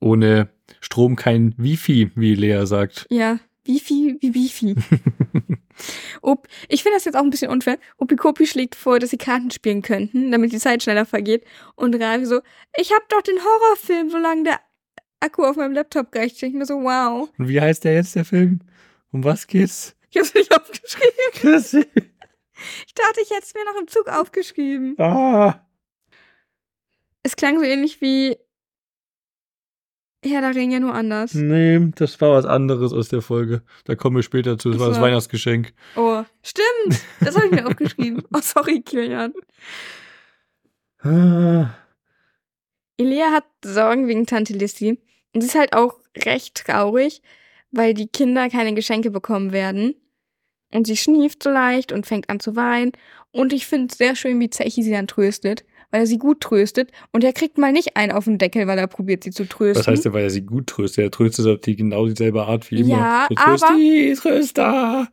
ohne 0.00 0.48
Strom 0.80 1.16
kein 1.16 1.54
Wifi, 1.56 2.10
wie 2.14 2.34
Lea 2.34 2.66
sagt. 2.66 3.06
Ja, 3.10 3.38
Wifi 3.64 4.16
wie 4.20 4.34
Wifi. 4.34 4.74
Ob, 6.22 6.48
ich 6.68 6.82
finde 6.82 6.96
das 6.96 7.04
jetzt 7.04 7.16
auch 7.16 7.22
ein 7.22 7.30
bisschen 7.30 7.50
unfair. 7.50 7.78
Opikopi 7.96 8.46
schlägt 8.46 8.74
vor, 8.74 8.98
dass 8.98 9.10
sie 9.10 9.18
Karten 9.18 9.50
spielen 9.50 9.82
könnten, 9.82 10.30
damit 10.30 10.52
die 10.52 10.58
Zeit 10.58 10.82
schneller 10.82 11.06
vergeht. 11.06 11.44
Und 11.74 11.94
Ravi 11.94 12.26
so, 12.26 12.40
ich 12.76 12.92
hab 12.92 13.08
doch 13.08 13.22
den 13.22 13.38
Horrorfilm, 13.38 14.10
solange 14.10 14.44
der 14.44 14.60
Akku 15.20 15.44
auf 15.44 15.56
meinem 15.56 15.72
Laptop 15.72 16.14
reicht. 16.14 16.42
Ich 16.42 16.52
mir 16.52 16.66
so, 16.66 16.82
wow. 16.82 17.28
Und 17.38 17.48
wie 17.48 17.60
heißt 17.60 17.84
der 17.84 17.94
jetzt, 17.94 18.16
der 18.16 18.24
Film? 18.24 18.60
Um 19.12 19.24
was 19.24 19.46
geht's? 19.46 19.94
Ich 20.10 20.18
hab's 20.18 20.34
nicht 20.34 20.54
aufgeschrieben. 20.54 22.12
Ich 22.86 22.94
dachte, 22.94 23.20
ich 23.20 23.30
hätte 23.30 23.42
es 23.42 23.54
mir 23.54 23.64
noch 23.64 23.80
im 23.80 23.88
Zug 23.88 24.06
aufgeschrieben. 24.06 24.94
Ah. 25.00 25.66
Es 27.24 27.34
klang 27.34 27.58
so 27.58 27.64
ähnlich 27.64 28.00
wie 28.00 28.36
Herr 30.24 30.40
der 30.40 30.54
Ringe 30.54 30.78
nur 30.78 30.94
anders. 30.94 31.34
Nee, 31.34 31.90
das 31.96 32.20
war 32.20 32.32
was 32.32 32.44
anderes 32.44 32.92
aus 32.92 33.08
der 33.08 33.22
Folge. 33.22 33.62
Da 33.84 33.96
kommen 33.96 34.16
wir 34.16 34.22
später 34.22 34.56
zu. 34.56 34.70
Das 34.70 34.78
war 34.78 34.88
das 34.88 35.00
Weihnachtsgeschenk. 35.00 35.72
Oh, 35.96 36.22
stimmt. 36.42 37.00
Das 37.20 37.34
habe 37.34 37.46
ich 37.46 37.52
mir 37.52 37.66
aufgeschrieben. 37.66 38.22
Oh, 38.32 38.40
sorry, 38.40 38.82
Kilian. 38.82 39.32
Ah. 41.00 41.74
Elia 42.96 43.32
hat 43.32 43.44
Sorgen 43.64 44.06
wegen 44.06 44.26
Tante 44.26 44.52
Lissy. 44.52 45.00
Und 45.34 45.40
sie 45.40 45.48
ist 45.48 45.56
halt 45.56 45.72
auch 45.72 45.98
recht 46.16 46.66
traurig, 46.66 47.20
weil 47.72 47.92
die 47.92 48.06
Kinder 48.06 48.48
keine 48.48 48.74
Geschenke 48.74 49.10
bekommen 49.10 49.50
werden. 49.50 49.96
Und 50.72 50.86
sie 50.86 50.96
schnieft 50.96 51.42
so 51.42 51.50
leicht 51.50 51.90
und 51.90 52.06
fängt 52.06 52.30
an 52.30 52.38
zu 52.38 52.54
weinen. 52.54 52.92
Und 53.32 53.52
ich 53.52 53.66
finde 53.66 53.88
es 53.90 53.98
sehr 53.98 54.14
schön, 54.14 54.38
wie 54.38 54.50
Zechi 54.50 54.84
sie 54.84 54.92
dann 54.92 55.08
tröstet 55.08 55.64
weil 55.92 56.00
er 56.00 56.06
sie 56.06 56.18
gut 56.18 56.40
tröstet. 56.40 56.90
Und 57.12 57.22
er 57.22 57.32
kriegt 57.32 57.58
mal 57.58 57.70
nicht 57.70 57.96
einen 57.96 58.10
auf 58.10 58.24
den 58.24 58.38
Deckel, 58.38 58.66
weil 58.66 58.78
er 58.78 58.88
probiert, 58.88 59.22
sie 59.22 59.30
zu 59.30 59.46
trösten. 59.46 59.80
Was 59.80 59.86
heißt 59.86 60.04
denn, 60.06 60.12
weil 60.12 60.24
er 60.24 60.30
sie 60.30 60.42
gut 60.42 60.66
tröstet? 60.66 61.04
Er 61.04 61.10
tröstet 61.12 61.46
auf 61.46 61.60
die 61.60 61.76
genau 61.76 62.06
dieselbe 62.06 62.42
Art 62.42 62.68
wie 62.70 62.80
immer. 62.80 62.88
Ja, 62.88 63.26
so, 63.28 63.36
aber... 63.36 63.76
Die 63.76 64.14
Tröster! 64.14 65.08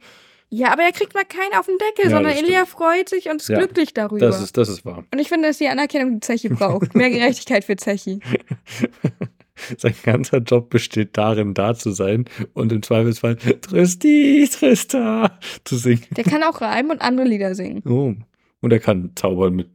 Ja, 0.52 0.74
aber 0.74 0.82
er 0.82 0.92
kriegt 0.92 1.14
mal 1.14 1.26
keinen 1.26 1.54
auf 1.60 1.68
den 1.68 1.78
Deckel, 1.78 2.10
ja, 2.10 2.18
sondern 2.18 2.34
Elia 2.34 2.66
freut 2.66 3.08
sich 3.08 3.30
und 3.30 3.40
ist 3.40 3.50
ja, 3.50 3.60
glücklich 3.60 3.94
darüber. 3.94 4.26
Das 4.26 4.42
ist, 4.42 4.58
das 4.58 4.68
ist 4.68 4.84
wahr. 4.84 5.04
Und 5.12 5.20
ich 5.20 5.30
finde, 5.30 5.48
dass 5.48 5.60
die 5.60 5.68
Anerkennung, 5.68 6.16
die 6.16 6.20
Zechi 6.22 6.50
braucht. 6.50 6.96
Mehr 6.96 7.12
Gerechtigkeit 7.12 7.66
für 7.66 7.76
Zechi. 7.76 8.20
Sein 9.78 9.94
ganzer 10.04 10.38
Job 10.38 10.70
besteht 10.70 11.18
darin, 11.18 11.54
da 11.54 11.76
zu 11.76 11.92
sein 11.92 12.26
und 12.54 12.72
im 12.72 12.82
Zweifelsfall 12.82 13.36
Trösti, 13.36 14.50
Tröster 14.50 15.38
zu 15.66 15.76
singen. 15.76 16.06
Der 16.16 16.24
kann 16.24 16.44
auch 16.44 16.62
reimen 16.62 16.92
und 16.92 17.02
andere 17.02 17.28
Lieder 17.28 17.54
singen. 17.56 17.84
Oh. 17.86 18.16
Und 18.62 18.72
er 18.72 18.80
kann 18.80 19.12
zaubern 19.16 19.56
mit 19.56 19.68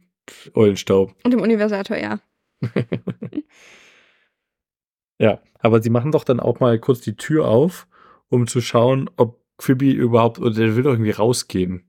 Eulenstaub. 0.53 1.15
Und 1.23 1.31
dem 1.31 1.41
Universator, 1.41 1.97
ja. 1.97 2.19
ja, 5.19 5.41
aber 5.59 5.81
sie 5.81 5.89
machen 5.89 6.11
doch 6.11 6.23
dann 6.23 6.39
auch 6.39 6.59
mal 6.59 6.79
kurz 6.79 7.01
die 7.01 7.15
Tür 7.15 7.47
auf, 7.47 7.87
um 8.29 8.47
zu 8.47 8.61
schauen, 8.61 9.09
ob 9.17 9.41
Phoebe 9.59 9.91
überhaupt, 9.91 10.39
oder 10.39 10.51
der 10.51 10.75
will 10.75 10.83
doch 10.83 10.91
irgendwie 10.91 11.11
rausgehen. 11.11 11.87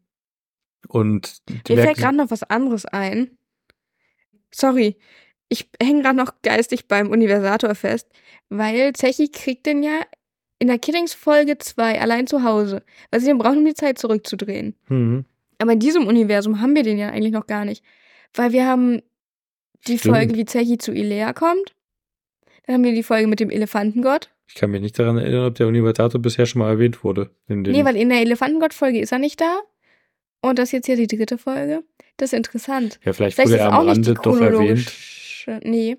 Und 0.88 1.42
mir 1.68 1.82
fällt 1.82 1.98
gerade 1.98 2.16
noch 2.16 2.30
was 2.30 2.44
anderes 2.44 2.84
ein. 2.86 3.36
Sorry, 4.54 4.96
ich 5.48 5.68
hänge 5.82 6.02
gerade 6.02 6.16
noch 6.16 6.42
geistig 6.42 6.86
beim 6.88 7.10
Universator 7.10 7.74
fest, 7.74 8.08
weil 8.48 8.92
Zechi 8.92 9.28
kriegt 9.28 9.66
den 9.66 9.82
ja 9.82 10.00
in 10.58 10.68
der 10.68 10.78
Kiddings-Folge 10.78 11.58
2 11.58 12.00
allein 12.00 12.26
zu 12.26 12.42
Hause, 12.42 12.82
weil 13.10 13.20
sie 13.20 13.26
den 13.26 13.38
brauchen, 13.38 13.58
um 13.58 13.64
die 13.64 13.74
Zeit 13.74 13.98
zurückzudrehen. 13.98 14.74
Mhm. 14.88 15.24
Aber 15.58 15.72
in 15.72 15.80
diesem 15.80 16.06
Universum 16.06 16.60
haben 16.60 16.74
wir 16.74 16.82
den 16.82 16.98
ja 16.98 17.08
eigentlich 17.08 17.32
noch 17.32 17.46
gar 17.46 17.64
nicht. 17.64 17.84
Weil 18.36 18.52
wir 18.52 18.66
haben 18.66 19.02
die 19.86 19.98
Stimmt. 19.98 20.16
Folge, 20.16 20.34
wie 20.36 20.44
Zechi 20.44 20.78
zu 20.78 20.92
Ilea 20.92 21.32
kommt. 21.32 21.74
Dann 22.66 22.74
haben 22.74 22.84
wir 22.84 22.92
die 22.92 23.02
Folge 23.02 23.26
mit 23.26 23.40
dem 23.40 23.50
Elefantengott. 23.50 24.30
Ich 24.48 24.54
kann 24.54 24.70
mich 24.70 24.80
nicht 24.80 24.98
daran 24.98 25.18
erinnern, 25.18 25.46
ob 25.46 25.54
der 25.56 25.66
Universator 25.66 26.20
bisher 26.20 26.46
schon 26.46 26.60
mal 26.60 26.70
erwähnt 26.70 27.02
wurde. 27.02 27.30
In 27.48 27.62
nee, 27.62 27.84
weil 27.84 27.96
in 27.96 28.08
der 28.08 28.20
Elefantengott-Folge 28.20 29.00
ist 29.00 29.12
er 29.12 29.18
nicht 29.18 29.40
da. 29.40 29.60
Und 30.40 30.58
das 30.58 30.68
ist 30.68 30.72
jetzt 30.72 30.86
hier 30.86 30.96
die 30.96 31.08
dritte 31.08 31.38
Folge. 31.38 31.82
Das 32.16 32.32
ist 32.32 32.36
interessant. 32.36 33.00
Ja, 33.04 33.12
vielleicht, 33.12 33.36
vielleicht 33.36 33.50
wurde 33.50 33.60
er 33.60 33.72
am 33.72 33.88
Rande 33.88 34.14
doch 34.14 34.40
erwähnt. 34.40 34.92
Nee. 35.62 35.96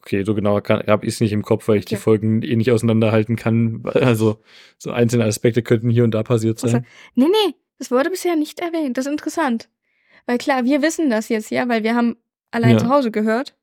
Okay, 0.00 0.24
so 0.24 0.34
genau 0.34 0.60
habe 0.60 1.06
ich 1.06 1.14
es 1.14 1.20
nicht 1.20 1.32
im 1.32 1.42
Kopf, 1.42 1.68
weil 1.68 1.78
ich 1.78 1.84
okay. 1.84 1.94
die 1.94 2.00
Folgen 2.00 2.42
eh 2.42 2.56
nicht 2.56 2.72
auseinanderhalten 2.72 3.36
kann. 3.36 3.82
Also 3.94 4.40
so 4.78 4.90
einzelne 4.90 5.24
Aspekte 5.24 5.62
könnten 5.62 5.90
hier 5.90 6.04
und 6.04 6.12
da 6.12 6.22
passiert 6.22 6.58
sein. 6.58 6.74
Also, 6.74 6.86
nee, 7.14 7.26
nee, 7.26 7.54
das 7.78 7.90
wurde 7.90 8.10
bisher 8.10 8.36
nicht 8.36 8.60
erwähnt. 8.60 8.98
Das 8.98 9.06
ist 9.06 9.12
interessant. 9.12 9.68
Weil 10.26 10.38
klar, 10.38 10.64
wir 10.64 10.82
wissen 10.82 11.10
das 11.10 11.28
jetzt 11.28 11.50
ja, 11.50 11.68
weil 11.68 11.82
wir 11.82 11.94
haben 11.94 12.16
allein 12.50 12.72
ja. 12.72 12.78
zu 12.78 12.88
Hause 12.88 13.10
gehört. 13.10 13.56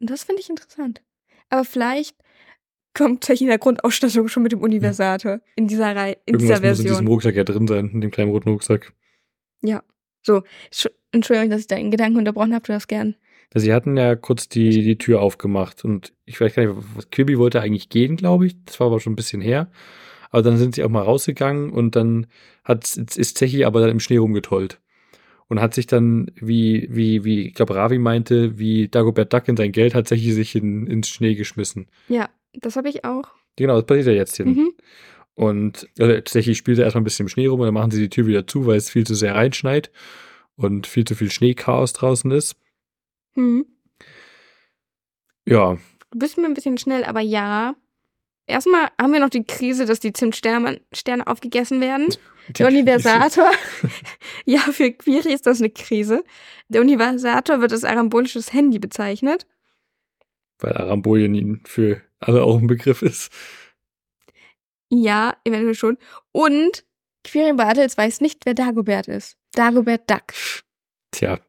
Und 0.00 0.10
das 0.10 0.24
finde 0.24 0.42
ich 0.42 0.50
interessant. 0.50 1.02
Aber 1.50 1.64
vielleicht 1.64 2.16
kommt 2.94 3.28
in 3.28 3.46
der 3.48 3.58
Grundausstattung 3.58 4.28
schon 4.28 4.42
mit 4.42 4.52
dem 4.52 4.62
Universator 4.62 5.40
in 5.56 5.66
dieser 5.68 5.94
Reihe, 5.94 6.16
in 6.26 6.34
Irgendwas 6.34 6.42
dieser 6.42 6.60
Version. 6.60 6.70
muss 6.70 6.78
in 6.78 6.86
diesem 6.86 7.06
Rucksack 7.08 7.34
ja 7.36 7.44
drin 7.44 7.66
sein, 7.66 7.90
in 7.90 8.00
dem 8.00 8.10
kleinen 8.10 8.30
roten 8.30 8.50
Rucksack. 8.50 8.92
Ja. 9.62 9.82
So, 10.22 10.42
Entschuldigung, 11.12 11.50
dass 11.50 11.60
ich 11.60 11.66
da 11.66 11.76
in 11.76 11.90
Gedanken 11.90 12.18
unterbrochen 12.18 12.54
habe, 12.54 12.64
du 12.64 12.72
das 12.72 12.88
gern. 12.88 13.16
Sie 13.56 13.72
hatten 13.72 13.96
ja 13.96 14.16
kurz 14.16 14.48
die, 14.48 14.82
die 14.82 14.98
Tür 14.98 15.20
aufgemacht 15.20 15.84
und 15.84 16.12
ich 16.24 16.40
weiß 16.40 16.54
gar 16.54 16.66
nicht, 16.66 17.12
Quibi 17.12 17.38
wollte 17.38 17.60
eigentlich 17.60 17.88
gehen, 17.88 18.16
glaube 18.16 18.46
ich. 18.46 18.56
Das 18.64 18.80
war 18.80 18.88
aber 18.88 19.00
schon 19.00 19.12
ein 19.12 19.16
bisschen 19.16 19.40
her. 19.40 19.70
Aber 20.30 20.42
dann 20.42 20.56
sind 20.56 20.74
sie 20.74 20.82
auch 20.82 20.88
mal 20.88 21.02
rausgegangen 21.02 21.70
und 21.70 21.94
dann 21.94 22.26
hat, 22.64 22.96
ist 22.96 23.38
Zechi 23.38 23.64
aber 23.64 23.80
dann 23.80 23.90
im 23.90 24.00
Schnee 24.00 24.16
rumgetollt 24.16 24.80
und 25.54 25.60
hat 25.60 25.72
sich 25.72 25.86
dann, 25.86 26.32
wie, 26.34 26.88
wie, 26.90 27.22
wie, 27.22 27.46
ich 27.46 27.54
glaube, 27.54 27.76
Ravi 27.76 27.98
meinte, 27.98 28.58
wie 28.58 28.88
Dagobert 28.88 29.32
Duck 29.32 29.46
in 29.46 29.56
sein 29.56 29.70
Geld 29.70 29.92
tatsächlich 29.92 30.34
sich 30.34 30.56
in, 30.56 30.88
ins 30.88 31.08
Schnee 31.08 31.36
geschmissen. 31.36 31.86
Ja, 32.08 32.28
das 32.54 32.74
habe 32.74 32.88
ich 32.88 33.04
auch. 33.04 33.28
Genau, 33.54 33.76
das 33.76 33.86
passiert 33.86 34.06
ja 34.08 34.12
jetzt 34.14 34.36
hin. 34.36 34.48
Mhm. 34.48 34.72
Und 35.34 35.88
also 35.96 36.12
tatsächlich 36.12 36.58
spielt 36.58 36.78
er 36.78 36.86
erstmal 36.86 37.02
ein 37.02 37.04
bisschen 37.04 37.26
im 37.26 37.28
Schnee 37.28 37.46
rum 37.46 37.60
und 37.60 37.66
dann 37.66 37.74
machen 37.74 37.92
sie 37.92 38.00
die 38.00 38.08
Tür 38.08 38.26
wieder 38.26 38.48
zu, 38.48 38.66
weil 38.66 38.78
es 38.78 38.90
viel 38.90 39.06
zu 39.06 39.14
sehr 39.14 39.36
reinschneit 39.36 39.92
und 40.56 40.88
viel 40.88 41.04
zu 41.04 41.14
viel 41.14 41.30
Schneechaos 41.30 41.92
draußen 41.92 42.32
ist. 42.32 42.56
Hm. 43.34 43.64
Ja. 45.46 45.78
Bist 46.10 46.36
mir 46.36 46.46
ein 46.46 46.54
bisschen 46.54 46.78
schnell, 46.78 47.04
aber 47.04 47.20
ja. 47.20 47.76
Erstmal 48.46 48.88
haben 49.00 49.12
wir 49.12 49.20
noch 49.20 49.30
die 49.30 49.44
Krise, 49.44 49.86
dass 49.86 50.00
die 50.00 50.12
Zimtsterne 50.12 50.80
Sterne 50.92 51.26
aufgegessen 51.26 51.80
werden. 51.80 52.08
Der 52.48 52.66
Universator, 52.66 53.50
ja, 54.44 54.58
für 54.58 54.92
Query 54.92 55.32
ist 55.32 55.46
das 55.46 55.60
eine 55.60 55.70
Krise. 55.70 56.24
Der 56.68 56.82
Universator 56.82 57.60
wird 57.60 57.72
als 57.72 57.84
arambolisches 57.84 58.52
Handy 58.52 58.78
bezeichnet. 58.78 59.46
Weil 60.58 60.76
Arambolien 60.76 61.62
für 61.64 62.02
alle 62.20 62.42
auch 62.42 62.58
ein 62.58 62.66
Begriff 62.66 63.00
ist. 63.00 63.32
Ja, 64.90 65.36
eventuell 65.44 65.74
schon. 65.74 65.98
Und 66.32 66.84
Quirin 67.24 67.56
Bartels 67.56 67.96
weiß 67.96 68.20
nicht, 68.20 68.44
wer 68.44 68.54
Dagobert 68.54 69.08
ist. 69.08 69.38
Dagobert 69.52 70.08
Duck. 70.10 70.34
Tja. 71.10 71.40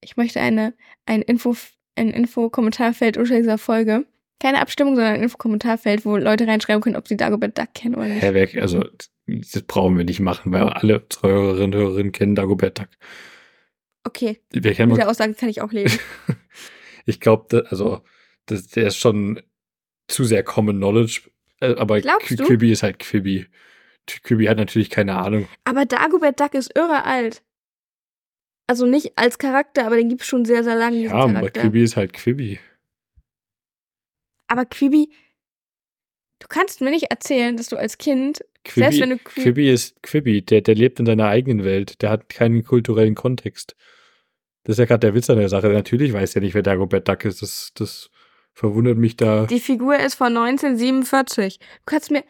Ich 0.00 0.16
möchte 0.16 0.40
eine, 0.40 0.74
ein 1.04 1.22
Info, 1.22 1.56
ein 1.96 2.10
Info-Kommentarfeld 2.10 3.16
unter 3.18 3.36
dieser 3.36 3.58
Folge. 3.58 4.06
Keine 4.40 4.60
Abstimmung, 4.60 4.96
sondern 4.96 5.14
ein 5.14 5.22
Info-Kommentarfeld, 5.22 6.04
wo 6.04 6.16
Leute 6.16 6.46
reinschreiben 6.46 6.80
können, 6.82 6.96
ob 6.96 7.06
sie 7.06 7.16
Dagobert 7.16 7.58
Duck 7.58 7.74
kennen 7.74 7.94
oder 7.94 8.06
nicht. 8.06 8.22
Herr 8.22 8.34
Werk, 8.34 8.56
also 8.56 8.84
das 9.26 9.62
brauchen 9.62 9.96
wir 9.96 10.04
nicht 10.04 10.20
machen, 10.20 10.52
weil 10.52 10.62
alle 10.62 11.04
Hörerinnen 11.22 11.64
und 11.64 11.74
Hörerinnen 11.74 12.12
kennen 12.12 12.34
Dagobert 12.34 12.78
Duck. 12.78 12.88
Okay. 14.04 14.40
Wir 14.50 14.74
kennen 14.74 14.92
Mit 14.92 14.98
der 14.98 15.10
Aussage 15.10 15.34
kann 15.34 15.50
ich 15.50 15.60
auch 15.60 15.72
leben. 15.72 15.92
ich 17.06 17.20
glaube, 17.20 17.66
also 17.70 18.00
das, 18.46 18.68
der 18.68 18.86
ist 18.88 18.96
schon 18.96 19.42
zu 20.08 20.24
sehr 20.24 20.42
Common 20.42 20.76
Knowledge. 20.76 21.22
äh, 21.60 21.74
Aber 21.76 22.00
du? 22.00 22.16
Quibi 22.18 22.72
ist 22.72 22.82
halt 22.82 22.98
Quibi. 22.98 23.46
Quibi 24.24 24.46
hat 24.46 24.56
natürlich 24.56 24.90
keine 24.90 25.16
Ahnung. 25.16 25.48
Aber 25.64 25.84
Dagobert 25.84 26.40
Duck 26.40 26.54
ist 26.54 26.74
irre 26.74 27.04
alt. 27.04 27.42
Also 28.66 28.86
nicht 28.86 29.18
als 29.18 29.38
Charakter, 29.38 29.86
aber 29.86 29.96
den 29.96 30.08
gibt 30.08 30.22
es 30.22 30.28
schon 30.28 30.44
sehr, 30.44 30.64
sehr 30.64 30.76
lange, 30.76 30.98
Ja, 30.98 31.12
aber. 31.12 31.50
Quibi 31.50 31.82
ist 31.82 31.96
halt 31.96 32.12
Quibi. 32.12 32.58
Aber 34.50 34.64
Quibi, 34.66 35.10
du 36.40 36.46
kannst 36.48 36.80
mir 36.80 36.90
nicht 36.90 37.10
erzählen, 37.10 37.56
dass 37.56 37.68
du 37.68 37.76
als 37.76 37.98
Kind, 37.98 38.40
Quibi, 38.64 38.80
selbst 38.84 39.00
wenn 39.00 39.10
du 39.10 39.16
Qui- 39.16 39.42
Quibi 39.42 39.70
ist 39.70 40.02
Quibi, 40.02 40.42
der, 40.42 40.60
der 40.60 40.74
lebt 40.74 40.98
in 41.00 41.06
seiner 41.06 41.26
eigenen 41.28 41.64
Welt. 41.64 42.02
Der 42.02 42.10
hat 42.10 42.28
keinen 42.28 42.64
kulturellen 42.64 43.14
Kontext. 43.14 43.76
Das 44.64 44.74
ist 44.74 44.78
ja 44.80 44.84
gerade 44.84 45.00
der 45.00 45.14
Witz 45.14 45.30
an 45.30 45.38
der 45.38 45.48
Sache. 45.48 45.68
Natürlich 45.68 46.12
weiß 46.12 46.34
er 46.34 46.42
nicht, 46.42 46.54
wer 46.54 46.62
Dagobert 46.62 47.08
Duck 47.08 47.24
ist. 47.24 47.40
Das, 47.42 47.70
das 47.74 48.10
verwundert 48.52 48.98
mich 48.98 49.16
da. 49.16 49.46
die 49.46 49.60
Figur 49.60 49.98
ist 49.98 50.14
von 50.16 50.36
1947. 50.36 51.58
Du 51.58 51.64
kannst 51.86 52.10
mir 52.10 52.24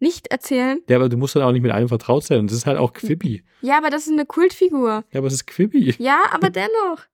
nicht 0.00 0.26
erzählen, 0.28 0.80
Ja, 0.88 0.96
aber 0.96 1.08
du 1.08 1.16
musst 1.16 1.36
dann 1.36 1.42
auch 1.42 1.52
nicht 1.52 1.62
mit 1.62 1.72
allem 1.72 1.88
vertraut 1.88 2.24
sein. 2.24 2.40
Und 2.40 2.50
das 2.50 2.58
ist 2.58 2.66
halt 2.66 2.78
auch 2.78 2.92
Quibi. 2.92 3.44
ja, 3.62 3.78
aber 3.78 3.90
das 3.90 4.06
ist 4.06 4.12
eine 4.12 4.26
Kultfigur. 4.26 5.04
Ja, 5.12 5.18
aber 5.20 5.26
es 5.28 5.34
ist 5.34 5.46
Quibi. 5.46 5.94
Ja, 5.98 6.22
aber 6.32 6.50
dennoch. 6.50 7.04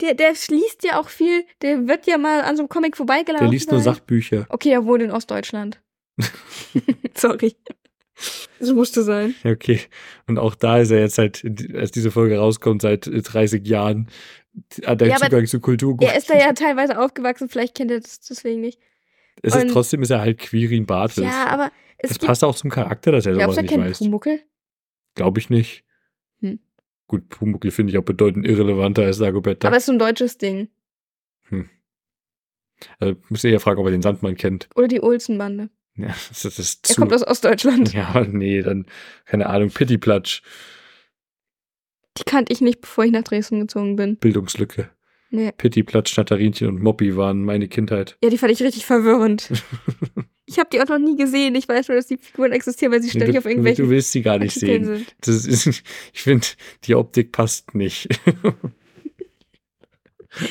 Der, 0.00 0.14
der 0.14 0.34
schließt 0.34 0.84
ja 0.84 1.00
auch 1.00 1.08
viel, 1.08 1.44
der 1.62 1.88
wird 1.88 2.06
ja 2.06 2.18
mal 2.18 2.42
an 2.42 2.56
so 2.56 2.62
einem 2.62 2.68
Comic 2.68 2.96
vorbeigelaufen. 2.96 3.46
Der 3.46 3.52
liest 3.52 3.70
nur 3.70 3.80
sein. 3.80 3.94
Sachbücher. 3.94 4.46
Okay, 4.48 4.70
er 4.70 4.84
wohnt 4.84 5.02
in 5.02 5.10
Ostdeutschland. 5.10 5.80
Sorry. 7.14 7.56
Das 8.58 8.72
musste 8.72 9.02
sein. 9.02 9.34
Okay. 9.44 9.80
Und 10.26 10.38
auch 10.38 10.54
da 10.54 10.78
ist 10.78 10.90
er 10.90 11.00
jetzt 11.00 11.18
halt, 11.18 11.44
als 11.74 11.90
diese 11.92 12.10
Folge 12.10 12.38
rauskommt, 12.38 12.82
seit 12.82 13.08
30 13.10 13.66
Jahren, 13.66 14.08
hat 14.84 15.00
er 15.02 15.08
Ja, 15.08 15.16
Zugang 15.16 15.46
zu 15.46 15.60
Kultur. 15.60 15.96
Er 16.00 16.16
ist 16.16 16.28
da 16.28 16.36
ja 16.36 16.52
teilweise 16.52 16.98
aufgewachsen, 16.98 17.48
vielleicht 17.48 17.76
kennt 17.76 17.90
er 17.90 18.00
das 18.00 18.20
deswegen 18.20 18.60
nicht. 18.60 18.80
es 19.42 19.54
ist 19.54 19.70
trotzdem 19.70 20.02
ist 20.02 20.10
er 20.10 20.20
halt 20.20 20.38
Quirin 20.38 20.86
Bartels. 20.86 21.26
Ja, 21.26 21.46
aber 21.46 21.70
es 21.98 22.10
das 22.10 22.18
passt 22.18 22.44
auch 22.44 22.56
zum 22.56 22.70
Charakter, 22.70 23.12
dass 23.12 23.26
er 23.26 23.34
Glaubst 23.34 23.54
sowas 23.54 23.54
du, 23.54 23.58
er 23.58 23.62
nicht 23.62 23.70
kennt 23.70 23.84
weiß. 23.84 23.98
Pumuckel? 23.98 24.40
Glaube 25.14 25.38
ich 25.40 25.50
nicht. 25.50 25.84
Hm. 27.08 27.20
Gut, 27.20 27.28
Pumuckl 27.30 27.70
finde 27.70 27.92
ich 27.92 27.98
auch 27.98 28.04
bedeutend 28.04 28.46
irrelevanter 28.46 29.02
als 29.02 29.18
Dagobert 29.18 29.62
Duck. 29.62 29.68
Aber 29.68 29.76
es 29.76 29.82
ist 29.82 29.86
so 29.86 29.92
ein 29.92 29.98
deutsches 29.98 30.38
Ding. 30.38 30.68
Also, 33.00 33.16
müsst 33.28 33.42
ihr 33.44 33.50
ja 33.50 33.58
fragen, 33.58 33.80
ob 33.80 33.86
er 33.86 33.90
den 33.90 34.02
Sandmann 34.02 34.36
kennt. 34.36 34.68
Oder 34.76 34.86
die 34.88 35.02
Olsen-Bande. 35.02 35.70
Ja, 35.96 36.08
das 36.08 36.30
ist, 36.30 36.44
das 36.44 36.58
ist 36.58 36.90
Er 36.90 36.94
zu. 36.94 37.00
kommt 37.00 37.12
aus 37.12 37.26
Ostdeutschland. 37.26 37.92
ja, 37.94 38.24
nee, 38.24 38.62
dann, 38.62 38.86
keine 39.24 39.46
Ahnung, 39.48 39.70
Pittiplatsch, 39.70 40.42
Die 42.18 42.24
kannte 42.24 42.52
ich 42.52 42.60
nicht, 42.60 42.80
bevor 42.82 43.04
ich 43.04 43.10
nach 43.10 43.24
Dresden 43.24 43.60
gezogen 43.60 43.96
bin. 43.96 44.16
Bildungslücke. 44.16 44.90
Nee. 45.30 45.52
Pittiplatsch, 45.52 46.12
Schnatterinchen 46.12 46.68
und 46.68 46.82
Moppi 46.82 47.16
waren 47.16 47.44
meine 47.44 47.68
Kindheit. 47.68 48.16
Ja, 48.22 48.30
die 48.30 48.38
fand 48.38 48.52
ich 48.52 48.62
richtig 48.62 48.86
verwirrend. 48.86 49.50
ich 50.48 50.58
habe 50.58 50.70
die 50.72 50.80
auch 50.80 50.88
noch 50.88 50.98
nie 50.98 51.16
gesehen. 51.16 51.54
Ich 51.54 51.68
weiß 51.68 51.88
nur, 51.88 51.96
dass 51.96 52.06
die 52.06 52.16
Figuren 52.16 52.52
existieren, 52.52 52.92
weil 52.92 53.02
sie 53.02 53.10
ständig 53.10 53.34
du, 53.34 53.38
auf 53.38 53.46
irgendwelchen 53.46 53.84
du 53.84 53.90
willst 53.90 54.12
sie 54.12 54.22
gar 54.22 54.38
nicht 54.38 54.56
Artikeln 54.56 55.06
sehen. 55.24 55.50
ist, 55.50 55.82
ich 56.12 56.22
finde, 56.22 56.46
die 56.84 56.94
Optik 56.94 57.32
passt 57.32 57.74
nicht. 57.74 58.08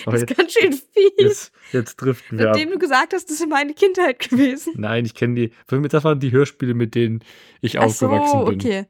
Das 0.06 0.16
ist 0.16 0.30
jetzt, 0.30 0.38
ganz 0.38 0.54
schön 0.54 0.74
fies. 0.74 1.12
jetzt, 1.18 1.52
jetzt 1.72 1.96
driften 1.98 2.40
wir 2.40 2.50
ab. 2.50 2.56
Nachdem 2.56 2.72
du 2.72 2.80
gesagt 2.80 3.14
hast, 3.14 3.30
das 3.30 3.40
ist 3.40 3.48
meine 3.48 3.74
Kindheit 3.74 4.20
gewesen. 4.28 4.74
Nein, 4.76 5.06
ich 5.06 5.14
kenne 5.14 5.36
die. 5.36 5.52
Das 5.88 6.04
waren 6.04 6.20
die 6.20 6.32
Hörspiele, 6.32 6.74
mit 6.74 6.94
denen 6.96 7.24
ich 7.62 7.80
Ach 7.80 7.88
so, 7.90 8.08
aufgewachsen 8.08 8.46
bin. 8.46 8.56
okay. 8.56 8.86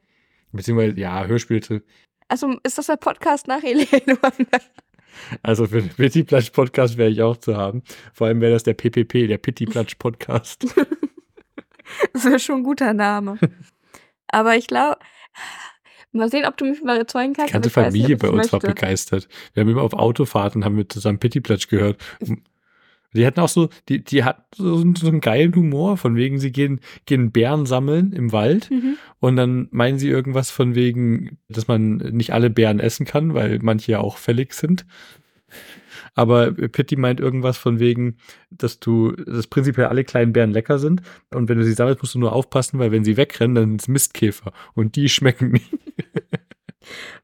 Beziehungsweise, 0.50 0.98
ja, 0.98 1.26
Hörspiele. 1.26 1.82
Also 2.26 2.56
ist 2.64 2.78
das 2.78 2.86
der 2.86 2.96
Podcast 2.96 3.46
nach 3.46 3.62
Wander? 3.62 4.60
Also 5.42 5.66
für 5.66 5.82
den 5.82 5.90
Pittiplatsch 5.90 6.50
Podcast 6.50 6.96
wäre 6.96 7.10
ich 7.10 7.22
auch 7.22 7.36
zu 7.36 7.56
haben. 7.56 7.82
Vor 8.12 8.26
allem 8.26 8.40
wäre 8.40 8.52
das 8.52 8.62
der 8.62 8.74
PPP, 8.74 9.26
der 9.26 9.38
Pittiplatsch 9.38 9.96
Podcast. 9.98 10.66
Das 12.12 12.24
wäre 12.24 12.38
schon 12.38 12.56
ein 12.56 12.62
guter 12.64 12.92
Name. 12.94 13.38
Aber 14.28 14.56
ich 14.56 14.66
glaube, 14.66 14.98
mal 16.12 16.28
sehen, 16.30 16.44
ob 16.46 16.56
du 16.56 16.64
mich 16.64 16.82
mal 16.82 16.96
überzeugen 16.96 17.32
Die 17.34 17.38
kannst. 17.38 17.52
ganze 17.52 17.68
ich 17.68 17.76
weiß 17.76 17.84
Familie 17.86 18.08
nicht, 18.10 18.22
bei 18.22 18.28
uns 18.30 18.52
war 18.52 18.58
möchte. 18.60 18.74
begeistert. 18.74 19.28
Wir 19.54 19.62
haben 19.62 19.70
immer 19.70 19.82
auf 19.82 19.92
Autofahrten 19.94 20.64
haben 20.64 20.76
wir 20.76 20.88
zusammen 20.88 21.18
Pittiplatsch 21.18 21.68
gehört. 21.68 22.00
Die 23.14 23.26
hatten 23.26 23.40
auch 23.40 23.48
so, 23.48 23.70
die, 23.88 24.04
die 24.04 24.22
hatten 24.24 24.42
so, 24.54 24.76
so 24.94 25.06
einen 25.08 25.20
geilen 25.20 25.54
Humor, 25.54 25.96
von 25.96 26.14
wegen, 26.14 26.38
sie 26.38 26.52
gehen, 26.52 26.80
gehen 27.06 27.32
Bären 27.32 27.64
sammeln 27.64 28.12
im 28.12 28.32
Wald 28.32 28.70
Mhm. 28.70 28.96
und 29.20 29.36
dann 29.36 29.68
meinen 29.70 29.98
sie 29.98 30.08
irgendwas 30.10 30.50
von 30.50 30.74
wegen, 30.74 31.38
dass 31.48 31.68
man 31.68 31.96
nicht 31.96 32.34
alle 32.34 32.50
Bären 32.50 32.80
essen 32.80 33.06
kann, 33.06 33.32
weil 33.32 33.60
manche 33.62 33.92
ja 33.92 34.00
auch 34.00 34.18
fällig 34.18 34.52
sind. 34.52 34.84
Aber 36.18 36.50
Pitti 36.50 36.96
meint 36.96 37.20
irgendwas 37.20 37.56
von 37.58 37.78
wegen, 37.78 38.16
dass 38.50 38.80
du, 38.80 39.12
dass 39.12 39.46
prinzipiell 39.46 39.86
alle 39.86 40.02
kleinen 40.02 40.32
Bären 40.32 40.50
lecker 40.50 40.80
sind. 40.80 41.00
Und 41.32 41.48
wenn 41.48 41.58
du 41.58 41.64
sie 41.64 41.74
sammelst, 41.74 42.02
musst 42.02 42.16
du 42.16 42.18
nur 42.18 42.32
aufpassen, 42.32 42.80
weil 42.80 42.90
wenn 42.90 43.04
sie 43.04 43.16
wegrennen, 43.16 43.54
dann 43.54 43.68
sind 43.70 43.82
es 43.82 43.86
Mistkäfer. 43.88 44.52
Und 44.74 44.96
die 44.96 45.08
schmecken 45.08 45.52
nicht. 45.52 45.70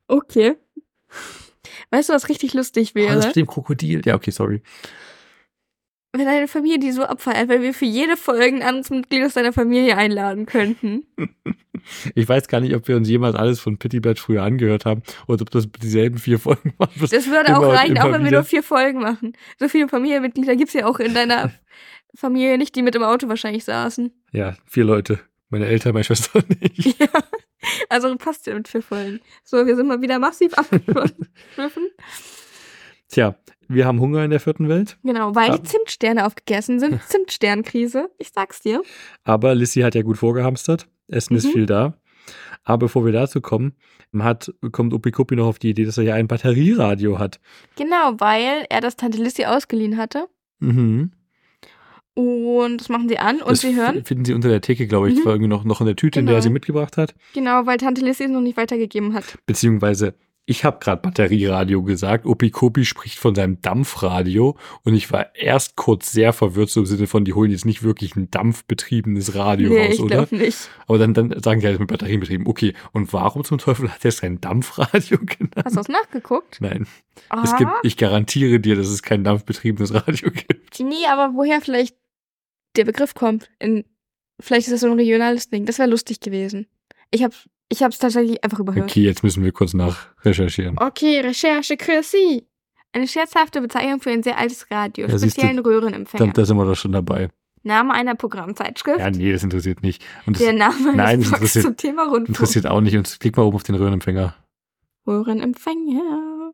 Okay. 0.07 0.55
Weißt 1.91 2.09
du, 2.09 2.13
was 2.13 2.29
richtig 2.29 2.55
lustig 2.55 2.93
Oh, 2.95 3.01
das 3.01 3.09
wäre? 3.09 3.27
mit 3.27 3.37
dem 3.37 3.47
Krokodil. 3.49 4.03
Ja, 4.05 4.15
okay, 4.15 4.31
sorry. 4.31 4.63
Wenn 6.15 6.27
deine 6.27 6.49
Familie 6.49 6.79
die 6.79 6.93
so 6.93 7.03
abfeiert, 7.03 7.49
weil 7.49 7.61
wir 7.63 7.75
für 7.75 7.85
jede 7.85 8.17
Folge 8.17 8.57
ein 8.57 8.63
anderes 8.63 8.91
Mitglied 8.91 9.25
aus 9.25 9.35
deiner 9.35 9.53
Familie 9.53 9.97
einladen 9.97 10.47
könnten. 10.47 11.07
Ich 12.15 12.27
weiß 12.27 12.49
gar 12.49 12.61
nicht, 12.61 12.75
ob 12.75 12.89
wir 12.89 12.97
uns 12.97 13.11
jemals 13.11 13.35
alles 13.37 13.61
von 13.61 13.77
Pittibert 13.77 14.19
früher 14.19 14.43
angehört 14.43 14.87
haben 14.87 15.03
oder 15.27 15.43
ob 15.43 15.51
das 15.51 15.69
dieselben 15.71 16.17
vier 16.17 16.39
Folgen 16.39 16.73
waren. 16.79 16.89
Das 16.99 17.27
würde 17.29 17.49
Immer 17.49 17.59
auch 17.59 17.75
reichen, 17.75 17.99
auch 17.99 18.05
wenn 18.05 18.23
wir 18.23 18.29
wieder. 18.29 18.39
nur 18.39 18.45
vier 18.45 18.63
Folgen 18.63 19.01
machen. 19.01 19.35
So 19.59 19.69
viele 19.69 19.89
Familienmitglieder 19.89 20.57
gibt's 20.57 20.73
ja 20.73 20.87
auch 20.87 20.99
in 20.99 21.13
deiner 21.13 21.53
Familie 22.15 22.57
nicht, 22.57 22.75
die 22.75 22.81
mit 22.81 22.95
im 22.95 23.03
Auto 23.03 23.29
wahrscheinlich 23.29 23.65
saßen. 23.65 24.11
Ja, 24.33 24.57
vier 24.65 24.85
Leute. 24.85 25.21
Meine 25.51 25.67
Eltern, 25.67 25.93
meine 25.93 26.05
Schwester 26.05 26.37
und 26.37 26.57
ich. 26.63 26.99
Ja. 26.99 27.09
Also 27.91 28.15
passt 28.17 28.47
ja 28.47 28.55
mit 28.55 28.67
vier 28.67 28.83
Folgen. 28.83 29.21
So, 29.43 29.67
wir 29.67 29.77
sind 29.77 29.87
mal 29.87 30.01
wieder 30.01 30.19
massiv 30.19 30.55
abgeschliffen. 30.55 31.91
Tja, 33.09 33.37
wir 33.75 33.87
haben 33.87 34.01
Hunger 34.01 34.25
in 34.25 34.31
der 34.31 34.41
vierten 34.41 34.69
Welt, 34.69 34.97
Genau, 35.03 35.35
weil 35.35 35.51
Ah. 35.51 35.59
die 35.59 35.63
Zimtsterne 35.65 36.27
aufgegessen 36.27 36.81
sind. 36.81 37.01
Zimtsternkrise. 37.09 38.11
Ich 38.19 38.31
sag's 38.33 38.61
dir. 38.61 38.83
aber 39.25 39.55
Lissy 39.55 39.81
hat 39.81 39.95
ja 39.95 40.03
gut 40.03 40.17
vorgehamstert. 40.19 40.87
Essen 41.09 41.37
ist 41.37 41.47
Mhm. 41.47 41.51
viel 41.53 41.67
da. 41.67 41.95
Aber 42.65 42.79
bevor 42.87 43.05
wir 43.05 43.13
dazu 43.13 43.41
kommen, 43.43 43.75
hat, 44.19 44.53
kommt 44.73 44.95
Opikopi 44.95 45.37
noch 45.37 45.47
auf 45.47 45.59
die 45.59 45.71
Idee, 45.71 45.85
dass 45.85 45.99
er 45.99 46.05
ja 46.05 46.15
ein 46.15 46.29
Batterieradio 46.29 47.19
hat. 47.19 47.39
Genau, 47.77 48.15
weil 48.19 48.65
er 48.71 48.81
das 48.81 48.97
Tante 48.97 49.19
Lissy 49.23 49.45
ausgeliehen 49.45 49.99
hatte. 49.99 50.27
Mhm. 50.61 51.11
Und 52.15 52.81
das 52.81 52.89
machen 52.89 53.09
sie 53.09 53.19
an 53.19 53.41
und 53.41 53.51
das 53.51 53.61
sie 53.61 53.75
hören. 53.75 54.05
finden 54.05 54.25
sie 54.25 54.35
unter 54.35 54.49
der 54.49 54.61
Theke, 54.61 54.87
glaube 54.87 55.09
ich. 55.09 55.15
Mhm. 55.15 55.19
Das 55.19 55.27
war 55.27 55.33
irgendwie 55.35 55.49
noch, 55.49 55.65
noch 55.65 55.81
in 55.81 55.87
der 55.87 55.97
Tüte, 55.97 56.21
in 56.21 56.27
der 56.27 56.35
er 56.35 56.37
Genau. 56.37 56.43
sie 56.45 56.51
mitgebracht 56.53 56.97
hat. 56.97 57.13
Genau, 57.35 57.67
weil 57.67 57.77
Tante 57.79 58.03
Lissy 58.05 58.25
es 58.25 58.31
noch 58.31 58.41
nicht 58.41 58.57
weitergegeben 58.57 59.15
hat. 59.15 59.37
Beziehungsweise, 59.47 60.15
ich 60.47 60.65
habe 60.65 60.79
gerade 60.79 61.01
Batterieradio 61.01 61.83
gesagt. 61.83 62.27
Opikopi 62.27 62.85
spricht 62.85 63.19
von 63.19 63.35
seinem 63.35 63.63
Dampfradio. 63.63 64.59
Und 64.83 64.95
ich 64.95 65.11
war 65.11 65.35
erst 65.35 65.77
kurz 65.77 66.13
sehr 66.13 66.35
verwirrt, 66.35 66.69
so 66.69 66.81
im 66.81 66.87
Sinne 66.87 67.07
von, 67.07 67.25
die 67.25 67.33
holen 67.33 67.51
jetzt 67.51 67.65
nicht 67.65 67.83
wirklich 67.83 68.15
ein 68.15 68.31
dampfbetriebenes 68.31 69.35
Radio 69.35 69.71
nee, 69.71 69.87
raus, 69.87 69.95
ich 69.95 70.01
oder? 70.01 70.29
nicht. 70.31 70.69
Aber 70.87 70.99
dann, 70.99 71.15
dann 71.15 71.43
sagen 71.43 71.61
die 71.61 71.67
halt 71.67 71.81
mit 71.81 71.89
Batterien 71.89 72.21
betrieben. 72.21 72.47
Okay, 72.47 72.75
und 72.93 73.13
warum 73.15 73.43
zum 73.45 73.57
Teufel 73.57 73.91
hat 73.91 74.05
er 74.05 74.13
sein 74.13 74.41
Dampfradio 74.41 75.19
genannt? 75.23 75.55
Hast 75.65 75.73
du 75.73 75.81
das 75.81 75.89
nachgeguckt? 75.89 76.61
Nein, 76.61 76.87
es 77.43 77.57
gibt, 77.57 77.73
ich 77.83 77.97
garantiere 77.97 78.61
dir, 78.61 78.77
dass 78.77 78.89
es 78.89 79.03
kein 79.03 79.25
dampfbetriebenes 79.25 79.95
Radio 79.95 80.31
gibt. 80.31 80.79
nee, 80.81 81.07
aber 81.09 81.35
woher 81.35 81.63
vielleicht 81.63 81.97
der 82.77 82.85
Begriff 82.85 83.15
kommt? 83.15 83.49
In, 83.59 83.85
vielleicht 84.41 84.67
ist 84.67 84.75
das 84.75 84.81
so 84.83 84.89
ein 84.89 84.99
regionales 84.99 85.49
Ding. 85.49 85.65
Das 85.65 85.79
wäre 85.79 85.89
lustig 85.89 86.21
gewesen. 86.21 86.67
Ich 87.11 87.23
habe 87.23 87.35
ich 87.69 87.83
hab's 87.83 87.99
tatsächlich 87.99 88.43
einfach 88.45 88.59
überhört. 88.59 88.85
Okay, 88.91 89.03
jetzt 89.03 89.23
müssen 89.23 89.43
wir 89.45 89.53
kurz 89.53 89.75
nach 89.75 90.09
recherchieren. 90.25 90.77
Okay, 90.79 91.21
Recherche 91.21 91.77
Chrissy. 91.77 92.47
Eine 92.93 93.09
scherzhafte 93.09 93.61
Bezeichnung 93.61 94.01
für 94.01 94.11
ein 94.11 94.23
sehr 94.23 94.39
altes 94.39 94.71
Radio, 94.71 95.07
Ja, 95.09 95.19
siehst 95.19 95.37
du, 95.37 95.41
speziellen 95.41 95.59
Röhrenempfänger. 95.59 96.27
Dann, 96.27 96.33
da 96.33 96.45
sind 96.45 96.57
wir 96.57 96.65
doch 96.65 96.77
schon 96.77 96.93
dabei. 96.93 97.29
Name 97.65 97.93
einer 97.95 98.15
Programmzeitschrift. 98.15 99.01
Ja, 99.01 99.11
nee, 99.11 99.33
das 99.33 99.43
interessiert 99.43 99.83
nicht. 99.83 100.05
Und 100.27 100.37
das 100.37 100.43
der 100.43 100.53
Name 100.53 100.95
Nein, 100.95 101.21
das 101.23 101.31
Blogs 101.31 101.53
zum 101.55 101.77
Thema 101.77 102.03
Rundfunk. 102.05 102.29
interessiert 102.29 102.67
auch 102.67 102.81
nicht. 102.81 102.97
Und 102.97 103.19
klick 103.19 103.37
mal 103.37 103.43
oben 103.43 103.57
auf 103.57 103.63
den 103.65 103.75
Röhrenempfänger. 103.75 104.35
Röhrenempfänger. 105.07 106.53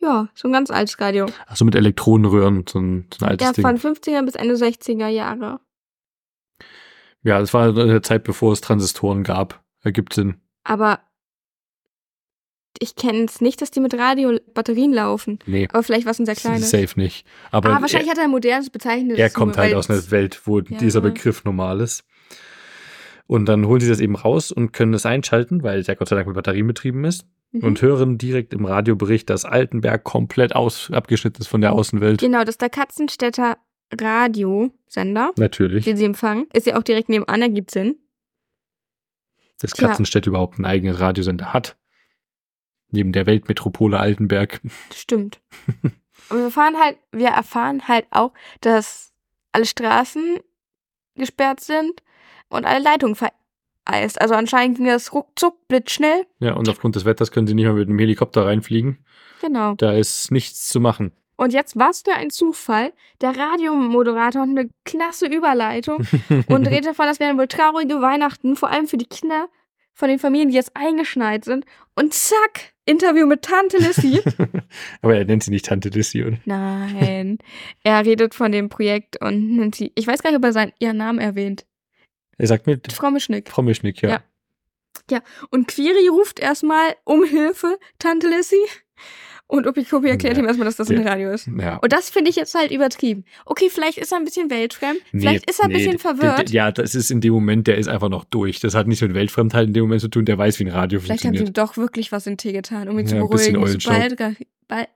Ja, 0.00 0.28
so 0.34 0.48
ein 0.48 0.52
ganz 0.52 0.70
altes 0.70 0.98
Radio. 0.98 1.26
Ach 1.46 1.56
so, 1.56 1.64
mit 1.66 1.74
Elektronenröhren, 1.74 2.64
so 2.68 2.78
ein, 2.80 3.06
so 3.12 3.24
ein 3.24 3.30
altes 3.32 3.46
Ja, 3.46 3.52
Ding. 3.52 3.62
von 3.62 3.76
50er 3.94 4.24
bis 4.24 4.34
Ende 4.34 4.54
60er 4.54 5.08
Jahre. 5.08 5.60
Ja, 7.22 7.38
das 7.38 7.52
war 7.52 7.68
in 7.68 7.88
der 7.88 8.02
Zeit, 8.02 8.24
bevor 8.24 8.52
es 8.52 8.60
Transistoren 8.60 9.22
gab. 9.22 9.62
Ergibt 9.82 10.12
Sinn. 10.14 10.40
Aber 10.64 11.00
ich 12.78 12.96
kenne 12.96 13.24
es 13.24 13.40
nicht, 13.40 13.60
dass 13.60 13.70
die 13.70 13.80
mit 13.80 13.94
Radiobatterien 13.94 14.92
laufen. 14.92 15.38
Nee, 15.46 15.68
Aber 15.70 15.82
vielleicht 15.82 16.06
was 16.06 16.18
ein 16.18 16.26
sehr 16.26 16.34
kleines. 16.36 16.70
safe 16.70 16.98
nicht. 16.98 17.26
Aber 17.50 17.70
ah, 17.70 17.82
wahrscheinlich 17.82 18.10
hat 18.10 18.18
er 18.18 18.24
ein 18.24 18.30
modernes 18.30 18.70
Bezeichnis. 18.70 19.18
er, 19.18 19.24
er 19.24 19.30
kommt 19.30 19.58
halt 19.58 19.74
aus 19.74 19.90
einer 19.90 20.10
Welt, 20.10 20.40
wo 20.46 20.60
Ja. 20.60 20.78
dieser 20.78 21.00
Begriff 21.00 21.44
normal 21.44 21.80
ist. 21.80 22.04
Und 23.26 23.46
dann 23.46 23.66
holen 23.66 23.80
sie 23.80 23.88
das 23.88 24.00
eben 24.00 24.16
raus 24.16 24.50
und 24.50 24.72
können 24.72 24.94
es 24.94 25.04
einschalten, 25.06 25.62
weil 25.62 25.82
der 25.82 25.94
Gott 25.96 26.08
sei 26.08 26.16
Dank 26.16 26.26
mit 26.26 26.34
Batterien 26.36 26.66
betrieben 26.66 27.04
ist. 27.04 27.26
Mhm. 27.52 27.64
Und 27.64 27.82
hören 27.82 28.16
direkt 28.18 28.54
im 28.54 28.64
Radiobericht, 28.64 29.28
dass 29.28 29.44
Altenberg 29.44 30.04
komplett 30.04 30.54
aus, 30.54 30.90
abgeschnitten 30.92 31.40
ist 31.42 31.48
von 31.48 31.60
der 31.60 31.72
Außenwelt. 31.72 32.20
Genau, 32.20 32.40
das 32.40 32.50
ist 32.50 32.60
der 32.62 32.70
Katzenstädter 32.70 33.58
Radiosender, 33.98 35.32
Natürlich. 35.36 35.84
den 35.84 35.96
sie 35.96 36.04
empfangen. 36.04 36.46
Ist 36.52 36.66
ja 36.66 36.76
auch 36.78 36.82
direkt 36.82 37.08
nebenan, 37.08 37.42
ergibt 37.42 37.70
Sinn. 37.70 37.96
dass 39.60 39.72
Tja. 39.72 39.88
Katzenstedt 39.88 40.26
überhaupt 40.26 40.56
einen 40.58 40.64
eigenen 40.64 40.94
Radiosender 40.94 41.52
hat. 41.52 41.76
Neben 42.90 43.12
der 43.12 43.26
Weltmetropole 43.26 43.98
Altenberg. 44.00 44.60
Stimmt. 44.94 45.40
Aber 46.28 46.40
wir 46.40 46.50
fahren 46.50 46.76
halt, 46.78 46.96
wir 47.12 47.28
erfahren 47.28 47.86
halt 47.88 48.06
auch, 48.10 48.32
dass 48.60 49.12
alle 49.52 49.66
Straßen 49.66 50.38
gesperrt 51.14 51.60
sind 51.60 52.02
und 52.48 52.64
alle 52.64 52.82
Leitungen 52.82 53.14
vereist. 53.16 54.20
Also 54.20 54.34
anscheinend 54.34 54.76
ging 54.78 54.86
das 54.86 55.12
ruckzuck, 55.12 55.68
blitzschnell. 55.68 56.26
Ja, 56.38 56.54
und 56.54 56.68
aufgrund 56.68 56.96
des 56.96 57.04
Wetters 57.04 57.30
können 57.30 57.46
sie 57.46 57.54
nicht 57.54 57.64
mehr 57.64 57.74
mit 57.74 57.88
dem 57.88 57.98
Helikopter 57.98 58.46
reinfliegen. 58.46 59.04
Genau. 59.40 59.74
Da 59.74 59.92
ist 59.92 60.30
nichts 60.30 60.68
zu 60.68 60.80
machen. 60.80 61.12
Und 61.40 61.54
jetzt 61.54 61.78
was 61.78 62.02
für 62.02 62.12
ein 62.12 62.28
Zufall. 62.28 62.92
Der 63.22 63.34
Radiomoderator 63.34 64.42
hat 64.42 64.48
eine 64.50 64.68
klasse 64.84 65.24
Überleitung 65.26 66.06
und 66.48 66.66
redet 66.66 66.88
davon, 66.88 67.06
das 67.06 67.18
wären 67.18 67.38
wohl 67.38 67.48
traurige 67.48 68.02
Weihnachten, 68.02 68.56
vor 68.56 68.68
allem 68.68 68.86
für 68.86 68.98
die 68.98 69.06
Kinder 69.06 69.48
von 69.94 70.10
den 70.10 70.18
Familien, 70.18 70.50
die 70.50 70.56
jetzt 70.56 70.76
eingeschneit 70.76 71.46
sind. 71.46 71.64
Und 71.94 72.12
zack, 72.12 72.74
Interview 72.84 73.26
mit 73.26 73.40
Tante 73.40 73.78
Lissy. 73.78 74.20
Aber 75.00 75.16
er 75.16 75.24
nennt 75.24 75.42
sie 75.42 75.50
nicht 75.50 75.64
Tante 75.64 75.88
Lissy. 75.88 76.22
Und 76.24 76.46
Nein. 76.46 77.38
Er 77.84 78.04
redet 78.04 78.34
von 78.34 78.52
dem 78.52 78.68
Projekt 78.68 79.18
und 79.22 79.56
nennt 79.56 79.74
sie, 79.74 79.92
ich 79.94 80.06
weiß 80.06 80.22
gar 80.22 80.32
nicht, 80.32 80.38
ob 80.38 80.44
er 80.44 80.52
seinen, 80.52 80.72
ihren 80.78 80.98
Namen 80.98 81.20
erwähnt. 81.20 81.64
er 82.36 82.48
sagt 82.48 82.66
mir, 82.66 82.78
Frau 82.92 83.10
Mischnick. 83.10 83.48
Frau 83.48 83.62
Mischnick, 83.62 84.02
ja. 84.02 84.22
Ja. 85.10 85.22
Und 85.48 85.68
Quiri 85.68 86.08
ruft 86.08 86.38
erstmal 86.38 86.96
um 87.04 87.24
Hilfe, 87.24 87.78
Tante 87.98 88.28
Lissy. 88.28 88.60
Und 89.50 89.66
Opikopi 89.66 90.08
erklärt 90.08 90.36
Ja. 90.36 90.42
ihm 90.42 90.46
erstmal, 90.46 90.66
dass 90.66 90.76
das 90.76 90.88
Der- 90.88 91.00
ein 91.00 91.06
Radio 91.08 91.30
ist. 91.32 91.48
ja. 91.48 91.76
Und 91.78 91.92
das 91.92 92.08
finde 92.08 92.30
ich 92.30 92.36
jetzt 92.36 92.54
halt 92.54 92.70
übertrieben. 92.70 93.24
Okay, 93.46 93.68
vielleicht 93.68 93.98
ist 93.98 94.12
er 94.12 94.18
ein 94.18 94.24
bisschen 94.24 94.48
weltfremd, 94.48 95.00
vielleicht 95.10 95.50
ist 95.50 95.58
er 95.58 95.64
ein 95.66 95.72
bisschen 95.72 95.98
verwirrt. 95.98 96.50
Ja, 96.50 96.70
das 96.70 96.94
ist 96.94 97.10
in 97.10 97.20
dem 97.20 97.32
Moment, 97.32 97.66
der 97.66 97.76
ist 97.76 97.88
einfach 97.88 98.08
noch 98.08 98.24
durch. 98.24 98.60
Das 98.60 98.74
hat 98.74 98.86
nichts 98.86 99.02
mit 99.02 99.12
Weltfremdheit 99.14 99.66
in 99.66 99.72
dem 99.74 99.82
Moment 99.84 100.00
zu 100.02 100.08
tun, 100.08 100.24
der 100.24 100.38
weiß, 100.38 100.58
wie 100.60 100.64
ein 100.64 100.70
Radio 100.70 101.00
Vielleicht 101.00 101.24
haben 101.24 101.32
sie 101.34 101.38
funktioniert. 101.38 101.48
ihm 101.58 101.66
doch 101.66 101.76
wirklich 101.76 102.12
was 102.12 102.26
in 102.28 102.36
Tee 102.36 102.52
getan, 102.52 102.88
um 102.88 102.98
ihn 102.98 103.06
zu 103.08 103.16
Ja, 103.16 103.22
ein 103.22 103.28
bisschen 103.28 103.54
beruhigen. 103.54 103.80
So 103.80 103.90
Eulenstaub. 103.90 103.96
Baldra- 103.96 104.36
Bal 104.68 104.88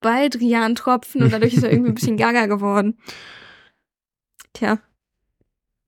Baldrian-Tropfen 0.00 1.22
und 1.24 1.32
dadurch 1.32 1.54
ist 1.54 1.64
er 1.64 1.72
irgendwie 1.72 1.90
ein 1.90 1.94
bisschen 1.94 2.16
gaga 2.18 2.46
geworden. 2.46 2.98
Tja, 4.52 4.78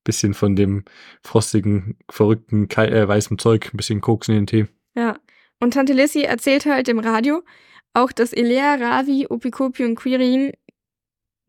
Bisschen 0.02 0.32
von 0.34 0.56
dem 0.56 0.84
frostigen, 1.22 1.96
verrückten, 2.10 2.68
äh, 2.70 3.06
weißen 3.06 3.38
Zeug, 3.38 3.70
ein 3.72 3.76
bisschen 3.76 4.00
Koks 4.00 4.28
in 4.28 4.34
den 4.34 4.46
Tee. 4.46 4.66
ja. 4.94 5.16
Und 5.62 5.74
Tante 5.74 5.92
Lissy 5.92 6.22
erzählt 6.22 6.64
halt 6.64 6.88
im 6.88 6.98
Radio 7.00 7.42
auch, 7.94 8.12
dass 8.12 8.32
Elea, 8.32 8.74
Ravi, 8.76 9.26
Opikopi 9.28 9.84
und 9.84 9.96
Quirin, 9.96 10.52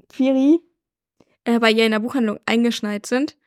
Quiri 0.10 0.60
äh, 1.46 1.60
bei 1.60 1.72
ihr 1.72 1.86
in 1.86 1.92
der 1.92 2.00
Buchhandlung 2.00 2.40
eingeschneit 2.46 3.06
sind. 3.06 3.38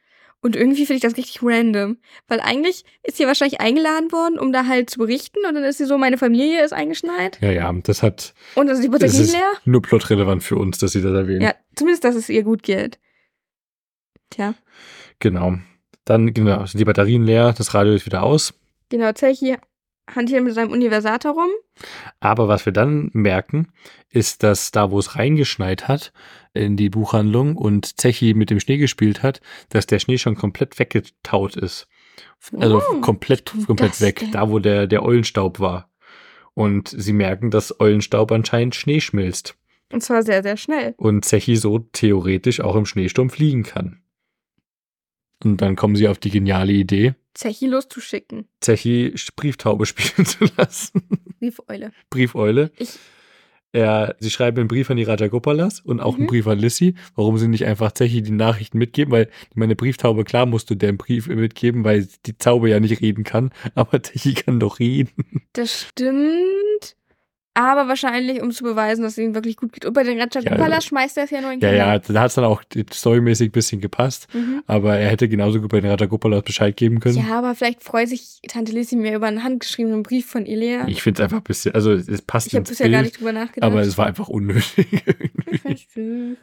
Und 0.40 0.56
irgendwie 0.56 0.84
finde 0.84 0.96
ich 0.96 1.02
das 1.02 1.16
richtig 1.16 1.40
random. 1.42 1.96
Weil 2.28 2.40
eigentlich 2.40 2.84
ist 3.02 3.16
sie 3.16 3.26
wahrscheinlich 3.26 3.60
eingeladen 3.62 4.12
worden, 4.12 4.38
um 4.38 4.52
da 4.52 4.66
halt 4.66 4.90
zu 4.90 4.98
berichten. 4.98 5.38
Und 5.46 5.54
dann 5.54 5.64
ist 5.64 5.78
sie 5.78 5.86
so, 5.86 5.96
meine 5.96 6.18
Familie 6.18 6.62
ist 6.62 6.72
eingeschneit. 6.74 7.40
Ja, 7.40 7.50
ja, 7.50 7.72
das 7.82 8.02
hat 8.02 8.34
Und 8.54 8.66
dann 8.66 8.76
ist 8.76 8.84
die 8.84 8.90
das 8.90 9.18
ist 9.18 9.32
leer. 9.32 9.52
nur 9.64 9.80
plotrelevant 9.80 10.42
für 10.42 10.56
uns, 10.56 10.76
dass 10.76 10.92
sie 10.92 11.00
das 11.00 11.14
erwähnen. 11.14 11.40
Ja, 11.40 11.54
zumindest, 11.74 12.04
dass 12.04 12.14
es 12.14 12.28
ihr 12.28 12.42
gut 12.42 12.62
geht. 12.62 12.98
Tja, 14.28 14.54
Genau. 15.18 15.54
Dann 16.04 16.34
genau, 16.34 16.66
sind 16.66 16.78
die 16.78 16.84
Batterien 16.84 17.24
leer, 17.24 17.54
das 17.56 17.72
Radio 17.72 17.94
ist 17.94 18.04
wieder 18.04 18.22
aus. 18.22 18.52
genau, 18.90 19.12
Zechi 19.12 19.56
hantiert 20.12 20.42
mit 20.42 20.54
seinem 20.54 20.72
Universator 20.72 21.32
rum. 21.32 21.50
Aber 22.20 22.48
was 22.48 22.66
wir 22.66 22.72
dann 22.72 23.10
merken, 23.12 23.68
ist, 24.10 24.42
dass 24.42 24.70
da, 24.70 24.90
wo 24.90 24.98
es 24.98 25.16
reingeschneit 25.16 25.88
hat 25.88 26.12
in 26.52 26.76
die 26.76 26.90
Buchhandlung 26.90 27.56
und 27.56 28.00
Zechi 28.00 28.34
mit 28.34 28.50
dem 28.50 28.60
Schnee 28.60 28.76
gespielt 28.78 29.22
hat, 29.22 29.40
dass 29.70 29.86
der 29.86 29.98
Schnee 29.98 30.18
schon 30.18 30.36
komplett 30.36 30.78
weggetaut 30.78 31.56
ist. 31.56 31.88
Also 32.56 32.80
Oh, 32.90 33.00
komplett, 33.00 33.52
komplett 33.66 34.00
weg, 34.00 34.20
denn? 34.20 34.32
da 34.32 34.50
wo 34.50 34.58
der, 34.58 34.86
der 34.86 35.02
Eulenstaub 35.02 35.58
war. 35.60 35.90
Und 36.52 36.88
sie 36.88 37.12
merken, 37.12 37.50
dass 37.50 37.80
Eulenstaub 37.80 38.30
anscheinend 38.30 38.76
Schnee 38.76 39.00
schmilzt. 39.00 39.56
Und 39.92 40.02
zwar 40.02 40.22
sehr, 40.22 40.42
sehr 40.42 40.56
schnell. 40.56 40.94
Und 40.96 41.24
Zechi 41.24 41.56
so 41.56 41.78
theoretisch 41.78 42.60
auch 42.60 42.76
im 42.76 42.86
Schneesturm 42.86 43.30
fliegen 43.30 43.64
kann. 43.64 44.00
Und 45.44 45.58
dann 45.60 45.76
kommen 45.76 45.96
sie 45.96 46.08
auf 46.08 46.18
die 46.18 46.30
geniale 46.30 46.72
Idee, 46.72 47.14
Zechi 47.34 47.66
loszuschicken. 47.66 48.46
Zechi 48.60 49.14
Brieftaube 49.36 49.86
spielen 49.86 50.26
zu 50.26 50.44
lassen. 50.56 51.02
Briefeule. 51.40 51.92
Briefeule. 52.10 52.70
Ich, 52.78 52.90
Er, 53.72 54.14
sie 54.20 54.30
schreiben 54.30 54.58
einen 54.60 54.68
Brief 54.68 54.88
an 54.88 54.96
die 54.96 55.02
Rajagopalas 55.02 55.80
und 55.80 55.98
auch 55.98 56.14
einen 56.14 56.22
Mhm. 56.24 56.28
Brief 56.28 56.46
an 56.46 56.60
Lissy, 56.60 56.94
warum 57.16 57.38
sie 57.38 57.48
nicht 57.48 57.64
einfach 57.66 57.90
Zechi 57.90 58.22
die 58.22 58.30
Nachrichten 58.30 58.78
mitgeben, 58.78 59.10
weil 59.12 59.28
meine 59.54 59.74
Brieftaube, 59.74 60.22
klar 60.22 60.46
musst 60.46 60.70
du 60.70 60.76
den 60.76 60.96
Brief 60.96 61.26
mitgeben, 61.26 61.82
weil 61.82 62.06
die 62.24 62.34
Taube 62.34 62.70
ja 62.70 62.78
nicht 62.78 63.00
reden 63.00 63.24
kann, 63.24 63.50
aber 63.74 64.00
Zechi 64.00 64.34
kann 64.34 64.60
doch 64.60 64.78
reden. 64.78 65.10
das 65.54 65.88
stimmt. 65.88 66.96
Aber 67.56 67.86
wahrscheinlich, 67.86 68.42
um 68.42 68.50
zu 68.50 68.64
beweisen, 68.64 69.02
dass 69.02 69.12
es 69.12 69.18
ihnen 69.18 69.34
wirklich 69.36 69.56
gut 69.56 69.72
geht. 69.72 69.84
Und 69.84 69.92
bei 69.92 70.02
den 70.02 70.20
Ratchagopalas 70.20 70.68
Ja, 70.84 70.88
schmeißt 70.88 71.16
er 71.18 71.24
es 71.24 71.30
ja 71.30 71.40
nur 71.40 71.52
in 71.52 71.60
Ja, 71.60 71.70
den 71.70 71.76
ja, 71.78 71.84
Keller. 72.00 72.14
da 72.14 72.20
hat 72.22 72.28
es 72.30 72.34
dann 72.34 72.44
auch 72.44 72.62
storymäßig 72.92 73.50
ein 73.50 73.52
bisschen 73.52 73.80
gepasst, 73.80 74.26
Mhm. 74.34 74.62
aber 74.66 74.96
er 74.98 75.08
hätte 75.08 75.28
genauso 75.28 75.60
gut 75.60 75.70
bei 75.70 75.80
den 75.80 75.88
Rajagopalas 75.90 76.42
Bescheid 76.42 76.76
geben 76.76 76.98
können. 76.98 77.16
Ja, 77.28 77.38
aber 77.38 77.54
vielleicht 77.54 77.84
freut 77.84 78.08
sich 78.08 78.40
Tante 78.48 78.72
Lissy 78.72 78.96
mehr 78.96 79.14
über 79.14 79.28
einen 79.28 79.44
handgeschriebenen 79.44 80.02
Brief 80.02 80.26
von 80.26 80.46
Ilea. 80.46 80.88
Ich 80.88 81.00
finde 81.02 81.20
es 81.22 81.24
einfach 81.24 81.38
ein 81.38 81.44
bisschen, 81.44 81.74
also 81.76 81.92
es 81.92 82.22
passt 82.22 82.48
Ich 82.48 82.54
habe 82.56 82.64
bisher 82.64 82.88
gar 82.90 83.02
Bild, 83.02 83.12
nicht 83.12 83.20
drüber 83.20 83.32
nachgedacht. 83.32 83.70
aber 83.70 83.82
es 83.82 83.96
war 83.96 84.06
einfach 84.06 84.28
unnötig. 84.28 84.88
Ich 85.64 85.86
süß. 85.94 86.36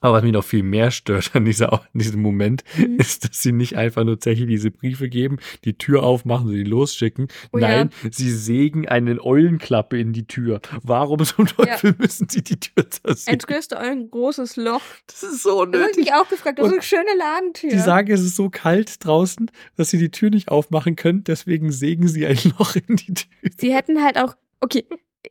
Aber 0.00 0.14
was 0.14 0.22
mich 0.22 0.32
noch 0.32 0.44
viel 0.44 0.62
mehr 0.62 0.90
stört 0.90 1.30
an, 1.34 1.44
dieser, 1.44 1.72
an 1.72 1.80
diesem 1.92 2.22
Moment, 2.22 2.62
Mhm. 2.76 2.96
ist, 2.98 3.24
dass 3.28 3.42
sie 3.42 3.52
nicht 3.52 3.76
einfach 3.76 4.04
nur 4.04 4.20
Zechi 4.20 4.46
diese 4.46 4.70
Briefe 4.70 5.08
geben, 5.08 5.38
die 5.64 5.76
Tür 5.76 6.02
aufmachen 6.04 6.46
und 6.48 6.54
die 6.54 6.64
losschicken. 6.64 7.28
Oh 7.52 7.58
ja. 7.58 7.68
Nein, 7.68 7.90
sie 8.10 8.30
sägen 8.30 8.86
eine 8.88 9.20
Eulenklappe 9.24 9.98
in 9.98 10.12
die 10.12 10.26
Tür. 10.26 10.60
Warum 10.82 11.24
zum 11.24 11.46
Teufel 11.46 11.94
müssen 11.98 12.28
sie 12.28 12.42
die 12.42 12.60
Tür 12.60 12.88
zersägen? 12.90 13.38
größte 13.38 13.78
ein 13.78 14.10
großes 14.10 14.56
Loch. 14.56 14.82
Das 15.06 15.22
ist 15.22 15.42
so 15.42 15.64
Das 15.64 15.82
habe 15.82 16.00
ich 16.00 16.12
auch 16.12 16.28
gefragt. 16.28 16.58
Das 16.58 16.66
ist 16.68 16.72
eine 16.72 16.82
schöne 16.82 17.16
Ladentür. 17.18 17.70
Die 17.70 17.78
sagen, 17.78 18.10
es 18.12 18.20
ist 18.20 18.36
so 18.36 18.50
kalt 18.50 19.04
draußen, 19.04 19.50
dass 19.76 19.90
sie 19.90 19.98
die 19.98 20.10
Tür 20.10 20.30
nicht 20.30 20.48
aufmachen 20.48 20.96
können, 20.96 21.24
deswegen 21.24 21.72
sägen 21.72 22.08
sie 22.08 22.26
ein 22.26 22.38
Loch 22.58 22.76
in 22.76 22.96
die 22.96 23.14
Tür. 23.14 23.50
Sie 23.58 23.74
hätten 23.74 24.02
halt 24.04 24.18
auch. 24.18 24.34
Okay, 24.60 24.84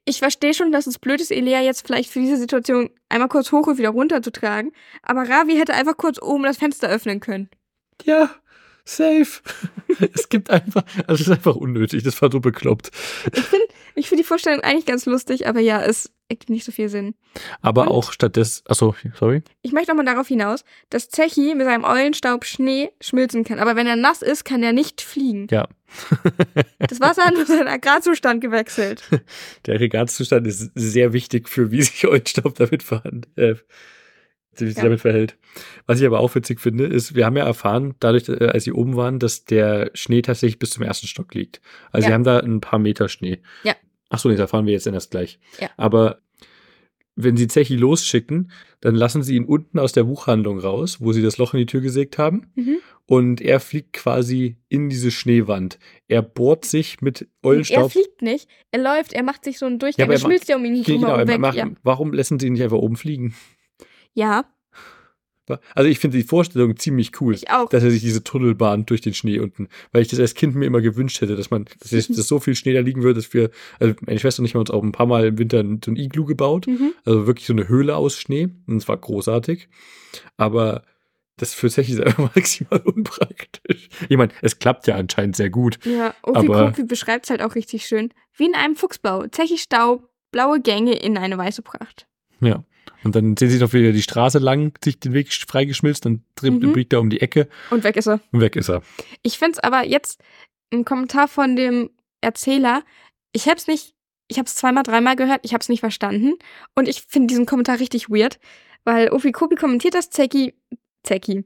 ich 0.06 0.20
verstehe 0.20 0.54
schon, 0.54 0.72
dass 0.72 0.88
es 0.88 1.00
blöd 1.00 1.22
ist, 1.22 1.32
Elea 1.32 1.62
jetzt 1.62 1.86
vielleicht 1.86 2.12
für 2.12 2.20
diese 2.20 2.38
Situation 2.38 2.90
einmal 3.10 3.30
kurz 3.30 3.52
hoch 3.52 3.68
und 3.68 3.78
wieder 3.78 3.90
runter 3.90 4.22
zu 4.22 4.32
tragen. 4.32 4.72
Aber 5.02 5.30
Ravi 5.30 5.56
hätte 5.56 5.74
einfach 5.74 5.98
kurz 5.98 6.22
oben 6.22 6.44
das 6.44 6.58
Fenster 6.58 6.90
öffnen 6.90 7.20
können. 7.20 7.50
Ja, 8.04 8.30
safe. 8.88 9.42
es 10.14 10.30
gibt 10.30 10.50
einfach, 10.50 10.84
also 11.08 11.22
es 11.22 11.22
ist 11.22 11.30
einfach 11.30 11.56
unnötig, 11.56 12.04
das 12.04 12.22
war 12.22 12.32
so 12.32 12.40
bekloppt. 12.40 12.92
Ich 13.34 13.44
finde 13.44 13.68
ich 13.96 14.10
find 14.10 14.20
die 14.20 14.24
Vorstellung 14.24 14.62
eigentlich 14.62 14.86
ganz 14.86 15.08
lustig, 15.08 15.48
aber 15.48 15.60
ja, 15.60 15.82
es 15.82 16.12
ergibt 16.30 16.50
nicht 16.50 16.66
so 16.66 16.72
viel 16.72 16.88
Sinn. 16.88 17.16
Aber 17.62 17.84
Und? 17.84 17.88
auch 17.90 18.12
stattdessen, 18.12 18.64
achso, 18.68 18.96
sorry. 19.16 19.42
Ich 19.64 19.72
möchte 19.72 19.92
auch 19.92 19.96
mal 19.96 20.06
darauf 20.06 20.28
hinaus, 20.28 20.64
dass 20.90 21.10
Zechi 21.10 21.56
mit 21.56 21.66
seinem 21.66 21.84
Eulenstaub 21.84 22.46
Schnee 22.46 22.92
schmilzen 23.02 23.44
kann. 23.44 23.58
Aber 23.60 23.76
wenn 23.76 23.88
er 23.88 23.96
nass 23.96 24.22
ist, 24.22 24.46
kann 24.46 24.62
er 24.62 24.74
nicht 24.74 25.02
fliegen. 25.02 25.48
Ja. 25.52 25.68
Das 26.80 27.00
Wasser 27.00 27.24
hat 27.26 27.34
nur 27.34 27.46
seinen 27.46 27.68
Agrarzustand 27.68 28.40
gewechselt. 28.40 29.04
Der 29.66 29.80
Regatszustand 29.80 30.46
ist 30.46 30.72
sehr 30.76 31.12
wichtig 31.12 31.50
für 31.50 31.72
wie 31.72 31.82
sich 31.82 32.06
Eulenstaub 32.06 32.56
damit 32.56 32.84
verhand, 32.84 33.28
äh, 33.36 33.56
wie 34.62 34.68
sich 34.68 34.78
Ja. 34.78 34.84
damit 34.84 35.02
verhält. 35.02 35.38
Was 35.86 36.00
ich 36.00 36.06
aber 36.06 36.20
auch 36.20 36.34
witzig 36.36 36.60
finde, 36.60 36.86
ist, 36.86 37.16
wir 37.16 37.26
haben 37.26 37.38
ja 37.38 37.46
erfahren, 37.46 37.96
dadurch, 38.00 38.28
äh, 38.30 38.48
als 38.48 38.64
sie 38.64 38.72
oben 38.74 38.96
waren, 38.96 39.20
dass 39.20 39.46
der 39.46 39.92
Schnee 39.94 40.22
tatsächlich 40.22 40.60
bis 40.60 40.72
zum 40.72 40.84
ersten 40.84 41.08
Stock 41.08 41.34
liegt. 41.34 41.62
Also 41.92 42.06
Ja. 42.06 42.10
sie 42.10 42.14
haben 42.14 42.24
da 42.24 42.40
ein 42.40 42.62
paar 42.62 42.80
Meter 42.80 43.10
Schnee. 43.10 43.40
Ja. 43.64 43.76
Ach 44.10 44.20
so, 44.20 44.30
nee, 44.30 44.36
da 44.36 44.48
fahren 44.48 44.66
wir 44.66 44.74
jetzt 44.74 44.88
erst 44.88 45.12
gleich. 45.12 45.40
Ja. 45.60 45.70
Aber 45.78 46.20
wenn 47.20 47.36
sie 47.36 47.48
Zechi 47.48 47.76
losschicken, 47.76 48.52
dann 48.80 48.94
lassen 48.94 49.24
sie 49.24 49.36
ihn 49.36 49.46
unten 49.46 49.80
aus 49.80 49.92
der 49.92 50.04
Buchhandlung 50.04 50.60
raus, 50.60 50.98
wo 51.02 51.14
sie 51.14 51.24
das 51.24 51.40
Loch 51.40 51.54
in 51.56 51.60
die 51.62 51.66
Tür 51.66 51.82
gesägt 51.82 52.18
haben. 52.20 52.52
Mhm. 52.56 52.78
Und 53.08 53.42
er 53.42 53.60
fliegt 53.60 53.94
quasi 53.94 54.58
in 54.70 54.90
diese 54.90 55.10
Schneewand. 55.12 55.80
Er 56.08 56.22
bohrt 56.22 56.66
sich 56.66 57.02
mit 57.02 57.22
Er 57.22 57.28
Eulenstaub. 57.50 57.92
fliegt 57.92 58.22
nicht. 58.22 58.48
Er 58.72 58.84
läuft, 58.84 59.14
er 59.14 59.24
macht 59.24 59.46
sich 59.46 59.58
so 59.58 59.66
einen 59.66 59.80
Durchgang. 59.80 60.04
aber 60.06 60.14
er 60.14 60.18
er 60.18 60.22
schmilzt 60.26 60.48
ja 60.50 60.58
um 60.58 60.66
ihn 60.66 60.84
Genau, 60.84 61.16
er 61.16 61.28
weg. 61.28 61.40
macht, 61.40 61.56
ja. 61.58 61.68
warum 61.84 62.14
lassen 62.14 62.38
sie 62.38 62.48
ihn 62.48 62.54
nicht 62.54 62.64
einfach 62.64 62.78
oben 62.78 62.98
fliegen? 62.98 63.34
Ja, 64.18 64.46
Also 65.76 65.88
ich 65.90 66.00
finde 66.00 66.18
die 66.18 66.24
Vorstellung 66.26 66.76
ziemlich 66.76 67.22
cool. 67.22 67.36
dass 67.70 67.84
er 67.84 67.90
sich 67.92 68.02
diese 68.02 68.22
Tunnel 68.24 68.54
bahnt 68.56 68.90
durch 68.90 69.00
den 69.00 69.14
Schnee 69.14 69.40
unten. 69.40 69.70
Weil 69.94 70.02
ich 70.02 70.10
das 70.10 70.20
als 70.20 70.34
Kind 70.34 70.56
mir 70.56 70.66
immer 70.66 70.82
gewünscht 70.82 71.22
hätte, 71.22 71.38
dass 71.38 71.50
man, 71.52 71.66
dass, 71.80 71.92
dass 71.92 72.08
so 72.28 72.40
viel 72.40 72.56
Schnee 72.56 72.74
da 72.74 72.82
liegen 72.82 73.02
würde, 73.04 73.22
dass 73.22 73.34
wir, 73.34 73.50
also 73.80 73.94
meine 74.02 74.20
Schwester 74.20 74.42
und 74.42 74.46
ich 74.46 74.54
haben 74.56 74.60
uns 74.60 74.72
auch 74.72 74.84
ein 74.84 74.92
paar 74.92 75.06
Mal 75.06 75.26
im 75.26 75.38
Winter 75.38 75.64
so 75.86 75.92
ein 75.92 75.96
Iglu 75.96 76.26
gebaut. 76.26 76.68
Mhm. 76.68 76.94
Also 77.06 77.28
wirklich 77.28 77.46
so 77.48 77.54
eine 77.54 77.70
Höhle 77.70 77.96
aus 77.96 78.18
Schnee. 78.20 78.50
Und 78.68 78.78
es 78.78 78.88
war 78.90 78.98
großartig. 78.98 79.70
Aber 80.36 80.84
das 81.38 81.54
für 81.54 81.70
Zechi 81.70 81.94
ist 81.94 82.02
einfach 82.02 82.30
maximal 82.36 82.82
unpraktisch. 82.82 83.88
Ich 84.10 84.18
meine, 84.18 84.34
es 84.42 84.60
klappt 84.60 84.88
ja 84.88 84.96
anscheinend 84.96 85.36
sehr 85.38 85.50
gut. 85.50 85.78
Ja, 85.86 86.14
Aber- 86.24 86.72
Kofi 86.72 86.84
beschreibt 86.84 87.26
es 87.26 87.30
halt 87.30 87.42
auch 87.42 87.56
richtig 87.56 87.86
schön. 87.86 88.12
Wie 88.36 88.48
in 88.48 88.56
einem 88.56 88.76
Fuchsbau. 88.76 89.28
Zechig 89.28 89.62
Staub, 89.62 90.10
blaue 90.32 90.60
Gänge 90.60 90.94
in 90.98 91.18
eine 91.18 91.38
weiße 91.38 91.62
Pracht. 91.62 92.06
Ja. 92.42 92.64
Und 93.04 93.16
dann 93.16 93.36
sehen 93.38 93.50
sie 93.50 93.60
noch 93.60 93.74
wieder 93.74 93.92
die 93.92 94.02
Straße 94.02 94.40
lang, 94.40 94.74
sich 94.84 95.00
den 95.00 95.14
Weg 95.14 95.32
freigeschmilzt, 95.34 96.06
dann 96.06 96.24
drin- 96.36 96.60
Mhm. 96.60 96.74
biegt 96.74 96.94
er 96.94 97.00
um 97.02 97.10
die 97.10 97.22
Ecke 97.22 97.48
Und 97.70 97.84
weg 97.84 97.96
ist 97.96 98.08
er. 98.08 98.20
und 98.32 98.42
weg 98.42 98.56
ist 98.56 98.70
er. 98.70 98.82
Ich 99.24 99.38
finde 99.38 99.54
es 99.54 99.60
aber 99.60 99.86
jetzt 99.86 100.22
ein 100.74 100.86
Kommentar 100.86 101.28
von 101.28 101.56
dem 101.56 101.90
Erzähler. 102.22 102.84
Ich 103.32 103.46
habe 103.48 103.58
es 103.58 103.68
nicht, 103.68 103.94
ich 104.28 104.38
habe 104.38 104.48
es 104.48 104.56
zweimal, 104.56 104.84
dreimal 104.84 105.16
gehört, 105.16 105.42
ich 105.44 105.54
habe 105.54 105.62
es 105.62 105.70
nicht 105.70 105.80
verstanden. 105.82 106.34
Und 106.76 106.88
ich 106.90 107.04
finde 107.04 107.28
diesen 107.28 107.46
Kommentar 107.46 107.80
richtig 107.80 108.10
weird, 108.10 108.40
weil 108.84 109.10
Ofi 109.12 109.32
Kopi 109.32 109.56
kommentiert 109.56 109.94
das 109.94 110.10
Zeki. 110.10 110.54
Zeki. 111.04 111.46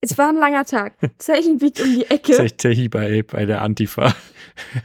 Es 0.00 0.16
war 0.18 0.28
ein 0.30 0.36
langer 0.36 0.64
Tag. 0.64 0.94
Zeki 1.18 1.54
biegt 1.56 1.80
um 1.80 1.92
die 1.92 2.04
Ecke. 2.10 2.54
Zechi 2.56 2.88
bei, 2.88 3.22
bei 3.22 3.46
der 3.46 3.62
Antifa. 3.62 4.14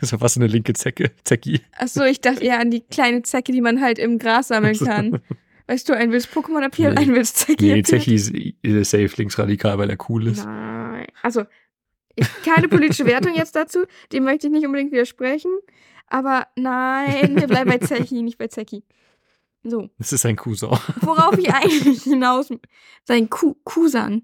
Das 0.01 0.11
ist 0.13 0.19
fast 0.19 0.35
so 0.35 0.39
eine 0.41 0.47
linke 0.47 0.73
Zecke. 0.73 1.11
Zecki. 1.23 1.61
Achso, 1.77 2.03
ich 2.03 2.21
dachte 2.21 2.43
eher 2.43 2.59
an 2.59 2.71
die 2.71 2.81
kleine 2.81 3.21
Zecke, 3.23 3.51
die 3.51 3.61
man 3.61 3.81
halt 3.81 3.99
im 3.99 4.17
Gras 4.17 4.47
sammeln 4.47 4.77
kann. 4.77 5.21
Weißt 5.67 5.87
du, 5.87 5.93
ein 5.93 6.11
wildes 6.11 6.27
Pokémon 6.27 6.63
appeal, 6.65 6.93
Nee. 6.93 7.01
ein 7.01 7.09
wildes 7.09 7.33
Zecki 7.35 7.73
Nee. 7.73 7.83
Zechi 7.83 8.15
ist, 8.15 8.31
ist 8.33 8.89
safe 8.89 9.09
linksradikal, 9.17 9.77
weil 9.77 9.89
er 9.91 9.97
cool 10.09 10.25
ist. 10.27 10.43
Nein. 10.45 11.05
Also, 11.21 11.43
keine 12.43 12.67
politische 12.67 13.05
Wertung 13.05 13.35
jetzt 13.35 13.55
dazu. 13.55 13.85
Dem 14.11 14.23
möchte 14.23 14.47
ich 14.47 14.53
nicht 14.53 14.65
unbedingt 14.65 14.91
widersprechen. 14.91 15.51
Aber 16.07 16.47
nein, 16.55 17.35
wir 17.39 17.47
bleiben 17.47 17.69
bei 17.69 17.77
Zechi, 17.77 18.23
nicht 18.23 18.39
bei 18.39 18.47
Zecki. 18.47 18.83
So, 19.63 19.89
Das 19.99 20.11
ist 20.13 20.25
ein 20.25 20.35
Cousin. 20.37 20.69
worauf 21.01 21.37
ich 21.37 21.49
eigentlich 21.53 22.01
hinaus. 22.03 22.49
Sein 23.03 23.29
Ku 23.29 23.55
Kusan. 23.63 24.23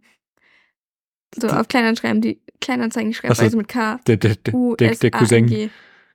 So, 1.36 1.48
auf 1.48 1.68
Kleinanzeigen 1.68 1.98
schreiben 1.98 2.22
die 2.22 2.40
Kleinanzeigen 2.62 3.14
so. 3.14 3.28
also 3.28 3.58
mit 3.58 3.68
K. 3.68 4.00
Der, 4.08 4.18
der, 4.18 4.36
der, 4.36 4.54
U 4.54 4.76
der, 4.76 4.96
der 4.96 5.12
Cousin. 5.12 5.70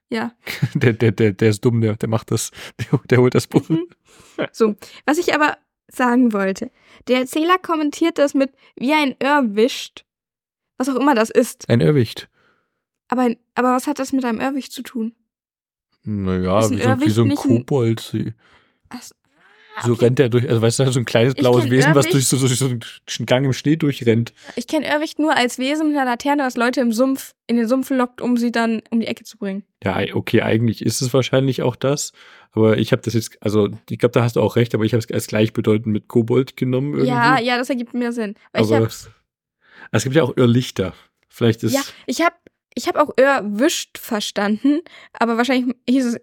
Ja. 0.09 0.33
der, 0.73 0.93
der, 0.93 1.11
der, 1.11 1.31
der 1.33 1.49
ist 1.49 1.63
dumm, 1.63 1.81
der, 1.81 1.95
der 1.95 2.09
macht 2.09 2.31
das. 2.31 2.51
Der, 2.79 2.99
der 3.09 3.19
holt 3.19 3.35
das 3.35 3.47
Buch. 3.47 3.67
Mhm. 3.69 3.87
So, 4.51 4.75
was 5.05 5.17
ich 5.17 5.33
aber 5.33 5.57
sagen 5.87 6.33
wollte. 6.33 6.71
Der 7.07 7.19
Erzähler 7.19 7.57
kommentiert 7.57 8.17
das 8.17 8.33
mit 8.33 8.51
wie 8.75 8.93
ein 8.93 9.15
Irrwischt. 9.21 10.05
Was 10.77 10.89
auch 10.89 10.95
immer 10.95 11.15
das 11.15 11.29
ist. 11.29 11.69
Ein 11.69 11.81
Irrwicht. 11.81 12.29
Aber, 13.07 13.29
aber 13.55 13.73
was 13.73 13.87
hat 13.87 13.99
das 13.99 14.13
mit 14.13 14.25
einem 14.25 14.39
Irrwicht 14.39 14.71
zu 14.71 14.81
tun? 14.83 15.13
Naja, 16.03 16.57
ein 16.59 16.71
wie 16.71 16.77
so, 16.77 16.79
wie 16.79 16.81
Irrwicht 16.81 17.15
so 17.15 17.21
ein 17.23 17.31
ein- 17.31 17.35
Kobold. 17.37 17.99
Sie, 17.99 18.33
Ach 18.89 19.01
so, 19.81 19.93
so 19.93 19.93
rennt 19.93 20.19
er 20.19 20.29
durch, 20.29 20.47
also 20.47 20.61
weißt 20.61 20.79
du, 20.79 20.91
so 20.91 20.99
ein 20.99 21.05
kleines 21.05 21.33
blaues 21.33 21.69
Wesen, 21.69 21.95
was 21.95 22.05
durch 22.05 22.31
Irrwicht. 22.31 22.57
so, 22.57 22.67
durch 22.67 22.81
so 23.07 23.19
einen 23.19 23.25
Gang 23.25 23.45
im 23.45 23.53
Schnee 23.53 23.75
durchrennt. 23.75 24.33
Ich 24.55 24.67
kenne 24.67 24.87
Irrwicht 24.87 25.19
nur 25.19 25.35
als 25.35 25.57
Wesen 25.59 25.87
mit 25.87 25.97
einer 25.97 26.09
Laterne, 26.09 26.43
was 26.43 26.57
Leute 26.57 26.81
im 26.81 26.91
Sumpf, 26.91 27.33
in 27.47 27.57
den 27.57 27.67
Sumpf 27.67 27.89
lockt, 27.89 28.21
um 28.21 28.37
sie 28.37 28.51
dann 28.51 28.81
um 28.89 28.99
die 28.99 29.07
Ecke 29.07 29.23
zu 29.23 29.37
bringen. 29.37 29.63
Ja, 29.83 29.99
okay, 30.13 30.41
eigentlich 30.41 30.85
ist 30.85 31.01
es 31.01 31.13
wahrscheinlich 31.13 31.61
auch 31.61 31.75
das. 31.75 32.11
Aber 32.51 32.77
ich 32.77 32.91
habe 32.91 33.01
das 33.01 33.13
jetzt, 33.13 33.41
also 33.41 33.69
ich 33.89 33.97
glaube, 33.97 34.11
da 34.11 34.23
hast 34.23 34.35
du 34.35 34.41
auch 34.41 34.55
recht, 34.55 34.75
aber 34.75 34.83
ich 34.83 34.93
habe 34.93 34.99
es 34.99 35.11
als 35.11 35.27
gleichbedeutend 35.27 35.87
mit 35.87 36.07
Kobold 36.07 36.57
genommen 36.57 36.93
irgendwie. 36.93 37.09
Ja, 37.09 37.39
ja, 37.39 37.57
das 37.57 37.69
ergibt 37.69 37.93
mehr 37.93 38.11
Sinn. 38.11 38.35
Weil 38.51 38.63
aber 38.63 38.89
es 39.91 40.03
gibt 40.03 40.15
ja 40.15 40.23
auch 40.23 40.35
Irrlichter. 40.35 40.93
Vielleicht 41.29 41.63
ist 41.63 41.73
ja, 41.73 41.81
ich 42.05 42.21
habe 42.21 42.35
ich 42.73 42.87
hab 42.87 42.97
auch 42.97 43.11
Irrwischt 43.17 43.97
verstanden, 43.97 44.81
aber 45.13 45.37
wahrscheinlich 45.37 45.75
hieß 45.89 46.05
es 46.05 46.19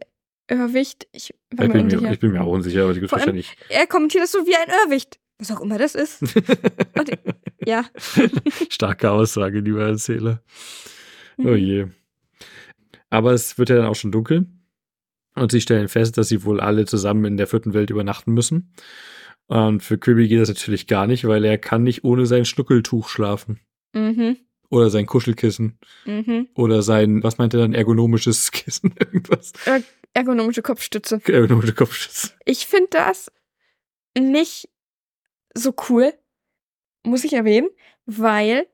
Irrwicht. 0.49 1.07
Ich 1.13 1.35
ich 1.51 1.57
bin, 1.57 1.87
mir, 1.87 2.13
ich 2.13 2.21
bin 2.21 2.33
mir 2.33 2.43
auch 2.43 2.53
unsicher, 2.53 2.83
aber 2.83 2.93
es 2.93 2.99
gibt 2.99 3.13
wahrscheinlich. 3.13 3.57
er 3.69 3.87
kommentiert 3.87 4.25
das 4.25 4.33
so 4.33 4.47
wie 4.47 4.57
ein 4.57 4.69
Irrwicht. 4.69 5.19
Was 5.39 5.53
auch 5.53 5.61
immer 5.61 5.79
das 5.79 5.95
ist. 5.95 6.23
Und, 6.99 7.11
ja. 7.65 7.85
Starke 8.71 9.11
Aussage, 9.11 9.61
lieber 9.61 9.87
Erzähler. 9.87 10.43
Mhm. 11.37 11.47
Oh 11.47 11.55
je. 11.55 11.87
Aber 13.11 13.33
es 13.33 13.57
wird 13.57 13.69
ja 13.71 13.77
dann 13.77 13.87
auch 13.87 13.95
schon 13.95 14.13
dunkel. 14.13 14.47
Und 15.35 15.53
sie 15.53 15.61
stellen 15.61 15.89
fest, 15.89 16.19
dass 16.19 16.29
sie 16.29 16.45
wohl 16.45 16.61
alle 16.61 16.85
zusammen 16.87 17.25
in 17.25 17.37
der 17.37 17.47
vierten 17.47 17.73
Welt 17.73 17.91
übernachten 17.91 18.33
müssen. 18.33 18.73
Und 19.47 19.83
für 19.83 19.97
Kirby 19.97 20.29
geht 20.29 20.41
das 20.41 20.49
natürlich 20.49 20.89
gar 20.89 21.07
nicht, 21.07 21.27
weil 21.27 21.45
er 21.45 21.57
kann 21.57 21.85
nicht 21.85 22.05
ohne 22.05 22.27
sein 22.27 22.45
Schnuckeltuch 22.45 23.09
schlafen. 23.09 23.61
Mhm. 23.95 24.37
Oder 24.71 24.91
sein 24.91 25.07
Kuschelkissen. 25.07 25.79
Mhm. 26.05 26.49
Oder 26.55 26.83
sein, 26.83 27.23
was 27.23 27.39
meint 27.39 27.55
er 27.55 27.61
dann, 27.61 27.73
ergonomisches 27.73 28.51
Kissen? 28.53 28.95
Irgendwas. 28.99 29.53
Ergonomische 30.15 30.63
Kopfstütze. 30.63 31.21
Ergonomische 31.27 31.75
Kopfschutz. 31.75 32.35
Ich 32.45 32.67
finde 32.67 32.89
das 32.91 33.31
nicht 34.19 34.69
so 35.55 35.75
cool, 35.89 36.13
muss 37.05 37.25
ich 37.25 37.33
erwähnen, 37.35 37.69
weil 38.07 38.67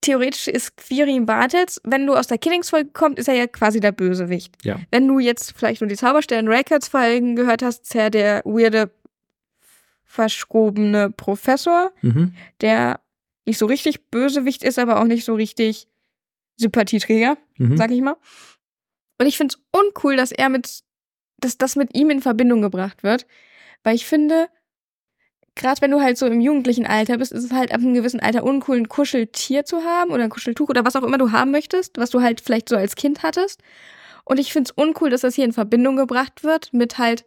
theoretisch 0.00 0.46
ist 0.48 0.76
Quirin 0.76 1.26
Bartels, 1.26 1.80
wenn 1.84 2.06
du 2.06 2.14
aus 2.14 2.28
der 2.28 2.38
Killings-Folge 2.38 2.90
kommst, 2.92 3.18
ist 3.18 3.28
er 3.28 3.34
ja 3.34 3.46
quasi 3.48 3.80
der 3.80 3.92
Bösewicht. 3.92 4.54
Ja. 4.64 4.78
Wenn 4.92 5.08
du 5.08 5.18
jetzt 5.18 5.52
vielleicht 5.56 5.80
nur 5.80 5.88
die 5.88 5.96
Zauberstellen 5.96 6.46
Records-Folgen 6.48 7.34
gehört 7.34 7.62
hast, 7.62 7.82
ist 7.84 7.94
er 7.96 8.10
der 8.10 8.42
weirde, 8.44 8.90
verschrobene 10.04 11.10
Professor, 11.10 11.92
Mhm. 12.02 12.34
der 12.60 13.00
nicht 13.44 13.58
so 13.58 13.66
richtig 13.66 14.10
Bösewicht 14.10 14.62
ist, 14.62 14.78
aber 14.78 15.00
auch 15.00 15.04
nicht 15.04 15.24
so 15.24 15.34
richtig 15.34 15.88
Sympathieträger 16.56 17.36
Mhm. 17.58 17.76
sag 17.76 17.90
ich 17.90 18.00
mal. 18.00 18.16
Und 19.18 19.26
ich 19.26 19.36
finde 19.36 19.54
es 19.54 19.78
uncool, 19.78 20.16
dass 20.16 20.32
er 20.32 20.48
mit, 20.48 20.80
dass 21.38 21.58
das 21.58 21.76
mit 21.76 21.94
ihm 21.96 22.10
in 22.10 22.20
Verbindung 22.20 22.62
gebracht 22.62 23.02
wird. 23.02 23.26
Weil 23.82 23.94
ich 23.94 24.06
finde, 24.06 24.48
gerade 25.54 25.80
wenn 25.80 25.90
du 25.90 26.00
halt 26.00 26.18
so 26.18 26.26
im 26.26 26.40
jugendlichen 26.40 26.86
Alter 26.86 27.18
bist, 27.18 27.32
ist 27.32 27.44
es 27.44 27.52
halt 27.52 27.72
ab 27.72 27.80
einem 27.80 27.94
gewissen 27.94 28.20
Alter 28.20 28.44
uncool, 28.44 28.76
ein 28.76 28.88
Kuscheltier 28.88 29.64
zu 29.64 29.84
haben 29.84 30.10
oder 30.10 30.24
ein 30.24 30.30
Kuscheltuch 30.30 30.68
oder 30.68 30.84
was 30.84 30.96
auch 30.96 31.02
immer 31.02 31.18
du 31.18 31.32
haben 31.32 31.50
möchtest, 31.50 31.98
was 31.98 32.10
du 32.10 32.20
halt 32.20 32.40
vielleicht 32.40 32.68
so 32.68 32.76
als 32.76 32.96
Kind 32.96 33.22
hattest. 33.22 33.62
Und 34.24 34.38
ich 34.38 34.52
finde 34.52 34.70
es 34.70 34.84
uncool, 34.84 35.10
dass 35.10 35.20
das 35.22 35.34
hier 35.34 35.44
in 35.44 35.52
Verbindung 35.52 35.96
gebracht 35.96 36.44
wird 36.44 36.72
mit 36.72 36.98
halt 36.98 37.24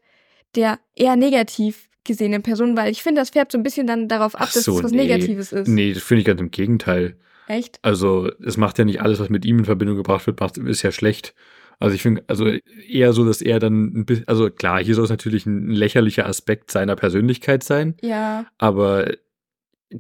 der 0.56 0.80
eher 0.96 1.16
negativ 1.16 1.90
gesehenen 2.04 2.42
Person, 2.44 2.76
weil 2.76 2.92
ich 2.92 3.04
finde, 3.04 3.22
das 3.22 3.30
färbt 3.30 3.52
so 3.52 3.58
ein 3.58 3.64
bisschen 3.64 3.88
dann 3.88 4.08
darauf 4.08 4.36
ab, 4.36 4.48
Ach 4.50 4.54
dass 4.54 4.64
so, 4.64 4.78
es 4.78 4.84
was 4.84 4.92
nee. 4.92 5.04
Negatives 5.04 5.52
ist. 5.52 5.68
Nee, 5.68 5.94
das 5.94 6.04
finde 6.04 6.22
ich 6.22 6.26
ganz 6.26 6.42
im 6.42 6.52
Gegenteil. 6.52 7.16
Echt? 7.48 7.80
Also, 7.82 8.30
es 8.46 8.58
macht 8.58 8.78
ja 8.78 8.86
nicht 8.86 9.02
alles, 9.02 9.20
was 9.20 9.30
mit 9.30 9.46
ihm 9.46 9.60
in 9.60 9.66
Verbindung 9.66 9.96
gebracht 9.96 10.28
wird, 10.28 10.40
macht, 10.40 10.58
ist 10.58 10.82
ja 10.82 10.92
schlecht. 10.92 11.34
Also 11.80 11.96
ich 11.96 12.02
finde, 12.02 12.24
also 12.28 12.46
eher 12.88 13.14
so, 13.14 13.26
dass 13.26 13.42
er 13.42 13.60
dann 13.60 13.86
ein 13.96 14.06
bisschen, 14.06 14.28
also 14.28 14.50
klar, 14.50 14.84
hier 14.84 14.96
soll 14.96 15.06
es 15.06 15.10
natürlich 15.10 15.46
ein 15.46 15.70
lächerlicher 15.70 16.26
Aspekt 16.26 16.72
seiner 16.72 16.96
Persönlichkeit 16.96 17.64
sein, 17.64 17.96
Ja, 18.02 18.46
aber 18.58 19.14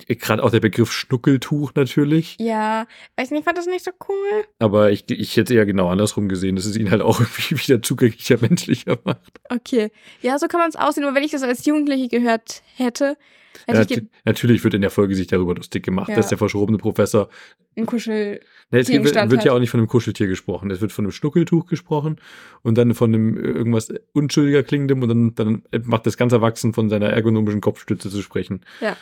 gerade 0.07 0.43
auch 0.43 0.51
der 0.51 0.59
Begriff 0.59 0.91
Schnuckeltuch 0.91 1.73
natürlich. 1.73 2.37
ja. 2.39 2.85
Weiß 3.17 3.31
nicht, 3.31 3.39
ich 3.39 3.45
fand 3.45 3.57
das 3.57 3.65
nicht 3.65 3.83
so 3.83 3.91
cool. 4.07 4.45
Aber 4.59 4.91
ich, 4.91 5.09
ich 5.09 5.35
hätte 5.35 5.55
eher 5.55 5.65
genau 5.65 5.89
andersrum 5.89 6.29
gesehen, 6.29 6.55
dass 6.55 6.65
es 6.65 6.77
ihn 6.77 6.91
halt 6.91 7.01
auch 7.01 7.19
irgendwie 7.21 7.57
wieder 7.57 7.81
zugänglicher, 7.81 8.37
menschlicher 8.41 8.99
macht. 9.03 9.39
Okay. 9.49 9.89
Ja, 10.21 10.37
so 10.37 10.47
kann 10.47 10.59
man 10.59 10.69
es 10.69 10.75
aussehen. 10.75 11.05
Aber 11.05 11.15
wenn 11.15 11.23
ich 11.23 11.31
das 11.31 11.41
als 11.43 11.65
Jugendliche 11.65 12.07
gehört 12.07 12.61
hätte, 12.75 13.17
hätte 13.65 13.77
Ja, 13.77 13.81
ich 13.81 13.87
ge- 13.87 13.97
nat- 14.01 14.09
natürlich 14.25 14.63
wird 14.63 14.73
in 14.73 14.81
der 14.81 14.89
Folge 14.89 15.15
sich 15.15 15.27
darüber 15.27 15.55
lustig 15.55 15.83
gemacht, 15.83 16.09
Ja. 16.09 16.15
dass 16.15 16.29
der 16.29 16.37
verschrobene 16.37 16.77
Professor 16.77 17.29
ein 17.77 17.85
Kuschel. 17.85 18.39
Ne, 18.71 18.79
es 18.79 18.89
wird, 18.89 19.43
ja 19.43 19.53
auch 19.53 19.59
nicht 19.59 19.69
von 19.69 19.79
einem 19.79 19.87
Kuscheltier 19.87 20.27
gesprochen. 20.27 20.69
Es 20.71 20.81
wird 20.81 20.91
von 20.91 21.05
einem 21.05 21.11
Schnuckeltuch 21.11 21.65
gesprochen 21.65 22.19
und 22.61 22.77
dann 22.77 22.93
von 22.93 23.13
einem 23.13 23.37
äh, 23.37 23.41
irgendwas 23.47 23.91
unschuldiger 24.13 24.63
klingendem 24.63 25.01
und 25.03 25.09
dann, 25.09 25.35
dann 25.35 25.63
macht 25.85 26.05
das 26.05 26.17
ganz 26.17 26.33
erwachsen 26.33 26.73
von 26.73 26.89
seiner 26.89 27.09
ergonomischen 27.09 27.61
Kopfstütze 27.61 28.09
zu 28.09 28.21
sprechen. 28.21 28.65
Ja. 28.81 28.95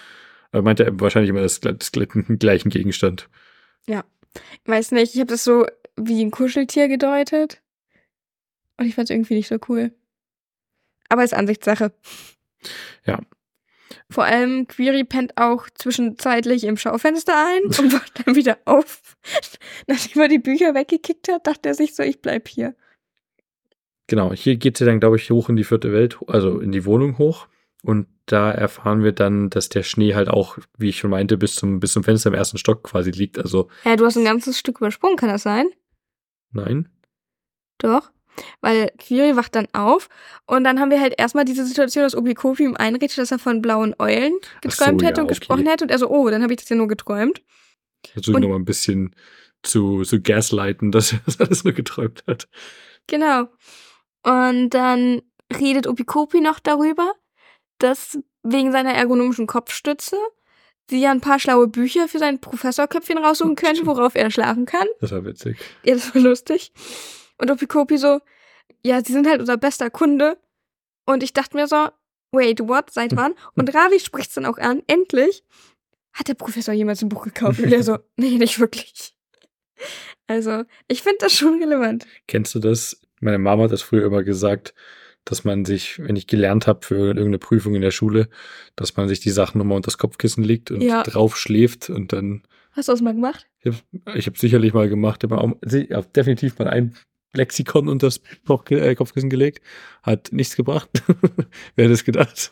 Aber 0.52 0.61
meint 0.64 0.80
er 0.80 0.98
wahrscheinlich 0.99 1.30
immer 1.30 1.41
das, 1.41 1.60
das, 1.60 1.91
den 1.91 2.07
gleichen 2.40 2.69
Gegenstand. 2.69 3.30
Weiß 4.65 4.91
nicht, 4.91 5.14
ich 5.15 5.19
habe 5.19 5.32
das 5.32 5.44
so 5.44 5.65
wie 5.95 6.24
ein 6.24 6.30
Kuscheltier 6.32 6.88
gedeutet. 6.88 7.61
Und 8.78 8.86
ich 8.86 8.94
fand 8.94 9.10
es 9.10 9.15
irgendwie 9.15 9.34
nicht 9.36 9.48
so 9.48 9.57
cool. 9.68 9.91
Aber 11.10 11.24
ist 11.24 11.34
Ansichtssache. 11.34 11.91
Ja. 13.06 13.19
Vor 14.09 14.26
allem 14.26 14.68
Query 14.68 15.03
pennt 15.03 15.38
auch 15.38 15.69
zwischenzeitlich 15.73 16.64
im 16.64 16.77
Schaufenster 16.77 17.34
ein 17.35 17.64
und 17.65 17.93
wacht 17.93 18.26
dann 18.26 18.35
wieder 18.35 18.57
auf. 18.65 19.18
Nachdem 19.88 20.22
er 20.22 20.27
die 20.27 20.39
Bücher 20.39 20.73
weggekickt 20.73 21.30
hat, 21.30 21.47
dachte 21.47 21.69
er 21.69 21.76
sich 21.76 21.95
so, 21.95 22.03
ich 22.03 22.22
bleib 22.22 22.47
hier. 22.47 22.76
Genau, 24.07 24.34
hier 24.34 24.55
geht 24.55 24.77
sie 24.77 24.85
dann, 24.85 24.99
glaube 24.99 25.18
ich, 25.18 25.30
hoch 25.30 25.49
in 25.49 25.57
die 25.57 25.65
vierte 25.65 25.91
Welt, 25.91 26.18
also 26.27 26.59
in 26.59 26.72
die 26.72 26.85
Wohnung 26.85 27.18
hoch. 27.18 27.47
Und 27.84 28.07
da 28.26 28.51
erfahren 28.51 29.03
wir 29.03 29.11
dann, 29.11 29.49
dass 29.49 29.69
der 29.69 29.84
Schnee 29.84 30.15
halt 30.15 30.30
auch, 30.30 30.57
wie 30.77 30.89
ich 30.89 30.97
schon 30.97 31.11
meinte, 31.11 31.38
bis 31.38 31.55
zum, 31.55 31.80
bis 31.80 31.93
zum 31.93 32.03
Fenster 32.03 32.30
im 32.30 32.34
ersten 32.34 32.57
Stock 32.57 32.84
quasi 32.84 33.11
liegt. 33.11 33.38
Also. 33.38 33.69
Ja, 33.84 33.95
du 33.95 34.05
hast 34.05 34.18
ein 34.18 34.26
ganzes 34.26 34.57
Stück 34.57 34.77
übersprungen, 34.77 35.18
kann 35.18 35.30
das 35.30 35.43
sein? 35.43 35.68
Nein. 36.51 36.89
Doch. 37.77 38.11
Weil 38.61 38.91
Kiri 38.97 39.35
wacht 39.35 39.55
dann 39.55 39.68
auf 39.73 40.09
und 40.45 40.64
dann 40.64 40.80
haben 40.80 40.91
wir 40.91 41.01
halt 41.01 41.15
erstmal 41.18 41.45
diese 41.45 41.65
Situation, 41.65 42.03
dass 42.03 42.15
Obikofi 42.15 42.64
ihm 42.64 42.76
einredet, 42.76 43.18
dass 43.18 43.31
er 43.31 43.39
von 43.39 43.61
blauen 43.61 43.95
Eulen 43.99 44.34
geträumt 44.61 45.01
so, 45.01 45.07
hätte 45.07 45.18
ja, 45.18 45.23
und 45.23 45.31
okay. 45.31 45.39
gesprochen 45.39 45.68
hätte 45.68 45.84
und 45.84 45.91
er 45.91 45.99
so, 45.99 46.09
oh, 46.09 46.30
dann 46.30 46.43
habe 46.43 46.53
ich 46.53 46.59
das 46.59 46.69
ja 46.69 46.76
nur 46.76 46.88
geträumt. 46.88 47.41
Versuche 48.14 48.39
nochmal 48.39 48.59
ein 48.59 48.65
bisschen 48.65 49.15
zu, 49.64 50.03
zu 50.03 50.22
gaslighten, 50.22 50.91
dass 50.91 51.14
er 51.14 51.19
das 51.26 51.39
alles 51.39 51.64
nur 51.64 51.73
geträumt 51.73 52.23
hat. 52.27 52.47
Genau. 53.07 53.47
Und 54.23 54.69
dann 54.72 55.22
redet 55.53 55.88
Opikopi 55.88 56.41
noch 56.41 56.59
darüber, 56.59 57.14
dass 57.80 58.19
wegen 58.43 58.72
seiner 58.72 58.93
ergonomischen 58.93 59.47
Kopfstütze 59.47 60.18
sie 60.89 61.01
ja 61.01 61.11
ein 61.11 61.22
paar 61.22 61.39
schlaue 61.39 61.68
Bücher 61.68 62.07
für 62.07 62.19
sein 62.19 62.39
Professorköpfchen 62.39 63.18
raussuchen 63.18 63.55
könnte, 63.55 63.85
worauf 63.85 64.15
er 64.15 64.31
schlafen 64.31 64.65
kann. 64.65 64.88
Das 65.01 65.11
war 65.11 65.26
witzig. 65.26 65.57
Ja, 65.84 65.95
das 65.95 66.14
war 66.15 66.22
lustig. 66.22 66.72
Und 67.38 67.51
Opikopi 67.51 67.97
so, 67.97 68.19
ja, 68.84 69.03
sie 69.03 69.14
sind 69.14 69.27
halt 69.27 69.39
unser 69.39 69.57
bester 69.57 69.89
Kunde. 69.89 70.38
Und 71.05 71.23
ich 71.23 71.34
dachte 71.34 71.55
mir 71.55 71.68
so, 71.68 71.89
wait, 72.31 72.59
what, 72.61 72.91
seit 72.91 73.15
wann? 73.15 73.34
Und 73.55 73.73
Ravi 73.73 73.99
spricht 73.99 74.30
es 74.30 74.35
dann 74.35 74.45
auch 74.45 74.57
an, 74.57 74.84
endlich. 74.88 75.43
Hat 76.14 76.27
der 76.27 76.34
Professor 76.34 76.73
jemals 76.73 77.01
ein 77.01 77.09
Buch 77.09 77.23
gekauft? 77.23 77.59
Und 77.59 77.72
er 77.72 77.84
so, 77.84 77.99
nee, 78.18 78.38
nicht 78.38 78.59
wirklich. 78.59 79.15
Also, 80.27 80.64
ich 80.88 81.03
finde 81.03 81.19
das 81.22 81.34
schon 81.34 81.61
relevant. 81.61 82.05
Kennst 82.27 82.55
du 82.55 82.59
das? 82.59 82.99
Meine 83.19 83.38
Mama 83.38 83.64
hat 83.64 83.72
das 83.72 83.81
früher 83.81 84.05
immer 84.05 84.23
gesagt, 84.23 84.73
dass 85.26 85.43
man 85.43 85.65
sich, 85.65 85.99
wenn 85.99 86.15
ich 86.15 86.27
gelernt 86.27 86.68
habe 86.68 86.85
für 86.85 86.95
irgendeine 87.07 87.39
Prüfung 87.39 87.76
in 87.76 87.81
der 87.81 87.91
Schule, 87.91 88.30
dass 88.76 88.95
man 88.95 89.07
sich 89.07 89.19
die 89.19 89.30
Sachen 89.30 89.57
nochmal 89.57 89.76
unter 89.76 89.88
das 89.88 89.97
Kopfkissen 89.97 90.43
legt 90.43 90.72
und 90.72 90.81
ja. 90.81 91.03
drauf 91.03 91.38
schläft 91.38 91.89
und 91.89 92.14
dann. 92.14 92.43
Hast 92.72 92.88
du 92.88 92.93
das 92.93 93.01
mal 93.01 93.14
gemacht? 93.14 93.45
Ich 93.61 93.73
habe 93.73 94.22
hab 94.22 94.38
sicherlich 94.38 94.73
mal 94.73 94.88
gemacht. 94.88 95.23
Ich 95.23 95.30
habe 95.91 96.07
definitiv 96.15 96.57
mal 96.59 96.68
ein 96.68 96.95
Lexikon 97.34 97.88
unter 97.88 98.08
das 98.08 98.22
äh, 98.70 98.95
Kopfkissen 98.95 99.30
gelegt. 99.30 99.62
Hat 100.04 100.30
nichts 100.32 100.56
gebracht. 100.56 100.90
Wer 101.76 101.86
hätte 101.86 101.94
es 101.94 102.06
gedacht? 102.06 102.52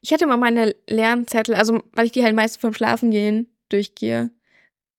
ich 0.00 0.12
hatte 0.12 0.26
mal 0.26 0.36
meine 0.36 0.74
Lernzettel, 0.88 1.54
also 1.54 1.82
weil 1.92 2.06
ich 2.06 2.12
die 2.12 2.24
halt 2.24 2.36
meistens 2.36 2.60
vom 2.60 2.74
Schlafen 2.74 3.10
gehen 3.10 3.48
durchgehe. 3.68 4.30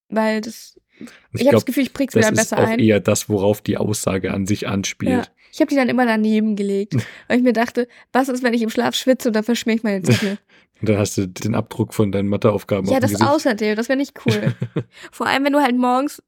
Weil 0.09 0.41
das 0.41 0.79
ich, 0.99 1.41
ich 1.41 1.47
habe 1.47 1.57
das 1.57 1.65
Gefühl, 1.65 1.83
ich 1.83 1.93
präg's 1.93 2.15
wieder 2.15 2.31
besser 2.31 2.57
ein. 2.57 2.63
Das 2.63 2.71
ist 2.73 2.79
eher 2.79 2.99
das, 2.99 3.29
worauf 3.29 3.61
die 3.61 3.77
Aussage 3.77 4.33
an 4.33 4.45
sich 4.45 4.67
anspielt. 4.67 5.11
Ja. 5.11 5.23
Ich 5.51 5.59
habe 5.59 5.69
die 5.69 5.75
dann 5.75 5.89
immer 5.89 6.05
daneben 6.05 6.55
gelegt, 6.55 6.95
weil 7.27 7.37
ich 7.37 7.43
mir 7.43 7.53
dachte, 7.53 7.87
was 8.13 8.29
ist, 8.29 8.43
wenn 8.43 8.53
ich 8.53 8.61
im 8.61 8.69
Schlaf 8.69 8.95
schwitze 8.95 9.29
und 9.29 9.35
dann 9.35 9.43
verschmier 9.43 9.75
ich 9.75 9.83
meine 9.83 10.03
Zettel. 10.03 10.37
Und 10.81 10.89
dann 10.89 10.97
hast 10.97 11.17
du 11.17 11.25
den 11.25 11.55
Abdruck 11.55 11.93
von 11.93 12.11
deinen 12.11 12.27
Matheaufgaben 12.27 12.91
Ja, 12.91 12.99
das 12.99 13.21
außerdem, 13.21 13.77
das 13.77 13.87
wäre 13.87 13.97
nicht 13.97 14.13
cool. 14.25 14.53
Vor 15.09 15.25
allem, 15.25 15.45
wenn 15.45 15.53
du 15.53 15.61
halt 15.61 15.77
morgens 15.77 16.21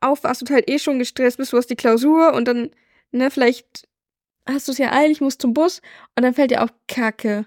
aufwachst 0.00 0.42
und 0.42 0.50
halt 0.50 0.70
eh 0.70 0.78
schon 0.78 0.98
gestresst 0.98 1.38
bist, 1.38 1.52
du 1.52 1.56
hast 1.56 1.68
die 1.68 1.76
Klausur 1.76 2.34
und 2.34 2.46
dann, 2.46 2.70
ne, 3.10 3.30
vielleicht 3.30 3.88
hast 4.46 4.68
du 4.68 4.72
es 4.72 4.78
ja 4.78 4.92
eilig, 4.92 5.20
musst 5.20 5.42
zum 5.42 5.54
Bus 5.54 5.82
und 6.16 6.22
dann 6.22 6.34
fällt 6.34 6.50
dir 6.50 6.62
auch 6.62 6.70
Kacke. 6.86 7.46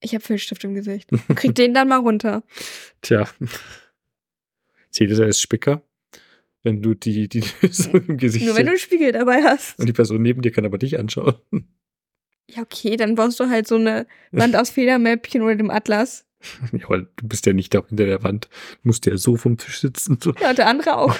Ich 0.00 0.14
habe 0.14 0.24
Filzstift 0.24 0.64
im 0.64 0.74
Gesicht. 0.74 1.10
Krieg 1.34 1.54
den 1.54 1.74
dann 1.74 1.88
mal 1.88 1.98
runter. 1.98 2.42
Tja. 3.00 3.28
Zählt 4.90 5.10
es 5.10 5.20
als 5.20 5.40
Spicker? 5.40 5.82
Wenn 6.62 6.80
du 6.82 6.94
die, 6.94 7.28
die 7.28 7.44
Lösung 7.62 7.94
im 8.06 8.16
Gesicht 8.18 8.46
Nur 8.46 8.56
wenn 8.56 8.66
du 8.66 8.72
einen 8.72 8.78
Spiegel 8.78 9.12
dabei 9.12 9.42
hast. 9.42 9.78
Und 9.78 9.86
die 9.86 9.92
Person 9.92 10.22
neben 10.22 10.42
dir 10.42 10.52
kann 10.52 10.64
aber 10.64 10.78
dich 10.78 10.98
anschauen. 10.98 11.34
Ja, 12.50 12.62
okay, 12.62 12.96
dann 12.96 13.14
baust 13.14 13.40
du 13.40 13.48
halt 13.48 13.66
so 13.66 13.76
eine 13.76 14.06
Wand 14.30 14.56
aus 14.56 14.70
Federmäppchen 14.70 15.42
oder 15.42 15.56
dem 15.56 15.70
Atlas. 15.70 16.26
Ja, 16.72 16.86
aber 16.86 17.00
du 17.00 17.28
bist 17.28 17.46
ja 17.46 17.52
nicht 17.52 17.74
da 17.74 17.84
hinter 17.86 18.06
der 18.06 18.22
Wand. 18.22 18.48
Du 18.82 18.88
musst 18.88 19.06
ja 19.06 19.16
so 19.16 19.36
vom 19.36 19.56
Tisch 19.56 19.80
sitzen. 19.80 20.18
So. 20.22 20.32
Ja, 20.40 20.52
der 20.52 20.68
andere 20.68 20.96
auch. 20.96 21.16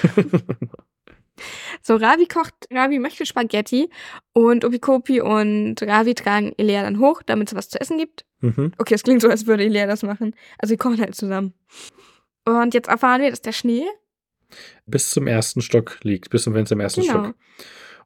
so, 1.81 1.95
Ravi 1.95 2.25
kocht, 2.25 2.53
Ravi 2.71 2.99
möchte 2.99 3.25
Spaghetti 3.25 3.89
und 4.33 4.65
Opikopi 4.65 5.21
und 5.21 5.81
Ravi 5.81 6.15
tragen 6.15 6.53
Elea 6.57 6.83
dann 6.83 6.99
hoch, 6.99 7.21
damit 7.25 7.49
es 7.49 7.55
was 7.55 7.69
zu 7.69 7.79
essen 7.79 7.97
gibt. 7.97 8.25
Mhm. 8.41 8.73
Okay, 8.77 8.95
es 8.95 9.03
klingt 9.03 9.21
so, 9.21 9.29
als 9.29 9.47
würde 9.47 9.63
Elea 9.63 9.87
das 9.87 10.03
machen. 10.03 10.35
Also, 10.57 10.73
sie 10.73 10.77
kochen 10.77 10.99
halt 10.99 11.15
zusammen. 11.15 11.53
Und 12.45 12.73
jetzt 12.73 12.87
erfahren 12.87 13.21
wir, 13.21 13.29
dass 13.31 13.41
der 13.41 13.53
Schnee 13.53 13.85
bis 14.85 15.09
zum 15.09 15.27
ersten 15.27 15.61
Stock 15.61 15.99
liegt, 16.03 16.29
bis 16.29 16.43
zum 16.43 16.53
Fenster 16.53 16.73
im 16.73 16.79
ersten 16.79 17.01
genau. 17.01 17.25
Stock. 17.25 17.35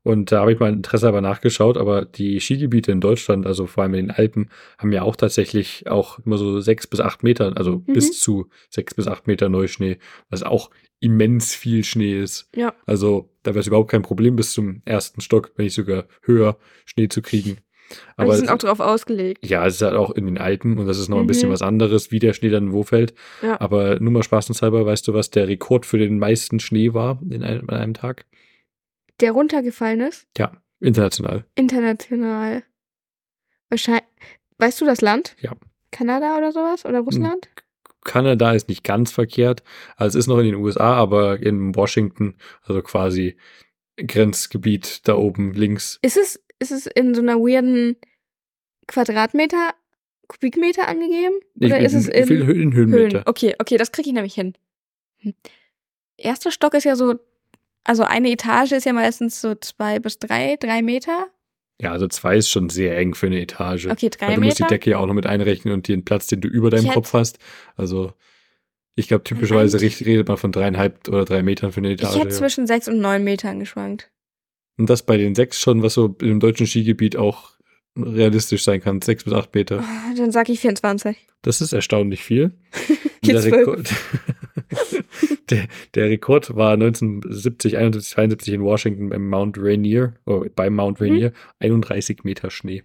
Und 0.04 0.32
da 0.32 0.42
habe 0.42 0.54
ich 0.54 0.60
mal 0.60 0.72
Interesse 0.72 1.08
aber 1.08 1.22
nachgeschaut, 1.22 1.78
aber 1.78 2.06
die 2.06 2.40
Skigebiete 2.40 2.92
in 2.92 3.02
Deutschland, 3.02 3.46
also 3.46 3.66
vor 3.66 3.84
allem 3.84 3.96
in 3.96 4.08
den 4.08 4.12
Alpen, 4.12 4.50
haben 4.78 4.94
ja 4.94 5.04
auch 5.04 5.16
tatsächlich 5.16 5.88
auch 5.88 6.20
immer 6.20 6.38
so 6.38 6.62
sechs 6.62 6.88
bis 6.88 7.02
acht 7.02 7.22
Meter, 7.24 7.58
also 7.58 7.84
mhm. 7.86 7.94
bis 7.94 8.20
zu 8.20 8.50
sechs 8.70 8.94
bis 8.94 9.08
acht 9.08 9.28
Meter 9.28 9.50
Neuschnee, 9.50 9.98
was 10.30 10.44
auch 10.44 10.70
immens 11.02 11.54
viel 11.54 11.84
Schnee 11.84 12.20
ist. 12.20 12.50
Ja. 12.56 12.74
Also 12.86 13.30
da 13.44 13.52
wäre 13.52 13.60
es 13.60 13.68
überhaupt 13.68 13.92
kein 13.92 14.02
Problem, 14.02 14.36
bis 14.36 14.54
zum 14.54 14.82
ersten 14.86 15.22
Stock, 15.22 15.52
wenn 15.56 15.66
nicht 15.66 15.76
sogar 15.76 16.06
höher, 16.22 16.58
Schnee 16.86 17.10
zu 17.10 17.22
kriegen. 17.22 17.58
Aber 18.18 18.34
die 18.34 18.40
sind 18.40 18.50
auch 18.50 18.58
darauf 18.58 18.80
ausgelegt. 18.80 19.46
Ja, 19.46 19.66
es 19.66 19.76
ist 19.76 19.82
halt 19.82 19.96
auch 19.96 20.12
in 20.12 20.26
den 20.26 20.38
Alpen 20.38 20.78
und 20.78 20.86
das 20.86 21.00
ist 21.00 21.10
noch 21.10 21.18
mhm. 21.18 21.24
ein 21.24 21.28
bisschen 21.28 21.50
was 21.50 21.62
anderes, 21.62 22.12
wie 22.12 22.20
der 22.20 22.34
Schnee 22.34 22.50
dann 22.50 22.72
wo 22.72 22.84
fällt. 22.84 23.14
Ja. 23.42 23.60
Aber 23.60 24.00
nur 24.00 24.12
mal 24.12 24.24
spaßenshalber, 24.24 24.86
weißt 24.86 25.08
du, 25.08 25.14
was 25.14 25.30
der 25.30 25.48
Rekord 25.48 25.86
für 25.86 25.98
den 25.98 26.20
meisten 26.20 26.60
Schnee 26.60 26.94
war 26.94 27.20
in 27.30 27.44
einem, 27.44 27.70
an 27.70 27.78
einem 27.78 27.94
Tag? 27.94 28.26
Der 29.20 29.32
runtergefallen 29.32 30.02
ist? 30.02 30.28
Ja, 30.38 30.52
international. 30.80 31.46
International. 31.56 32.64
Wahrscheinlich. 33.70 34.04
Weißt 34.58 34.80
du 34.82 34.86
das 34.86 35.02
Land? 35.02 35.36
Ja. 35.40 35.54
Kanada 35.92 36.38
oder 36.38 36.52
sowas? 36.52 36.86
Oder 36.86 37.00
Russland? 37.00 37.50
Kanada 38.04 38.54
ist 38.54 38.70
nicht 38.70 38.84
ganz 38.84 39.12
verkehrt. 39.12 39.64
Also 39.96 40.18
es 40.18 40.24
ist 40.24 40.28
noch 40.28 40.40
in 40.40 40.46
den 40.46 40.56
USA, 40.56 40.94
aber 40.96 41.42
in 41.42 41.76
Washington, 41.76 42.36
also 42.64 42.82
quasi 42.82 43.38
Grenzgebiet 43.98 45.08
da 45.08 45.16
oben 45.16 45.54
links. 45.54 46.00
Ist 46.02 46.18
es, 46.18 46.42
ist 46.60 46.72
es 46.72 46.88
in 46.88 47.14
so 47.14 47.22
einer 47.22 47.38
weirden 47.38 47.98
Quadratmeter, 48.88 49.74
Kubikmeter 50.28 50.88
angegeben? 50.88 51.36
Oder 51.62 51.80
ich, 51.80 51.86
ist 51.86 51.94
es 51.94 52.08
in, 52.08 52.28
in, 52.28 52.50
in 52.50 52.74
Höhenmeter? 52.74 53.20
Höhen. 53.20 53.24
Okay, 53.26 53.56
okay, 53.60 53.78
das 53.78 53.92
kriege 53.92 54.10
ich 54.10 54.14
nämlich 54.14 54.34
hin. 54.34 54.54
Hm. 55.18 55.34
Erster 56.18 56.52
Stock 56.52 56.74
ist 56.74 56.86
ja 56.86 56.96
so, 56.96 57.16
also 57.90 58.04
eine 58.04 58.30
Etage 58.30 58.74
ist 58.74 58.86
ja 58.86 58.94
meistens 58.94 59.42
so 59.42 59.56
zwei 59.56 59.98
bis 59.98 60.20
drei, 60.20 60.58
drei 60.60 60.84
Meter. 60.84 61.26
Ja, 61.82 61.92
also 61.92 62.08
zwei 62.08 62.38
ist 62.38 62.48
schon 62.48 62.70
sehr 62.70 62.96
eng 62.96 63.16
für 63.16 63.26
eine 63.26 63.42
Etage. 63.42 63.88
Okay, 63.88 64.12
drei 64.12 64.28
Weil 64.28 64.36
du 64.36 64.42
Meter. 64.42 64.50
musst 64.50 64.60
die 64.60 64.68
Decke 64.68 64.92
ja 64.92 65.00
auch 65.00 65.08
noch 65.08 65.16
mit 65.16 65.26
einrechnen 65.26 65.74
und 65.74 65.88
den 65.88 66.06
Platz, 66.06 66.28
den 66.28 66.40
du 66.40 66.48
über 66.48 66.70
deinem 66.70 66.90
Kopf 66.90 67.14
hast. 67.14 67.40
Also 67.76 68.14
ich 68.94 69.08
glaube, 69.08 69.24
typischerweise 69.24 69.82
redet 69.82 70.28
man 70.28 70.38
von 70.38 70.52
dreieinhalb 70.52 71.08
oder 71.08 71.26
drei 71.26 71.42
Metern 71.42 71.72
für 71.72 71.80
eine 71.80 71.90
Etage. 71.90 72.14
Ich 72.14 72.20
hätte 72.20 72.30
zwischen 72.30 72.68
sechs 72.68 72.88
und 72.88 73.00
neun 73.00 73.24
Metern 73.24 73.60
geschwankt. 73.60 74.12
Und 74.78 74.88
das 74.88 75.02
bei 75.02 75.18
den 75.18 75.34
sechs 75.34 75.60
schon, 75.60 75.82
was 75.82 75.96
so 75.96 76.16
im 76.22 76.40
deutschen 76.40 76.68
Skigebiet 76.68 77.16
auch 77.16 77.54
realistisch 77.98 78.64
sein 78.64 78.82
kann. 78.82 79.02
Sechs 79.02 79.24
bis 79.24 79.34
acht 79.34 79.56
Meter. 79.56 79.84
Oh, 79.84 80.16
dann 80.16 80.32
sag 80.32 80.48
ich 80.50 80.60
24. 80.60 81.18
Das 81.42 81.60
ist 81.60 81.74
erstaunlich 81.74 82.22
viel. 82.22 82.52
der, 83.24 83.44
Rekord, 83.44 83.90
der, 85.50 85.68
der, 85.96 86.10
Rekord 86.10 86.56
war 86.56 86.74
1970, 86.74 87.78
71, 87.78 88.14
72 88.14 88.54
in 88.54 88.64
Washington 88.64 89.10
beim 89.10 89.28
Mount 89.28 89.58
Rainier, 89.58 90.14
oh, 90.26 90.46
beim 90.56 90.76
Mount 90.76 91.02
Rainier, 91.02 91.28
hm? 91.28 91.34
31 91.60 92.24
Meter 92.24 92.50
Schnee. 92.50 92.84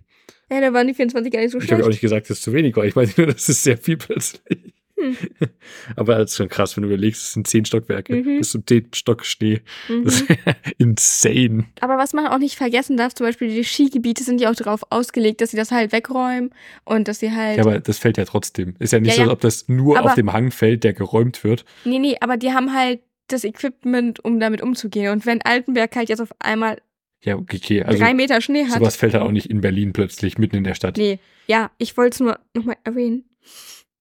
Ja, 0.50 0.60
da 0.60 0.72
waren 0.72 0.86
die 0.86 0.94
24 0.94 1.32
gar 1.32 1.40
nicht 1.40 1.52
so 1.52 1.58
schlecht. 1.58 1.70
Ich 1.70 1.72
habe 1.72 1.84
auch 1.84 1.88
nicht 1.88 2.00
gesagt, 2.00 2.28
dass 2.28 2.38
es 2.38 2.44
zu 2.44 2.52
wenig 2.52 2.76
war. 2.76 2.84
Ich 2.84 2.94
meine 2.94 3.10
nur, 3.16 3.28
das 3.28 3.48
ist 3.48 3.62
sehr 3.62 3.78
viel 3.78 3.96
plötzlich. 3.96 4.73
Hm. 5.04 5.16
Aber 5.96 6.18
das 6.18 6.32
ist 6.32 6.36
schon 6.36 6.48
krass, 6.48 6.76
wenn 6.76 6.82
du 6.82 6.88
überlegst, 6.88 7.22
es 7.22 7.32
sind 7.34 7.46
zehn 7.46 7.64
Stockwerke. 7.64 8.16
Mhm. 8.16 8.38
Bis 8.38 8.50
zum 8.50 8.66
zehnten 8.66 8.94
Stock 8.94 9.24
Schnee. 9.24 9.60
Mhm. 9.88 10.04
Das 10.04 10.20
ist 10.20 10.30
insane. 10.78 11.66
Aber 11.80 11.98
was 11.98 12.12
man 12.12 12.26
auch 12.26 12.38
nicht 12.38 12.56
vergessen 12.56 12.96
darf, 12.96 13.14
zum 13.14 13.26
Beispiel 13.26 13.48
die 13.48 13.64
Skigebiete 13.64 14.24
sind 14.24 14.40
ja 14.40 14.50
auch 14.50 14.54
darauf 14.54 14.84
ausgelegt, 14.90 15.40
dass 15.40 15.50
sie 15.50 15.56
das 15.56 15.70
halt 15.70 15.92
wegräumen 15.92 16.50
und 16.84 17.08
dass 17.08 17.20
sie 17.20 17.32
halt. 17.32 17.58
Ja, 17.58 17.64
aber 17.64 17.80
das 17.80 17.98
fällt 17.98 18.16
ja 18.16 18.24
trotzdem. 18.24 18.74
Ist 18.78 18.92
ja 18.92 19.00
nicht 19.00 19.16
ja, 19.16 19.16
so, 19.16 19.22
als 19.22 19.30
ob 19.30 19.40
das 19.40 19.68
nur 19.68 19.98
aber, 19.98 20.10
auf 20.10 20.14
dem 20.14 20.32
Hang 20.32 20.50
fällt, 20.50 20.84
der 20.84 20.92
geräumt 20.92 21.44
wird. 21.44 21.64
Nee, 21.84 21.98
nee, 21.98 22.16
aber 22.20 22.36
die 22.36 22.52
haben 22.52 22.74
halt 22.74 23.00
das 23.28 23.44
Equipment, 23.44 24.24
um 24.24 24.40
damit 24.40 24.62
umzugehen. 24.62 25.12
Und 25.12 25.26
wenn 25.26 25.42
Altenberg 25.42 25.94
halt 25.96 26.08
jetzt 26.08 26.20
auf 26.20 26.30
einmal 26.38 26.78
ja, 27.24 27.36
okay. 27.36 27.82
Also 27.82 27.98
drei 27.98 28.12
Meter 28.12 28.42
Schnee 28.42 28.66
hat. 28.66 28.78
Sowas 28.80 28.96
fällt 28.96 29.14
halt 29.14 29.22
auch 29.22 29.30
nicht 29.30 29.48
in 29.48 29.62
Berlin 29.62 29.94
plötzlich 29.94 30.36
mitten 30.36 30.56
in 30.56 30.64
der 30.64 30.74
Stadt. 30.74 30.98
Nee, 30.98 31.18
ja, 31.46 31.70
ich 31.78 31.96
wollte 31.96 32.14
es 32.14 32.20
nur 32.20 32.38
nochmal 32.54 32.76
erwähnen. 32.84 33.24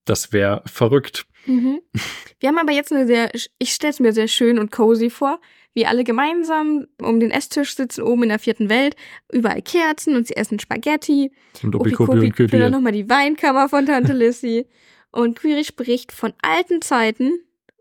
Das 0.04 0.32
wäre 0.32 0.62
verrückt. 0.66 1.26
Mhm. 1.46 1.80
Wir 2.40 2.48
haben 2.48 2.58
aber 2.58 2.72
jetzt 2.72 2.92
eine 2.92 3.06
sehr, 3.06 3.30
ich 3.58 3.72
stelle 3.72 3.90
es 3.92 4.00
mir 4.00 4.12
sehr 4.12 4.28
schön 4.28 4.58
und 4.58 4.70
cozy 4.70 5.10
vor, 5.10 5.40
wie 5.74 5.86
alle 5.86 6.04
gemeinsam 6.04 6.86
um 7.02 7.20
den 7.20 7.30
Esstisch 7.30 7.74
sitzen, 7.74 8.02
oben 8.02 8.24
in 8.24 8.28
der 8.28 8.38
vierten 8.38 8.68
Welt, 8.68 8.96
überall 9.32 9.60
Kerzen 9.60 10.14
und 10.14 10.26
sie 10.26 10.36
essen 10.36 10.60
Spaghetti. 10.60 11.32
Und 11.62 11.74
Opikopi 11.74 12.18
und 12.18 12.36
Köpi. 12.36 12.58
dann 12.58 12.72
nochmal 12.72 12.92
die 12.92 13.08
Weinkammer 13.08 13.68
von 13.68 13.86
Tante 13.86 14.12
Lissy. 14.12 14.66
und 15.10 15.38
Quiri 15.38 15.64
spricht 15.64 16.12
von 16.12 16.32
alten 16.42 16.80
Zeiten 16.80 17.32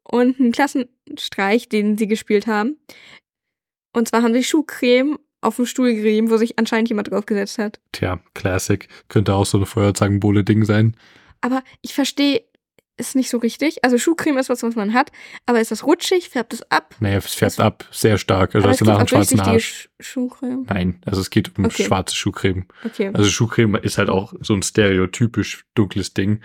und 0.03 0.39
einem 0.39 0.51
Klassenstreich, 0.51 1.69
den 1.69 1.97
sie 1.97 2.07
gespielt 2.07 2.47
haben. 2.47 2.77
Und 3.93 4.07
zwar 4.07 4.23
haben 4.23 4.33
sie 4.33 4.43
Schuhcreme 4.43 5.19
auf 5.41 5.57
dem 5.57 5.65
Stuhl 5.65 5.93
gerieben, 5.93 6.29
wo 6.29 6.37
sich 6.37 6.57
anscheinend 6.57 6.89
jemand 6.89 7.11
draufgesetzt 7.11 7.57
hat. 7.59 7.79
Tja, 7.91 8.19
Classic. 8.33 8.87
Könnte 9.07 9.35
auch 9.35 9.45
so 9.45 9.57
eine 9.57 9.65
Feuerzangenbowle-Ding 9.65 10.65
sein. 10.65 10.95
Aber 11.43 11.61
ich 11.81 11.93
verstehe 11.93 12.43
ist 12.95 13.15
nicht 13.15 13.29
so 13.29 13.37
richtig. 13.37 13.83
Also 13.83 13.97
Schuhcreme 13.97 14.37
ist 14.37 14.49
was, 14.49 14.61
was 14.61 14.75
man 14.75 14.93
hat, 14.93 15.11
aber 15.45 15.59
ist 15.59 15.71
das 15.71 15.83
rutschig? 15.83 16.29
Färbt 16.29 16.53
es 16.53 16.69
ab? 16.71 16.95
Naja, 16.99 17.17
es 17.17 17.33
färbt 17.33 17.57
das 17.57 17.59
ab, 17.59 17.85
sehr 17.91 18.17
stark. 18.17 18.53
Also 18.53 18.69
hast 18.69 18.81
du 18.81 18.85
nach 18.85 18.99
einem 18.99 19.07
schwarzen 19.07 19.39
Arsch. 19.39 19.89
Schuhcreme? 19.99 20.65
Nein, 20.69 21.01
also 21.05 21.19
es 21.19 21.29
geht 21.29 21.57
um 21.57 21.65
okay. 21.65 21.85
schwarze 21.85 22.15
Schuhcreme. 22.15 22.67
Okay. 22.85 23.09
Also 23.13 23.29
Schuhcreme 23.29 23.75
ist 23.75 23.97
halt 23.97 24.09
auch 24.09 24.33
so 24.41 24.53
ein 24.53 24.61
stereotypisch 24.61 25.65
dunkles 25.73 26.13
Ding, 26.13 26.41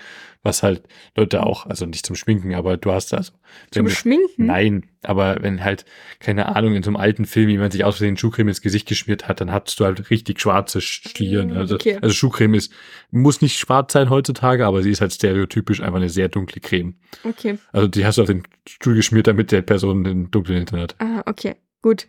was 0.48 0.62
halt 0.62 0.82
Leute 1.14 1.44
auch, 1.44 1.66
also 1.66 1.86
nicht 1.86 2.04
zum 2.04 2.16
Schminken, 2.16 2.54
aber 2.54 2.76
du 2.76 2.90
hast 2.90 3.14
also. 3.14 3.32
Zum 3.70 3.88
Schminken? 3.88 4.46
Nein, 4.46 4.86
aber 5.02 5.36
wenn 5.40 5.62
halt, 5.62 5.84
keine 6.18 6.56
Ahnung, 6.56 6.74
in 6.74 6.82
so 6.82 6.90
einem 6.90 6.96
alten 6.96 7.24
Film 7.26 7.50
jemand 7.50 7.72
sich 7.72 7.84
aus 7.84 7.98
Versehen 7.98 8.16
Schuhcreme 8.16 8.48
ins 8.48 8.62
Gesicht 8.62 8.88
geschmiert 8.88 9.28
hat, 9.28 9.40
dann 9.40 9.52
hast 9.52 9.78
du 9.78 9.84
halt 9.84 10.10
richtig 10.10 10.40
schwarze 10.40 10.80
Schlieren. 10.80 11.52
Ah, 11.52 11.60
also, 11.60 11.76
okay. 11.76 11.98
also 12.00 12.14
Schuhcreme 12.14 12.54
ist, 12.54 12.72
muss 13.10 13.40
nicht 13.40 13.58
schwarz 13.58 13.92
sein 13.92 14.10
heutzutage, 14.10 14.66
aber 14.66 14.82
sie 14.82 14.90
ist 14.90 15.00
halt 15.00 15.12
stereotypisch 15.12 15.80
einfach 15.80 15.98
eine 15.98 16.08
sehr 16.08 16.28
dunkle 16.28 16.60
Creme. 16.60 16.94
Okay. 17.22 17.58
Also 17.72 17.86
die 17.86 18.04
hast 18.04 18.18
du 18.18 18.22
auf 18.22 18.28
den 18.28 18.42
Stuhl 18.66 18.94
geschmiert, 18.94 19.26
damit 19.28 19.52
der 19.52 19.62
Person 19.62 20.02
den 20.02 20.30
dunklen 20.30 20.58
Hintergrund 20.58 20.94
hat. 20.94 20.96
Ah, 20.98 21.22
okay. 21.26 21.56
Gut. 21.82 22.08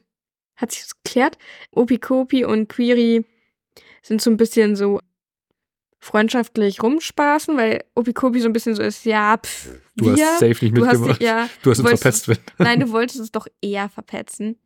Hat 0.56 0.72
sich 0.72 0.82
das 0.82 1.04
geklärt? 1.04 1.38
Opikopi 1.72 2.44
und 2.44 2.68
Query 2.68 3.26
sind 4.02 4.22
so 4.22 4.30
ein 4.30 4.38
bisschen 4.38 4.76
so 4.76 5.00
freundschaftlich 6.00 6.82
rumspaßen, 6.82 7.56
weil 7.58 7.84
Opikopi 7.94 8.40
so 8.40 8.48
ein 8.48 8.54
bisschen 8.54 8.76
so 8.76 8.82
ist, 8.82 9.06
ja, 9.06 9.38
pff, 9.38 9.70
Du 10.00 10.06
wir, 10.06 10.26
hast 10.26 10.40
safe 10.40 10.48
nicht 10.48 10.74
mitgemacht. 10.74 10.96
Du 10.96 11.10
hast, 11.10 11.22
ja, 11.22 11.50
du 11.62 11.72
hast 11.72 11.80
ihn 11.80 11.88
verpetzt. 11.88 12.28
Wenn. 12.28 12.38
Nein, 12.58 12.80
du 12.80 12.92
wolltest 12.92 13.20
es 13.20 13.32
doch 13.32 13.48
eher 13.62 13.90
verpetzen. 13.90 14.58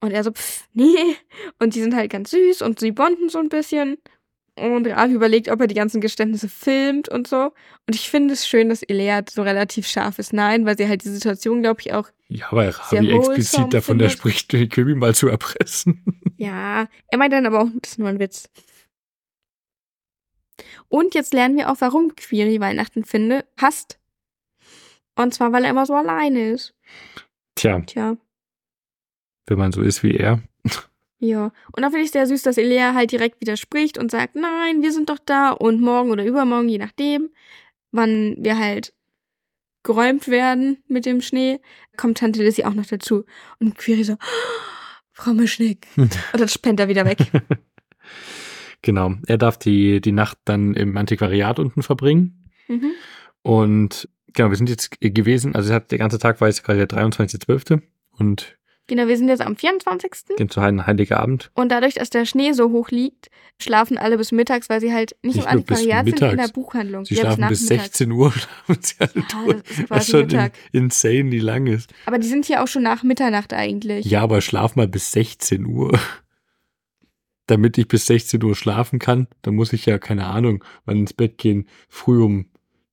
Und 0.00 0.12
er 0.12 0.22
so, 0.22 0.30
pff, 0.30 0.64
nee. 0.72 1.16
Und 1.58 1.74
die 1.74 1.80
sind 1.80 1.94
halt 1.94 2.10
ganz 2.10 2.30
süß 2.30 2.62
und 2.62 2.80
sie 2.80 2.92
bonden 2.92 3.28
so 3.28 3.38
ein 3.38 3.48
bisschen. 3.48 3.98
Und 4.56 4.86
Ravi 4.86 5.14
überlegt, 5.14 5.48
ob 5.48 5.60
er 5.60 5.66
die 5.66 5.74
ganzen 5.74 6.00
Geständnisse 6.00 6.48
filmt 6.48 7.08
und 7.08 7.26
so. 7.26 7.52
Und 7.86 7.94
ich 7.94 8.10
finde 8.10 8.34
es 8.34 8.46
schön, 8.46 8.68
dass 8.68 8.82
Eleat 8.82 9.30
so 9.30 9.42
relativ 9.42 9.86
scharf 9.86 10.18
ist. 10.18 10.32
Nein, 10.32 10.66
weil 10.66 10.76
sie 10.76 10.86
halt 10.86 11.02
die 11.02 11.08
Situation, 11.08 11.62
glaube 11.62 11.80
ich, 11.80 11.92
auch. 11.94 12.08
Ja, 12.28 12.46
weil 12.50 12.70
Ravi 12.70 13.10
explizit 13.10 13.72
davon 13.72 13.98
der 13.98 14.10
spricht, 14.10 14.48
Kirby 14.70 14.94
mal 14.94 15.14
zu 15.14 15.28
erpressen. 15.28 16.04
Ja, 16.36 16.88
er 17.08 17.18
meint 17.18 17.32
dann 17.32 17.46
aber 17.46 17.62
auch, 17.62 17.68
das 17.80 17.92
ist 17.92 17.98
nur 17.98 18.08
ein 18.08 18.18
Witz. 18.18 18.48
Und 20.88 21.14
jetzt 21.14 21.34
lernen 21.34 21.56
wir 21.56 21.70
auch, 21.70 21.76
warum 21.80 22.14
Query 22.14 22.60
Weihnachten 22.60 23.04
finde, 23.04 23.44
hasst. 23.60 23.98
Und 25.16 25.34
zwar, 25.34 25.52
weil 25.52 25.64
er 25.64 25.70
immer 25.70 25.86
so 25.86 25.94
alleine 25.94 26.50
ist. 26.50 26.74
Tja. 27.54 27.80
Tja. 27.80 28.16
Wenn 29.46 29.58
man 29.58 29.72
so 29.72 29.82
ist 29.82 30.02
wie 30.02 30.16
er. 30.16 30.40
Ja. 31.18 31.52
Und 31.72 31.82
da 31.82 31.90
finde 31.90 32.04
ich 32.04 32.10
sehr 32.10 32.26
süß, 32.26 32.42
dass 32.42 32.56
Elea 32.56 32.94
halt 32.94 33.12
direkt 33.12 33.40
widerspricht 33.40 33.98
und 33.98 34.10
sagt, 34.10 34.34
nein, 34.36 34.82
wir 34.82 34.92
sind 34.92 35.10
doch 35.10 35.18
da 35.18 35.50
und 35.50 35.80
morgen 35.80 36.10
oder 36.10 36.24
übermorgen, 36.24 36.68
je 36.68 36.78
nachdem, 36.78 37.30
wann 37.92 38.36
wir 38.38 38.58
halt 38.58 38.94
geräumt 39.82 40.28
werden 40.28 40.82
mit 40.88 41.06
dem 41.06 41.20
Schnee, 41.20 41.60
kommt 41.96 42.18
Tante 42.18 42.42
Lissy 42.42 42.64
auch 42.64 42.74
noch 42.74 42.86
dazu. 42.86 43.24
Und 43.58 43.76
Query 43.76 44.04
so, 44.04 44.16
Frau 45.12 45.32
Mischnick. 45.32 45.86
und 45.96 46.18
dann 46.32 46.48
spennt 46.48 46.80
er 46.80 46.88
wieder 46.88 47.04
weg. 47.04 47.18
Genau. 48.82 49.14
Er 49.26 49.38
darf 49.38 49.58
die, 49.58 50.00
die 50.00 50.12
Nacht 50.12 50.38
dann 50.44 50.74
im 50.74 50.96
Antiquariat 50.96 51.58
unten 51.58 51.82
verbringen. 51.82 52.48
Mhm. 52.68 52.92
Und 53.42 54.08
genau, 54.32 54.50
wir 54.50 54.56
sind 54.56 54.70
jetzt 54.70 55.00
gewesen, 55.00 55.54
also 55.54 55.78
der 55.78 55.98
ganze 55.98 56.18
Tag 56.18 56.40
war 56.40 56.48
jetzt 56.48 56.64
gerade 56.64 56.86
der 56.86 56.98
23.12. 56.98 57.82
Und 58.18 58.56
Genau, 58.90 59.06
wir 59.06 59.16
sind 59.16 59.28
jetzt 59.28 59.42
am 59.42 59.54
24. 59.54 60.36
Gehen 60.36 60.50
zu 60.50 60.60
Heiligen 60.60 61.14
Abend. 61.14 61.52
Und 61.54 61.70
dadurch, 61.70 61.94
dass 61.94 62.10
der 62.10 62.24
Schnee 62.24 62.50
so 62.54 62.72
hoch 62.72 62.90
liegt, 62.90 63.30
schlafen 63.60 63.96
alle 63.98 64.18
bis 64.18 64.32
mittags, 64.32 64.68
weil 64.68 64.80
sie 64.80 64.92
halt 64.92 65.14
nicht, 65.22 65.36
nicht 65.36 65.44
im 65.44 65.48
Antiquariat 65.48 66.06
sind, 66.06 66.20
in 66.22 66.36
der 66.36 66.48
Buchhandlung. 66.48 67.04
Sie 67.04 67.14
schlafen 67.14 67.46
bis 67.46 67.68
16 67.68 68.10
Uhr. 68.10 68.32
sie 68.80 68.96
halt 68.98 69.14
ja, 69.14 69.22
das 69.22 69.78
ist 69.78 69.86
quasi 69.86 69.88
was 69.88 70.08
schon 70.08 70.20
Mittag. 70.22 70.54
insane, 70.72 71.30
wie 71.30 71.38
lang 71.38 71.68
ist. 71.68 71.94
Aber 72.04 72.18
die 72.18 72.26
sind 72.26 72.46
hier 72.46 72.64
auch 72.64 72.66
schon 72.66 72.82
nach 72.82 73.04
Mitternacht 73.04 73.52
eigentlich. 73.52 74.06
Ja, 74.06 74.22
aber 74.22 74.40
schlaf 74.40 74.74
mal 74.74 74.88
bis 74.88 75.12
16 75.12 75.66
Uhr 75.66 75.96
damit 77.50 77.78
ich 77.78 77.88
bis 77.88 78.06
16 78.06 78.42
Uhr 78.42 78.54
schlafen 78.54 78.98
kann, 78.98 79.28
dann 79.42 79.54
muss 79.54 79.72
ich 79.72 79.86
ja, 79.86 79.98
keine 79.98 80.26
Ahnung, 80.26 80.64
wann 80.84 80.98
ins 80.98 81.12
Bett 81.12 81.38
gehen, 81.38 81.68
früh 81.88 82.22
um 82.22 82.46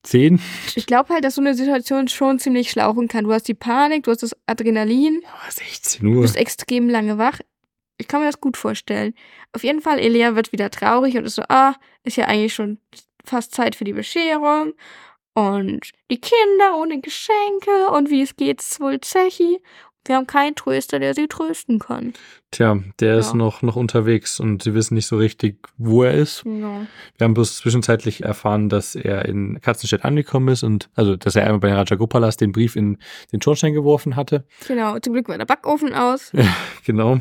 10. 0.03 0.39
Ich 0.75 0.85
glaube 0.85 1.13
halt, 1.13 1.23
dass 1.23 1.35
so 1.35 1.41
eine 1.41 1.53
Situation 1.53 2.07
schon 2.07 2.39
ziemlich 2.39 2.71
schlauchen 2.71 3.07
kann. 3.07 3.25
Du 3.25 3.33
hast 3.33 3.47
die 3.47 3.53
Panik, 3.53 4.03
du 4.03 4.11
hast 4.11 4.23
das 4.23 4.35
Adrenalin. 4.45 5.21
Ja, 5.23 5.51
16 5.51 6.05
Uhr. 6.05 6.15
Du 6.15 6.21
bist 6.21 6.37
extrem 6.37 6.89
lange 6.89 7.17
wach. 7.17 7.39
Ich 7.97 8.07
kann 8.07 8.21
mir 8.21 8.27
das 8.27 8.39
gut 8.39 8.57
vorstellen. 8.57 9.13
Auf 9.53 9.63
jeden 9.63 9.81
Fall, 9.81 9.99
Elia 9.99 10.35
wird 10.35 10.51
wieder 10.51 10.69
traurig 10.69 11.17
und 11.17 11.25
ist 11.25 11.35
so, 11.35 11.43
ah, 11.49 11.75
ist 12.03 12.15
ja 12.15 12.25
eigentlich 12.25 12.53
schon 12.53 12.79
fast 13.25 13.53
Zeit 13.53 13.75
für 13.75 13.83
die 13.83 13.93
Bescherung. 13.93 14.73
Und 15.33 15.91
die 16.09 16.19
Kinder 16.19 16.79
ohne 16.79 16.99
Geschenke 16.99 17.89
und 17.91 18.09
wie 18.09 18.23
es 18.23 18.35
geht's 18.35 18.79
wohl 18.79 18.99
Zechi. 19.01 19.59
Wir 20.07 20.15
haben 20.15 20.27
keinen 20.27 20.55
Tröster, 20.55 20.99
der 20.99 21.13
sie 21.13 21.27
trösten 21.27 21.79
kann. 21.79 22.13
Tja, 22.51 22.79
der 22.99 23.13
ja. 23.13 23.19
ist 23.19 23.33
noch, 23.33 23.61
noch 23.61 23.75
unterwegs 23.75 24.39
und 24.39 24.63
sie 24.63 24.73
wissen 24.73 24.93
nicht 24.93 25.07
so 25.07 25.17
richtig, 25.17 25.67
wo 25.77 26.03
er 26.03 26.13
ist. 26.13 26.43
Ja. 26.45 26.87
Wir 27.17 27.25
haben 27.25 27.33
bloß 27.33 27.57
zwischenzeitlich 27.57 28.23
erfahren, 28.23 28.69
dass 28.69 28.95
er 28.95 29.25
in 29.25 29.59
Katzenstedt 29.59 30.05
angekommen 30.05 30.47
ist 30.47 30.63
und 30.63 30.89
also, 30.95 31.17
dass 31.17 31.35
er 31.35 31.43
einmal 31.43 31.59
bei 31.59 31.73
Rajagopalas 31.73 32.37
den 32.37 32.53
Brief 32.53 32.75
in 32.75 32.97
den 33.33 33.41
Schornstein 33.41 33.73
geworfen 33.73 34.15
hatte. 34.15 34.45
Genau, 34.67 34.97
zum 34.99 35.13
Glück 35.13 35.27
war 35.27 35.37
der 35.37 35.45
Backofen 35.45 35.93
aus. 35.93 36.31
Genau. 36.85 37.19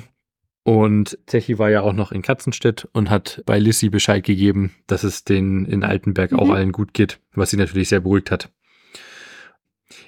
Und 0.63 1.19
Techi 1.27 1.59
war 1.59 1.71
ja 1.71 1.83
auch 1.83 1.93
noch 1.93 2.13
in 2.13 2.23
Katzenstedt 2.23 2.89
und 2.93 3.11
hat 3.11 3.43
bei 3.47 3.59
Lissy 3.59 3.89
Bescheid 3.89 4.25
gegeben, 4.25 4.75
dass 4.87 5.05
es 5.05 5.25
den 5.25 5.65
in 5.65 5.85
Altenberg 5.85 6.33
mhm. 6.33 6.41
auch 6.41 6.51
allen 6.51 6.73
gut 6.73 6.93
geht, 6.93 7.21
was 7.35 7.51
sie 7.51 7.57
natürlich 7.57 7.89
sehr 7.89 8.01
beruhigt 8.01 8.31
hat. 8.31 8.51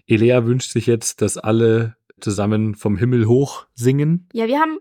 Elea 0.07 0.45
wünscht 0.47 0.73
sich 0.73 0.87
jetzt, 0.87 1.23
dass 1.23 1.39
alle 1.39 1.98
zusammen 2.21 2.75
vom 2.75 2.97
Himmel 2.97 3.27
hoch 3.27 3.67
singen. 3.75 4.29
Ja, 4.33 4.47
wir 4.47 4.61
haben 4.61 4.79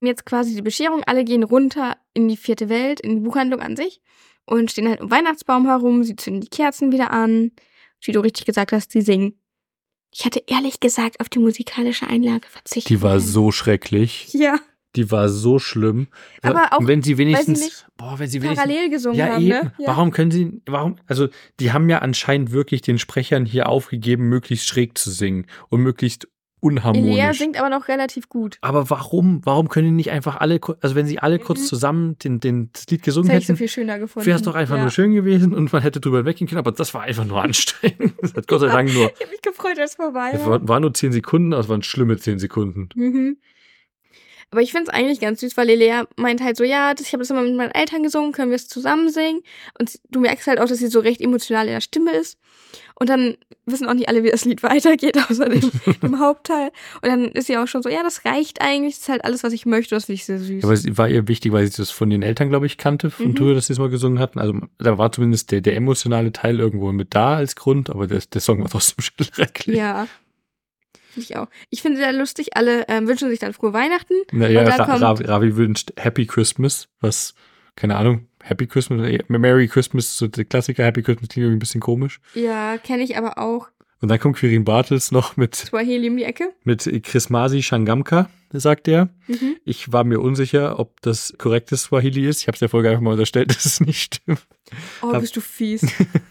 jetzt 0.00 0.26
quasi 0.26 0.54
die 0.54 0.62
Bescherung. 0.62 1.02
Alle 1.04 1.24
gehen 1.24 1.42
runter 1.42 1.96
in 2.14 2.28
die 2.28 2.36
vierte 2.36 2.68
Welt, 2.68 3.00
in 3.00 3.16
die 3.16 3.20
Buchhandlung 3.20 3.60
an 3.60 3.76
sich 3.76 4.00
und 4.44 4.70
stehen 4.70 4.88
halt 4.88 5.00
um 5.00 5.10
Weihnachtsbaum 5.10 5.66
herum. 5.66 6.04
Sie 6.04 6.16
zünden 6.16 6.40
die 6.40 6.48
Kerzen 6.48 6.92
wieder 6.92 7.10
an. 7.10 7.52
Wie 8.00 8.12
du 8.12 8.20
richtig 8.20 8.46
gesagt 8.46 8.72
hast, 8.72 8.92
sie 8.92 9.00
singen. 9.00 9.40
Ich 10.12 10.24
hatte 10.24 10.42
ehrlich 10.46 10.80
gesagt 10.80 11.20
auf 11.20 11.28
die 11.28 11.38
musikalische 11.38 12.06
Einlage 12.06 12.48
verzichtet. 12.48 12.90
Die 12.90 13.02
war 13.02 13.20
so 13.20 13.50
schrecklich. 13.50 14.32
Ja. 14.32 14.58
Die 14.96 15.10
war 15.10 15.28
so 15.28 15.58
schlimm. 15.58 16.08
Aber 16.42 16.72
auch, 16.72 16.86
wenn 16.86 17.02
sie 17.02 17.18
wenigstens, 17.18 17.60
sie 17.60 17.84
boah, 17.96 18.18
wenn 18.18 18.28
sie 18.28 18.40
wenigstens 18.40 18.66
parallel 18.66 18.90
gesungen 18.90 19.18
ja, 19.18 19.26
haben, 19.26 19.42
eben, 19.42 19.48
ne? 19.48 19.72
ja. 19.78 19.88
Warum 19.88 20.10
können 20.12 20.30
sie, 20.30 20.62
warum, 20.66 20.96
also 21.06 21.28
die 21.60 21.72
haben 21.72 21.90
ja 21.90 21.98
anscheinend 21.98 22.52
wirklich 22.52 22.80
den 22.80 22.98
Sprechern 22.98 23.44
hier 23.44 23.68
aufgegeben, 23.68 24.28
möglichst 24.28 24.66
schräg 24.66 24.96
zu 24.96 25.10
singen 25.10 25.46
und 25.68 25.82
möglichst 25.82 26.28
unharmonisch. 26.60 27.12
Elea 27.12 27.32
singt 27.34 27.58
aber 27.58 27.68
noch 27.68 27.88
relativ 27.88 28.28
gut. 28.28 28.58
Aber 28.60 28.90
warum? 28.90 29.40
Warum 29.44 29.68
können 29.68 29.86
die 29.86 29.92
nicht 29.92 30.10
einfach 30.10 30.36
alle, 30.36 30.60
also 30.80 30.94
wenn 30.94 31.06
sie 31.06 31.18
alle 31.18 31.38
kurz 31.38 31.60
mhm. 31.60 31.64
zusammen 31.64 32.18
den, 32.18 32.40
den, 32.40 32.70
das 32.72 32.86
Lied 32.88 33.02
gesungen 33.02 33.28
das 33.28 33.34
hätte 33.34 33.44
hätten, 33.44 33.52
ich 33.52 33.58
so 33.58 33.62
viel 33.62 33.68
schöner 33.68 33.98
gefunden. 33.98 34.26
wäre 34.26 34.36
es 34.36 34.42
doch 34.42 34.54
einfach 34.54 34.76
ja. 34.76 34.82
nur 34.82 34.90
schön 34.90 35.12
gewesen 35.12 35.54
und 35.54 35.72
man 35.72 35.82
hätte 35.82 36.00
drüber 36.00 36.24
weggehen 36.24 36.48
können, 36.48 36.58
aber 36.58 36.72
das 36.72 36.94
war 36.94 37.02
einfach 37.02 37.24
nur 37.24 37.42
anstrengend. 37.42 38.14
Das 38.22 38.34
hat 38.34 38.48
Gott 38.48 38.60
sei 38.60 38.68
Dank 38.68 38.92
nur. 38.92 39.06
ich 39.14 39.20
habe 39.20 39.30
mich 39.30 39.42
gefreut, 39.42 39.78
als 39.78 39.92
es 39.92 39.96
vorbei 39.96 40.32
war. 40.32 40.34
Es 40.34 40.46
war, 40.46 40.68
war 40.68 40.80
nur 40.80 40.92
zehn 40.92 41.12
Sekunden, 41.12 41.52
aber 41.52 41.62
es 41.62 41.68
waren 41.68 41.82
schlimme 41.82 42.16
zehn 42.16 42.38
Sekunden. 42.38 42.88
Mhm. 42.94 43.36
Aber 44.50 44.62
ich 44.62 44.72
finde 44.72 44.90
es 44.90 44.94
eigentlich 44.94 45.20
ganz 45.20 45.40
süß, 45.40 45.56
weil 45.56 45.66
Lelea 45.66 46.06
meint 46.16 46.42
halt 46.42 46.56
so, 46.56 46.64
ja, 46.64 46.94
das, 46.94 47.06
ich 47.06 47.12
habe 47.12 47.22
das 47.22 47.30
immer 47.30 47.42
mit 47.42 47.54
meinen 47.54 47.70
Eltern 47.70 48.02
gesungen, 48.02 48.32
können 48.32 48.50
wir 48.50 48.56
es 48.56 48.66
zusammen 48.66 49.10
singen? 49.10 49.42
Und 49.78 49.98
du 50.10 50.20
merkst 50.20 50.46
halt 50.46 50.58
auch, 50.58 50.66
dass 50.66 50.78
sie 50.78 50.86
so 50.86 51.00
recht 51.00 51.20
emotional 51.20 51.66
in 51.66 51.74
der 51.74 51.80
Stimme 51.82 52.12
ist. 52.12 52.38
Und 52.94 53.10
dann 53.10 53.36
wissen 53.66 53.86
auch 53.86 53.94
nicht 53.94 54.08
alle, 54.08 54.24
wie 54.24 54.30
das 54.30 54.44
Lied 54.44 54.62
weitergeht, 54.62 55.18
außer 55.18 55.48
dem, 55.50 55.70
dem 56.02 56.18
Hauptteil. 56.18 56.70
Und 57.02 57.08
dann 57.08 57.24
ist 57.26 57.46
sie 57.46 57.58
auch 57.58 57.68
schon 57.68 57.82
so, 57.82 57.90
ja, 57.90 58.02
das 58.02 58.24
reicht 58.24 58.62
eigentlich, 58.62 58.94
das 58.94 59.02
ist 59.02 59.08
halt 59.10 59.24
alles, 59.24 59.44
was 59.44 59.52
ich 59.52 59.66
möchte, 59.66 59.94
das 59.94 60.06
finde 60.06 60.14
ich 60.14 60.24
sehr 60.24 60.38
süß. 60.38 60.64
Aber 60.64 60.72
es 60.72 60.96
war 60.96 61.08
ihr 61.08 61.28
wichtig, 61.28 61.52
weil 61.52 61.66
sie 61.66 61.76
das 61.76 61.90
von 61.90 62.08
den 62.08 62.22
Eltern, 62.22 62.48
glaube 62.48 62.66
ich, 62.66 62.78
kannte, 62.78 63.10
von 63.10 63.28
mhm. 63.28 63.34
Tour, 63.34 63.54
dass 63.54 63.66
sie 63.66 63.74
es 63.74 63.78
mal 63.78 63.90
gesungen 63.90 64.18
hatten. 64.18 64.38
Also 64.38 64.58
da 64.78 64.96
war 64.96 65.12
zumindest 65.12 65.52
der, 65.52 65.60
der 65.60 65.76
emotionale 65.76 66.32
Teil 66.32 66.58
irgendwo 66.58 66.90
mit 66.92 67.14
da 67.14 67.36
als 67.36 67.54
Grund, 67.54 67.90
aber 67.90 68.06
der, 68.06 68.20
der 68.32 68.40
Song 68.40 68.60
war 68.62 68.70
trotzdem 68.70 69.04
schrecklich. 69.34 69.76
Ja. 69.76 70.08
Ich 71.18 71.36
auch. 71.36 71.48
Ich 71.70 71.82
finde 71.82 71.98
sehr 71.98 72.12
lustig, 72.12 72.56
alle 72.56 72.86
ähm, 72.88 73.08
wünschen 73.08 73.28
sich 73.28 73.38
dann 73.38 73.52
frohe 73.52 73.72
Weihnachten. 73.72 74.14
Naja, 74.32 74.62
Ra 74.62 74.84
Ravi, 74.84 75.24
Ravi 75.24 75.56
wünscht 75.56 75.92
Happy 75.96 76.26
Christmas, 76.26 76.88
was, 77.00 77.34
keine 77.76 77.96
Ahnung, 77.96 78.26
Happy 78.42 78.66
Christmas, 78.66 79.20
Merry 79.28 79.68
Christmas, 79.68 80.16
so 80.16 80.28
der 80.28 80.44
Klassiker 80.44 80.84
Happy 80.84 81.02
Christmas 81.02 81.28
klingt 81.28 81.44
irgendwie 81.44 81.56
ein 81.56 81.60
bisschen 81.60 81.80
komisch. 81.80 82.20
Ja, 82.34 82.78
kenne 82.78 83.02
ich 83.02 83.16
aber 83.16 83.38
auch. 83.38 83.68
Und 84.00 84.08
dann 84.08 84.20
kommt 84.20 84.36
Quirin 84.36 84.64
Bartels 84.64 85.10
noch 85.10 85.36
mit 85.36 85.56
Swahili 85.56 86.08
um 86.08 86.16
die 86.16 86.24
Ecke. 86.24 86.54
Mit 86.62 86.88
Chrismasi 87.02 87.62
Shangamka, 87.62 88.30
sagt 88.52 88.86
er. 88.86 89.08
Mhm. 89.26 89.56
Ich 89.64 89.92
war 89.92 90.04
mir 90.04 90.20
unsicher, 90.20 90.78
ob 90.78 91.00
das 91.02 91.34
korrektes 91.36 91.84
Swahili 91.84 92.26
ist. 92.26 92.42
Ich 92.42 92.46
habe 92.46 92.54
es 92.54 92.60
der 92.60 92.68
Folge 92.68 92.90
einfach 92.90 93.02
mal 93.02 93.12
unterstellt, 93.12 93.50
dass 93.54 93.64
es 93.64 93.80
nicht 93.80 94.14
stimmt. 94.14 94.46
Oh, 95.02 95.12
hab, 95.12 95.20
bist 95.22 95.36
du 95.36 95.40
fies. 95.40 95.86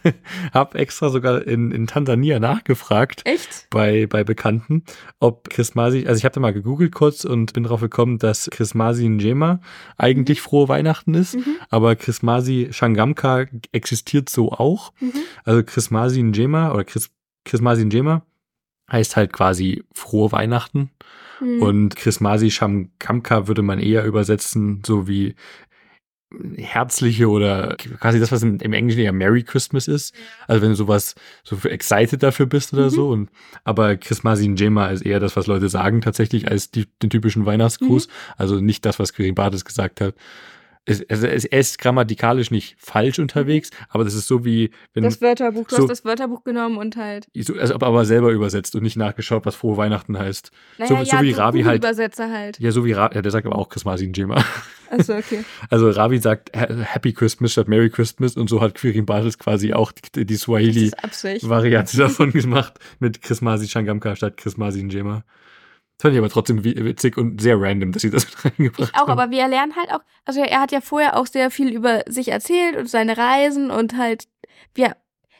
hab 0.53 0.75
extra 0.75 1.09
sogar 1.09 1.45
in, 1.45 1.71
in 1.71 1.87
Tansania 1.87 2.39
nachgefragt. 2.39 3.23
Echt? 3.25 3.67
Bei, 3.69 4.05
bei 4.05 4.23
Bekannten, 4.23 4.83
ob 5.19 5.49
Chrismasi, 5.49 6.05
also 6.07 6.17
ich 6.17 6.23
habe 6.23 6.35
da 6.35 6.39
mal 6.39 6.53
gegoogelt 6.53 6.93
kurz 6.93 7.25
und 7.25 7.53
bin 7.53 7.63
drauf 7.63 7.81
gekommen, 7.81 8.19
dass 8.19 8.49
Chrismasi 8.51 9.09
Njema 9.09 9.59
eigentlich 9.97 10.39
mhm. 10.39 10.43
frohe 10.43 10.69
Weihnachten 10.69 11.15
ist, 11.15 11.35
mhm. 11.35 11.57
aber 11.69 11.95
Chrismasi 11.95 12.69
Shangamka 12.71 13.45
existiert 13.71 14.29
so 14.29 14.51
auch. 14.51 14.93
Mhm. 14.99 15.13
Also 15.43 15.63
Chrismasi 15.63 16.21
Njema 16.21 16.71
oder 16.71 16.83
Chris, 16.83 17.09
Chrismasi 17.47 17.85
Njema 17.85 18.23
heißt 18.91 19.15
halt 19.15 19.33
quasi 19.33 19.83
frohe 19.93 20.31
Weihnachten. 20.31 20.91
Mhm. 21.39 21.61
Und 21.61 21.95
Chrismasi 21.95 22.51
Shamkamka 22.51 23.47
würde 23.47 23.61
man 23.61 23.79
eher 23.79 24.05
übersetzen, 24.05 24.81
so 24.85 25.07
wie 25.07 25.35
herzliche 26.57 27.29
oder 27.29 27.77
quasi 27.77 28.19
das, 28.19 28.33
was 28.33 28.43
im, 28.43 28.57
im 28.59 28.73
Englischen 28.73 28.99
eher 28.99 29.13
Merry 29.13 29.43
Christmas 29.43 29.87
ist. 29.87 30.13
Also 30.45 30.61
wenn 30.61 30.69
du 30.69 30.75
sowas 30.75 31.15
so 31.43 31.57
excited 31.67 32.21
dafür 32.21 32.47
bist 32.47 32.73
oder 32.73 32.85
mhm. 32.85 32.89
so. 32.89 33.09
Und, 33.09 33.29
aber 33.63 33.95
Chrismasi 33.95 34.47
Njema 34.47 34.87
ist 34.87 35.05
eher 35.05 35.19
das, 35.19 35.35
was 35.37 35.47
Leute 35.47 35.69
sagen 35.69 36.01
tatsächlich 36.01 36.49
als 36.49 36.69
die, 36.69 36.85
den 37.01 37.09
typischen 37.09 37.45
Weihnachtsgruß. 37.45 38.07
Mhm. 38.07 38.11
Also 38.37 38.59
nicht 38.59 38.85
das, 38.85 38.99
was 38.99 39.13
Kirin 39.13 39.35
Bartes 39.35 39.63
gesagt 39.63 40.01
hat 40.01 40.15
es, 40.87 41.07
also 41.09 41.27
es, 41.27 41.43
er 41.43 41.59
ist 41.59 41.77
grammatikalisch 41.79 42.49
nicht 42.49 42.77
falsch 42.79 43.19
unterwegs, 43.19 43.71
mhm. 43.71 43.85
aber 43.89 44.03
das 44.05 44.13
ist 44.13 44.27
so 44.27 44.45
wie 44.45 44.71
wenn 44.93 45.03
das 45.03 45.21
Wörterbuch, 45.21 45.67
du 45.67 45.75
so, 45.75 45.81
hast 45.83 45.89
das 45.89 46.05
Wörterbuch 46.05 46.45
genommen 46.45 46.77
und 46.77 46.95
halt 46.95 47.27
so, 47.35 47.53
also 47.55 47.75
aber 47.75 48.05
selber 48.05 48.31
übersetzt 48.31 48.73
und 48.75 48.83
nicht 48.83 48.95
nachgeschaut, 48.95 49.45
was 49.45 49.55
frohe 49.55 49.75
Weihnachten 49.75 50.17
heißt. 50.17 50.51
Naja, 50.77 50.87
so, 50.87 50.95
ja, 50.95 51.17
so 51.17 51.23
wie 51.23 51.31
Ravi 51.31 51.63
halt. 51.63 51.83
Übersetzer 51.83 52.31
halt. 52.31 52.59
Ja, 52.59 52.71
so 52.71 52.85
wie 52.85 52.93
Ravi, 52.93 53.15
ja, 53.15 53.21
der 53.21 53.31
sagt 53.31 53.45
aber 53.45 53.57
auch 53.57 53.67
Chrismasin 53.67 54.13
Jema. 54.13 54.43
Achso, 54.89 55.17
okay. 55.17 55.43
Also 55.69 55.89
Ravi 55.89 56.19
sagt 56.19 56.51
Happy 56.55 57.11
Christmas 57.11 57.51
statt 57.51 57.67
Merry 57.67 57.89
Christmas 57.89 58.37
und 58.37 58.49
so 58.49 58.61
hat 58.61 58.75
Quirin 58.75 59.05
Bartels 59.05 59.37
quasi 59.37 59.73
auch 59.73 59.91
die, 59.91 60.25
die 60.25 60.37
Swahili-Variante 60.37 61.97
davon 61.97 62.31
gemacht 62.31 62.75
mit 62.99 63.21
Chrismasi 63.21 63.67
Shangamka 63.67 64.15
statt 64.15 64.37
Chrismasi 64.37 64.83
Njema. 64.83 65.25
Das 65.97 66.03
fand 66.03 66.13
ich 66.13 66.19
aber 66.19 66.29
trotzdem 66.29 66.63
witzig 66.63 67.17
und 67.17 67.41
sehr 67.41 67.59
random, 67.59 67.91
dass 67.91 68.03
sie 68.03 68.11
das 68.11 68.25
mit 68.25 68.45
reingebracht 68.59 68.91
ich 68.91 68.95
auch, 68.95 69.07
haben. 69.07 69.19
aber 69.19 69.31
wir 69.31 69.47
lernen 69.47 69.75
halt 69.75 69.91
auch, 69.91 70.01
also 70.25 70.41
er 70.41 70.61
hat 70.61 70.71
ja 70.71 70.81
vorher 70.81 71.17
auch 71.17 71.25
sehr 71.25 71.49
viel 71.49 71.73
über 71.73 72.03
sich 72.07 72.27
erzählt 72.27 72.77
und 72.77 72.87
seine 72.87 73.17
Reisen 73.17 73.71
und 73.71 73.97
halt, 73.97 74.27
wir, 74.75 74.95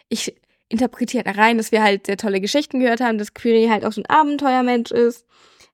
ich 0.10 0.36
interpretiere 0.70 1.24
da 1.24 1.32
rein, 1.32 1.58
dass 1.58 1.72
wir 1.72 1.84
halt 1.84 2.08
sehr 2.08 2.18
tolle 2.18 2.42
Geschichten 2.42 2.80
gehört 2.80 3.02
haben, 3.02 3.18
dass 3.18 3.34
Query 3.34 3.68
halt 3.70 3.86
auch 3.86 3.92
so 3.92 4.02
ein 4.02 4.10
Abenteuermensch 4.10 4.92
ist. 4.92 5.26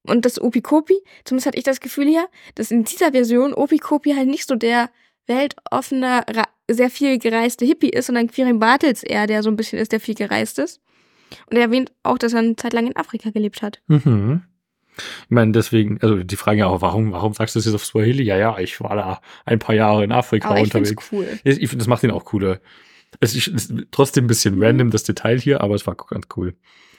Und 0.05 0.25
das 0.25 0.41
Opikopi, 0.41 1.01
zumindest 1.23 1.47
hatte 1.47 1.57
ich 1.57 1.63
das 1.63 1.79
Gefühl 1.79 2.07
hier, 2.07 2.27
dass 2.55 2.71
in 2.71 2.83
dieser 2.83 3.13
Version 3.13 3.53
Opikopi 3.53 4.13
halt 4.13 4.27
nicht 4.27 4.47
so 4.47 4.55
der 4.55 4.89
weltoffene, 5.27 6.25
sehr 6.69 6.89
viel 6.89 7.19
gereiste 7.19 7.65
Hippie 7.65 7.89
ist, 7.89 8.07
sondern 8.07 8.27
Quirin 8.27 8.59
Bartels 8.59 9.03
eher, 9.03 9.27
der 9.27 9.43
so 9.43 9.49
ein 9.49 9.55
bisschen 9.55 9.79
ist, 9.79 9.93
der 9.93 10.01
viel 10.01 10.15
gereist 10.15 10.59
ist. 10.59 10.81
Und 11.49 11.55
er 11.55 11.63
erwähnt 11.63 11.91
auch, 12.03 12.17
dass 12.17 12.33
er 12.33 12.39
eine 12.39 12.55
Zeit 12.57 12.73
lang 12.73 12.87
in 12.87 12.95
Afrika 12.95 13.29
gelebt 13.29 13.61
hat. 13.61 13.81
Mhm. 13.87 14.43
Ich 14.95 15.31
meine, 15.31 15.51
deswegen, 15.51 15.99
also 16.01 16.23
die 16.23 16.35
fragen 16.35 16.59
ja 16.59 16.67
auch, 16.67 16.81
warum, 16.81 17.11
warum 17.11 17.33
sagst 17.33 17.55
du 17.55 17.59
das 17.59 17.65
jetzt 17.65 17.75
auf 17.75 17.85
Swahili? 17.85 18.23
Ja, 18.23 18.37
ja, 18.37 18.57
ich 18.59 18.79
war 18.81 18.95
da 18.95 19.21
ein 19.45 19.59
paar 19.59 19.75
Jahre 19.75 20.03
in 20.03 20.11
Afrika 20.11 20.49
Aber 20.49 20.57
ich 20.59 20.65
unterwegs. 20.65 21.11
Cool. 21.11 21.27
Ich, 21.43 21.61
ich 21.61 21.69
finde, 21.69 21.83
das 21.83 21.87
macht 21.87 22.03
ihn 22.03 22.11
auch 22.11 22.25
cooler. 22.25 22.59
Es 23.19 23.35
ist 23.35 23.73
trotzdem 23.91 24.25
ein 24.25 24.27
bisschen 24.27 24.55
mhm. 24.55 24.63
random, 24.63 24.91
das 24.91 25.03
Detail 25.03 25.39
hier, 25.39 25.61
aber 25.61 25.75
es 25.75 25.85
war 25.85 25.95
ganz 25.95 26.27
cool. 26.35 26.55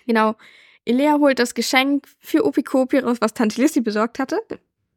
Genau. 0.06 0.36
Elea 0.84 1.16
holt 1.18 1.38
das 1.38 1.54
Geschenk 1.54 2.06
für 2.20 2.44
Opikopi 2.44 2.98
raus, 2.98 3.18
was 3.20 3.34
Tante 3.34 3.60
Lissy 3.60 3.80
besorgt 3.80 4.18
hatte. 4.18 4.40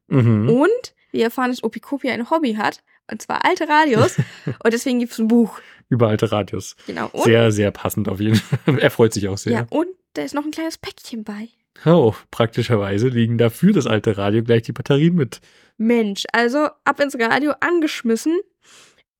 Mhm. 0.07 0.49
Und 0.49 0.93
wir 1.11 1.23
erfahren, 1.23 1.51
dass 1.51 1.63
Opikopi 1.63 2.09
ein 2.09 2.29
Hobby 2.29 2.55
hat, 2.55 2.83
und 3.09 3.21
zwar 3.21 3.45
alte 3.45 3.67
Radios. 3.67 4.17
und 4.45 4.73
deswegen 4.73 4.99
gibt 4.99 5.13
es 5.13 5.19
ein 5.19 5.27
Buch. 5.27 5.59
Über 5.89 6.09
alte 6.09 6.31
Radios. 6.31 6.75
Genau. 6.85 7.09
Und 7.13 7.23
sehr, 7.23 7.51
sehr 7.51 7.71
passend 7.71 8.09
auf 8.09 8.19
jeden 8.19 8.35
Fall. 8.35 8.79
er 8.79 8.91
freut 8.91 9.13
sich 9.13 9.27
auch 9.27 9.37
sehr. 9.37 9.53
Ja, 9.53 9.67
und 9.69 9.87
da 10.13 10.23
ist 10.23 10.33
noch 10.33 10.43
ein 10.43 10.51
kleines 10.51 10.77
Päckchen 10.77 11.23
bei. 11.23 11.49
Oh, 11.85 12.13
praktischerweise 12.31 13.07
liegen 13.07 13.37
dafür 13.37 13.73
das 13.73 13.87
alte 13.87 14.17
Radio 14.17 14.43
gleich 14.43 14.63
die 14.63 14.71
Batterien 14.71 15.15
mit. 15.15 15.41
Mensch, 15.77 16.25
also 16.33 16.69
ab 16.83 16.99
ins 16.99 17.17
Radio 17.19 17.53
angeschmissen 17.59 18.39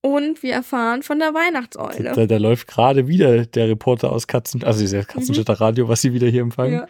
und 0.02 0.44
wir 0.44 0.54
erfahren 0.54 1.04
von 1.04 1.20
der 1.20 1.34
Weihnachtseule. 1.34 2.14
Da, 2.14 2.26
da 2.26 2.38
läuft 2.38 2.68
gerade 2.68 3.08
wieder 3.08 3.46
der 3.46 3.68
Reporter 3.70 4.12
aus 4.12 4.28
Katzen, 4.28 4.64
also 4.64 4.80
dieser 4.80 5.04
Katzenstädter 5.04 5.54
mhm. 5.54 5.58
Radio, 5.58 5.88
was 5.88 6.02
sie 6.02 6.14
wieder 6.14 6.28
hier 6.28 6.42
empfangen. 6.42 6.74
Ja. 6.74 6.88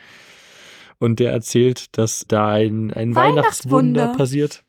Und 1.00 1.20
der 1.20 1.32
erzählt, 1.32 1.98
dass 1.98 2.26
da 2.28 2.50
ein, 2.50 2.92
ein 2.92 3.16
Weihnachtswunder 3.16 4.14
passiert. 4.18 4.64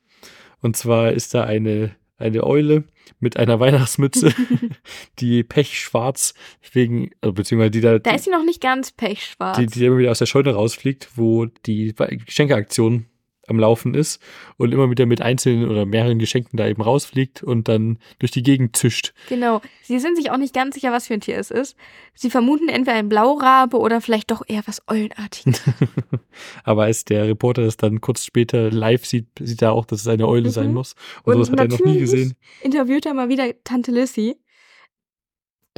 Und 0.61 0.77
zwar 0.77 1.13
ist 1.13 1.35
da 1.35 1.45
eine, 1.45 1.93
eine 2.19 2.45
Eule, 2.45 2.85
mit 3.21 3.37
einer 3.37 3.61
Weihnachtsmütze, 3.61 4.35
die 5.19 5.43
pechschwarz 5.43 6.35
wegen, 6.73 7.11
also 7.21 7.33
beziehungsweise 7.33 7.71
die 7.71 7.81
da. 7.81 7.99
Da 7.99 8.15
ist 8.15 8.25
sie 8.25 8.31
noch 8.31 8.45
nicht 8.45 8.61
ganz 8.61 8.93
pechschwarz. 8.93 9.57
Die, 9.59 9.67
die 9.67 9.85
immer 9.85 9.99
wieder 9.99 10.11
aus 10.11 10.19
der 10.19 10.27
Scheune 10.27 10.53
rausfliegt, 10.53 11.11
wo 11.17 11.47
die 11.47 11.95
Geschenkeaktion 12.27 13.07
am 13.49 13.59
Laufen 13.59 13.95
ist 13.95 14.21
und 14.57 14.73
immer 14.73 14.91
wieder 14.91 15.07
mit 15.07 15.21
einzelnen 15.21 15.69
oder 15.69 15.87
mehreren 15.87 16.19
Geschenken 16.19 16.57
da 16.57 16.67
eben 16.67 16.83
rausfliegt 16.83 17.43
und 17.43 17.69
dann 17.69 17.99
durch 18.19 18.33
die 18.33 18.43
Gegend 18.43 18.77
zischt. 18.77 19.13
Genau. 19.29 19.61
Sie 19.83 19.99
sind 19.99 20.17
sich 20.17 20.31
auch 20.31 20.37
nicht 20.37 20.55
ganz 20.55 20.75
sicher, 20.75 20.93
was 20.93 21.07
für 21.07 21.15
ein 21.15 21.21
Tier 21.21 21.39
es 21.39 21.51
ist. 21.51 21.77
Sie 22.15 22.31
vermuten 22.31 22.69
entweder 22.69 22.97
ein 22.97 23.09
Blaurabe 23.09 23.79
oder 23.79 24.01
vielleicht 24.01 24.31
doch 24.31 24.43
eher 24.47 24.63
was 24.67 24.83
Eulenartiges. 24.89 25.63
Aber 26.65 26.85
als 26.85 27.05
der 27.05 27.27
Reporter 27.27 27.65
das 27.65 27.77
dann 27.77 28.01
kurz 28.01 28.25
später 28.25 28.71
live 28.71 29.07
sieht, 29.07 29.27
sieht 29.41 29.63
er 29.63 29.73
auch, 29.73 29.85
dass 29.85 30.01
es 30.01 30.09
eine 30.09 30.27
Eule 30.27 30.49
mhm. 30.49 30.53
sein 30.53 30.73
muss. 30.73 30.95
Und, 31.25 31.37
und 31.37 31.45
sowas 31.45 31.61
hat 31.61 31.73
er 31.73 31.79
noch 31.79 31.85
nie 31.85 31.99
gesehen. 31.99 32.35
Interviewt 32.63 33.07
er 33.07 33.15
mal 33.15 33.29
wieder 33.29 33.47
Tante 33.65 33.91
Lissy 33.91 34.37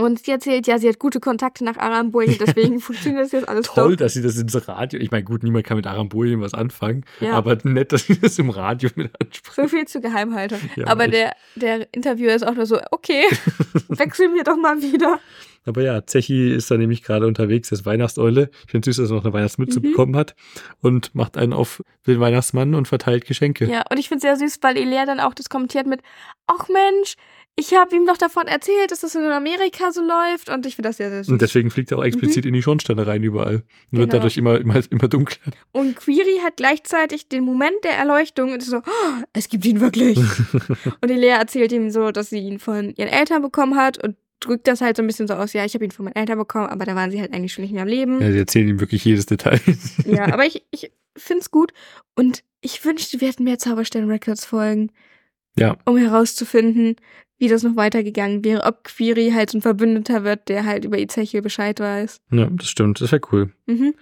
und 0.00 0.24
sie 0.24 0.30
erzählt, 0.30 0.66
ja, 0.66 0.78
sie 0.78 0.88
hat 0.88 0.98
gute 0.98 1.20
Kontakte 1.20 1.64
nach 1.64 1.76
Aramboyen, 1.76 2.36
deswegen 2.40 2.80
funktioniert 2.80 3.24
das 3.24 3.32
jetzt 3.32 3.48
alles 3.48 3.66
Toll, 3.66 3.92
doch. 3.92 4.04
dass 4.04 4.14
sie 4.14 4.22
das 4.22 4.36
ins 4.36 4.68
Radio, 4.68 5.00
ich 5.00 5.10
meine, 5.10 5.24
gut, 5.24 5.42
niemand 5.42 5.66
kann 5.66 5.76
mit 5.76 5.86
Aramboyen 5.86 6.40
was 6.40 6.54
anfangen, 6.54 7.04
ja. 7.20 7.32
aber 7.32 7.58
nett, 7.64 7.92
dass 7.92 8.06
sie 8.06 8.18
das 8.18 8.38
im 8.38 8.50
Radio 8.50 8.90
mit 8.94 9.10
ansprechen. 9.20 9.62
So 9.62 9.68
viel 9.68 9.86
zu 9.86 10.00
Geheimhaltung. 10.00 10.58
Ja, 10.76 10.86
aber 10.86 11.08
der, 11.08 11.32
der 11.54 11.92
Interviewer 11.92 12.34
ist 12.34 12.46
auch 12.46 12.54
nur 12.54 12.66
so, 12.66 12.80
okay, 12.90 13.24
wechseln 13.88 14.34
wir 14.34 14.44
doch 14.44 14.56
mal 14.56 14.80
wieder. 14.80 15.20
Aber 15.66 15.82
ja, 15.82 16.06
Zechi 16.06 16.52
ist 16.52 16.70
da 16.70 16.76
nämlich 16.76 17.02
gerade 17.02 17.26
unterwegs, 17.26 17.70
ist 17.70 17.84
Weihnachtseule. 17.84 18.50
Ich 18.64 18.70
finde 18.70 18.86
süß, 18.86 18.96
dass 18.96 19.10
er 19.10 19.16
noch 19.16 19.24
eine 19.24 19.32
Weihnachtsmütze 19.34 19.80
mhm. 19.80 19.82
bekommen 19.82 20.16
hat 20.16 20.34
und 20.80 21.14
macht 21.14 21.36
einen 21.36 21.52
auf 21.52 21.82
den 22.06 22.18
Weihnachtsmann 22.18 22.74
und 22.74 22.88
verteilt 22.88 23.26
Geschenke. 23.26 23.66
Ja, 23.66 23.84
und 23.90 23.98
ich 23.98 24.08
finde 24.08 24.26
es 24.26 24.38
sehr 24.38 24.48
süß, 24.48 24.58
weil 24.62 24.76
Elia 24.76 25.04
dann 25.04 25.20
auch 25.20 25.34
das 25.34 25.50
kommentiert 25.50 25.86
mit, 25.86 26.00
ach 26.46 26.68
Mensch, 26.68 27.16
ich 27.60 27.74
habe 27.74 27.94
ihm 27.94 28.06
doch 28.06 28.16
davon 28.16 28.46
erzählt, 28.46 28.90
dass 28.90 29.00
das 29.00 29.14
in 29.14 29.22
Amerika 29.24 29.92
so 29.92 30.00
läuft 30.00 30.48
und 30.48 30.64
ich 30.64 30.76
finde 30.76 30.88
das 30.88 30.96
sehr, 30.96 31.10
sehr 31.10 31.24
süß. 31.24 31.32
Und 31.32 31.42
deswegen 31.42 31.70
fliegt 31.70 31.92
er 31.92 31.98
auch 31.98 32.04
explizit 32.04 32.44
mhm. 32.44 32.48
in 32.48 32.54
die 32.54 32.62
Schornsteine 32.62 33.06
rein 33.06 33.22
überall. 33.22 33.56
Und 33.56 33.64
genau. 33.90 34.00
wird 34.00 34.14
dadurch 34.14 34.36
immer, 34.38 34.58
immer, 34.58 34.80
immer 34.90 35.08
dunkler. 35.08 35.52
Und 35.72 35.96
Query 35.96 36.40
hat 36.42 36.56
gleichzeitig 36.56 37.28
den 37.28 37.44
Moment 37.44 37.84
der 37.84 37.92
Erleuchtung 37.92 38.52
und 38.52 38.58
ist 38.58 38.70
so, 38.70 38.78
oh, 38.78 39.22
es 39.34 39.48
gibt 39.48 39.66
ihn 39.66 39.80
wirklich. 39.80 40.18
und 41.00 41.10
die 41.10 41.14
Lea 41.14 41.28
erzählt 41.28 41.72
ihm 41.72 41.90
so, 41.90 42.10
dass 42.10 42.30
sie 42.30 42.38
ihn 42.38 42.58
von 42.58 42.94
ihren 42.96 43.08
Eltern 43.08 43.42
bekommen 43.42 43.76
hat 43.76 44.02
und 44.02 44.16
drückt 44.40 44.66
das 44.66 44.80
halt 44.80 44.96
so 44.96 45.02
ein 45.02 45.06
bisschen 45.06 45.28
so 45.28 45.34
aus, 45.34 45.52
ja, 45.52 45.64
ich 45.66 45.74
habe 45.74 45.84
ihn 45.84 45.90
von 45.90 46.06
meinen 46.06 46.16
Eltern 46.16 46.38
bekommen, 46.38 46.68
aber 46.68 46.86
da 46.86 46.94
waren 46.94 47.10
sie 47.10 47.20
halt 47.20 47.34
eigentlich 47.34 47.52
schon 47.52 47.62
nicht 47.62 47.74
mehr 47.74 47.82
am 47.82 47.88
Leben. 47.88 48.22
Ja, 48.22 48.32
sie 48.32 48.38
erzählen 48.38 48.68
ihm 48.68 48.80
wirklich 48.80 49.04
jedes 49.04 49.26
Detail. 49.26 49.60
ja, 50.06 50.32
aber 50.32 50.46
ich, 50.46 50.64
ich 50.70 50.90
finde 51.16 51.42
es 51.42 51.50
gut 51.50 51.72
und 52.16 52.42
ich 52.62 52.82
wünschte, 52.84 53.20
wir 53.20 53.28
hätten 53.28 53.44
mehr 53.44 53.58
Zauberstern 53.58 54.08
Records 54.08 54.46
folgen. 54.46 54.90
Ja. 55.58 55.76
Um 55.84 55.96
herauszufinden, 55.98 56.96
wie 57.40 57.48
das 57.48 57.62
noch 57.62 57.74
weitergegangen 57.74 58.44
wäre, 58.44 58.64
ob 58.64 58.84
Quiri 58.84 59.30
halt 59.34 59.50
so 59.50 59.58
ein 59.58 59.62
Verbündeter 59.62 60.24
wird, 60.24 60.50
der 60.50 60.66
halt 60.66 60.84
über 60.84 60.98
Ezechiel 60.98 61.40
Bescheid 61.40 61.80
weiß. 61.80 62.20
Ja, 62.30 62.46
das 62.50 62.68
stimmt, 62.68 63.00
das 63.00 63.10
wäre 63.10 63.22
cool. 63.32 63.50
Mhm. 63.66 63.94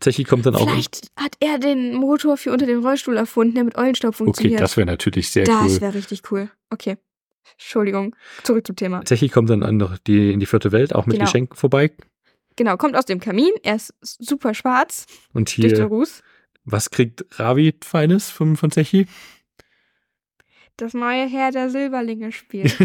Ezechiel 0.00 0.24
kommt 0.24 0.44
dann 0.44 0.54
Vielleicht 0.54 0.68
auch. 0.68 0.74
Vielleicht 0.74 1.06
hat 1.16 1.36
er 1.38 1.58
den 1.58 1.94
Motor 1.94 2.36
für 2.36 2.50
unter 2.50 2.66
dem 2.66 2.84
Rollstuhl 2.84 3.16
erfunden, 3.16 3.54
der 3.54 3.62
mit 3.62 3.78
Eulenstaub 3.78 4.16
funktioniert. 4.16 4.54
Okay, 4.54 4.62
das 4.62 4.76
wäre 4.76 4.86
natürlich 4.86 5.30
sehr 5.30 5.44
das 5.44 5.54
cool. 5.54 5.68
Das 5.68 5.80
wäre 5.80 5.94
richtig 5.94 6.22
cool. 6.32 6.50
Okay. 6.70 6.96
Entschuldigung, 7.52 8.16
zurück 8.42 8.66
zum 8.66 8.74
Thema. 8.74 9.00
Ezechiel 9.02 9.28
kommt 9.28 9.48
dann 9.48 9.62
an 9.62 9.98
die, 10.08 10.32
in 10.32 10.40
die 10.40 10.46
vierte 10.46 10.72
Welt, 10.72 10.92
auch 10.92 11.06
mit 11.06 11.14
genau. 11.14 11.26
Geschenken 11.26 11.56
vorbei. 11.56 11.92
Genau, 12.56 12.76
kommt 12.76 12.96
aus 12.96 13.04
dem 13.04 13.20
Kamin, 13.20 13.52
er 13.62 13.76
ist 13.76 13.94
super 14.02 14.54
schwarz. 14.54 15.06
Und 15.32 15.50
hier, 15.50 15.88
was 16.64 16.90
kriegt 16.90 17.24
Ravi 17.38 17.74
Feines 17.80 18.28
von, 18.28 18.56
von 18.56 18.72
Zechi? 18.72 19.06
Das 20.76 20.94
neue 20.94 21.26
Herr 21.26 21.50
der 21.50 21.70
Silberlinge 21.70 22.32
spielt. 22.32 22.76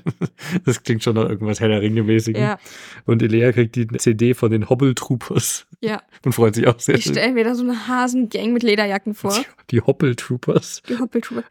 das 0.64 0.82
klingt 0.82 1.02
schon 1.02 1.16
nach 1.16 1.28
irgendwas 1.28 1.60
Herr 1.60 1.68
der 1.68 1.82
Ringe-mäßigen. 1.82 2.40
Ja. 2.40 2.58
Und 3.06 3.22
Elea 3.22 3.52
kriegt 3.52 3.76
die 3.76 3.86
CD 3.88 4.34
von 4.34 4.50
den 4.50 4.68
Hobble 4.68 4.94
Troopers. 4.94 5.66
Ja. 5.80 6.02
Und 6.24 6.32
freut 6.32 6.54
sich 6.54 6.66
auch 6.66 6.78
sehr. 6.78 6.94
Ich 6.94 7.04
stelle 7.04 7.32
mir 7.32 7.44
da 7.44 7.54
so 7.54 7.64
eine 7.64 7.88
Hasengang 7.88 8.52
mit 8.52 8.62
Lederjacken 8.62 9.14
vor. 9.14 9.32
Die, 9.34 9.44
die 9.72 9.80
Hobble 9.80 10.16
Troopers. 10.16 10.82
Die 10.88 10.98
Hobble 10.98 11.20
Troopers. 11.20 11.44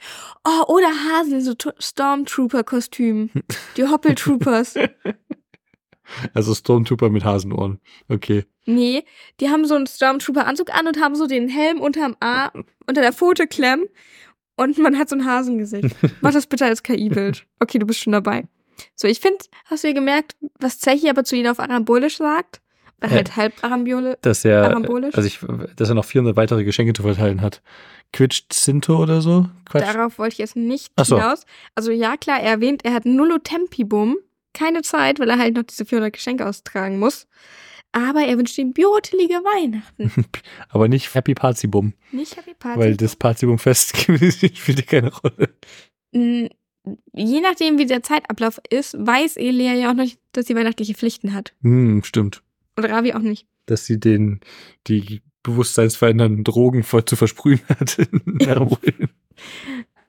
Oh, 0.45 0.73
oder 0.73 0.87
Hasen 0.87 1.33
in 1.33 1.41
so 1.41 1.53
Stormtrooper-Kostümen. 1.53 3.31
Die 3.77 3.83
Hobble 3.83 4.15
Troopers. 4.15 4.75
Also 6.33 6.53
Stormtrooper 6.53 7.09
mit 7.09 7.23
Hasenohren. 7.23 7.79
Okay. 8.07 8.45
Nee, 8.65 9.03
die 9.39 9.49
haben 9.49 9.65
so 9.65 9.75
einen 9.75 9.87
Stormtrooper-Anzug 9.87 10.73
an 10.73 10.87
und 10.87 10.99
haben 10.99 11.15
so 11.15 11.27
den 11.27 11.49
Helm 11.49 11.81
unterm 11.81 12.15
A, 12.19 12.51
unter 12.87 13.01
der 13.01 13.13
Pfote 13.13 13.47
klemmen 13.47 13.87
und 14.55 14.77
man 14.77 14.97
hat 14.97 15.09
so 15.09 15.15
ein 15.15 15.25
Hasengesicht. 15.25 15.95
Mach 16.21 16.31
das 16.33 16.47
bitte 16.47 16.65
als 16.65 16.83
KI-Bild. 16.83 17.45
Okay, 17.59 17.79
du 17.79 17.85
bist 17.85 17.99
schon 17.99 18.13
dabei. 18.13 18.45
So, 18.95 19.07
ich 19.07 19.19
finde, 19.19 19.43
hast 19.65 19.83
du 19.83 19.87
ja 19.87 19.93
gemerkt, 19.93 20.35
was 20.59 20.79
Zechi 20.79 21.09
aber 21.09 21.23
zu 21.23 21.35
ihnen 21.35 21.47
auf 21.47 21.59
Arambolisch 21.59 22.17
sagt? 22.17 22.61
Oder 23.01 23.11
halt 23.11 23.29
äh, 23.29 23.31
halb 23.33 23.53
Arambole, 23.63 24.17
dass 24.21 24.45
er, 24.45 24.63
Arambolisch? 24.63 25.15
Also 25.15 25.27
ich, 25.27 25.39
dass 25.75 25.89
er 25.89 25.95
noch 25.95 26.05
400 26.05 26.35
weitere 26.35 26.63
Geschenke 26.63 26.93
zu 26.93 27.03
verteilen 27.03 27.41
hat. 27.41 27.61
Quitcht 28.13 28.53
Sinto 28.53 29.01
oder 29.01 29.21
so? 29.21 29.47
Quatsch. 29.65 29.83
Darauf 29.83 30.19
wollte 30.19 30.33
ich 30.33 30.37
jetzt 30.37 30.55
nicht 30.55 30.91
so. 31.03 31.17
hinaus. 31.17 31.45
Also 31.75 31.91
ja, 31.91 32.15
klar, 32.15 32.39
er 32.39 32.51
erwähnt, 32.51 32.85
er 32.85 32.93
hat 32.93 33.05
Nullo 33.05 33.39
Tempibum. 33.39 34.17
Keine 34.53 34.83
Zeit, 34.83 35.19
weil 35.19 35.29
er 35.31 35.39
halt 35.39 35.55
noch 35.55 35.63
diese 35.63 35.83
400 35.83 36.13
Geschenke 36.13 36.47
austragen 36.47 36.99
muss. 36.99 37.27
Aber 37.93 38.21
er 38.21 38.37
wünscht 38.37 38.57
ihm 38.57 38.73
biotelige 38.73 39.35
Weihnachten. 39.35 40.11
Aber 40.69 40.87
nicht 40.87 41.13
Happy 41.13 41.35
Parzibum. 41.35 41.93
Nicht 42.11 42.35
Happy 42.35 42.53
Parzibum. 42.53 42.83
Weil 42.83 42.97
das 42.97 43.15
Parzibum-Fest 43.15 43.97
spielt 44.55 44.87
keine 44.87 45.11
Rolle. 45.13 45.55
Je 46.11 47.39
nachdem, 47.41 47.77
wie 47.77 47.85
der 47.85 48.03
Zeitablauf 48.03 48.59
ist, 48.69 48.95
weiß 48.99 49.37
Elia 49.37 49.73
ja 49.73 49.91
auch 49.91 49.95
noch, 49.95 50.07
dass 50.31 50.47
sie 50.47 50.55
weihnachtliche 50.55 50.95
Pflichten 50.95 51.33
hat. 51.33 51.53
Hm, 51.61 52.03
stimmt. 52.03 52.41
Und 52.75 52.85
Ravi 52.85 53.13
auch 53.13 53.19
nicht. 53.19 53.47
Dass 53.67 53.85
sie 53.85 53.99
den, 53.99 54.41
die 54.87 55.21
bewusstseinsverändernden 55.43 56.43
Drogen 56.43 56.83
voll 56.83 57.05
zu 57.05 57.15
versprühen 57.15 57.61
hat. 57.69 57.97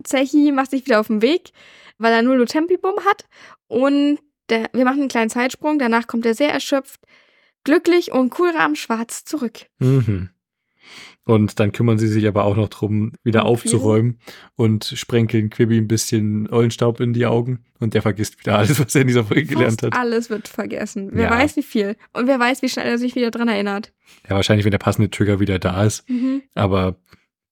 Zechi 0.02 0.52
macht 0.52 0.70
sich 0.70 0.86
wieder 0.86 1.00
auf 1.00 1.08
den 1.08 1.22
Weg, 1.22 1.52
weil 1.98 2.12
er 2.12 2.22
nur 2.22 2.46
Tempibum 2.46 2.94
hat. 3.04 3.26
Und 3.68 4.18
der, 4.48 4.70
wir 4.72 4.84
machen 4.84 5.00
einen 5.00 5.08
kleinen 5.08 5.30
Zeitsprung. 5.30 5.78
Danach 5.78 6.06
kommt 6.06 6.24
er 6.24 6.34
sehr 6.34 6.52
erschöpft, 6.52 7.00
glücklich 7.64 8.12
und 8.12 8.38
cool 8.38 8.52
schwarz 8.74 9.24
zurück. 9.24 9.66
Mhm. 9.78 10.30
Und 11.26 11.58
dann 11.58 11.72
kümmern 11.72 11.98
sie 11.98 12.08
sich 12.08 12.26
aber 12.28 12.44
auch 12.44 12.56
noch 12.56 12.68
drum, 12.68 13.12
wieder 13.22 13.46
aufzuräumen 13.46 14.18
und 14.56 14.84
sprenkeln 14.84 15.48
Quibi 15.48 15.78
ein 15.78 15.88
bisschen 15.88 16.52
Eulenstaub 16.52 17.00
in 17.00 17.14
die 17.14 17.24
Augen 17.24 17.64
und 17.80 17.94
der 17.94 18.02
vergisst 18.02 18.38
wieder 18.38 18.58
alles, 18.58 18.78
was 18.78 18.94
er 18.94 19.00
in 19.00 19.06
dieser 19.06 19.24
Folge 19.24 19.46
gelernt 19.46 19.82
hat. 19.82 19.96
Alles 19.96 20.28
wird 20.28 20.48
vergessen. 20.48 21.10
Wer 21.12 21.24
ja. 21.24 21.30
weiß 21.30 21.56
wie 21.56 21.62
viel. 21.62 21.96
Und 22.12 22.26
wer 22.26 22.38
weiß, 22.38 22.60
wie 22.60 22.68
schnell 22.68 22.86
er 22.86 22.98
sich 22.98 23.14
wieder 23.14 23.30
dran 23.30 23.48
erinnert. 23.48 23.92
Ja, 24.28 24.36
wahrscheinlich, 24.36 24.66
wenn 24.66 24.70
der 24.70 24.78
passende 24.78 25.08
Trigger 25.08 25.40
wieder 25.40 25.58
da 25.58 25.84
ist. 25.84 26.08
Mhm. 26.10 26.42
Aber 26.54 26.96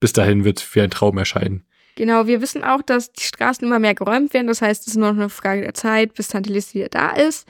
bis 0.01 0.13
dahin 0.13 0.45
wird 0.45 0.61
es 0.61 0.75
wie 0.75 0.83
ein 0.83 0.91
Traum 0.91 1.17
erscheinen. 1.17 1.65
Genau, 1.95 2.27
wir 2.27 2.43
wissen 2.43 2.65
auch, 2.65 2.83
dass 2.83 3.13
die 3.13 3.23
Straßen 3.23 3.67
immer 3.67 3.79
mehr 3.79 3.95
geräumt 3.95 4.35
werden. 4.35 4.47
Das 4.49 4.61
heißt, 4.61 4.83
es 4.83 4.89
ist 4.89 4.97
nur 4.97 5.13
noch 5.13 5.19
eine 5.19 5.29
Frage 5.31 5.63
der 5.63 5.75
Zeit, 5.75 6.15
bis 6.15 6.29
Tante 6.29 6.53
Liz 6.53 6.75
wieder 6.75 6.89
da 6.89 7.11
ist. 7.11 7.47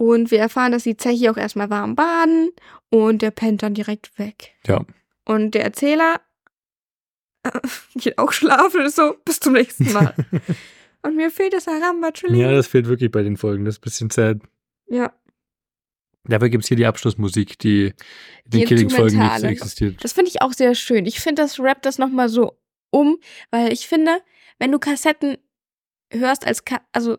Und 0.00 0.30
wir 0.30 0.38
erfahren, 0.38 0.72
dass 0.72 0.84
die 0.84 0.96
Zeche 0.96 1.30
auch 1.30 1.36
erstmal 1.36 1.68
warm 1.68 1.94
baden 1.94 2.52
und 2.88 3.20
der 3.20 3.30
pennt 3.30 3.62
dann 3.62 3.74
direkt 3.74 4.18
weg. 4.18 4.54
Ja. 4.66 4.86
Und 5.26 5.50
der 5.50 5.62
Erzähler 5.62 6.22
äh, 7.42 7.50
geht 7.96 8.16
auch 8.16 8.32
schlafen 8.32 8.80
und 8.80 8.94
so, 8.94 9.16
bis 9.26 9.40
zum 9.40 9.52
nächsten 9.52 9.92
Mal. 9.92 10.14
und 11.02 11.16
mir 11.16 11.30
fehlt 11.30 11.52
das 11.52 11.68
Aramba 11.68 12.12
Ja, 12.30 12.50
das 12.50 12.66
fehlt 12.66 12.88
wirklich 12.88 13.10
bei 13.10 13.22
den 13.22 13.36
Folgen. 13.36 13.66
Das 13.66 13.74
ist 13.74 13.80
ein 13.80 13.84
bisschen 13.84 14.08
sad. 14.08 14.38
Ja. 14.88 15.12
Dafür 16.24 16.48
gibt 16.48 16.64
es 16.64 16.68
hier 16.68 16.78
die 16.78 16.86
Abschlussmusik, 16.86 17.58
die 17.58 17.92
in 18.46 18.50
den 18.50 18.64
Killing-Folgen 18.64 19.18
nicht 19.18 19.44
existiert. 19.44 20.02
Das 20.02 20.14
finde 20.14 20.30
ich 20.30 20.40
auch 20.40 20.54
sehr 20.54 20.74
schön. 20.74 21.04
Ich 21.04 21.20
finde, 21.20 21.42
das 21.42 21.60
rappt 21.60 21.84
das 21.84 21.98
nochmal 21.98 22.30
so 22.30 22.58
um, 22.88 23.18
weil 23.50 23.70
ich 23.70 23.86
finde, 23.86 24.22
wenn 24.58 24.72
du 24.72 24.78
Kassetten 24.78 25.36
hörst 26.10 26.46
als, 26.46 26.64
Ka 26.64 26.80
also 26.92 27.18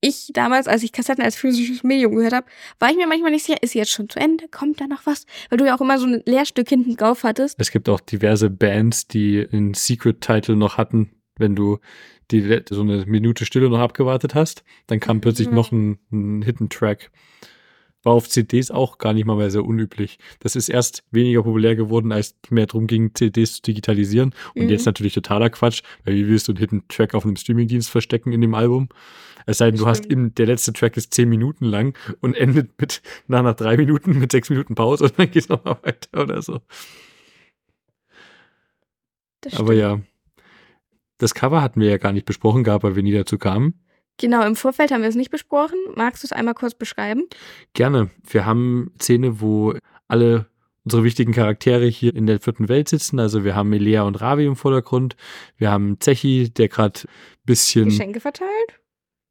ich 0.00 0.30
damals, 0.32 0.68
als 0.68 0.82
ich 0.82 0.92
Kassetten 0.92 1.24
als 1.24 1.36
physisches 1.36 1.82
Medium 1.82 2.14
gehört 2.14 2.32
habe, 2.32 2.46
war 2.78 2.90
ich 2.90 2.96
mir 2.96 3.06
manchmal 3.06 3.30
nicht 3.30 3.44
sicher, 3.44 3.62
ist 3.62 3.74
jetzt 3.74 3.90
schon 3.90 4.08
zu 4.08 4.18
Ende? 4.18 4.48
Kommt 4.48 4.80
da 4.80 4.86
noch 4.86 5.06
was? 5.06 5.26
Weil 5.48 5.58
du 5.58 5.66
ja 5.66 5.76
auch 5.76 5.80
immer 5.80 5.98
so 5.98 6.06
ein 6.06 6.22
Lehrstück 6.26 6.68
hinten 6.68 6.96
drauf 6.96 7.24
hattest. 7.24 7.56
Es 7.58 7.70
gibt 7.70 7.88
auch 7.88 8.00
diverse 8.00 8.50
Bands, 8.50 9.08
die 9.08 9.46
einen 9.50 9.74
Secret-Title 9.74 10.56
noch 10.56 10.76
hatten, 10.76 11.10
wenn 11.38 11.56
du 11.56 11.78
die 12.30 12.62
so 12.70 12.80
eine 12.80 13.06
Minute 13.06 13.44
Stille 13.44 13.70
noch 13.70 13.78
abgewartet 13.78 14.34
hast. 14.34 14.64
Dann 14.86 15.00
kam 15.00 15.20
plötzlich 15.20 15.48
mhm. 15.48 15.54
noch 15.54 15.72
ein, 15.72 15.98
ein 16.10 16.42
Hidden-Track. 16.42 17.10
War 18.06 18.12
auf 18.12 18.28
CDs 18.28 18.70
auch 18.70 18.98
gar 18.98 19.12
nicht 19.12 19.26
mal 19.26 19.36
mehr 19.36 19.50
sehr 19.50 19.64
unüblich. 19.64 20.18
Das 20.38 20.54
ist 20.54 20.68
erst 20.68 21.02
weniger 21.10 21.42
populär 21.42 21.74
geworden, 21.74 22.12
als 22.12 22.36
mehr 22.50 22.66
darum 22.66 22.86
ging, 22.86 23.12
CDs 23.14 23.56
zu 23.56 23.62
digitalisieren. 23.62 24.32
Und 24.54 24.66
mhm. 24.66 24.70
jetzt 24.70 24.86
natürlich 24.86 25.14
totaler 25.14 25.50
Quatsch, 25.50 25.82
weil 26.04 26.14
wie 26.14 26.28
willst 26.28 26.46
du 26.46 26.52
einen 26.52 26.60
Hidden 26.60 26.84
Track 26.86 27.14
auf 27.14 27.24
einem 27.24 27.34
Streamingdienst 27.34 27.90
verstecken 27.90 28.32
in 28.32 28.40
dem 28.40 28.54
Album? 28.54 28.88
Es 29.44 29.58
sei 29.58 29.72
denn, 29.72 29.80
du 29.80 29.86
hast 29.88 30.06
im, 30.06 30.32
der 30.36 30.46
letzte 30.46 30.72
Track 30.72 30.96
ist 30.96 31.14
zehn 31.14 31.28
Minuten 31.28 31.64
lang 31.64 31.98
und 32.20 32.36
endet 32.36 32.80
mit 32.80 33.02
nach, 33.26 33.42
nach 33.42 33.54
drei 33.54 33.76
Minuten 33.76 34.18
mit 34.20 34.30
sechs 34.30 34.50
Minuten 34.50 34.76
Pause 34.76 35.04
und 35.04 35.18
dann 35.18 35.28
geht's 35.28 35.48
nochmal 35.50 35.78
weiter 35.82 36.22
oder 36.22 36.42
so. 36.42 36.60
Aber 39.52 39.74
ja. 39.74 40.00
Das 41.18 41.34
Cover 41.34 41.60
hatten 41.60 41.80
wir 41.80 41.88
ja 41.88 41.96
gar 41.96 42.12
nicht 42.12 42.26
besprochen 42.26 42.62
gehabt, 42.62 42.84
weil 42.84 42.94
wir 42.94 43.02
nie 43.02 43.12
dazu 43.12 43.36
kamen. 43.36 43.80
Genau, 44.18 44.46
im 44.46 44.56
Vorfeld 44.56 44.92
haben 44.92 45.02
wir 45.02 45.08
es 45.08 45.14
nicht 45.14 45.30
besprochen. 45.30 45.78
Magst 45.94 46.22
du 46.22 46.26
es 46.26 46.32
einmal 46.32 46.54
kurz 46.54 46.74
beschreiben? 46.74 47.24
Gerne. 47.74 48.10
Wir 48.28 48.46
haben 48.46 48.92
Szene, 48.98 49.40
wo 49.40 49.74
alle 50.08 50.46
unsere 50.84 51.04
wichtigen 51.04 51.32
Charaktere 51.32 51.86
hier 51.86 52.14
in 52.14 52.26
der 52.26 52.40
vierten 52.40 52.68
Welt 52.68 52.88
sitzen. 52.88 53.18
Also 53.18 53.44
wir 53.44 53.54
haben 53.56 53.72
Elea 53.72 54.02
und 54.02 54.20
Ravi 54.20 54.46
im 54.46 54.56
Vordergrund. 54.56 55.16
Wir 55.58 55.70
haben 55.70 55.98
Zechi, 56.00 56.50
der 56.50 56.68
gerade 56.68 57.00
bisschen 57.44 57.86
Geschenke 57.86 58.20
verteilt. 58.20 58.80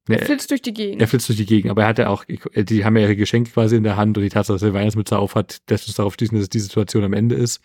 Er 0.07 0.23
flitzt 0.23 0.51
durch 0.51 0.61
die 0.61 0.73
Gegend. 0.73 1.01
Er 1.01 1.07
flitzt 1.07 1.27
durch 1.29 1.37
die 1.37 1.47
Gegend, 1.47 1.71
aber 1.71 1.83
er 1.83 1.87
hat 1.87 1.97
ja 1.97 2.09
auch, 2.09 2.25
die 2.25 2.85
haben 2.85 2.95
ja 2.95 3.03
ihre 3.03 3.15
Geschenke 3.15 3.49
quasi 3.49 3.75
in 3.75 3.83
der 3.83 3.95
Hand 3.95 4.15
und 4.17 4.23
die 4.23 4.29
Tatsache, 4.29 4.55
dass 4.55 4.61
er 4.61 4.73
Weihnachtsmütze 4.73 5.17
auf 5.17 5.33
hat, 5.33 5.61
lässt 5.67 5.87
uns 5.87 5.95
darauf 5.95 6.13
schließen, 6.13 6.37
dass 6.37 6.47
die 6.47 6.59
Situation 6.59 7.03
am 7.03 7.13
Ende 7.13 7.35
ist. 7.35 7.59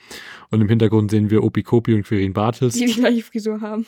Und 0.51 0.62
im 0.62 0.68
Hintergrund 0.68 1.10
sehen 1.10 1.28
wir 1.28 1.44
Opi 1.44 1.62
Kopi 1.62 1.92
und 1.92 2.05
Quirin 2.05 2.32
Bartels. 2.32 2.74
Die 2.74 2.86
die 2.86 2.94
gleiche 2.94 3.22
Frisur 3.22 3.60
haben. 3.60 3.84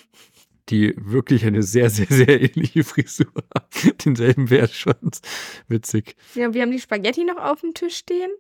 Die 0.69 0.95
wirklich 0.97 1.45
eine 1.45 1.63
sehr, 1.63 1.91
sehr, 1.91 2.07
sehr 2.07 2.41
ähnliche 2.41 2.85
Frisur 2.85 3.27
haben. 3.55 3.99
Denselben 4.05 4.49
Wertschwanz. 4.49 5.21
Witzig. 5.69 6.15
Ja, 6.35 6.55
wir 6.55 6.63
haben 6.63 6.71
die 6.71 6.79
Spaghetti 6.79 7.25
noch 7.25 7.37
auf 7.37 7.61
dem 7.61 7.75
Tisch 7.75 7.97
stehen. 7.97 8.31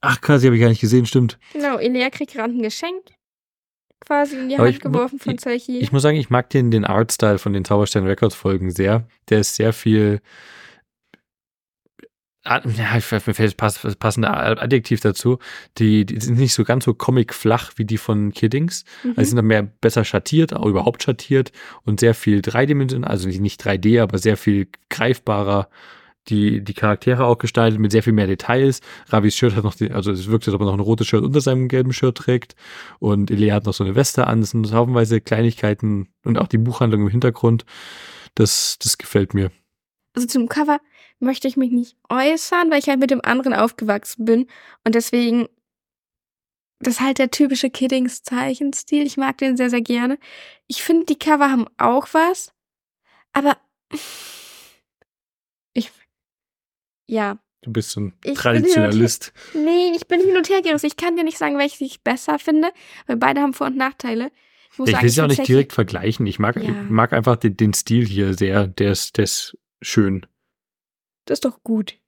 Ach 0.00 0.20
krass, 0.20 0.42
die 0.42 0.48
habe 0.48 0.56
ich 0.56 0.62
gar 0.62 0.68
nicht 0.68 0.82
gesehen, 0.82 1.06
stimmt. 1.06 1.38
Genau, 1.54 1.78
Elea 1.78 2.10
kriegt 2.10 2.32
gerade 2.32 2.52
ein 2.52 2.62
Geschenk 2.62 3.02
quasi 4.04 4.36
in 4.36 4.48
die 4.48 4.56
Aber 4.56 4.66
Hand 4.66 4.80
geworfen 4.80 5.18
von 5.18 5.38
Zeichi. 5.38 5.78
Ich, 5.78 5.84
ich, 5.84 5.92
muss 5.92 6.02
sagen, 6.02 6.16
ich 6.16 6.30
mag 6.30 6.50
den, 6.50 6.70
den 6.70 6.84
Artstyle 6.84 7.38
von 7.38 7.52
den 7.52 7.64
Zauberstern 7.64 8.06
Records 8.06 8.34
Folgen 8.34 8.70
sehr. 8.70 9.06
Der 9.28 9.40
ist 9.40 9.56
sehr 9.56 9.72
viel. 9.72 10.20
Ja, 12.46 12.60
mir 12.64 13.00
fällt 13.00 13.54
das 13.58 13.96
passende 13.96 14.30
Adjektiv 14.30 15.00
dazu. 15.00 15.38
Die, 15.78 16.04
die 16.04 16.20
sind 16.20 16.38
nicht 16.38 16.52
so 16.52 16.64
ganz 16.64 16.84
so 16.84 16.92
comic-flach 16.92 17.72
wie 17.76 17.86
die 17.86 17.96
von 17.96 18.32
Kiddings. 18.32 18.84
Mhm. 19.02 19.14
Also 19.16 19.28
sind 19.30 19.36
dann 19.36 19.46
mehr 19.46 19.62
besser 19.62 20.04
schattiert, 20.04 20.52
auch 20.52 20.66
überhaupt 20.66 21.02
schattiert 21.02 21.52
und 21.84 22.00
sehr 22.00 22.14
viel 22.14 22.42
dreidimensional, 22.42 23.10
also 23.10 23.28
nicht 23.28 23.64
3D, 23.64 24.02
aber 24.02 24.18
sehr 24.18 24.36
viel 24.36 24.68
greifbarer 24.90 25.68
die, 26.28 26.62
die 26.62 26.74
Charaktere 26.74 27.24
auch 27.24 27.38
gestaltet 27.38 27.78
mit 27.80 27.92
sehr 27.92 28.02
viel 28.02 28.12
mehr 28.12 28.26
Details. 28.26 28.80
Ravis 29.08 29.36
Shirt 29.36 29.56
hat 29.56 29.64
noch, 29.64 29.74
die, 29.74 29.90
also 29.90 30.10
es 30.10 30.26
wirkt, 30.28 30.46
als 30.46 30.54
ob 30.54 30.62
er 30.62 30.66
noch 30.66 30.74
ein 30.74 30.80
rotes 30.80 31.06
Shirt 31.06 31.22
unter 31.22 31.40
seinem 31.40 31.68
gelben 31.68 31.92
Shirt 31.92 32.16
trägt. 32.16 32.54
Und 32.98 33.30
Elia 33.30 33.54
hat 33.54 33.66
noch 33.66 33.74
so 33.74 33.84
eine 33.84 33.94
Weste 33.94 34.26
an. 34.26 34.40
Das 34.40 34.50
sind 34.50 34.72
haufenweise 34.72 35.20
Kleinigkeiten 35.20 36.08
und 36.24 36.38
auch 36.38 36.48
die 36.48 36.58
Buchhandlung 36.58 37.02
im 37.02 37.08
Hintergrund. 37.08 37.64
Das, 38.34 38.78
das 38.82 38.98
gefällt 38.98 39.34
mir. 39.34 39.50
Also 40.14 40.26
zum 40.28 40.48
Cover 40.48 40.78
möchte 41.24 41.48
ich 41.48 41.56
mich 41.56 41.70
nicht 41.70 41.96
äußern, 42.08 42.70
weil 42.70 42.78
ich 42.78 42.88
halt 42.88 43.00
mit 43.00 43.10
dem 43.10 43.24
anderen 43.24 43.54
aufgewachsen 43.54 44.24
bin. 44.24 44.46
Und 44.84 44.94
deswegen, 44.94 45.48
das 46.80 46.94
ist 46.94 47.00
halt 47.00 47.18
der 47.18 47.30
typische 47.30 47.70
Kiddings-Zeichenstil. 47.70 49.06
Ich 49.06 49.16
mag 49.16 49.38
den 49.38 49.56
sehr, 49.56 49.70
sehr 49.70 49.82
gerne. 49.82 50.18
Ich 50.66 50.82
finde, 50.82 51.06
die 51.06 51.18
Cover 51.18 51.50
haben 51.50 51.66
auch 51.78 52.08
was. 52.12 52.52
Aber 53.32 53.56
ich 55.72 55.90
ja. 57.06 57.38
Du 57.62 57.72
bist 57.72 57.90
so 57.90 58.00
ein 58.00 58.12
ich 58.22 58.34
Traditionalist. 58.34 59.32
nee, 59.54 59.92
ich 59.96 60.06
bin 60.06 60.20
hin 60.20 60.36
und 60.36 60.48
her 60.50 60.60
gerissen. 60.60 60.86
Ich 60.86 60.96
kann 60.96 61.16
dir 61.16 61.24
nicht 61.24 61.38
sagen, 61.38 61.56
welches 61.56 61.80
ich 61.80 62.02
besser 62.02 62.38
finde, 62.38 62.70
weil 63.06 63.16
beide 63.16 63.40
haben 63.40 63.54
Vor- 63.54 63.68
und 63.68 63.76
Nachteile. 63.76 64.30
Ich, 64.72 64.92
ich 64.92 65.02
will 65.02 65.08
sie 65.08 65.22
auch 65.22 65.28
nicht 65.28 65.46
direkt 65.46 65.72
vergleichen. 65.72 66.26
Ich 66.26 66.38
mag, 66.38 66.56
ja. 66.56 66.62
ich 66.62 66.90
mag 66.90 67.12
einfach 67.12 67.36
den, 67.36 67.56
den, 67.56 67.72
Stil 67.72 68.06
hier 68.06 68.34
sehr. 68.34 68.66
Der 68.66 68.92
ist, 68.92 69.16
der 69.16 69.24
ist 69.24 69.56
schön. 69.80 70.26
Das 71.24 71.36
ist 71.36 71.44
doch 71.44 71.62
gut. 71.62 71.98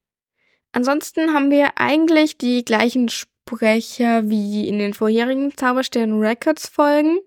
Ansonsten 0.72 1.32
haben 1.32 1.51
wir 1.51 1.78
eigentlich 1.78 2.36
die 2.36 2.64
gleichen 2.64 3.09
Sprecher 3.09 4.28
wie 4.28 4.68
in 4.68 4.78
den 4.78 4.94
vorherigen 4.94 5.56
Zauberstern 5.56 6.18
Records 6.20 6.68
Folgen. 6.68 7.18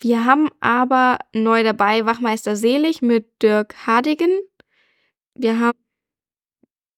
Wir 0.00 0.24
haben 0.24 0.48
aber 0.60 1.18
neu 1.32 1.64
dabei 1.64 2.06
Wachmeister 2.06 2.54
Selig 2.54 3.02
mit 3.02 3.42
Dirk 3.42 3.74
Hardigan. 3.86 4.30
Wir 5.34 5.58
haben 5.58 5.78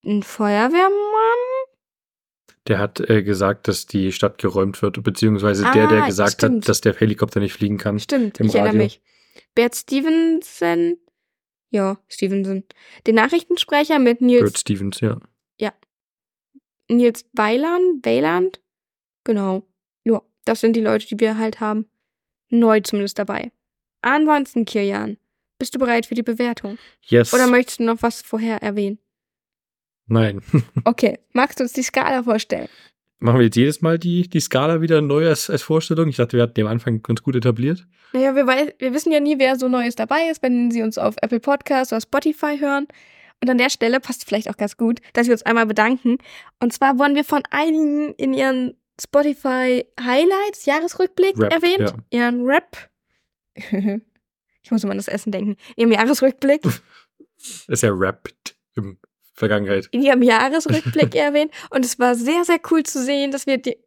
ein 0.05 0.23
Feuerwehrmann? 0.23 0.91
Der 2.69 2.79
hat 2.79 3.01
äh, 3.01 3.23
gesagt, 3.23 3.69
dass 3.69 3.87
die 3.87 4.13
Stadt 4.13 4.39
geräumt 4.39 4.81
wird, 4.83 5.03
beziehungsweise 5.03 5.67
ah, 5.67 5.73
der, 5.73 5.89
der 5.89 6.03
ah, 6.03 6.07
gesagt 6.07 6.35
stimmt. 6.35 6.65
hat, 6.65 6.69
dass 6.69 6.81
der 6.83 6.95
Helikopter 6.95 7.41
nicht 7.41 7.55
fliegen 7.55 7.79
kann. 7.79 7.99
Stimmt, 7.99 8.39
ich 8.39 8.49
Radio. 8.49 8.61
erinnere 8.61 8.85
mich. 8.85 9.01
Bert 9.55 9.75
Stevenson, 9.75 10.99
Ja, 11.71 11.99
Stevenson. 12.09 12.65
Den 13.07 13.15
Nachrichtensprecher 13.15 13.99
mit 13.99 14.21
Nils. 14.21 14.43
Bert 14.43 14.59
Stevens, 14.59 15.01
ja. 15.01 15.21
Ja. 15.59 15.73
Nils 16.89 17.25
Weiland, 17.33 18.05
Weiland. 18.05 18.61
Genau. 19.25 19.67
Ja, 20.05 20.23
das 20.45 20.61
sind 20.61 20.75
die 20.75 20.81
Leute, 20.81 21.07
die 21.07 21.21
wir 21.21 21.39
halt 21.39 21.61
haben. 21.61 21.87
Neu 22.51 22.81
zumindest 22.81 23.19
dabei. 23.19 23.53
Ansonsten, 24.03 24.65
Kirjan, 24.65 25.17
bist 25.59 25.75
du 25.75 25.79
bereit 25.79 26.07
für 26.07 26.15
die 26.15 26.23
Bewertung? 26.23 26.79
Yes. 27.03 27.33
Oder 27.33 27.47
möchtest 27.47 27.81
du 27.81 27.85
noch 27.85 28.03
was 28.03 28.23
vorher 28.23 28.63
erwähnen? 28.63 28.99
Nein. 30.07 30.43
Okay, 30.85 31.19
magst 31.33 31.61
du 31.61 31.65
uns 31.65 31.73
die 31.73 31.83
Skala 31.83 32.25
vorstellen? 32.25 32.69
Machen 33.21 33.39
wir 33.39 33.45
jetzt 33.45 33.57
jedes 33.57 33.83
Mal 33.83 33.99
die, 33.99 34.29
die 34.29 34.41
Skala 34.41 34.81
wieder 34.81 35.03
neu 35.03 35.29
als, 35.29 35.51
als 35.51 35.63
Vorstellung? 35.63 36.09
Ich 36.09 36.17
dachte, 36.17 36.37
wir 36.37 36.43
hatten 36.43 36.55
die 36.55 36.63
am 36.63 36.69
Anfang 36.69 37.03
ganz 37.03 37.23
gut 37.23 37.37
etabliert. 37.37 37.87
Naja, 38.13 38.35
wir, 38.35 38.47
wir 38.47 38.95
wissen 38.95 39.13
ja 39.13 39.21
nie, 39.21 39.39
wer 39.39 39.57
so 39.57 39.69
Neues 39.69 39.95
dabei 39.95 40.29
ist, 40.29 40.43
wenn 40.43 40.71
sie 40.71 40.83
uns 40.83 40.99
auf 40.99 41.15
Apple 41.23 41.41
Podcasts 41.41 41.93
oder 41.93 42.01
Spotify 42.01 42.59
hören. 42.59 42.89
Und 43.43 43.49
an 43.49 43.59
der 43.59 43.71
Stelle 43.71 44.01
passt 44.01 44.27
vielleicht 44.27 44.51
auch 44.51 44.57
ganz 44.57 44.77
gut, 44.77 45.01
dass 45.15 45.27
wir 45.27 45.33
uns 45.33 45.43
einmal 45.43 45.67
bedanken. 45.67 46.19
Und 46.61 46.73
zwar 46.73 46.99
wurden 46.99 47.15
wir 47.15 47.25
von 47.25 47.43
einigen 47.51 48.15
in 48.15 48.35
ihren 48.35 48.77
Spotify 49.01 49.87
Highlights, 49.99 50.67
Jahresrückblick 50.67 51.39
Rap, 51.39 51.53
erwähnt. 51.53 51.95
Ihren 52.11 52.45
Rap. 52.45 52.77
ich 53.55 54.71
muss 54.71 54.85
immer 54.85 54.93
an 54.93 54.99
das 54.99 55.09
Essen 55.09 55.33
denken. 55.33 55.57
Ihrem 55.77 55.93
Jahresrückblick. 55.93 56.63
Ist 57.69 57.83
ja 57.83 57.91
rappt 57.93 58.55
im 58.77 58.99
Vergangenheit. 59.33 59.89
in 59.93 60.03
ihrem 60.03 60.23
Jahresrückblick 60.23 61.15
erwähnt. 61.15 61.51
Und 61.71 61.87
es 61.87 61.99
war 61.99 62.15
sehr, 62.15 62.45
sehr 62.45 62.61
cool 62.71 62.83
zu 62.83 63.03
sehen, 63.03 63.31
dass 63.31 63.47
wir 63.47 63.57
die 63.57 63.79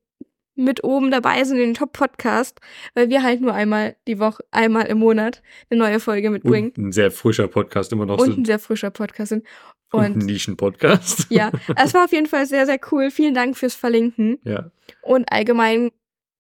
mit 0.56 0.84
oben 0.84 1.10
dabei 1.12 1.44
sind 1.44 1.58
in 1.58 1.70
den 1.70 1.74
Top-Podcast, 1.74 2.60
weil 2.94 3.10
wir 3.10 3.24
halt 3.24 3.42
nur 3.42 3.54
einmal 3.54 3.96
die 4.08 4.20
Woche, 4.20 4.44
einmal 4.52 4.86
im 4.86 5.00
Monat 5.00 5.42
eine 5.70 5.80
neue 5.80 6.00
Folge 6.00 6.30
mitbringen. 6.30 6.72
Und 6.78 6.90
ein 6.90 6.92
sehr 6.92 7.12
frischer 7.12 7.48
Podcast 7.48 7.92
immer 7.92 8.06
noch 8.06 8.20
Und, 8.20 8.32
so. 8.32 8.38
ein 8.38 8.46
sehr 8.46 8.60
frischer 8.60 8.92
Podcast 8.92 9.30
sind. 9.30 9.46
Und 9.92 10.02
ein 10.04 10.14
Und 10.14 10.26
Nischen-Podcast. 10.26 11.28
ja, 11.30 11.52
es 11.76 11.94
war 11.94 12.06
auf 12.06 12.12
jeden 12.12 12.28
Fall 12.28 12.46
sehr, 12.46 12.66
sehr 12.66 12.80
cool. 12.92 13.12
Vielen 13.12 13.34
Dank 13.34 13.58
fürs 13.58 13.76
Verlinken. 13.76 14.40
ja. 14.44 14.70
Und 15.02 15.32
allgemein 15.32 15.92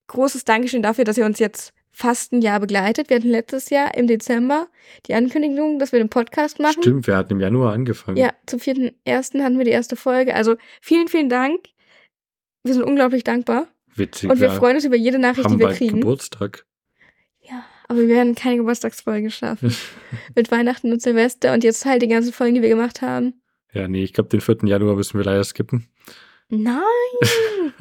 großes 0.07 0.45
Dankeschön 0.45 0.81
dafür, 0.81 1.05
dass 1.05 1.17
ihr 1.17 1.25
uns 1.25 1.39
jetzt 1.39 1.73
fast 1.91 2.33
ein 2.33 2.41
Jahr 2.41 2.59
begleitet. 2.59 3.09
Wir 3.09 3.17
hatten 3.17 3.29
letztes 3.29 3.69
Jahr 3.69 3.95
im 3.95 4.07
Dezember 4.07 4.67
die 5.07 5.13
Ankündigung, 5.13 5.79
dass 5.79 5.91
wir 5.91 5.99
den 5.99 6.09
Podcast 6.09 6.59
machen. 6.59 6.81
Stimmt, 6.81 7.07
wir 7.07 7.15
hatten 7.15 7.33
im 7.33 7.39
Januar 7.39 7.73
angefangen. 7.73 8.17
Ja, 8.17 8.31
zum 8.47 8.59
vierten 8.59 8.91
ersten 9.05 9.43
hatten 9.43 9.57
wir 9.57 9.65
die 9.65 9.71
erste 9.71 9.95
Folge. 9.95 10.35
Also 10.35 10.55
vielen, 10.81 11.07
vielen 11.07 11.29
Dank. 11.29 11.59
Wir 12.63 12.73
sind 12.73 12.83
unglaublich 12.83 13.23
dankbar. 13.23 13.67
Witzig. 13.95 14.29
Und 14.29 14.39
wir 14.39 14.51
freuen 14.51 14.75
uns 14.75 14.85
über 14.85 14.95
jede 14.95 15.19
Nachricht, 15.19 15.45
haben 15.45 15.53
die 15.53 15.59
wir 15.59 15.67
bald 15.67 15.77
kriegen. 15.77 15.99
Geburtstag. 15.99 16.65
Ja, 17.41 17.65
aber 17.87 17.99
wir 17.99 18.07
werden 18.07 18.35
keine 18.35 18.57
Geburtstagsfolge 18.57 19.29
schaffen. 19.31 19.75
Mit 20.35 20.51
Weihnachten 20.51 20.91
und 20.91 21.01
Silvester 21.01 21.53
und 21.53 21.63
jetzt 21.63 21.85
halt 21.85 22.01
die 22.01 22.07
ganzen 22.07 22.33
Folgen, 22.33 22.55
die 22.55 22.61
wir 22.61 22.69
gemacht 22.69 23.01
haben. 23.01 23.41
Ja, 23.73 23.87
nee, 23.87 24.03
ich 24.03 24.13
glaube, 24.13 24.29
den 24.29 24.41
4. 24.41 24.57
Januar 24.63 24.95
müssen 24.95 25.17
wir 25.17 25.25
leider 25.25 25.43
skippen. 25.43 25.87
Nein! 26.49 26.83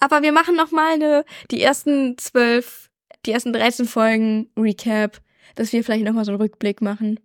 aber 0.00 0.22
wir 0.22 0.32
machen 0.32 0.56
noch 0.56 0.70
mal 0.70 0.94
eine, 0.94 1.24
die 1.50 1.62
ersten 1.62 2.18
zwölf, 2.18 2.90
die 3.24 3.32
ersten 3.32 3.52
13 3.52 3.86
Folgen 3.86 4.50
Recap, 4.58 5.20
dass 5.54 5.72
wir 5.72 5.82
vielleicht 5.82 6.04
noch 6.04 6.12
mal 6.12 6.24
so 6.24 6.32
einen 6.32 6.40
Rückblick 6.40 6.82
machen. 6.82 7.20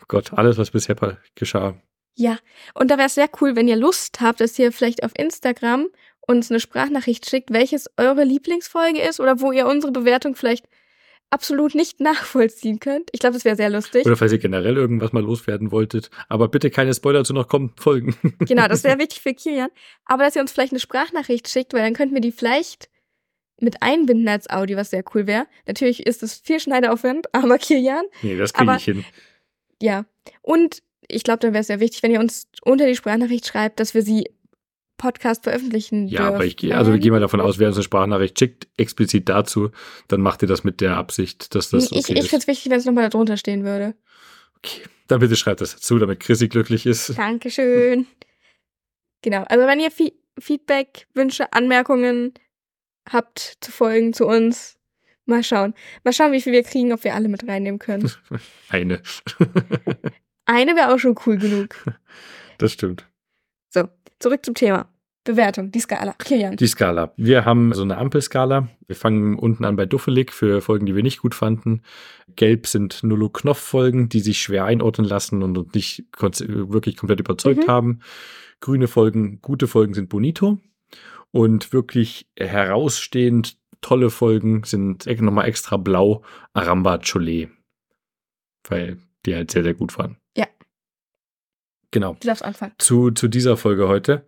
Oh 0.00 0.04
Gott, 0.06 0.32
alles, 0.32 0.58
was 0.58 0.70
bisher 0.70 1.18
geschah. 1.34 1.74
Ja, 2.14 2.38
und 2.74 2.90
da 2.90 2.96
wäre 2.96 3.06
es 3.06 3.14
sehr 3.14 3.30
cool, 3.40 3.54
wenn 3.54 3.68
ihr 3.68 3.76
Lust 3.76 4.20
habt, 4.20 4.40
dass 4.40 4.58
ihr 4.58 4.72
vielleicht 4.72 5.04
auf 5.04 5.12
Instagram 5.16 5.86
uns 6.28 6.50
eine 6.50 6.60
Sprachnachricht 6.60 7.28
schickt, 7.28 7.52
welches 7.52 7.90
eure 7.96 8.22
Lieblingsfolge 8.22 9.00
ist 9.00 9.18
oder 9.18 9.40
wo 9.40 9.50
ihr 9.50 9.66
unsere 9.66 9.92
Bewertung 9.92 10.36
vielleicht 10.36 10.68
absolut 11.30 11.74
nicht 11.74 12.00
nachvollziehen 12.00 12.78
könnt. 12.80 13.10
Ich 13.12 13.20
glaube, 13.20 13.34
das 13.34 13.44
wäre 13.44 13.56
sehr 13.56 13.70
lustig. 13.70 14.06
Oder 14.06 14.16
falls 14.16 14.32
ihr 14.32 14.38
generell 14.38 14.76
irgendwas 14.76 15.12
mal 15.12 15.22
loswerden 15.22 15.72
wolltet. 15.72 16.10
Aber 16.28 16.48
bitte 16.48 16.70
keine 16.70 16.94
Spoiler 16.94 17.24
zu 17.24 17.32
noch 17.32 17.48
kommenden 17.48 17.78
Folgen. 17.78 18.14
Genau, 18.46 18.68
das 18.68 18.84
wäre 18.84 18.98
wichtig 18.98 19.20
für 19.20 19.34
Kilian. 19.34 19.70
Aber 20.04 20.22
dass 20.22 20.36
ihr 20.36 20.42
uns 20.42 20.52
vielleicht 20.52 20.72
eine 20.72 20.80
Sprachnachricht 20.80 21.48
schickt, 21.48 21.72
weil 21.72 21.82
dann 21.82 21.94
könnten 21.94 22.14
wir 22.14 22.20
die 22.20 22.32
vielleicht 22.32 22.88
mit 23.60 23.82
einbinden 23.82 24.28
als 24.28 24.48
Audio, 24.48 24.76
was 24.76 24.90
sehr 24.90 25.04
cool 25.14 25.26
wäre. 25.26 25.46
Natürlich 25.66 26.06
ist 26.06 26.22
es 26.22 26.34
viel 26.34 26.60
Schneideraufwand, 26.60 27.34
aber 27.34 27.58
Kilian, 27.58 28.04
nee, 28.22 28.36
das 28.36 28.52
kriege 28.52 28.76
ich 28.76 28.84
hin. 28.84 29.04
ja. 29.82 30.04
Und 30.42 30.82
ich 31.08 31.24
glaube, 31.24 31.38
dann 31.38 31.54
wäre 31.54 31.62
es 31.62 31.68
sehr 31.68 31.80
wichtig, 31.80 32.02
wenn 32.02 32.10
ihr 32.10 32.20
uns 32.20 32.48
unter 32.62 32.86
die 32.86 32.94
Sprachnachricht 32.94 33.46
schreibt, 33.46 33.80
dass 33.80 33.94
wir 33.94 34.02
sie 34.02 34.30
Podcast 34.98 35.44
veröffentlichen 35.44 36.06
Ja, 36.08 36.28
aber 36.28 36.44
ich 36.44 36.56
gehe, 36.56 36.68
dürfen. 36.68 36.78
also 36.78 36.92
wir 36.92 36.98
gehen 36.98 37.12
mal 37.12 37.20
davon 37.20 37.40
aus, 37.40 37.58
wer 37.58 37.68
uns 37.68 37.76
eine 37.76 37.84
Sprachnachricht 37.84 38.38
schickt, 38.38 38.68
explizit 38.76 39.28
dazu, 39.28 39.70
dann 40.08 40.20
macht 40.20 40.42
ihr 40.42 40.48
das 40.48 40.64
mit 40.64 40.82
der 40.82 40.96
Absicht, 40.98 41.54
dass 41.54 41.70
das 41.70 41.90
okay 41.90 42.00
ich 42.00 42.08
ich 42.10 42.28
finde 42.28 42.42
es 42.42 42.46
wichtig, 42.46 42.70
wenn 42.70 42.78
es 42.78 42.84
nochmal 42.84 43.08
darunter 43.08 43.36
stehen 43.38 43.64
würde. 43.64 43.94
Okay. 44.58 44.82
Dann 45.06 45.20
bitte 45.20 45.36
schreibt 45.36 45.62
das 45.62 45.72
dazu, 45.72 45.98
damit 45.98 46.20
Chrissy 46.20 46.48
glücklich 46.48 46.84
ist. 46.84 47.16
Dankeschön. 47.16 48.06
Genau, 49.22 49.44
also 49.44 49.66
wenn 49.66 49.80
ihr 49.80 49.90
Fe 49.90 50.12
Feedback, 50.38 51.06
Wünsche, 51.14 51.52
Anmerkungen 51.52 52.32
habt 53.10 53.56
zu 53.60 53.72
Folgen 53.72 54.12
zu 54.12 54.26
uns, 54.26 54.76
mal 55.24 55.42
schauen. 55.42 55.74
Mal 56.04 56.12
schauen, 56.12 56.30
wie 56.32 56.40
viel 56.40 56.52
wir 56.52 56.62
kriegen, 56.62 56.92
ob 56.92 57.02
wir 57.02 57.14
alle 57.14 57.28
mit 57.28 57.48
reinnehmen 57.48 57.78
können. 57.80 58.10
Eine. 58.68 59.02
Eine 60.44 60.76
wäre 60.76 60.94
auch 60.94 60.98
schon 60.98 61.16
cool 61.26 61.38
genug. 61.38 61.74
das 62.58 62.72
stimmt. 62.72 63.06
Zurück 64.20 64.44
zum 64.44 64.54
Thema. 64.54 64.88
Bewertung, 65.24 65.70
die 65.72 65.80
Skala. 65.80 66.14
Kilian. 66.14 66.56
Die 66.56 66.66
Skala. 66.66 67.12
Wir 67.18 67.44
haben 67.44 67.74
so 67.74 67.82
eine 67.82 67.98
Ampelskala. 67.98 68.68
Wir 68.86 68.96
fangen 68.96 69.38
unten 69.38 69.64
an 69.66 69.76
bei 69.76 69.84
Duffelig 69.84 70.32
für 70.32 70.62
Folgen, 70.62 70.86
die 70.86 70.94
wir 70.96 71.02
nicht 71.02 71.20
gut 71.20 71.34
fanden. 71.34 71.82
Gelb 72.34 72.66
sind 72.66 73.02
Nullo 73.02 73.28
Knopf-Folgen, 73.28 74.08
die 74.08 74.20
sich 74.20 74.40
schwer 74.40 74.64
einordnen 74.64 75.06
lassen 75.06 75.42
und 75.42 75.58
uns 75.58 75.74
nicht 75.74 76.06
wirklich 76.18 76.96
komplett 76.96 77.20
überzeugt 77.20 77.64
Mhm. 77.66 77.70
haben. 77.70 77.98
Grüne 78.60 78.88
Folgen, 78.88 79.40
gute 79.42 79.66
Folgen 79.66 79.92
sind 79.92 80.08
Bonito. 80.08 80.58
Und 81.30 81.74
wirklich 81.74 82.26
herausstehend 82.38 83.58
tolle 83.82 84.08
Folgen 84.08 84.64
sind 84.64 85.04
nochmal 85.20 85.46
extra 85.46 85.76
blau 85.76 86.22
Aramba 86.54 86.98
Cholet. 86.98 87.50
Weil 88.66 88.96
die 89.26 89.34
halt 89.34 89.50
sehr, 89.50 89.62
sehr 89.62 89.74
gut 89.74 89.98
waren. 89.98 90.16
Genau 91.90 92.16
Du 92.20 92.26
darfst 92.26 92.44
anfangen. 92.44 92.74
zu, 92.78 93.10
zu 93.10 93.28
dieser 93.28 93.56
Folge 93.56 93.88
heute. 93.88 94.26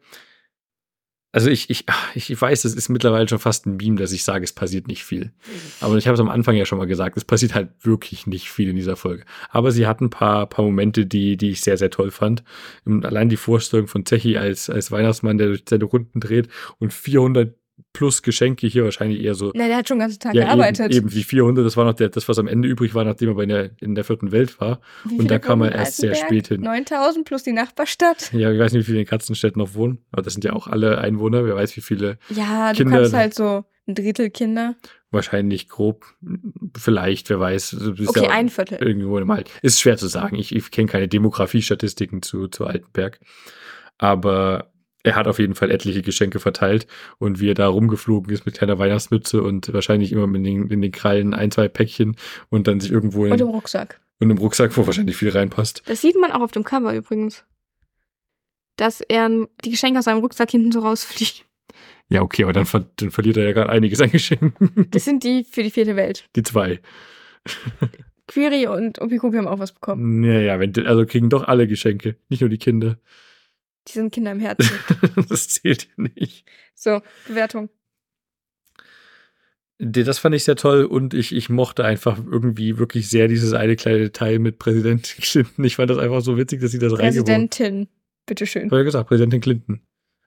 Also 1.33 1.49
ich, 1.49 1.71
ich, 1.71 1.85
ich 2.15 2.41
weiß, 2.41 2.65
es 2.65 2.75
ist 2.75 2.89
mittlerweile 2.89 3.29
schon 3.29 3.39
fast 3.39 3.65
ein 3.65 3.77
Meme, 3.77 3.97
dass 3.97 4.11
ich 4.11 4.25
sage, 4.25 4.43
es 4.43 4.53
passiert 4.53 4.89
nicht 4.89 5.05
viel. 5.05 5.33
Aber 5.81 5.97
ich 5.97 6.09
habe 6.09 6.15
es 6.15 6.21
am 6.21 6.29
Anfang 6.29 6.57
ja 6.57 6.67
schon 6.67 6.79
mal 6.79 6.89
gesagt, 6.89 7.17
es 7.17 7.25
passiert 7.25 7.55
halt 7.55 7.71
wirklich 7.83 8.27
nicht 8.27 8.51
viel 8.51 8.71
in 8.71 8.75
dieser 8.75 8.97
Folge. 8.97 9.25
Aber 9.49 9.71
sie 9.71 9.87
hat 9.87 10.01
ein 10.01 10.11
paar, 10.11 10.49
paar 10.49 10.65
Momente, 10.65 11.07
die, 11.07 11.37
die 11.37 11.51
ich 11.51 11.61
sehr, 11.61 11.77
sehr 11.77 11.91
toll 11.91 12.11
fand. 12.11 12.43
Und 12.85 13.07
allein 13.07 13.29
die 13.29 13.37
Vorstellung 13.37 13.87
von 13.87 14.05
Zechi 14.05 14.39
als, 14.39 14.69
als 14.71 14.91
Weihnachtsmann, 14.91 15.39
der 15.39 15.49
durch 15.49 15.63
seine 15.69 15.85
Runden 15.85 16.19
dreht 16.19 16.49
und 16.79 16.93
400 16.93 17.55
plus 17.93 18.23
Geschenke 18.23 18.67
hier 18.67 18.85
wahrscheinlich 18.85 19.21
eher 19.23 19.35
so 19.35 19.53
Na, 19.55 19.67
der 19.67 19.77
hat 19.79 19.89
schon 19.89 19.97
den 19.99 20.03
ganzen 20.07 20.21
Tag 20.21 20.35
ja, 20.35 20.45
gearbeitet. 20.45 20.87
Eben, 20.93 21.07
eben 21.07 21.09
die 21.11 21.25
400, 21.25 21.65
das 21.65 21.77
war 21.77 21.85
noch 21.85 21.95
der, 21.95 22.09
das, 22.09 22.29
was 22.29 22.39
am 22.39 22.47
Ende 22.49 22.69
übrig 22.69 22.95
war, 22.95 23.05
nachdem 23.05 23.29
er 23.31 23.35
bei 23.35 23.47
der, 23.47 23.71
in 23.81 23.95
der 23.95 24.05
vierten 24.05 24.33
Welt 24.33 24.61
war. 24.61 24.81
Wie 25.05 25.19
und 25.19 25.31
da 25.31 25.39
kam 25.39 25.63
er 25.63 25.73
erst 25.73 25.97
sehr 25.99 26.15
spät 26.15 26.49
hin. 26.49 26.61
9000 26.63 27.25
plus 27.27 27.43
die 27.43 27.53
Nachbarstadt. 27.53 28.33
Ja, 28.33 28.51
ich 28.53 28.59
weiß 28.59 28.73
nicht, 28.73 28.83
wie 28.83 28.91
viele 28.91 29.01
in 29.01 29.07
Katzenstedt 29.07 29.57
noch 29.57 29.75
wohnen, 29.75 29.99
aber 30.13 30.23
das 30.23 30.33
sind 30.35 30.45
ja 30.45 30.53
auch 30.53 30.67
alle 30.67 30.99
Einwohner. 30.99 31.45
Wer 31.45 31.57
weiß, 31.57 31.77
wie 31.77 31.81
viele 31.81 32.19
Ja, 32.31 32.73
du 32.73 32.79
Kinder- 32.79 32.99
kannst 32.99 33.15
halt 33.15 33.35
so 33.35 33.65
ein 33.87 33.95
Drittel 33.95 34.31
Kinder. 34.31 34.77
wahrscheinlich 35.11 35.69
grob, 35.69 36.05
vielleicht, 36.77 37.29
wer 37.31 37.41
weiß. 37.41 37.77
Okay, 38.07 38.25
ja 38.25 38.31
ein 38.31 38.49
Viertel. 38.49 38.79
Irgendwo 38.79 39.19
im 39.19 39.31
Alt. 39.31 39.51
Ist 39.63 39.81
schwer 39.81 39.97
zu 39.97 40.07
sagen. 40.07 40.37
Ich, 40.37 40.55
ich 40.55 40.71
kenne 40.71 40.87
keine 40.89 41.09
Demografie-Statistiken 41.09 42.23
zu, 42.23 42.47
zu 42.49 42.67
Altenberg. 42.67 43.19
Aber 43.99 44.70
er 45.03 45.17
hat 45.17 45.27
auf 45.27 45.39
jeden 45.39 45.55
Fall 45.55 45.71
etliche 45.71 46.03
Geschenke 46.03 46.41
verteilt 46.41 46.87
und 47.19 47.41
wie 47.41 47.51
er 47.51 47.55
da 47.55 47.69
rumgeflogen 47.69 48.33
ist 48.33 48.45
mit 48.47 48.57
kleiner 48.57 48.79
Weihnachtsmütze 48.79 49.43
und 49.43 49.73
wahrscheinlich 49.73 50.13
immer 50.13 50.25
in 50.35 50.45
den, 50.45 50.67
in 50.69 50.83
den 50.83 50.93
Krallen 50.93 51.33
ein, 51.35 51.51
zwei 51.51 51.69
Päckchen 51.69 52.17
und 52.51 52.67
dann 52.67 52.81
sich 52.81 52.91
irgendwo 52.93 53.25
in, 53.27 53.33
Und 53.33 53.41
im 53.41 53.49
Rucksack. 53.49 54.01
in 54.19 54.31
einem 54.31 54.39
Rucksack, 54.39 54.77
wo 54.77 54.87
wahrscheinlich 54.87 55.17
viel 55.17 55.31
reinpasst. 55.31 55.83
Das 55.87 56.01
sieht 56.03 56.17
man 56.21 56.33
auch 56.33 56.41
auf 56.43 56.53
dem 56.53 56.65
Cover 56.65 56.95
übrigens. 56.95 57.45
Dass 58.77 59.01
er 59.01 59.29
die 59.65 59.71
Geschenke 59.71 59.99
aus 59.99 60.05
seinem 60.07 60.21
Rucksack 60.21 60.51
hinten 60.51 60.73
so 60.73 60.81
rausfliegt. 60.81 61.45
Ja, 62.09 62.23
okay, 62.23 62.43
aber 62.43 62.53
dann, 62.53 62.67
ver 62.67 62.85
dann 62.97 63.11
verliert 63.11 63.37
er 63.37 63.45
ja 63.45 63.53
gerade 63.53 63.71
einiges 63.71 64.01
an 64.01 64.11
Geschenken. 64.11 64.55
Das 64.91 65.05
sind 65.05 65.23
die 65.23 65.45
für 65.45 65.63
die 65.63 65.71
vierte 65.71 65.97
Welt. 65.97 66.29
Die 66.35 66.43
zwei. 66.43 66.81
Query 68.27 68.67
und 68.67 69.01
Opikopi 69.01 69.37
haben 69.37 69.49
auch 69.49 69.59
was 69.59 69.73
bekommen. 69.73 70.21
Naja, 70.21 70.59
wenn, 70.61 70.75
also 70.87 71.05
kriegen 71.07 71.31
doch 71.31 71.45
alle 71.45 71.67
Geschenke, 71.67 72.17
nicht 72.29 72.41
nur 72.41 72.51
die 72.51 72.59
Kinder. 72.59 72.99
Die 73.89 73.93
sind 73.93 74.13
Kinder 74.13 74.33
im 74.33 74.41
Herzen. 74.41 74.71
das 75.29 75.49
zählt 75.49 75.85
ja 75.89 76.05
nicht. 76.15 76.47
So, 76.75 77.01
Bewertung. 77.27 77.71
Das 79.79 80.19
fand 80.19 80.35
ich 80.35 80.45
sehr 80.45 80.57
toll 80.57 80.85
und 80.85 81.15
ich, 81.15 81.35
ich 81.35 81.49
mochte 81.49 81.85
einfach 81.87 82.19
irgendwie 82.19 82.77
wirklich 82.77 83.09
sehr 83.09 83.29
dieses 83.29 83.55
eine 83.55 83.77
kleine 83.77 83.99
Detail 84.01 84.39
mit 84.39 84.59
Präsident 84.59 85.03
Clinton. 85.21 85.65
Ich 85.65 85.77
fand 85.77 85.89
das 85.91 85.97
einfach 85.99 86.21
so 86.21 86.37
witzig, 86.37 86.61
dass 86.61 86.71
sie 86.73 86.79
das 86.79 86.93
reingebaut 86.93 87.25
Präsidentin. 87.27 87.89
Bitteschön. 88.27 88.71
haben. 88.71 88.77
Ja 88.77 88.83
gesagt, 88.85 89.09
Präsidentin 89.09 89.41
Clinton. 89.41 89.81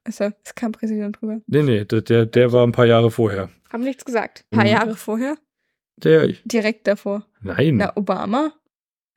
Also, 0.05 0.31
es 0.43 0.55
kam 0.55 0.71
Präsident 0.71 1.21
drüber. 1.21 1.39
Nee, 1.47 1.61
nee, 1.63 1.85
der, 1.85 2.01
der, 2.01 2.25
der 2.25 2.51
war 2.51 2.65
ein 2.65 2.71
paar 2.73 2.87
Jahre 2.87 3.11
vorher. 3.11 3.49
Haben 3.71 3.83
nichts 3.83 4.03
gesagt. 4.03 4.43
Ein 4.51 4.55
paar 4.57 4.65
Mhm. 4.65 4.71
Jahre 4.71 4.95
vorher. 4.95 5.37
Der, 5.97 6.27
Direkt 6.45 6.87
davor. 6.87 7.25
nein. 7.41 7.77
Na, 7.77 7.95
Obama. 7.95 8.53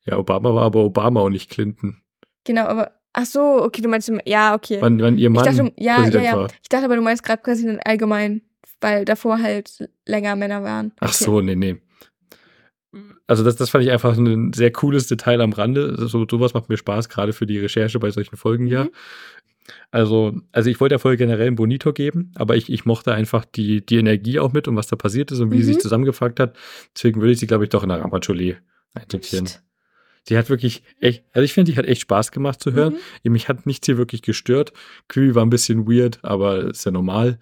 Ja, 0.04 0.18
Obama 0.18 0.54
war 0.54 0.64
aber 0.64 0.84
Obama 0.84 1.22
und 1.22 1.32
nicht 1.32 1.50
Clinton. 1.50 2.02
Genau, 2.44 2.66
aber 2.66 2.92
ach 3.18 3.24
so, 3.26 3.62
okay, 3.62 3.80
du 3.82 3.88
meinst 3.88 4.12
ja, 4.24 4.54
okay. 4.54 4.78
Wann, 4.80 5.00
wann 5.00 5.18
ihr 5.18 5.30
Mann 5.30 5.44
ich 5.48 5.56
dachte, 5.56 5.72
ja, 5.76 5.96
Präsident 5.96 6.24
ja, 6.24 6.30
ja. 6.30 6.36
war. 6.38 6.48
Ich 6.62 6.68
dachte 6.68 6.84
aber, 6.84 6.96
du 6.96 7.02
meinst 7.02 7.22
gerade 7.24 7.42
Präsident 7.42 7.80
allgemein, 7.84 8.42
weil 8.80 9.04
davor 9.04 9.38
halt 9.42 9.88
länger 10.06 10.36
Männer 10.36 10.62
waren. 10.62 10.92
Ach 11.00 11.08
Okay. 11.08 11.24
so, 11.24 11.40
nee, 11.40 11.56
nee. 11.56 11.76
Also 13.26 13.42
das, 13.42 13.56
das 13.56 13.70
fand 13.70 13.84
ich 13.84 13.90
einfach 13.90 14.16
ein 14.16 14.52
sehr 14.52 14.70
cooles 14.70 15.08
Detail 15.08 15.40
am 15.40 15.52
Rande. 15.52 15.96
So, 16.06 16.26
sowas 16.30 16.54
macht 16.54 16.68
mir 16.68 16.76
Spaß, 16.76 17.08
gerade 17.08 17.32
für 17.32 17.46
die 17.46 17.58
Recherche 17.58 17.98
bei 17.98 18.10
solchen 18.10 18.36
Folgen 18.36 18.66
ja. 18.68 18.84
Mhm. 18.84 18.90
Also, 19.90 20.32
also 20.52 20.70
ich 20.70 20.78
wollte 20.78 20.92
der 20.92 20.98
Folge 21.00 21.16
generell 21.24 21.48
einen 21.48 21.56
Bonito 21.56 21.92
geben, 21.92 22.30
aber 22.36 22.56
ich, 22.56 22.70
ich 22.72 22.84
mochte 22.84 23.12
einfach 23.12 23.44
die, 23.44 23.84
die 23.84 23.96
Energie 23.96 24.38
auch 24.38 24.52
mit 24.52 24.68
und 24.68 24.76
was 24.76 24.86
da 24.86 24.94
passiert 24.94 25.32
ist 25.32 25.40
und 25.40 25.50
wie 25.50 25.60
sie 25.62 25.70
Mhm. 25.70 25.74
sich 25.74 25.82
zusammengefragt 25.82 26.38
hat. 26.38 26.56
Deswegen 26.94 27.20
würde 27.20 27.32
ich 27.32 27.40
sie, 27.40 27.48
glaube 27.48 27.64
ich, 27.64 27.70
doch 27.70 27.82
in 27.82 27.88
der 27.88 28.00
Ramacholi 28.00 28.56
einsortieren. 28.94 29.46
Echt? 29.46 29.62
Die 30.28 30.36
hat 30.36 30.50
wirklich 30.50 30.82
echt, 31.00 31.24
also 31.32 31.44
ich 31.44 31.52
finde, 31.52 31.70
die 31.72 31.78
hat 31.78 31.86
echt 31.86 32.00
Spaß 32.02 32.32
gemacht 32.32 32.60
zu 32.60 32.72
hören. 32.72 32.96
Mhm. 33.22 33.32
Mich 33.32 33.48
hat 33.48 33.64
nichts 33.66 33.86
hier 33.86 33.96
wirklich 33.98 34.22
gestört. 34.22 34.72
Quibi 35.08 35.34
war 35.34 35.44
ein 35.46 35.50
bisschen 35.50 35.86
weird, 35.86 36.18
aber 36.24 36.64
ist 36.64 36.84
ja 36.84 36.90
normal. 36.90 37.38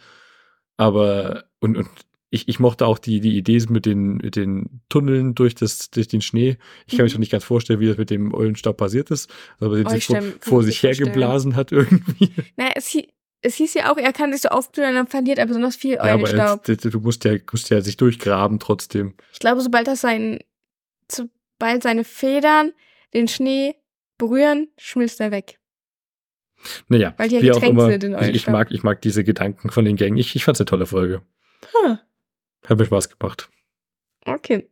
Aber, 0.76 1.44
und, 1.60 1.76
und 1.76 1.88
ich, 2.30 2.48
ich 2.48 2.58
mochte 2.58 2.86
auch 2.86 2.98
die, 2.98 3.20
die 3.20 3.36
Idee 3.36 3.64
mit 3.68 3.86
den, 3.86 4.16
mit 4.16 4.34
den 4.36 4.80
Tunneln 4.88 5.34
durch, 5.34 5.54
das, 5.54 5.90
durch 5.90 6.08
den 6.08 6.20
Schnee. 6.20 6.58
Ich 6.86 6.96
kann 6.96 7.06
Mhm. 7.06 7.10
schon 7.10 7.20
nicht 7.20 7.30
ganz 7.32 7.44
vorstellen, 7.44 7.80
wie 7.80 7.86
das 7.86 7.96
mit 7.96 8.10
dem 8.10 8.34
Eulenstab 8.34 8.76
passiert 8.76 9.10
ist. 9.10 9.30
Aber 9.60 9.76
sie 9.76 9.84
Oh, 9.86 9.88
sich 9.90 9.98
ich 9.98 10.06
vor, 10.06 10.20
vor 10.40 10.62
sich 10.64 10.82
hergeblasen 10.82 11.54
hat 11.56 11.70
irgendwie. 11.72 12.30
Naja, 12.56 12.72
es, 12.74 12.88
hie- 12.88 13.08
es 13.40 13.54
hieß 13.54 13.74
ja 13.74 13.92
auch, 13.92 13.98
er 13.98 14.12
kann 14.12 14.32
sich 14.32 14.42
so 14.42 14.48
aufblühen 14.48 14.88
und 14.90 14.94
dann 14.96 15.06
verliert 15.06 15.38
er 15.38 15.46
besonders 15.46 15.76
viel 15.76 15.92
Ja, 15.94 16.02
aber 16.02 16.24
Eulenstaub. 16.24 16.66
jetzt, 16.68 16.84
du 16.84 16.98
musst 17.00 17.24
ja, 17.24 17.36
musst 17.52 17.70
ja 17.70 17.80
sich 17.80 17.96
durchgraben 17.96 18.58
trotzdem. 18.58 19.14
Ich 19.32 19.38
glaube, 19.38 19.60
sobald 19.60 19.86
das 19.86 20.00
sein, 20.00 20.40
sobald 21.58 21.82
seine 21.82 22.04
Federn 22.04 22.72
den 23.12 23.28
Schnee 23.28 23.76
berühren, 24.18 24.68
schmilzt 24.76 25.20
er 25.20 25.30
weg. 25.30 25.58
Naja, 26.88 27.14
Weil 27.16 27.28
die 27.28 27.36
ja 27.36 27.42
wie 27.42 27.52
auch 27.52 27.62
immer. 27.62 27.90
sind 27.90 28.04
in 28.04 28.14
Ich, 28.14 28.28
ich, 28.30 28.46
mag, 28.46 28.70
ich 28.70 28.82
mag 28.82 29.00
diese 29.02 29.22
Gedanken 29.22 29.70
von 29.70 29.84
den 29.84 29.96
Gängen. 29.96 30.16
Ich, 30.16 30.34
ich 30.34 30.44
fand's 30.44 30.60
eine 30.60 30.66
tolle 30.66 30.86
Folge. 30.86 31.22
Hm. 31.72 31.98
Hat 32.66 32.78
mir 32.78 32.86
Spaß 32.86 33.10
gemacht. 33.10 33.50
Okay. 34.24 34.68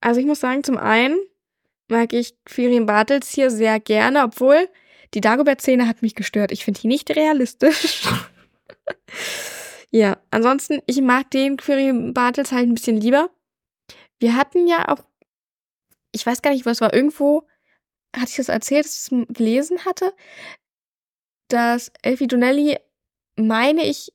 Also 0.00 0.20
ich 0.20 0.26
muss 0.26 0.40
sagen, 0.40 0.64
zum 0.64 0.78
einen 0.78 1.18
mag 1.88 2.12
ich 2.12 2.34
Quirin 2.44 2.86
Bartels 2.86 3.30
hier 3.30 3.50
sehr 3.50 3.80
gerne, 3.80 4.24
obwohl 4.24 4.68
die 5.12 5.20
Dagobert-Szene 5.20 5.86
hat 5.86 6.02
mich 6.02 6.14
gestört. 6.14 6.52
Ich 6.52 6.64
finde 6.64 6.80
die 6.80 6.88
nicht 6.88 7.10
realistisch. 7.10 8.02
ja, 9.90 10.18
ansonsten, 10.30 10.80
ich 10.86 11.00
mag 11.02 11.30
den 11.30 11.56
Quirin 11.56 12.14
Bartels 12.14 12.52
halt 12.52 12.68
ein 12.68 12.74
bisschen 12.74 13.00
lieber. 13.00 13.30
Wir 14.24 14.36
hatten 14.36 14.66
ja 14.66 14.88
auch, 14.88 15.04
ich 16.10 16.24
weiß 16.24 16.40
gar 16.40 16.50
nicht, 16.50 16.64
was 16.64 16.80
war, 16.80 16.94
irgendwo 16.94 17.46
hatte 18.16 18.30
ich 18.30 18.36
das 18.36 18.48
erzählt, 18.48 18.86
dass 18.86 18.96
ich 18.96 19.12
es 19.12 19.34
gelesen 19.36 19.84
hatte, 19.84 20.14
dass 21.48 21.92
Elfie 22.00 22.26
Donnelly, 22.26 22.78
meine 23.36 23.84
ich, 23.84 24.14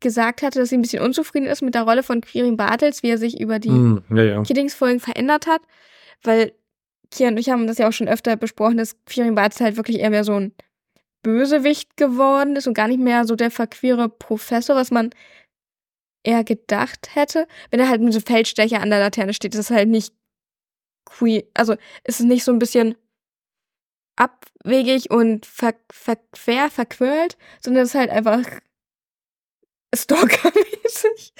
gesagt 0.00 0.42
hatte, 0.42 0.58
dass 0.58 0.70
sie 0.70 0.76
ein 0.76 0.82
bisschen 0.82 1.04
unzufrieden 1.04 1.46
ist 1.46 1.62
mit 1.62 1.76
der 1.76 1.82
Rolle 1.84 2.02
von 2.02 2.20
Quirin 2.20 2.56
Bartels, 2.56 3.04
wie 3.04 3.10
er 3.10 3.18
sich 3.18 3.38
über 3.40 3.60
die 3.60 3.70
Mm, 3.70 4.02
ja, 4.10 4.24
ja. 4.24 4.42
Kiddings-Folgen 4.42 4.98
verändert 4.98 5.46
hat, 5.46 5.62
weil 6.24 6.52
Kia 7.12 7.28
und 7.28 7.36
ich 7.36 7.48
haben 7.48 7.68
das 7.68 7.78
ja 7.78 7.86
auch 7.86 7.92
schon 7.92 8.08
öfter 8.08 8.34
besprochen, 8.34 8.76
dass 8.78 8.96
Quirin 9.04 9.36
Bartels 9.36 9.60
halt 9.60 9.76
wirklich 9.76 10.00
eher 10.00 10.10
mehr 10.10 10.24
so 10.24 10.34
ein 10.34 10.52
Bösewicht 11.22 11.96
geworden 11.96 12.56
ist 12.56 12.66
und 12.66 12.74
gar 12.74 12.88
nicht 12.88 12.98
mehr 12.98 13.24
so 13.24 13.36
der 13.36 13.52
verquere 13.52 14.08
Professor, 14.08 14.74
was 14.74 14.90
man 14.90 15.10
eher 16.24 16.42
gedacht 16.42 17.14
hätte. 17.14 17.46
Wenn 17.70 17.80
er 17.80 17.88
halt 17.88 18.00
mit 18.00 18.12
so 18.12 18.20
Feldstecher 18.20 18.80
an 18.80 18.90
der 18.90 18.98
Laterne 18.98 19.34
steht, 19.34 19.54
ist 19.54 19.60
es 19.60 19.70
halt 19.70 19.88
nicht 19.88 20.14
queer, 21.04 21.44
also 21.54 21.74
ist 22.04 22.20
es 22.20 22.26
nicht 22.26 22.44
so 22.44 22.52
ein 22.52 22.58
bisschen 22.58 22.96
abwegig 24.16 25.10
und 25.10 25.46
ver 25.46 25.74
verquer, 25.90 26.70
verquirlt, 26.70 27.36
sondern 27.60 27.84
es 27.84 27.90
ist 27.90 27.94
halt 28.00 28.10
einfach 28.10 28.44
Stalker-mäßig. 29.94 31.32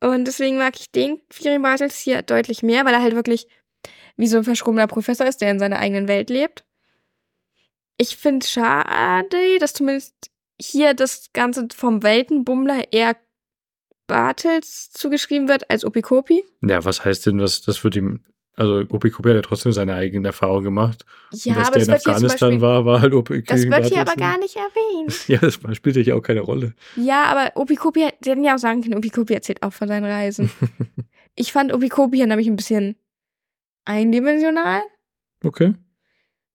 Und 0.00 0.24
deswegen 0.26 0.58
mag 0.58 0.78
ich 0.78 0.90
den 0.90 1.20
Quirin 1.28 1.62
Bartels 1.62 1.98
hier 1.98 2.22
deutlich 2.22 2.62
mehr, 2.62 2.84
weil 2.84 2.94
er 2.94 3.02
halt 3.02 3.14
wirklich 3.14 3.46
wie 4.16 4.26
so 4.26 4.38
ein 4.38 4.44
verschrobener 4.44 4.86
Professor 4.86 5.26
ist, 5.26 5.40
der 5.40 5.50
in 5.50 5.58
seiner 5.58 5.78
eigenen 5.78 6.08
Welt 6.08 6.28
lebt. 6.30 6.64
Ich 7.98 8.16
finde 8.16 8.46
schade, 8.46 9.58
dass 9.58 9.74
zumindest 9.74 10.30
hier 10.60 10.94
das 10.94 11.32
Ganze 11.32 11.68
vom 11.74 12.02
Weltenbummler 12.02 12.92
eher 12.92 13.16
Bartels 14.06 14.90
zugeschrieben 14.92 15.48
wird 15.48 15.70
als 15.70 15.84
Opikopi. 15.84 16.44
Ja, 16.60 16.84
was 16.84 17.04
heißt 17.04 17.26
denn, 17.26 17.40
was 17.40 17.62
das 17.62 17.82
wird 17.84 17.96
ihm. 17.96 18.20
Also, 18.54 18.84
Opi 18.90 19.08
Kopi 19.08 19.30
hat 19.30 19.36
ja 19.36 19.42
trotzdem 19.42 19.72
seine 19.72 19.94
eigene 19.94 20.28
Erfahrung 20.28 20.62
gemacht. 20.62 21.06
Ja, 21.32 21.54
und 21.54 21.60
dass 21.60 21.68
aber 21.68 21.78
der 21.78 21.86
das 21.86 22.04
in 22.04 22.10
Afghanistan 22.10 22.50
Beispiel, 22.50 22.60
war, 22.60 22.84
war 22.84 23.00
halt 23.00 23.14
Opi 23.14 23.42
das 23.42 23.62
wird 23.64 23.86
hier 23.86 24.02
aber 24.02 24.14
gar 24.14 24.38
nicht 24.38 24.56
erwähnt. 24.56 25.14
Ja, 25.28 25.38
das 25.38 25.58
spielt 25.74 25.96
ja 25.96 26.14
auch 26.14 26.20
keine 26.20 26.40
Rolle. 26.40 26.74
Ja, 26.94 27.24
aber 27.24 27.52
Opikopi, 27.54 28.08
sie 28.20 28.30
hätten 28.30 28.44
ja 28.44 28.54
auch 28.54 28.58
sagen 28.58 28.82
können, 28.82 28.96
Opikopi 28.96 29.32
erzählt 29.32 29.62
auch 29.62 29.72
von 29.72 29.88
seinen 29.88 30.04
Reisen. 30.04 30.50
ich 31.34 31.50
fand 31.50 31.72
Opikopi 31.72 32.18
hier 32.18 32.26
nämlich 32.26 32.46
ein 32.46 32.56
bisschen 32.56 32.96
eindimensional. 33.86 34.82
Okay. 35.44 35.74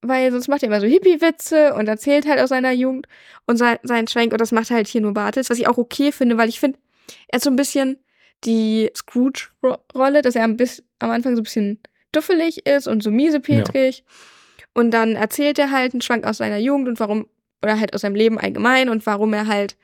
weil 0.01 0.31
sonst 0.31 0.47
macht 0.47 0.61
er 0.63 0.67
immer 0.67 0.79
so 0.79 0.87
Hippie-Witze 0.87 1.73
und 1.73 1.87
erzählt 1.87 2.27
halt 2.27 2.39
aus 2.39 2.49
seiner 2.49 2.71
Jugend 2.71 3.07
und 3.47 3.57
sein, 3.57 3.79
seinen 3.83 4.07
Schwenk 4.07 4.31
und 4.31 4.39
das 4.39 4.51
macht 4.51 4.69
halt 4.69 4.87
hier 4.87 5.01
nur 5.01 5.13
Bartels, 5.13 5.49
was 5.49 5.57
ich 5.57 5.67
auch 5.67 5.77
okay 5.77 6.11
finde, 6.11 6.37
weil 6.37 6.47
ich 6.47 6.59
finde, 6.59 6.77
er 7.27 7.37
hat 7.37 7.43
so 7.43 7.49
ein 7.49 7.55
bisschen 7.55 7.97
die 8.43 8.91
Scrooge-Rolle, 8.95 10.21
dass 10.21 10.35
er 10.35 10.43
ein 10.43 10.57
bisschen, 10.57 10.85
am 10.99 11.11
Anfang 11.11 11.35
so 11.35 11.41
ein 11.41 11.43
bisschen 11.43 11.79
duffelig 12.11 12.65
ist 12.65 12.87
und 12.87 13.03
so 13.03 13.11
miesepetrig 13.11 14.03
und 14.73 14.91
dann 14.91 15.15
erzählt 15.15 15.57
er 15.59 15.71
halt 15.71 15.93
einen 15.93 16.01
Schwank 16.01 16.25
aus 16.25 16.37
seiner 16.37 16.57
Jugend 16.57 16.87
und 16.87 16.99
warum, 16.99 17.27
oder 17.63 17.79
halt 17.79 17.93
aus 17.95 18.01
seinem 18.01 18.15
Leben 18.15 18.39
allgemein 18.39 18.89
und 18.89 19.05
warum 19.05 19.33
er 19.33 19.47
halt 19.47 19.75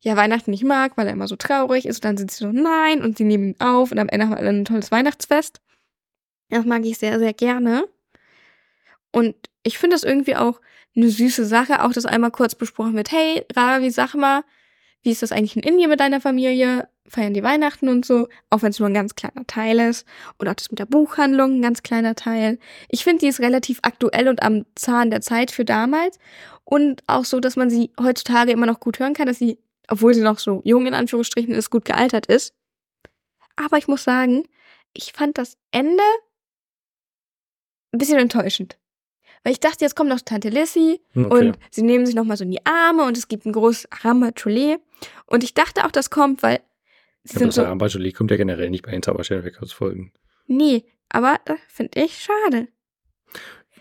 ja 0.00 0.16
Weihnachten 0.16 0.50
nicht 0.50 0.64
mag, 0.64 0.96
weil 0.96 1.06
er 1.06 1.12
immer 1.12 1.28
so 1.28 1.36
traurig 1.36 1.86
ist 1.86 1.98
und 1.98 2.04
dann 2.04 2.16
sind 2.16 2.30
sie 2.30 2.38
so, 2.38 2.52
nein 2.52 3.02
und 3.02 3.16
sie 3.16 3.24
nehmen 3.24 3.50
ihn 3.50 3.60
auf 3.60 3.92
und 3.92 3.98
am 3.98 4.08
Ende 4.08 4.26
haben 4.26 4.34
alle 4.34 4.50
ein 4.50 4.64
tolles 4.64 4.90
Weihnachtsfest. 4.90 5.60
Das 6.50 6.64
mag 6.64 6.84
ich 6.84 6.98
sehr, 6.98 7.18
sehr 7.18 7.32
gerne. 7.32 7.84
Und 9.12 9.34
ich 9.62 9.78
finde 9.78 9.94
das 9.94 10.02
irgendwie 10.02 10.36
auch 10.36 10.60
eine 10.96 11.08
süße 11.08 11.46
Sache, 11.46 11.82
auch 11.84 11.92
dass 11.92 12.04
einmal 12.04 12.30
kurz 12.30 12.54
besprochen 12.54 12.96
wird, 12.96 13.12
hey, 13.12 13.44
Ravi, 13.54 13.90
sag 13.90 14.14
mal, 14.14 14.42
wie 15.04 15.10
ist 15.10 15.22
das 15.22 15.32
eigentlich 15.32 15.56
in 15.56 15.62
Indien 15.62 15.90
mit 15.90 16.00
deiner 16.00 16.20
Familie? 16.20 16.88
Feiern 17.06 17.34
die 17.34 17.42
Weihnachten 17.42 17.90
und 17.90 18.06
so, 18.06 18.28
auch 18.48 18.62
wenn 18.62 18.70
es 18.70 18.78
nur 18.78 18.88
ein 18.88 18.94
ganz 18.94 19.14
kleiner 19.14 19.46
Teil 19.46 19.78
ist. 19.78 20.06
Und 20.38 20.48
auch 20.48 20.54
das 20.54 20.70
mit 20.70 20.78
der 20.78 20.86
Buchhandlung, 20.86 21.58
ein 21.58 21.62
ganz 21.62 21.82
kleiner 21.82 22.14
Teil. 22.14 22.58
Ich 22.88 23.04
finde, 23.04 23.20
die 23.20 23.26
ist 23.28 23.40
relativ 23.40 23.78
aktuell 23.82 24.26
und 24.28 24.42
am 24.42 24.64
Zahn 24.74 25.10
der 25.10 25.20
Zeit 25.20 25.50
für 25.50 25.66
damals. 25.66 26.18
Und 26.64 27.02
auch 27.06 27.26
so, 27.26 27.40
dass 27.40 27.56
man 27.56 27.68
sie 27.68 27.90
heutzutage 28.00 28.52
immer 28.52 28.64
noch 28.64 28.80
gut 28.80 28.98
hören 28.98 29.12
kann, 29.12 29.26
dass 29.26 29.38
sie, 29.38 29.58
obwohl 29.88 30.14
sie 30.14 30.22
noch 30.22 30.38
so 30.38 30.62
jung 30.64 30.86
in 30.86 30.94
Anführungsstrichen 30.94 31.54
ist, 31.54 31.68
gut 31.68 31.84
gealtert 31.84 32.24
ist. 32.24 32.54
Aber 33.56 33.76
ich 33.76 33.86
muss 33.86 34.02
sagen, 34.02 34.44
ich 34.94 35.12
fand 35.12 35.36
das 35.36 35.58
Ende 35.72 36.02
ein 37.92 37.98
bisschen 37.98 38.18
enttäuschend. 38.18 38.78
Weil 39.44 39.52
ich 39.52 39.60
dachte, 39.60 39.84
jetzt 39.84 39.94
kommt 39.94 40.08
noch 40.08 40.20
Tante 40.20 40.48
Lissy 40.48 41.00
okay. 41.14 41.28
und 41.28 41.58
sie 41.70 41.82
nehmen 41.82 42.06
sich 42.06 42.14
nochmal 42.14 42.36
so 42.36 42.44
in 42.44 42.50
die 42.50 42.64
Arme 42.66 43.04
und 43.04 43.16
es 43.16 43.28
gibt 43.28 43.46
ein 43.46 43.52
großes 43.52 43.88
Ramacholet. 44.02 44.80
Und 45.26 45.44
ich 45.44 45.54
dachte 45.54 45.84
auch, 45.84 45.90
das 45.90 46.10
kommt, 46.10 46.42
weil 46.42 46.60
sie 47.22 47.36
aber 47.36 47.38
sind 47.38 47.48
das 47.48 47.54
so. 47.56 47.64
Armband 47.64 47.92
Jolie 47.92 48.12
kommt 48.12 48.30
ja 48.30 48.38
generell 48.38 48.70
nicht 48.70 48.84
bei 48.84 48.90
den 48.90 49.02
Zauberstern-Records-Folgen. 49.02 50.12
Nee, 50.46 50.84
aber 51.10 51.38
das 51.44 51.58
finde 51.68 52.02
ich 52.02 52.18
schade. 52.18 52.68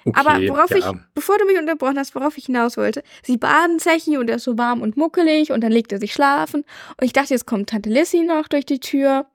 Okay, 0.06 0.20
Aber 0.20 0.34
worauf 0.50 0.70
ja. 0.72 0.78
ich, 0.78 0.86
bevor 1.14 1.38
du 1.38 1.46
mich 1.46 1.58
unterbrochen 1.58 1.98
hast, 1.98 2.14
worauf 2.14 2.38
ich 2.38 2.48
hinaus 2.48 2.76
wollte, 2.76 3.04
sie 3.24 3.38
baden 3.38 3.80
Zechi 3.80 4.18
und 4.18 4.30
er 4.30 4.36
ist 4.36 4.44
so 4.44 4.58
warm 4.58 4.82
und 4.82 4.98
muckelig 4.98 5.52
und 5.52 5.62
dann 5.62 5.72
legt 5.72 5.94
er 5.94 6.00
sich 6.00 6.12
schlafen. 6.12 6.66
Und 7.00 7.06
ich 7.06 7.14
dachte, 7.14 7.34
jetzt 7.34 7.46
kommt 7.46 7.70
Tante 7.70 7.90
Lissy 7.90 8.24
noch 8.24 8.50
durch 8.50 8.66
die 8.66 8.80
Tür 8.80 9.28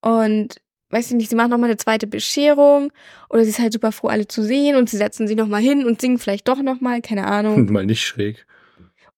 und 0.00 0.62
weiß 0.90 1.08
ich 1.10 1.16
nicht, 1.16 1.30
sie 1.30 1.36
machen 1.36 1.50
nochmal 1.50 1.70
eine 1.70 1.76
zweite 1.76 2.06
Bescherung 2.06 2.92
oder 3.28 3.44
sie 3.44 3.50
ist 3.50 3.58
halt 3.58 3.72
super 3.72 3.92
froh, 3.92 4.08
alle 4.08 4.26
zu 4.26 4.42
sehen 4.42 4.76
und 4.76 4.88
sie 4.88 4.96
setzen 4.96 5.28
sie 5.28 5.34
nochmal 5.34 5.60
hin 5.60 5.84
und 5.84 6.00
singen 6.00 6.18
vielleicht 6.18 6.48
doch 6.48 6.62
nochmal, 6.62 7.02
keine 7.02 7.26
Ahnung. 7.26 7.66
Mal 7.72 7.86
nicht 7.86 8.02
schräg. 8.02 8.46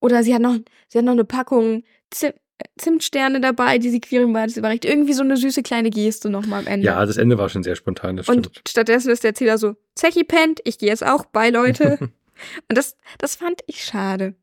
Oder 0.01 0.23
sie 0.23 0.35
hat 0.35 0.43
noch, 0.43 0.57
sie 0.89 0.99
hat 0.99 1.05
noch 1.05 1.13
eine 1.13 1.25
Packung 1.25 1.85
Zim 2.11 2.33
Zimtsterne 2.77 3.41
dabei, 3.41 3.79
die 3.79 3.89
sie 3.89 4.01
Quirin 4.01 4.35
Bartels 4.35 4.59
überreicht. 4.59 4.85
Irgendwie 4.85 5.15
so 5.15 5.23
eine 5.23 5.39
süße 5.39 5.63
kleine 5.63 5.89
Geste 5.89 6.29
nochmal 6.29 6.61
am 6.61 6.67
Ende. 6.67 6.85
Ja, 6.87 7.07
das 7.07 7.17
Ende 7.17 7.39
war 7.39 7.49
schon 7.49 7.63
sehr 7.63 7.75
spontan, 7.75 8.19
das 8.19 8.29
Und 8.29 8.47
stimmt. 8.47 8.69
stattdessen 8.69 9.11
ist 9.11 9.23
der 9.25 9.31
Erzähler 9.31 9.57
so, 9.57 9.77
Zechi 9.95 10.25
pennt, 10.25 10.61
ich 10.65 10.77
gehe 10.77 10.91
jetzt 10.91 11.03
auch 11.03 11.25
bei, 11.25 11.49
Leute. 11.49 11.97
und 12.01 12.13
das, 12.77 12.97
das 13.17 13.37
fand 13.37 13.63
ich 13.67 13.83
schade. 13.83 14.35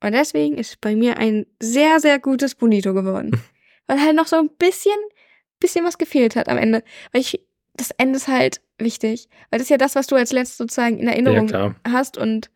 Und 0.00 0.12
deswegen 0.12 0.56
ist 0.56 0.80
bei 0.80 0.94
mir 0.94 1.18
ein 1.18 1.46
sehr, 1.60 1.98
sehr 1.98 2.20
gutes 2.20 2.54
Bonito 2.54 2.94
geworden. 2.94 3.32
Weil 3.88 4.00
halt 4.00 4.14
noch 4.14 4.26
so 4.28 4.36
ein 4.36 4.50
bisschen, 4.50 4.92
bisschen 5.60 5.84
was 5.84 5.98
gefehlt 5.98 6.36
hat 6.36 6.48
am 6.48 6.58
Ende. 6.58 6.82
Weil 7.12 7.20
ich, 7.20 7.40
das 7.74 7.90
Ende 7.92 8.16
ist 8.16 8.28
halt 8.28 8.60
wichtig. 8.78 9.28
Weil 9.50 9.58
das 9.58 9.66
ist 9.66 9.70
ja 9.70 9.78
das, 9.78 9.94
was 9.94 10.06
du 10.06 10.16
als 10.16 10.32
letztes 10.32 10.58
sozusagen 10.58 10.98
in 10.98 11.06
ja, 11.06 11.12
Erinnerung 11.12 11.46
klar. 11.46 11.74
hast 11.86 12.16
und 12.16 12.50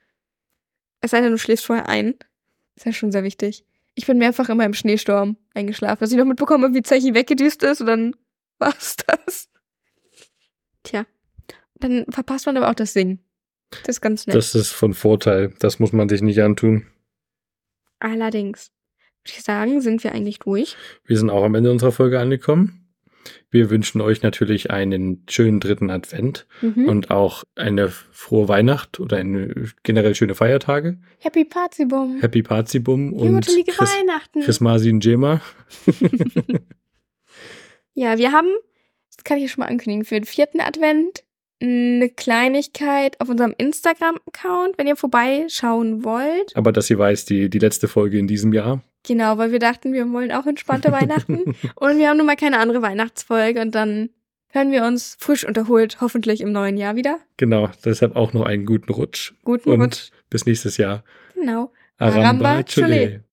es 1.01 1.11
sei 1.11 1.21
denn, 1.21 1.33
du 1.33 1.39
schläfst 1.39 1.67
vorher 1.67 1.89
ein. 1.89 2.15
Ist 2.77 2.87
ja 2.87 2.93
schon 2.93 3.13
sehr 3.13 3.25
wichtig. 3.25 3.65
Ich 3.95 4.07
bin 4.07 4.19
mehrfach 4.19 4.49
immer 4.49 4.65
im 4.65 4.73
Schneesturm 4.73 5.37
eingeschlafen, 5.55 6.01
dass 6.01 6.13
ich 6.13 6.17
noch 6.17 6.25
mitbekomme, 6.25 6.73
wie 6.75 6.83
Zechi 6.83 7.15
weggedüst 7.15 7.63
ist 7.63 7.81
und 7.81 7.87
dann 7.89 8.17
war's 8.59 8.97
das. 9.07 9.49
Tja. 10.83 11.07
Dann 11.75 12.07
verpasst 12.09 12.47
man 12.47 12.57
aber 12.57 12.71
auch 12.71 12.75
das 12.75 12.93
Singen. 12.93 13.21
Das 13.85 13.97
ist 13.97 14.01
ganz 14.01 14.27
nett. 14.27 14.37
Das 14.37 14.55
ist 14.55 14.71
von 14.71 14.95
Vorteil. 14.95 15.53
Das 15.59 15.79
muss 15.79 15.93
man 15.93 16.09
sich 16.09 16.23
nicht 16.23 16.41
antun. 16.41 16.87
Allerdings. 17.99 18.71
Würde 19.25 19.39
ich 19.39 19.43
sagen, 19.43 19.81
sind 19.81 20.03
wir 20.03 20.13
eigentlich 20.13 20.41
durch. 20.41 20.77
Wir 21.05 21.17
sind 21.17 21.31
auch 21.31 21.45
am 21.45 21.55
Ende 21.55 21.71
unserer 21.71 21.93
Folge 21.93 22.19
angekommen. 22.19 22.82
Wir 23.51 23.71
wünschen 23.71 24.01
euch 24.01 24.23
natürlich 24.23 24.71
einen 24.71 25.25
schönen 25.29 25.61
dritten 25.61 25.91
Advent 25.91 26.47
mhm. 26.61 26.89
und 26.89 27.11
auch 27.11 27.45
eine 27.55 27.89
frohe 27.89 28.49
Weihnacht 28.49 29.01
oder 29.01 29.19
eine 29.19 29.69
generell 29.83 30.15
schöne 30.15 30.35
Feiertage. 30.35 30.99
Happy 31.19 31.45
Pazibum. 31.45 32.21
Happy 32.21 32.43
Pazibum 32.43 33.13
und 33.13 33.47
Chris, 33.47 33.79
Weihnachten. 33.79 34.41
Christmasin 34.41 35.01
Jema. 35.01 35.41
ja, 37.95 38.19
wir 38.19 38.33
haben, 38.33 38.49
das 39.15 39.25
kann 39.25 39.39
ich 39.39 39.51
schon 39.51 39.63
mal 39.63 39.69
ankündigen, 39.69 40.05
für 40.05 40.15
den 40.15 40.25
vierten 40.25 40.61
Advent 40.61 41.25
eine 41.63 42.11
Kleinigkeit 42.11 43.21
auf 43.21 43.29
unserem 43.29 43.55
Instagram-Account, 43.57 44.79
wenn 44.79 44.89
ihr 44.89 44.97
vorbeischauen 44.97 46.05
wollt. 46.05 46.57
Aber 46.57 46.73
dass 46.73 46.91
ihr 46.91 46.99
weiß, 46.99 47.25
die, 47.25 47.49
die 47.49 47.61
letzte 47.61 47.87
Folge 47.87 48.19
in 48.19 48.27
diesem 48.27 48.53
Jahr. 48.53 48.83
Genau, 49.05 49.39
weil 49.39 49.53
wir 49.53 49.59
dachten, 49.59 49.93
wir 49.93 50.11
wollen 50.13 50.33
auch 50.33 50.47
entspannte 50.47 50.93
Weihnachten. 50.93 51.57
und 51.75 51.99
wir 51.99 52.09
haben 52.09 52.17
nun 52.17 52.27
mal 52.27 52.37
keine 52.37 52.59
andere 52.59 52.83
Weihnachtsfolge 52.83 53.61
und 53.61 53.75
dann 53.75 54.11
hören 54.49 54.71
wir 54.71 54.85
uns 54.85 55.17
frisch 55.19 55.45
und 55.47 55.57
erholt 55.57 56.01
hoffentlich 56.01 56.41
im 56.41 56.53
neuen 56.53 56.77
Jahr 56.77 56.95
wieder. 56.95 57.19
Genau, 57.37 57.71
deshalb 57.85 58.17
auch 58.17 58.33
noch 58.33 58.45
einen 58.45 58.67
guten 58.67 58.93
Rutsch. 58.93 59.33
Guten 59.45 59.71
und 59.71 59.81
Rutsch. 59.81 60.11
Bis 60.31 60.47
nächstes 60.47 60.77
Jahr. 60.77 61.03
Genau. 61.35 61.73
Aramba, 61.99 62.21
Aramba 62.21 62.63
Chole. 62.63 63.25